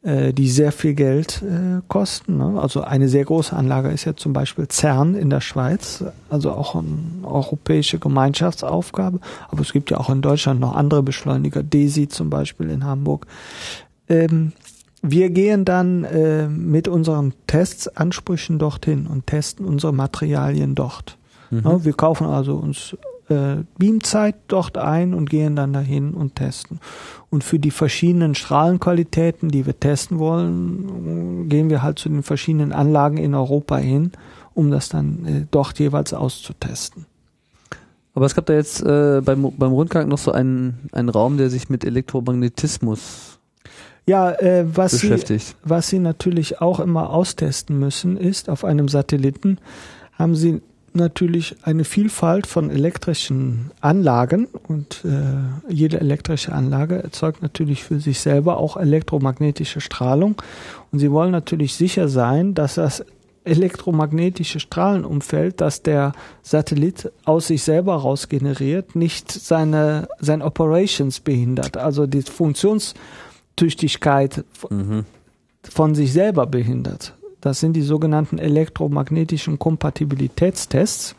äh, 0.03 0.33
die 0.33 0.49
sehr 0.49 0.71
viel 0.71 0.93
Geld 0.93 1.41
äh, 1.41 1.81
kosten. 1.89 2.37
Ne? 2.37 2.61
Also 2.61 2.81
eine 2.81 3.09
sehr 3.09 3.25
große 3.25 3.53
Anlage 3.53 3.89
ist 3.89 4.05
ja 4.05 4.15
zum 4.15 4.31
Beispiel 4.31 4.69
CERN 4.69 5.15
in 5.15 5.29
der 5.29 5.41
Schweiz, 5.41 6.05
also 6.29 6.51
auch 6.53 6.75
eine 6.75 6.87
europäische 7.23 7.99
Gemeinschaftsaufgabe. 7.99 9.19
Aber 9.49 9.61
es 9.61 9.73
gibt 9.73 9.91
ja 9.91 9.97
auch 9.97 10.09
in 10.09 10.21
Deutschland 10.21 10.61
noch 10.61 10.75
andere 10.75 11.03
Beschleuniger, 11.03 11.61
DESI 11.61 12.07
zum 12.07 12.29
Beispiel 12.29 12.69
in 12.69 12.85
Hamburg. 12.85 13.27
Ähm, 14.07 14.53
wir 15.03 15.29
gehen 15.29 15.65
dann 15.65 16.05
äh, 16.05 16.47
mit 16.47 16.87
unseren 16.87 17.33
Testsansprüchen 17.45 18.57
dorthin 18.57 19.05
und 19.05 19.27
testen 19.27 19.65
unsere 19.65 19.93
Materialien 19.93 20.75
dort. 20.75 21.17
Mhm. 21.51 21.61
Ja, 21.65 21.85
wir 21.85 21.93
kaufen 21.93 22.25
also 22.25 22.55
uns 22.55 22.95
äh, 23.27 23.63
Beamzeit 23.77 24.35
dort 24.47 24.77
ein 24.77 25.13
und 25.13 25.29
gehen 25.29 25.57
dann 25.57 25.73
dahin 25.73 26.13
und 26.13 26.35
testen. 26.35 26.79
Und 27.29 27.43
für 27.43 27.59
die 27.59 27.71
verschiedenen 27.71 28.33
Strahlenqualitäten, 28.33 29.49
die 29.49 29.65
wir 29.65 29.77
testen 29.77 30.19
wollen, 30.19 31.49
gehen 31.49 31.69
wir 31.69 31.83
halt 31.83 31.99
zu 31.99 32.07
den 32.07 32.23
verschiedenen 32.23 32.71
Anlagen 32.71 33.17
in 33.17 33.35
Europa 33.35 33.77
hin, 33.77 34.13
um 34.53 34.71
das 34.71 34.87
dann 34.87 35.25
äh, 35.25 35.45
dort 35.51 35.79
jeweils 35.79 36.13
auszutesten. 36.13 37.05
Aber 38.15 38.25
es 38.25 38.35
gab 38.35 38.45
da 38.45 38.53
jetzt 38.53 38.81
äh, 38.81 39.21
beim, 39.21 39.51
beim 39.57 39.71
Rundgang 39.73 40.07
noch 40.07 40.17
so 40.17 40.31
einen, 40.31 40.87
einen 40.93 41.09
Raum, 41.09 41.35
der 41.35 41.49
sich 41.49 41.69
mit 41.69 41.83
Elektromagnetismus 41.83 43.32
ja, 44.05 44.31
äh, 44.31 44.65
was, 44.67 44.93
Sie, 44.93 45.15
was 45.63 45.87
Sie 45.87 45.99
natürlich 45.99 46.61
auch 46.61 46.79
immer 46.79 47.09
austesten 47.09 47.79
müssen, 47.79 48.17
ist, 48.17 48.49
auf 48.49 48.65
einem 48.65 48.87
Satelliten 48.87 49.59
haben 50.17 50.35
Sie 50.35 50.61
natürlich 50.95 51.55
eine 51.63 51.85
Vielfalt 51.85 52.45
von 52.45 52.69
elektrischen 52.69 53.71
Anlagen 53.81 54.47
und 54.67 55.03
äh, 55.05 55.73
jede 55.73 55.99
elektrische 55.99 56.51
Anlage 56.53 57.01
erzeugt 57.01 57.41
natürlich 57.41 57.83
für 57.83 57.99
sich 57.99 58.19
selber 58.19 58.57
auch 58.57 58.77
elektromagnetische 58.77 59.81
Strahlung. 59.81 60.35
Und 60.91 60.99
Sie 60.99 61.11
wollen 61.11 61.31
natürlich 61.31 61.73
sicher 61.75 62.09
sein, 62.09 62.53
dass 62.53 62.75
das 62.75 63.03
elektromagnetische 63.45 64.59
Strahlenumfeld, 64.59 65.59
das 65.61 65.81
der 65.81 66.13
Satellit 66.43 67.11
aus 67.25 67.47
sich 67.47 67.63
selber 67.63 67.95
raus 67.95 68.29
generiert, 68.29 68.95
nicht 68.95 69.31
seine 69.31 70.07
sein 70.19 70.41
Operations 70.41 71.19
behindert, 71.19 71.77
also 71.77 72.07
die 72.07 72.21
Funktions 72.21 72.93
Tüchtigkeit 73.55 74.43
mhm. 74.69 75.05
von 75.63 75.95
sich 75.95 76.13
selber 76.13 76.45
behindert. 76.47 77.13
Das 77.43 77.59
sind 77.59 77.73
die 77.73 77.81
sogenannten 77.81 78.37
elektromagnetischen 78.37 79.59
Kompatibilitätstests, 79.59 81.13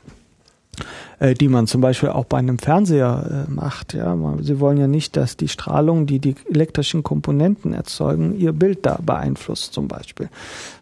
äh, 1.18 1.34
die 1.34 1.48
man 1.48 1.66
zum 1.66 1.82
Beispiel 1.82 2.08
auch 2.08 2.24
bei 2.24 2.38
einem 2.38 2.58
Fernseher 2.58 3.46
äh, 3.46 3.50
macht. 3.50 3.92
Ja, 3.92 4.16
Sie 4.40 4.58
wollen 4.58 4.78
ja 4.78 4.86
nicht, 4.86 5.18
dass 5.18 5.36
die 5.36 5.48
Strahlung, 5.48 6.06
die 6.06 6.20
die 6.20 6.34
elektrischen 6.50 7.02
Komponenten 7.02 7.74
erzeugen, 7.74 8.38
ihr 8.38 8.52
Bild 8.52 8.86
da 8.86 8.98
beeinflusst 9.02 9.74
zum 9.74 9.86
Beispiel. 9.86 10.30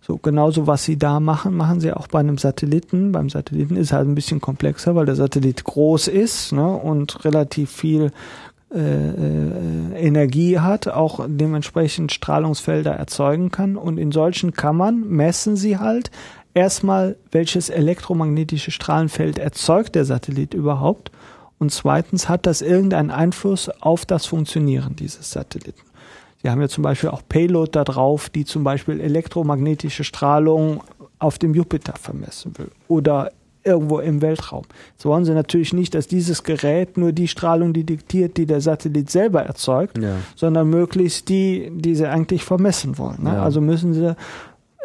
So 0.00 0.16
genauso 0.16 0.68
was 0.68 0.84
Sie 0.84 0.96
da 0.96 1.18
machen, 1.18 1.56
machen 1.56 1.80
Sie 1.80 1.92
auch 1.92 2.06
bei 2.06 2.20
einem 2.20 2.38
Satelliten. 2.38 3.10
Beim 3.10 3.28
Satelliten 3.28 3.74
ist 3.74 3.92
halt 3.92 4.06
ein 4.06 4.14
bisschen 4.14 4.40
komplexer, 4.40 4.94
weil 4.94 5.06
der 5.06 5.16
Satellit 5.16 5.64
groß 5.64 6.06
ist 6.06 6.52
ne, 6.52 6.68
und 6.68 7.24
relativ 7.24 7.72
viel 7.72 8.12
Energie 8.74 10.58
hat, 10.58 10.88
auch 10.88 11.24
dementsprechend 11.28 12.12
Strahlungsfelder 12.12 12.92
erzeugen 12.92 13.50
kann. 13.50 13.76
Und 13.76 13.98
in 13.98 14.12
solchen 14.12 14.52
Kammern 14.52 15.06
messen 15.08 15.56
sie 15.56 15.78
halt 15.78 16.10
erstmal, 16.54 17.16
welches 17.30 17.68
elektromagnetische 17.70 18.70
Strahlenfeld 18.70 19.38
erzeugt 19.38 19.94
der 19.94 20.04
Satellit 20.04 20.54
überhaupt. 20.54 21.10
Und 21.58 21.70
zweitens, 21.70 22.28
hat 22.28 22.46
das 22.46 22.60
irgendeinen 22.60 23.10
Einfluss 23.10 23.68
auf 23.80 24.04
das 24.04 24.26
Funktionieren 24.26 24.96
dieses 24.96 25.30
Satelliten. 25.30 25.82
Sie 26.42 26.50
haben 26.50 26.60
ja 26.60 26.68
zum 26.68 26.82
Beispiel 26.82 27.10
auch 27.10 27.22
Payload 27.28 27.70
da 27.72 27.84
drauf, 27.84 28.28
die 28.28 28.44
zum 28.44 28.64
Beispiel 28.64 29.00
elektromagnetische 29.00 30.02
Strahlung 30.02 30.82
auf 31.20 31.38
dem 31.38 31.54
Jupiter 31.54 31.94
vermessen 31.96 32.58
will 32.58 32.70
oder 32.88 33.30
irgendwo 33.64 33.98
im 33.98 34.22
Weltraum. 34.22 34.64
So 34.96 35.10
wollen 35.10 35.24
sie 35.24 35.34
natürlich 35.34 35.72
nicht, 35.72 35.94
dass 35.94 36.08
dieses 36.08 36.42
Gerät 36.42 36.96
nur 36.96 37.12
die 37.12 37.28
Strahlung 37.28 37.72
diktiert, 37.72 38.36
die 38.36 38.46
der 38.46 38.60
Satellit 38.60 39.10
selber 39.10 39.42
erzeugt, 39.42 39.98
ja. 39.98 40.16
sondern 40.36 40.70
möglichst 40.70 41.28
die, 41.28 41.70
die 41.74 41.94
sie 41.94 42.08
eigentlich 42.08 42.44
vermessen 42.44 42.98
wollen. 42.98 43.22
Ne? 43.22 43.34
Ja. 43.34 43.42
Also 43.42 43.60
müssen 43.60 43.94
sie 43.94 44.16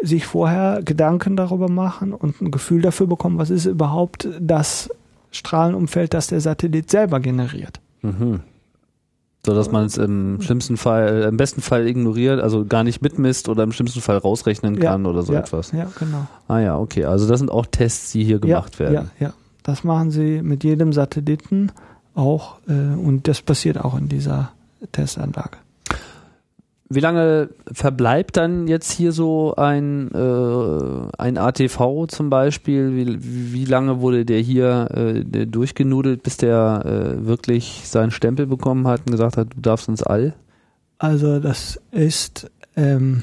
sich 0.01 0.25
vorher 0.25 0.81
Gedanken 0.83 1.35
darüber 1.35 1.69
machen 1.69 2.13
und 2.13 2.41
ein 2.41 2.51
Gefühl 2.51 2.81
dafür 2.81 3.07
bekommen, 3.07 3.39
was 3.39 3.49
ist 3.49 3.65
überhaupt 3.65 4.27
das 4.39 4.89
Strahlenumfeld, 5.31 6.13
das 6.13 6.27
der 6.27 6.41
Satellit 6.41 6.89
selber 6.91 7.19
generiert. 7.19 7.79
Mhm. 8.01 8.41
So 9.47 9.55
dass 9.55 9.71
man 9.71 9.85
es 9.85 9.97
im 9.97 10.41
schlimmsten 10.41 10.75
Fall, 10.75 11.23
im 11.23 11.37
besten 11.37 11.61
Fall 11.61 11.87
ignoriert, 11.87 12.41
also 12.41 12.65
gar 12.65 12.83
nicht 12.83 13.01
mitmisst 13.01 13.47
oder 13.47 13.63
im 13.63 13.71
schlimmsten 13.71 14.01
Fall 14.01 14.17
rausrechnen 14.17 14.77
kann 14.77 15.05
ja, 15.05 15.09
oder 15.09 15.23
so 15.23 15.31
ja, 15.31 15.39
etwas. 15.39 15.71
Ja, 15.71 15.87
genau. 15.97 16.27
Ah 16.49 16.59
ja, 16.59 16.77
okay. 16.77 17.05
Also 17.05 17.29
das 17.29 17.39
sind 17.39 17.49
auch 17.49 17.65
Tests, 17.65 18.11
die 18.11 18.25
hier 18.25 18.39
gemacht 18.39 18.73
ja, 18.73 18.79
werden. 18.79 19.11
Ja, 19.21 19.27
ja. 19.27 19.33
Das 19.63 19.85
machen 19.85 20.11
sie 20.11 20.41
mit 20.41 20.65
jedem 20.65 20.91
Satelliten 20.91 21.71
auch 22.13 22.57
äh, 22.67 22.73
und 22.73 23.29
das 23.29 23.41
passiert 23.41 23.79
auch 23.79 23.97
in 23.97 24.09
dieser 24.09 24.51
Testanlage. 24.91 25.59
Wie 26.89 27.01
lange 27.01 27.49
verbleibt 27.71 28.37
dann 28.37 28.67
jetzt 28.67 28.91
hier 28.91 29.11
so 29.11 29.55
ein, 29.55 30.09
äh, 30.13 31.17
ein 31.17 31.37
ATV 31.37 32.07
zum 32.07 32.29
Beispiel? 32.29 32.95
Wie, 32.95 33.53
wie 33.53 33.65
lange 33.65 33.99
wurde 33.99 34.23
der 34.23 34.39
hier 34.39 34.87
äh, 34.93 35.45
durchgenudelt, 35.45 36.23
bis 36.23 36.37
der 36.37 36.83
äh, 36.85 37.25
wirklich 37.25 37.81
seinen 37.85 38.11
Stempel 38.11 38.45
bekommen 38.45 38.87
hat 38.87 39.01
und 39.05 39.11
gesagt 39.11 39.35
hat, 39.35 39.49
du 39.53 39.59
darfst 39.59 39.89
ins 39.89 40.01
All? 40.01 40.33
Also 40.97 41.39
das 41.39 41.79
ist 41.91 42.49
ähm, 42.77 43.21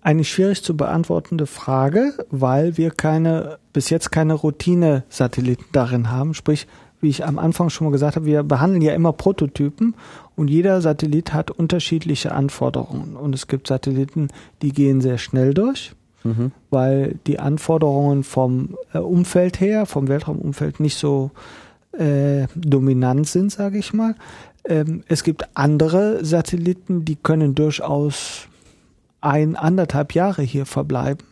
eine 0.00 0.24
schwierig 0.24 0.64
zu 0.64 0.74
beantwortende 0.74 1.46
Frage, 1.46 2.14
weil 2.30 2.78
wir 2.78 2.90
keine 2.90 3.58
bis 3.78 3.90
jetzt 3.90 4.10
keine 4.10 4.34
Routine-Satelliten 4.34 5.66
darin 5.72 6.10
haben. 6.10 6.34
Sprich, 6.34 6.66
wie 7.00 7.08
ich 7.08 7.24
am 7.24 7.38
Anfang 7.38 7.70
schon 7.70 7.86
mal 7.86 7.92
gesagt 7.92 8.16
habe, 8.16 8.26
wir 8.26 8.42
behandeln 8.42 8.82
ja 8.82 8.92
immer 8.94 9.12
Prototypen 9.12 9.94
und 10.36 10.48
jeder 10.48 10.80
Satellit 10.80 11.32
hat 11.32 11.50
unterschiedliche 11.50 12.32
Anforderungen. 12.32 13.16
Und 13.16 13.34
es 13.34 13.46
gibt 13.46 13.68
Satelliten, 13.68 14.28
die 14.62 14.72
gehen 14.72 15.00
sehr 15.00 15.18
schnell 15.18 15.54
durch, 15.54 15.92
mhm. 16.24 16.52
weil 16.70 17.18
die 17.26 17.38
Anforderungen 17.38 18.24
vom 18.24 18.76
äh, 18.92 18.98
Umfeld 18.98 19.60
her, 19.60 19.86
vom 19.86 20.08
Weltraumumfeld 20.08 20.80
nicht 20.80 20.98
so 20.98 21.30
äh, 21.92 22.46
dominant 22.54 23.26
sind, 23.28 23.52
sage 23.52 23.78
ich 23.78 23.92
mal. 23.92 24.14
Ähm, 24.64 25.04
es 25.08 25.22
gibt 25.22 25.48
andere 25.54 26.24
Satelliten, 26.24 27.04
die 27.04 27.16
können 27.16 27.54
durchaus 27.54 28.48
ein, 29.20 29.56
anderthalb 29.56 30.14
Jahre 30.14 30.42
hier 30.42 30.66
verbleiben 30.66 31.24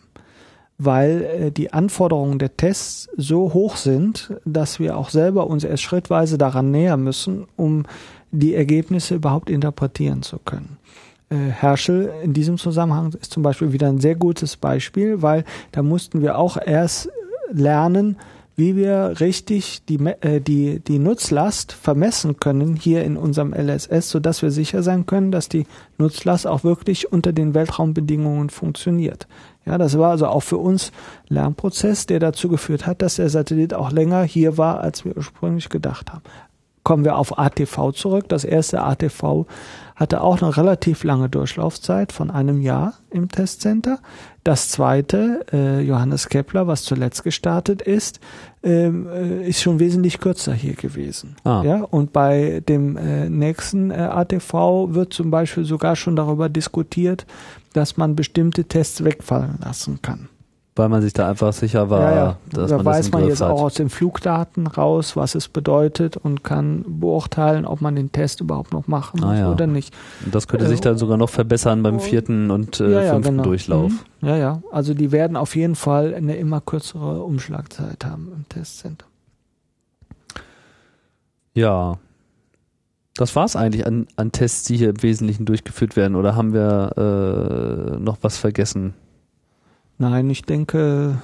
weil 0.79 1.23
äh, 1.23 1.51
die 1.51 1.73
Anforderungen 1.73 2.39
der 2.39 2.57
Tests 2.57 3.09
so 3.17 3.55
hoch 3.55 3.77
sind, 3.77 4.35
dass 4.45 4.79
wir 4.79 4.97
auch 4.97 5.11
selber 5.11 5.47
uns 5.47 5.65
erst 5.65 5.83
schrittweise 5.83 6.39
daran 6.39 6.71
nähern 6.71 7.03
müssen, 7.03 7.47
um 7.57 7.85
die 8.31 8.55
Ergebnisse 8.55 9.15
überhaupt 9.15 9.51
interpretieren 9.51 10.23
zu 10.23 10.39
können. 10.39 10.77
Äh, 11.31 11.37
Herschel 11.37 12.13
in 12.23 12.33
diesem 12.33 12.59
Zusammenhang 12.59 13.13
ist 13.21 13.33
zum 13.33 13.43
Beispiel 13.43 13.73
wieder 13.73 13.89
ein 13.89 14.01
sehr 14.01 14.15
gutes 14.15 14.57
Beispiel, 14.57 15.23
weil 15.23 15.45
da 15.73 15.83
mussten 15.83 16.23
wir 16.23 16.39
auch 16.39 16.57
erst 16.57 17.09
lernen, 17.51 18.17
wie 18.57 18.75
wir 18.75 19.15
richtig 19.21 19.85
die, 19.85 19.99
äh, 20.21 20.41
die, 20.41 20.81
die 20.81 20.99
Nutzlast 20.99 21.73
vermessen 21.73 22.41
können 22.41 22.75
hier 22.75 23.05
in 23.05 23.17
unserem 23.17 23.53
LSS, 23.53 24.11
so 24.11 24.19
dass 24.19 24.43
wir 24.43 24.51
sicher 24.51 24.83
sein 24.83 25.05
können, 25.05 25.31
dass 25.31 25.49
die 25.49 25.67
Nutzlast 25.99 26.47
auch 26.47 26.65
wirklich 26.65 27.13
unter 27.13 27.33
den 27.33 27.55
Weltraumbedingungen 27.55 28.49
funktioniert. 28.49 29.29
Ja, 29.67 29.79
das 29.79 29.99
war 29.99 30.11
also 30.11 30.29
auch 30.29 30.43
für 30.43 30.59
uns 30.59 30.93
Lernprozess, 31.29 32.07
der 32.07 32.21
dazu 32.21 32.49
geführt 32.49 32.87
hat, 32.87 33.03
dass 33.03 33.17
der 33.17 33.29
Satellit 33.29 33.75
auch 33.75 33.91
länger 33.91 34.23
hier 34.23 34.57
war, 34.57 34.81
als 34.81 35.05
wir 35.05 35.17
ursprünglich 35.17 35.69
gedacht 35.69 36.13
haben. 36.13 36.23
Kommen 36.85 37.05
wir 37.05 37.17
auf 37.17 37.37
ATV 37.37 37.91
zurück. 37.93 38.29
Das 38.29 38.45
erste 38.45 38.85
ATV 38.85 39.47
hatte 39.97 40.21
auch 40.21 40.41
eine 40.41 40.57
relativ 40.57 41.03
lange 41.03 41.29
Durchlaufzeit 41.29 42.13
von 42.13 42.31
einem 42.31 42.61
Jahr 42.61 42.95
im 43.11 43.29
Testcenter. 43.29 43.99
Das 44.45 44.69
zweite, 44.69 45.45
äh, 45.53 45.81
Johannes 45.81 46.29
Kepler, 46.29 46.69
was 46.69 46.85
zuletzt 46.85 47.25
gestartet 47.25 47.83
ist, 47.83 48.21
ähm, 48.63 49.09
äh, 49.09 49.49
ist 49.49 49.63
schon 49.63 49.81
wesentlich 49.81 50.21
kürzer 50.21 50.53
hier 50.53 50.75
gewesen. 50.75 51.35
Ah. 51.43 51.63
Ja, 51.65 51.83
und 51.83 52.13
bei 52.13 52.63
dem 52.69 52.97
äh, 52.97 53.29
nächsten 53.29 53.91
äh, 53.91 53.95
ATV 53.95 54.95
wird 54.95 55.13
zum 55.13 55.33
Beispiel 55.33 55.65
sogar 55.65 55.97
schon 55.97 56.15
darüber 56.15 56.49
diskutiert, 56.49 57.27
dass 57.77 57.97
man 57.97 58.17
bestimmte 58.17 58.65
Tests 58.65 59.05
wegfallen 59.05 59.59
lassen 59.63 60.01
kann. 60.03 60.29
Weil 60.79 60.91
man 60.91 61.01
sich 61.01 61.15
da 61.15 61.29
einfach 61.31 61.55
sicher 61.55 61.89
war, 61.89 62.01
ja, 62.11 62.17
ja. 62.17 62.37
dass 62.51 62.69
da 62.69 62.77
man 62.77 62.85
weiß 62.85 63.07
das 63.07 63.13
man 63.13 63.23
Griff 63.23 63.31
jetzt 63.31 63.41
hat. 63.41 63.51
auch 63.51 63.63
aus 63.63 63.75
den 63.75 63.89
Flugdaten 63.89 64.67
raus, 64.67 65.17
was 65.17 65.35
es 65.35 65.49
bedeutet 65.49 66.19
und 66.19 66.45
kann 66.45 66.85
beurteilen, 66.87 67.65
ob 67.65 67.81
man 67.81 67.97
den 67.97 68.13
Test 68.13 68.43
überhaupt 68.43 68.75
noch 68.75 68.87
machen 68.87 69.25
ah, 69.25 69.29
muss 69.29 69.39
ja. 69.39 69.51
oder 69.51 69.67
nicht. 69.67 69.95
Und 70.25 70.35
das 70.35 70.49
könnte 70.49 70.67
sich 70.67 70.81
Äh, 70.81 70.83
dann 70.83 70.99
sogar 70.99 71.17
noch 71.17 71.31
verbessern 71.31 71.83
beim 71.83 71.99
vierten 71.99 72.51
und 72.51 72.79
äh, 72.81 73.11
fünften 73.11 73.31
genau. 73.31 73.43
Durchlauf. 73.45 73.93
Mhm. 74.21 74.29
Ja, 74.29 74.37
ja. 74.37 74.63
Also 74.71 74.93
die 74.93 75.13
werden 75.13 75.39
auf 75.39 75.57
jeden 75.57 75.77
Fall 75.77 76.15
eine 76.15 76.37
immer 76.37 76.61
kürzere 76.61 77.23
Umschlagzeit 77.23 78.05
haben 78.05 78.33
im 78.35 78.49
Testcenter. 78.49 79.07
Ja. 81.55 81.97
Das 83.17 83.35
war's 83.35 83.57
eigentlich 83.57 83.87
an, 83.87 84.07
an 84.17 84.31
Tests, 84.31 84.65
die 84.65 84.77
hier 84.77 84.91
im 84.91 85.03
Wesentlichen 85.03 85.47
durchgeführt 85.47 85.97
werden. 85.97 86.17
Oder 86.17 86.37
haben 86.37 86.53
wir 86.53 87.97
äh, 87.97 87.99
noch 87.99 88.19
was 88.21 88.37
vergessen? 88.37 88.95
Nein, 89.99 90.29
ich 90.29 90.43
denke, 90.43 91.19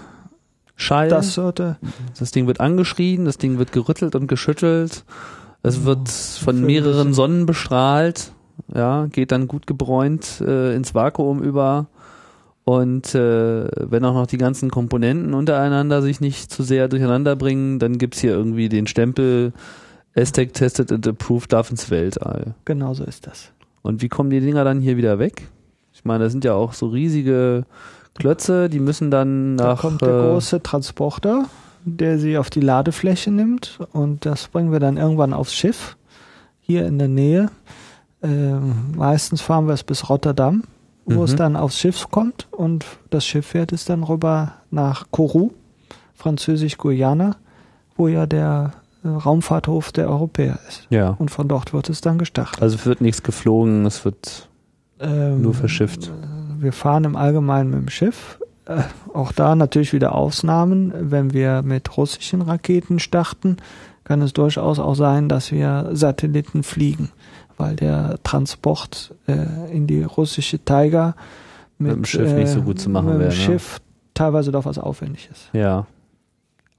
Schall. 0.75 1.09
das 1.09 1.35
sollte. 1.35 1.77
Das 2.19 2.31
Ding 2.31 2.47
wird 2.47 2.61
angeschrien, 2.61 3.27
das 3.27 3.37
Ding 3.37 3.59
wird 3.59 3.73
gerüttelt 3.73 4.15
und 4.15 4.27
geschüttelt. 4.27 5.05
Es 5.63 5.85
wird 5.85 6.09
von 6.09 6.65
mehreren 6.65 7.13
Sonnen 7.13 7.47
bestrahlt. 7.47 8.33
Ja, 8.75 9.07
geht 9.07 9.33
dann 9.33 9.47
gut 9.47 9.67
gebräunt 9.67 10.41
äh, 10.41 10.75
ins 10.75 10.95
Vakuum 10.95 11.43
über. 11.43 11.87
Und 12.65 13.15
äh, 13.15 13.69
wenn 13.75 14.05
auch 14.05 14.15
noch 14.15 14.27
die 14.27 14.39
ganzen 14.39 14.71
Komponenten 14.71 15.35
untereinander 15.35 16.01
sich 16.01 16.21
nicht 16.21 16.51
zu 16.51 16.63
sehr 16.63 16.89
durcheinander 16.89 17.37
bringen, 17.37 17.79
dann 17.79 17.99
gibt's 17.99 18.21
hier 18.21 18.33
irgendwie 18.33 18.69
den 18.69 18.87
Stempel 18.87 19.53
Aztec 20.17 20.53
tested 20.53 20.93
and 20.93 21.07
approved 21.07 21.53
darf 21.53 21.71
ins 21.71 21.91
Weltall. 21.91 22.55
Genau 22.65 22.95
so 22.95 23.05
ist 23.05 23.27
das. 23.27 23.51
Und 23.83 24.03
wie 24.03 24.09
kommen 24.09 24.31
die 24.31 24.41
Dinger 24.41 24.65
dann 24.65 24.81
hier 24.81 24.97
wieder 24.97 25.19
weg? 25.19 25.49
Ich 25.95 26.05
meine, 26.05 26.25
das 26.25 26.33
sind 26.33 26.45
ja 26.45 26.55
auch 26.55 26.73
so 26.73 26.87
riesige 26.89 27.65
Klötze, 28.15 28.69
die 28.69 28.79
müssen 28.81 29.11
dann 29.11 29.57
Da 29.57 29.69
nach. 29.69 29.81
kommt 29.81 30.03
der 30.03 30.09
äh, 30.09 30.21
große 30.31 30.63
Transporter, 30.63 31.47
der 31.85 32.19
sie 32.19 32.37
auf 32.39 32.51
die 32.51 32.61
Ladefläche 32.61 33.31
nimmt 33.31 33.79
und 33.93 34.25
das 34.27 34.49
bringen 34.49 34.71
wir 34.71 34.81
dann 34.81 34.97
irgendwann 34.99 35.33
aufs 35.33 35.55
Schiff 35.55 35.97
hier 36.61 36.87
in 36.87 36.99
der 36.99 37.09
Nähe. 37.09 37.51
Ähm, 38.23 38.93
meistens 38.97 39.41
fahren 39.41 39.67
wir 39.67 39.75
es 39.75 39.83
bis 39.83 40.09
Rotterdam, 40.09 40.63
wo 41.07 41.19
Mhm. 41.21 41.25
es 41.25 41.35
dann 41.37 41.57
aufs 41.57 41.79
Schiff 41.79 42.09
kommt 42.11 42.47
und 42.53 42.85
das 43.11 43.27
Schiff 43.27 43.47
fährt 43.47 43.73
es 43.73 43.85
dann 43.87 44.03
rüber 44.05 44.53
nach 44.71 45.07
Kourou, 45.11 45.51
Französisch-Guyana, 46.15 47.37
wo 47.97 48.09
ja 48.09 48.27
der 48.27 48.73
Raumfahrthof 49.05 49.93
der 49.93 50.09
Europäer 50.09 50.59
ist. 50.69 50.87
ja. 50.91 51.11
Und 51.19 51.31
von 51.31 51.49
dort 51.49 51.73
wird 51.73 51.89
es 51.91 52.01
dann 52.01 52.19
gestartet. 52.19 52.63
Also 52.63 52.85
wird 52.85 53.01
nichts 53.01 53.23
geflogen, 53.23 53.85
es 53.87 54.05
wird 54.05 54.49
Ähm, 55.01 55.43
nur 55.43 55.55
verschifft. 55.55 56.13
Wir 56.59 56.73
fahren 56.73 57.05
im 57.05 57.17
Allgemeinen 57.17 57.71
mit 57.71 57.81
dem 57.81 57.89
Schiff. 57.89 58.39
Äh, 58.67 58.83
auch 59.13 59.33
da 59.33 59.57
natürlich 59.57 59.93
wieder 59.93 60.15
Ausnahmen. 60.15 60.93
Wenn 60.97 61.33
wir 61.33 61.63
mit 61.63 61.97
russischen 61.97 62.43
Raketen 62.43 63.01
starten, 63.01 63.57
kann 64.05 64.23
es 64.23 64.33
durchaus 64.33 64.79
auch 64.79 64.95
sein, 64.95 65.29
dass 65.29 65.51
wir 65.51 65.91
Satelliten 65.93 66.63
fliegen, 66.63 67.11
weil 67.57 67.75
der 67.77 68.19
Transport 68.23 69.15
äh, 69.27 69.75
in 69.75 69.87
die 69.87 70.03
russische 70.03 70.59
Tiger 70.61 71.17
mit, 71.79 71.93
dem 71.93 72.05
Schiff 72.05 72.33
nicht 72.35 72.49
so 72.49 72.63
gut 72.63 72.81
zu 72.81 72.91
machen 72.91 73.07
mit 73.07 73.15
dem 73.15 73.21
wäre, 73.21 73.31
ne? 73.31 73.37
Schiff 73.37 73.81
teilweise 74.15 74.53
doch 74.53 74.65
was 74.65 74.79
aufwendig 74.79 75.29
ist. 75.33 75.51
Ja. 75.53 75.87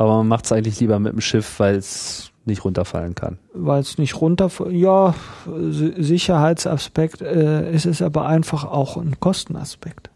Aber 0.03 0.17
man 0.17 0.27
macht 0.27 0.43
es 0.45 0.51
eigentlich 0.51 0.79
lieber 0.81 0.99
mit 0.99 1.13
dem 1.13 1.21
Schiff, 1.21 1.59
weil 1.59 1.75
es 1.75 2.31
nicht 2.45 2.65
runterfallen 2.65 3.15
kann. 3.15 3.37
weil 3.53 3.79
es 3.79 3.97
nicht 3.97 4.19
runter, 4.19 4.49
ja, 4.69 5.15
Si- 5.45 5.93
Sicherheitsaspekt 5.97 7.21
äh, 7.21 7.71
ist 7.73 7.85
es 7.85 8.01
aber 8.01 8.25
einfach 8.25 8.65
auch 8.65 8.97
ein 8.97 9.17
Kostenaspekt. 9.21 10.09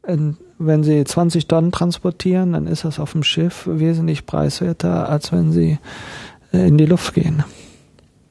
Und 0.00 0.38
wenn 0.58 0.82
Sie 0.82 1.04
20 1.04 1.46
Tonnen 1.48 1.72
transportieren, 1.72 2.52
dann 2.54 2.66
ist 2.66 2.84
das 2.86 2.98
auf 2.98 3.12
dem 3.12 3.22
Schiff 3.22 3.66
wesentlich 3.70 4.24
preiswerter, 4.24 5.10
als 5.10 5.30
wenn 5.30 5.52
Sie 5.52 5.78
äh, 6.54 6.68
in 6.68 6.78
die 6.78 6.86
Luft 6.86 7.12
gehen. 7.12 7.44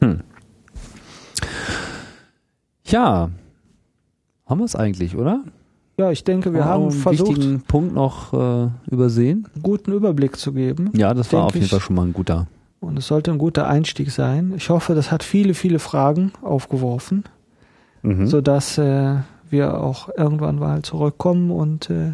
Hm. 0.01 0.21
Ja. 2.85 3.29
Haben 4.47 4.59
wir 4.59 4.65
es 4.65 4.75
eigentlich, 4.75 5.15
oder? 5.15 5.43
Ja, 5.97 6.09
ich 6.11 6.23
denke, 6.23 6.53
wir 6.53 6.65
Haben 6.65 6.69
haben 6.71 6.81
einen 6.83 6.91
versucht, 6.91 7.29
wichtigen 7.37 7.61
Punkt 7.61 7.93
noch 7.93 8.33
äh, 8.33 8.69
übersehen. 8.89 9.47
einen 9.53 9.61
guten 9.63 9.91
Überblick 9.91 10.37
zu 10.37 10.53
geben. 10.53 10.89
Ja, 10.93 11.13
das 11.13 11.31
war 11.33 11.43
auf 11.45 11.53
jeden 11.53 11.65
ich. 11.65 11.71
Fall 11.71 11.79
schon 11.81 11.95
mal 11.95 12.05
ein 12.07 12.13
guter. 12.13 12.47
Und 12.79 12.97
es 12.97 13.07
sollte 13.07 13.31
ein 13.31 13.37
guter 13.37 13.67
Einstieg 13.67 14.09
sein. 14.09 14.53
Ich 14.55 14.69
hoffe, 14.69 14.95
das 14.95 15.11
hat 15.11 15.21
viele, 15.23 15.53
viele 15.53 15.79
Fragen 15.79 16.31
aufgeworfen, 16.41 17.23
Mhm. 18.03 18.25
sodass 18.25 18.79
äh, 18.79 19.17
wir 19.51 19.79
auch 19.79 20.09
irgendwann 20.17 20.55
mal 20.57 20.81
zurückkommen 20.81 21.51
und 21.51 21.91
äh, 21.91 22.13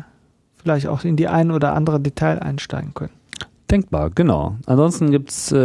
vielleicht 0.58 0.88
auch 0.88 1.06
in 1.06 1.16
die 1.16 1.30
ein 1.30 1.50
oder 1.52 1.74
andere 1.74 2.02
Detail 2.02 2.40
einsteigen 2.40 2.94
können. 2.94 3.14
Denkbar, 3.72 4.10
genau. 4.10 4.56
Ansonsten 4.66 5.12
gibt's 5.12 5.52
äh, 5.54 5.56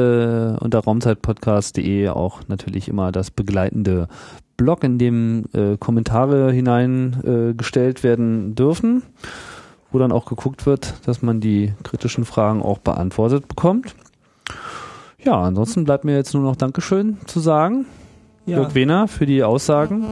unter 0.60 0.78
raumzeitpodcast.de 0.80 2.08
auch 2.10 2.40
natürlich 2.46 2.88
immer 2.88 3.10
das 3.10 3.30
begleitende 3.32 4.06
Blog, 4.56 4.84
in 4.84 4.98
dem 4.98 5.44
äh, 5.52 5.76
Kommentare 5.76 6.52
hineingestellt 6.52 8.00
äh, 8.00 8.02
werden 8.02 8.54
dürfen, 8.54 9.02
wo 9.90 9.98
dann 9.98 10.12
auch 10.12 10.26
geguckt 10.26 10.66
wird, 10.66 10.94
dass 11.06 11.22
man 11.22 11.40
die 11.40 11.72
kritischen 11.82 12.24
Fragen 12.24 12.62
auch 12.62 12.78
beantwortet 12.78 13.48
bekommt. 13.48 13.94
Ja, 15.24 15.40
ansonsten 15.40 15.84
bleibt 15.84 16.04
mir 16.04 16.16
jetzt 16.16 16.34
nur 16.34 16.42
noch 16.42 16.56
Dankeschön 16.56 17.18
zu 17.26 17.40
sagen. 17.40 17.86
Ja. 18.46 18.58
Jörg 18.58 18.74
Wehner 18.74 19.06
für 19.06 19.26
die 19.26 19.44
Aussagen. 19.44 20.06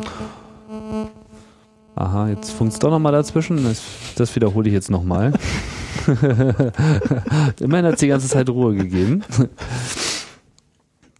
Aha, 1.97 2.29
jetzt 2.29 2.53
funkt 2.53 2.75
es 2.75 2.79
doch 2.79 2.91
nochmal 2.91 3.13
dazwischen. 3.13 3.65
Das, 3.65 3.83
das 4.17 4.35
wiederhole 4.37 4.69
ich 4.69 4.73
jetzt 4.73 4.91
nochmal. 4.91 5.33
Immerhin 7.61 7.87
hat 7.87 7.95
es 7.95 8.01
die 8.01 8.09
ganze 8.09 8.29
Zeit 8.29 8.49
Ruhe 8.49 8.75
gegeben. 8.75 9.23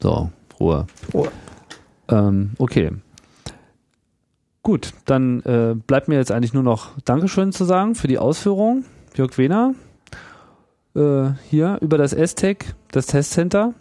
so, 0.01 0.31
Ruhe. 0.59 0.87
Ruhe. 1.13 1.29
Ähm, 2.09 2.53
okay. 2.59 2.93
Gut, 4.63 4.93
dann 5.07 5.41
äh, 5.41 5.75
bleibt 5.75 6.09
mir 6.09 6.17
jetzt 6.17 6.31
eigentlich 6.31 6.53
nur 6.53 6.63
noch 6.63 6.91
Dankeschön 7.05 7.53
zu 7.53 7.65
sagen 7.65 7.95
für 7.95 8.09
die 8.09 8.19
Ausführung. 8.19 8.85
Jörg 9.15 9.37
Wehner, 9.39 9.75
äh, 10.95 11.31
hier 11.49 11.79
über 11.81 11.99
das 11.99 12.13
S-Tech, 12.13 12.59
das 12.93 13.07
Testcenter. 13.07 13.75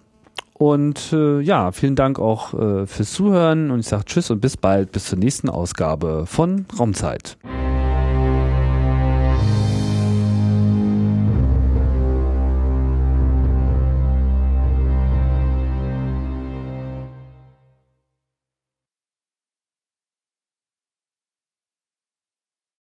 Und 0.54 1.14
äh, 1.14 1.40
ja, 1.40 1.72
vielen 1.72 1.96
Dank 1.96 2.20
auch 2.20 2.54
äh, 2.54 2.86
fürs 2.86 3.14
Zuhören 3.14 3.72
und 3.72 3.80
ich 3.80 3.88
sage 3.88 4.06
Tschüss 4.06 4.30
und 4.30 4.42
bis 4.42 4.58
bald, 4.58 4.92
bis 4.92 5.06
zur 5.06 5.18
nächsten 5.18 5.50
Ausgabe 5.50 6.26
von 6.26 6.66
Raumzeit. 6.78 7.38